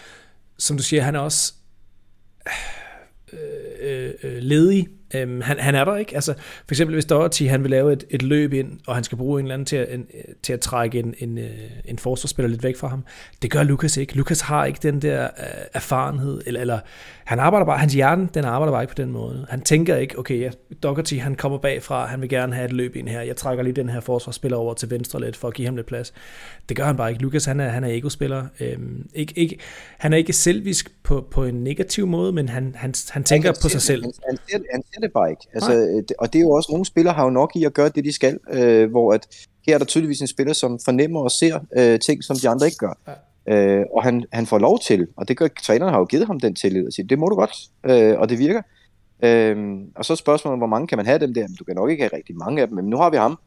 som 0.57 0.77
du 0.77 0.83
siger, 0.83 1.01
han 1.01 1.15
er 1.15 1.19
også 1.19 1.53
øh, 3.33 3.39
øh, 3.81 4.13
øh 4.23 4.37
ledig 4.37 4.87
Øhm, 5.15 5.41
han, 5.41 5.59
han 5.59 5.75
er 5.75 5.85
der 5.85 5.95
ikke. 5.95 6.15
Altså, 6.15 6.33
for 6.67 6.73
eksempel 6.73 6.95
hvis 6.95 7.05
Doherty 7.05 7.43
han 7.43 7.63
vil 7.63 7.71
lave 7.71 7.93
et, 7.93 8.03
et 8.09 8.21
løb 8.21 8.53
ind, 8.53 8.79
og 8.87 8.95
han 8.95 9.03
skal 9.03 9.17
bruge 9.17 9.39
en 9.39 9.45
eller 9.45 9.53
anden 9.53 9.65
til 9.65 9.75
at, 9.75 9.93
en, 9.93 10.05
til 10.43 10.53
at 10.53 10.59
trække 10.59 10.99
en, 10.99 11.13
en, 11.19 11.37
øh, 11.37 11.49
en 11.85 11.99
forsvarsspiller 11.99 12.49
lidt 12.49 12.63
væk 12.63 12.77
fra 12.77 12.87
ham. 12.87 13.05
Det 13.41 13.51
gør 13.51 13.63
Lukas 13.63 13.97
ikke. 13.97 14.15
Lukas 14.15 14.41
har 14.41 14.65
ikke 14.65 14.79
den 14.83 15.01
der 15.01 15.27
uh, 15.37 15.45
erfarenhed, 15.73 16.41
eller, 16.45 16.61
eller 16.61 16.79
han 17.25 17.39
arbejder 17.39 17.65
bare, 17.65 17.77
hans 17.77 17.93
hjerne, 17.93 18.29
den 18.33 18.45
arbejder 18.45 18.71
bare 18.71 18.83
ikke 18.83 18.95
på 18.95 19.01
den 19.01 19.11
måde. 19.11 19.45
Han 19.49 19.61
tænker 19.61 19.95
ikke, 19.95 20.19
okay, 20.19 20.39
ja, 20.39 20.49
Doherty 20.83 21.15
han 21.15 21.35
kommer 21.35 21.57
bagfra, 21.57 22.05
han 22.05 22.21
vil 22.21 22.29
gerne 22.29 22.55
have 22.55 22.65
et 22.65 22.73
løb 22.73 22.95
ind 22.95 23.07
her, 23.07 23.21
jeg 23.21 23.35
trækker 23.35 23.63
lige 23.63 23.73
den 23.73 23.89
her 23.89 23.99
forsvarsspiller 23.99 24.57
over 24.57 24.73
til 24.73 24.89
venstre 24.89 25.21
lidt, 25.21 25.35
for 25.35 25.47
at 25.47 25.53
give 25.53 25.65
ham 25.65 25.75
lidt 25.75 25.87
plads. 25.87 26.13
Det 26.69 26.77
gør 26.77 26.83
han 26.83 26.97
bare 26.97 27.09
ikke. 27.09 27.21
Lukas 27.21 27.45
han 27.45 27.59
er, 27.59 27.69
han 27.69 27.83
er 27.83 27.87
ego-spiller. 27.89 28.45
Øhm, 28.59 29.09
ikke, 29.13 29.33
ikke, 29.35 29.59
han 29.97 30.13
er 30.13 30.17
ikke 30.17 30.33
selvisk 30.33 30.91
på, 31.03 31.27
på 31.31 31.43
en 31.43 31.63
negativ 31.63 32.07
måde, 32.07 32.31
men 32.31 32.49
han, 32.49 32.75
han, 32.75 32.93
han 33.09 33.23
tænker 33.23 33.49
han 33.49 33.55
på 33.61 33.69
sig 33.69 33.81
selv. 33.81 34.03
Han, 34.03 34.37
han, 34.51 34.63
han 34.93 34.96
ser 34.97 35.01
det 35.01 35.13
bare 35.13 35.29
ikke. 35.29 35.47
Altså, 35.53 35.71
det, 36.07 36.13
og 36.19 36.33
det 36.33 36.39
er 36.39 36.43
jo 36.43 36.51
også, 36.51 36.71
nogle 36.71 36.85
spillere 36.85 37.13
har 37.13 37.23
jo 37.23 37.29
nok 37.29 37.51
i 37.55 37.63
at 37.63 37.73
gøre 37.73 37.89
det, 37.89 38.05
de 38.05 38.13
skal, 38.13 38.39
øh, 38.51 38.89
hvor 38.89 39.13
at 39.13 39.27
her 39.67 39.73
er 39.73 39.77
der 39.77 39.85
tydeligvis 39.85 40.21
en 40.21 40.27
spiller, 40.27 40.53
som 40.53 40.79
fornemmer 40.85 41.19
og 41.19 41.31
ser 41.31 41.59
øh, 41.77 41.99
ting, 41.99 42.23
som 42.23 42.35
de 42.37 42.49
andre 42.49 42.65
ikke 42.65 42.77
gør. 42.77 42.93
Ja. 43.07 43.13
Øh, 43.79 43.85
og 43.93 44.03
han, 44.03 44.25
han 44.33 44.45
får 44.45 44.59
lov 44.59 44.79
til, 44.79 45.07
og 45.17 45.27
det 45.27 45.37
gør 45.37 45.47
træneren 45.63 45.93
har 45.93 45.99
jo 45.99 46.05
givet 46.05 46.27
ham 46.27 46.39
den 46.39 46.55
tillid, 46.55 46.87
at 46.87 46.93
sige, 46.93 47.07
det 47.07 47.19
må 47.19 47.29
du 47.29 47.35
godt, 47.35 47.55
øh, 47.85 48.19
og 48.19 48.29
det 48.29 48.39
virker. 48.39 48.61
Øh, 49.23 49.77
og 49.95 50.05
så 50.05 50.13
er 50.13 50.15
spørgsmålet, 50.15 50.59
hvor 50.59 50.67
mange 50.67 50.87
kan 50.87 50.97
man 50.97 51.05
have 51.05 51.19
dem 51.19 51.33
der? 51.33 51.47
Du 51.59 51.63
kan 51.63 51.75
nok 51.75 51.89
ikke 51.89 52.03
have 52.03 52.17
rigtig 52.17 52.35
mange 52.37 52.61
af 52.61 52.67
dem, 52.67 52.75
men 52.75 52.85
nu 52.85 52.97
har 52.97 53.09
vi 53.09 53.17
ham. 53.17 53.39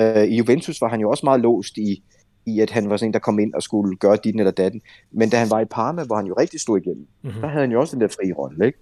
Øh, 0.00 0.24
I 0.24 0.36
Juventus 0.36 0.80
var 0.80 0.88
han 0.88 1.00
jo 1.00 1.10
også 1.10 1.26
meget 1.26 1.40
låst 1.40 1.76
i, 1.78 2.02
i 2.46 2.60
at 2.60 2.70
han 2.70 2.90
var 2.90 2.96
sådan 2.96 3.08
en, 3.08 3.12
der 3.12 3.18
kom 3.18 3.38
ind 3.38 3.54
og 3.54 3.62
skulle 3.62 3.96
gøre 3.96 4.16
dit 4.24 4.36
eller 4.36 4.50
datten. 4.50 4.80
Men 5.12 5.30
da 5.30 5.36
han 5.36 5.50
var 5.50 5.60
i 5.60 5.64
Parma, 5.64 6.04
hvor 6.04 6.16
han 6.16 6.26
jo 6.26 6.34
rigtig 6.34 6.60
stod 6.60 6.80
igennem, 6.80 7.06
mm-hmm. 7.22 7.40
der 7.40 7.48
havde 7.48 7.60
han 7.60 7.72
jo 7.72 7.80
også 7.80 7.96
den 7.96 8.00
der 8.00 8.08
frie 8.08 8.32
rolle, 8.32 8.66
ikke? 8.66 8.78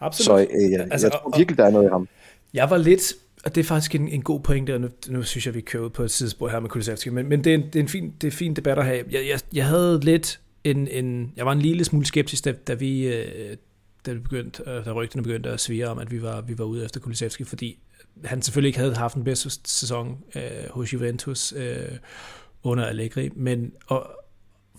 Absolut. 0.00 0.40
Så 0.40 0.46
øh, 0.54 0.70
jeg, 0.70 0.88
altså, 0.90 1.06
jeg 1.06 1.12
tror 1.12 1.36
virkelig, 1.36 1.58
der 1.58 1.64
er 1.64 1.70
noget 1.70 1.86
i 1.86 1.90
ham. 1.90 2.08
Jeg 2.54 2.70
var 2.70 2.76
lidt, 2.76 3.12
og 3.44 3.54
det 3.54 3.60
er 3.60 3.64
faktisk 3.64 3.94
en, 3.94 4.08
en 4.08 4.22
god 4.22 4.40
pointe, 4.40 4.74
og 4.74 4.80
nu, 4.80 4.88
nu 5.08 5.22
synes 5.22 5.46
jeg, 5.46 5.54
vi 5.54 5.60
kører 5.60 5.84
ud 5.84 5.90
på 5.90 6.02
et 6.02 6.10
sidespor 6.10 6.48
her 6.48 6.60
med 6.60 6.68
Kulisevski, 6.68 7.10
men, 7.10 7.28
men 7.28 7.44
det, 7.44 7.50
er 7.50 7.54
en, 7.54 7.62
det, 7.62 7.76
er 7.76 7.80
en 7.80 7.88
fin, 7.88 8.04
det 8.20 8.24
er 8.24 8.30
en 8.30 8.36
fin 8.36 8.54
debat 8.54 8.78
at 8.78 8.84
have. 8.84 9.04
Jeg, 9.10 9.26
jeg, 9.28 9.40
jeg 9.52 9.66
havde 9.66 10.00
lidt 10.02 10.40
en, 10.64 10.88
en, 10.88 11.32
jeg 11.36 11.46
var 11.46 11.52
en 11.52 11.58
lille 11.58 11.84
smule 11.84 12.06
skeptisk, 12.06 12.44
da, 12.44 12.52
da 12.52 12.74
vi, 12.74 13.06
øh, 13.06 13.56
da, 14.06 14.12
vi 14.12 14.18
begyndte, 14.18 14.62
øh, 14.66 14.84
da 14.84 14.92
rygtene 14.92 15.22
begyndte 15.22 15.50
at 15.50 15.60
svire 15.60 15.86
om, 15.86 15.98
at 15.98 16.10
vi 16.10 16.22
var, 16.22 16.40
vi 16.40 16.58
var 16.58 16.64
ude 16.64 16.84
efter 16.84 17.00
Kulisevski, 17.00 17.44
fordi 17.44 17.78
han 18.24 18.42
selvfølgelig 18.42 18.68
ikke 18.68 18.78
havde 18.78 18.94
haft 18.94 19.14
den 19.14 19.24
bedste 19.24 19.50
sæson 19.64 20.18
øh, 20.36 20.42
hos 20.70 20.92
Juventus 20.92 21.54
øh, 21.56 21.76
under 22.62 22.84
Allegri, 22.84 23.30
men 23.36 23.72
og, 23.86 24.10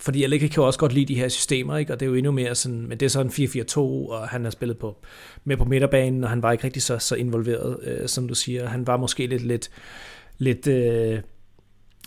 fordi 0.02 0.24
Allegri 0.24 0.46
kan 0.46 0.56
jo 0.56 0.66
også 0.66 0.78
godt 0.78 0.92
lide 0.92 1.14
de 1.14 1.18
her 1.18 1.28
systemer, 1.28 1.76
ikke? 1.76 1.92
og 1.92 2.00
det 2.00 2.06
er 2.06 2.10
jo 2.10 2.16
endnu 2.16 2.32
mere 2.32 2.54
sådan, 2.54 2.86
men 2.86 3.00
det 3.00 3.06
er 3.06 3.10
sådan 3.10 3.32
4-4-2, 3.32 3.78
og 3.78 4.28
han 4.28 4.44
har 4.44 4.50
spillet 4.50 4.78
på, 4.78 4.96
med 5.44 5.56
på 5.56 5.64
midterbanen, 5.64 6.24
og 6.24 6.30
han 6.30 6.42
var 6.42 6.52
ikke 6.52 6.64
rigtig 6.64 6.82
så, 6.82 6.98
så 6.98 7.14
involveret, 7.14 7.76
øh, 7.82 8.08
som 8.08 8.28
du 8.28 8.34
siger. 8.34 8.66
Han 8.66 8.86
var 8.86 8.96
måske 8.96 9.26
lidt, 9.26 9.42
lidt, 9.42 9.70
lidt 10.38 10.66
øh, 10.66 11.20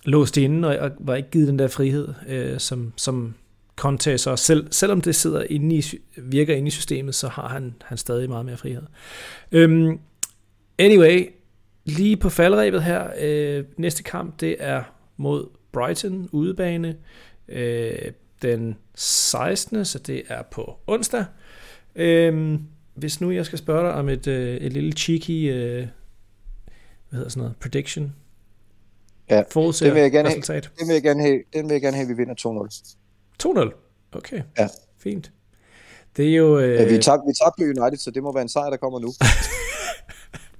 låst 0.05 0.37
inde, 0.37 0.67
og, 0.67 0.77
og 0.77 0.91
var 0.99 1.15
ikke 1.15 1.29
givet 1.29 1.47
den 1.47 1.59
der 1.59 1.67
frihed, 1.67 2.07
øh, 2.27 2.59
som, 2.59 2.93
som 2.97 3.33
Conte 3.75 4.17
så 4.17 4.35
selv, 4.35 4.67
selvom 4.71 5.01
det 5.01 5.15
sidder 5.15 5.43
inde 5.49 5.75
i, 5.75 5.83
virker 6.17 6.55
inde 6.55 6.67
i 6.67 6.71
systemet, 6.71 7.15
så 7.15 7.27
har 7.27 7.47
han, 7.47 7.73
han 7.81 7.97
stadig 7.97 8.29
meget 8.29 8.45
mere 8.45 8.57
frihed. 8.57 8.83
Øhm, 9.51 9.99
anyway, 10.77 11.29
lige 11.85 12.17
på 12.17 12.29
faldrebet 12.29 12.83
her, 12.83 13.07
øh, 13.19 13.63
næste 13.77 14.03
kamp, 14.03 14.39
det 14.41 14.55
er 14.59 14.83
mod 15.17 15.45
Brighton 15.71 16.29
udebane 16.31 16.95
øh, 17.47 18.11
den 18.41 18.77
16. 18.95 19.85
Så 19.85 19.99
det 19.99 20.23
er 20.27 20.41
på 20.51 20.75
onsdag. 20.87 21.25
Øh, 21.95 22.59
hvis 22.95 23.21
nu 23.21 23.31
jeg 23.31 23.45
skal 23.45 23.59
spørge 23.59 23.87
dig 23.87 23.93
om 23.93 24.09
et, 24.09 24.27
øh, 24.27 24.57
et 24.57 24.73
lille 24.73 24.91
cheeky 24.91 25.53
øh, 25.53 25.87
hvad 27.09 27.17
hedder 27.17 27.29
sådan 27.29 27.41
noget, 27.41 27.55
prediction. 27.61 28.15
Ja, 29.29 29.43
det 29.85 29.93
vil 29.93 30.01
jeg 30.01 30.11
gerne 30.11 30.29
have, 30.29 30.41
den 30.79 30.87
vil 30.87 30.93
jeg 30.93 31.03
gerne 31.03 31.21
have, 31.21 31.43
den 31.53 31.69
vil 31.69 31.73
jeg 31.73 31.81
gerne 31.81 31.97
have, 31.97 32.03
at 32.03 32.09
vi 32.09 32.13
vinder 32.13 32.35
2-0. 33.43 33.73
2-0? 33.73 34.17
Okay. 34.17 34.41
Ja. 34.57 34.67
Fint. 34.99 35.31
Det 36.17 36.29
er 36.29 36.35
jo... 36.35 36.59
Øh... 36.59 36.75
Ja, 36.75 36.85
vi 36.85 36.97
tabte, 37.01 37.23
vi 37.27 37.33
tabte 37.43 37.63
United, 37.63 37.97
så 37.97 38.11
det 38.11 38.23
må 38.23 38.33
være 38.33 38.41
en 38.41 38.49
sejr, 38.49 38.69
der 38.69 38.77
kommer 38.77 38.99
nu. 38.99 39.07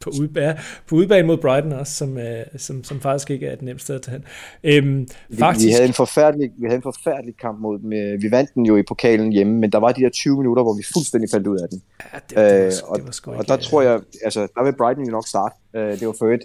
på, 0.05 0.11
udbane, 0.21 0.59
på 0.87 0.95
udbane 0.95 1.27
mod 1.27 1.37
Brighton 1.37 1.71
også, 1.73 1.93
som, 1.93 2.17
øh, 2.17 2.45
som, 2.57 2.83
som 2.83 3.01
faktisk 3.01 3.31
ikke 3.31 3.47
er 3.47 3.53
et 3.53 3.61
nemt 3.61 3.81
sted 3.81 3.95
at 3.95 4.01
tage 4.01 4.15
hen. 4.17 4.23
Øhm, 4.63 5.07
faktisk... 5.39 5.65
vi, 5.65 5.69
vi, 5.69 5.73
havde 5.73 5.87
en 5.87 5.93
forfærdelig, 5.93 6.51
vi 6.57 6.65
havde 6.65 6.75
en 6.75 6.81
forfærdelig 6.81 7.37
kamp 7.41 7.59
mod 7.59 7.79
dem. 7.79 7.93
Øh, 7.93 8.21
vi 8.21 8.31
vandt 8.31 8.53
den 8.53 8.65
jo 8.65 8.77
i 8.77 8.83
pokalen 8.83 9.31
hjemme, 9.31 9.53
men 9.53 9.71
der 9.71 9.77
var 9.77 9.91
de 9.91 10.01
der 10.01 10.09
20 10.09 10.37
minutter, 10.37 10.63
hvor 10.63 10.73
vi 10.73 10.83
fuldstændig 10.93 11.29
faldt 11.29 11.47
ud 11.47 11.59
af 11.59 11.69
den. 11.69 11.81
Ja, 12.13 12.19
det, 12.19 12.29
det, 12.29 12.37
var, 12.37 12.65
øh, 12.65 12.71
og, 12.83 12.97
det 12.97 13.05
var 13.05 13.11
sgu 13.11 13.31
ikke, 13.31 13.39
og 13.39 13.47
der 13.47 13.57
tror 13.57 13.81
jeg, 13.81 14.01
altså 14.23 14.47
der 14.55 14.63
vil 14.63 14.73
Brighton 14.77 15.05
jo 15.05 15.11
nok 15.11 15.27
starte. 15.27 15.55
Øh, 15.75 15.99
det 15.99 16.07
var 16.07 16.15
for 16.19 16.31
et. 16.31 16.41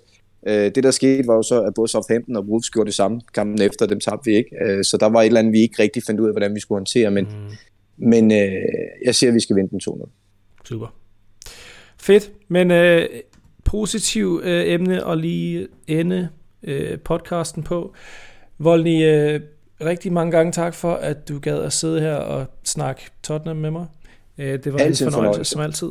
Øh, 0.46 0.74
det 0.74 0.84
der 0.84 0.90
skete 0.90 1.28
var 1.28 1.34
jo 1.34 1.42
så, 1.42 1.62
at 1.62 1.74
både 1.74 1.88
Southampton 1.88 2.36
og 2.36 2.44
Wolves 2.44 2.70
gjorde 2.70 2.86
det 2.86 2.94
samme 2.94 3.20
kampen 3.34 3.62
efter, 3.62 3.86
dem 3.86 4.00
tabte 4.00 4.30
vi 4.30 4.36
ikke. 4.36 4.50
Øh, 4.64 4.84
så 4.84 4.96
der 4.96 5.06
var 5.06 5.20
et 5.22 5.26
eller 5.26 5.40
andet, 5.40 5.52
vi 5.52 5.60
ikke 5.60 5.82
rigtig 5.82 6.02
fandt 6.02 6.20
ud 6.20 6.26
af, 6.26 6.32
hvordan 6.32 6.54
vi 6.54 6.60
skulle 6.60 6.76
håndtere, 6.76 7.10
men, 7.10 7.24
mm. 7.24 8.08
men 8.08 8.32
øh, 8.32 8.52
jeg 9.04 9.14
siger, 9.14 9.30
at 9.30 9.34
vi 9.34 9.40
skal 9.40 9.56
vinde 9.56 9.70
den 9.70 9.80
2-0. 9.88 10.08
Super. 10.64 10.86
Fedt, 12.00 12.32
men 12.48 12.70
øh, 12.70 13.08
positiv 13.70 14.40
øh, 14.44 14.62
emne 14.66 15.08
at 15.08 15.18
lige 15.18 15.68
ende 15.86 16.28
øh, 16.62 16.98
podcasten 16.98 17.62
på. 17.62 17.94
Volny, 18.58 19.04
øh, 19.04 19.40
rigtig 19.80 20.12
mange 20.12 20.32
gange 20.32 20.52
tak 20.52 20.74
for, 20.74 20.92
at 20.94 21.28
du 21.28 21.38
gad 21.38 21.62
at 21.62 21.72
sidde 21.72 22.00
her 22.00 22.14
og 22.14 22.46
snakke 22.64 23.02
Tottenham 23.22 23.56
med 23.56 23.70
mig. 23.70 23.86
Øh, 24.38 24.64
det 24.64 24.72
var 24.72 24.78
altid 24.78 25.06
en 25.06 25.12
fornøjelse, 25.12 25.12
fornøjelse, 25.12 25.50
som 25.50 25.60
altid. 25.60 25.90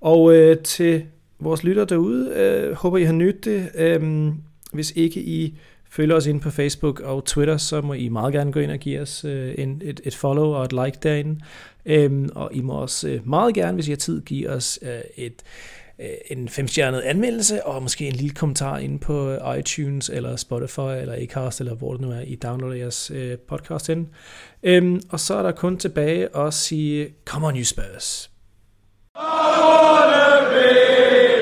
Og 0.00 0.34
øh, 0.34 0.58
til 0.58 1.04
vores 1.38 1.64
lytter 1.64 1.84
derude, 1.84 2.30
øh, 2.30 2.72
håber 2.72 2.98
I 2.98 3.04
har 3.04 3.12
nydt 3.12 3.44
det. 3.44 3.68
Øh, 3.74 4.32
hvis 4.72 4.92
ikke 4.96 5.20
I 5.20 5.58
følger 5.90 6.16
os 6.16 6.26
ind 6.26 6.40
på 6.40 6.50
Facebook 6.50 7.00
og 7.00 7.24
Twitter, 7.24 7.56
så 7.56 7.80
må 7.80 7.92
I 7.92 8.08
meget 8.08 8.32
gerne 8.32 8.52
gå 8.52 8.60
ind 8.60 8.70
og 8.70 8.78
give 8.78 9.00
os 9.00 9.24
øh, 9.24 9.54
en, 9.58 9.82
et, 9.84 10.00
et 10.04 10.14
follow 10.14 10.46
og 10.46 10.64
et 10.64 10.72
like 10.72 10.98
derinde. 11.02 11.40
Øh, 11.86 12.28
og 12.34 12.50
I 12.52 12.60
må 12.60 12.72
også 12.72 13.08
øh, 13.08 13.28
meget 13.28 13.54
gerne, 13.54 13.74
hvis 13.74 13.88
I 13.88 13.90
har 13.90 13.96
tid, 13.96 14.22
give 14.22 14.50
os 14.50 14.78
øh, 14.82 15.00
et 15.16 15.42
Øh, 16.00 16.08
en 16.30 16.48
femstjernet 16.48 17.00
anmeldelse, 17.00 17.66
og 17.66 17.82
måske 17.82 18.06
en 18.06 18.12
lille 18.12 18.34
kommentar 18.34 18.78
inde 18.78 18.98
på 18.98 19.30
øh, 19.30 19.58
iTunes, 19.58 20.08
eller 20.08 20.36
Spotify, 20.36 20.80
eller 20.80 21.14
Acast, 21.14 21.60
eller 21.60 21.74
hvor 21.74 21.92
det 21.92 22.00
nu 22.00 22.10
er, 22.10 22.20
I 22.20 22.34
downloader 22.34 22.76
jeres 22.76 23.10
øh, 23.10 23.38
podcast 23.38 23.86
hen. 23.86 24.08
Øhm, 24.62 25.00
og 25.10 25.20
så 25.20 25.34
er 25.34 25.42
der 25.42 25.52
kun 25.52 25.78
tilbage 25.78 26.36
at 26.36 26.54
sige, 26.54 27.14
come 27.24 27.46
on 27.46 27.56
you 27.56 27.64
Spurs. 27.64 28.30
I 29.16 29.18
wanna 29.18 30.50
be 30.50 31.35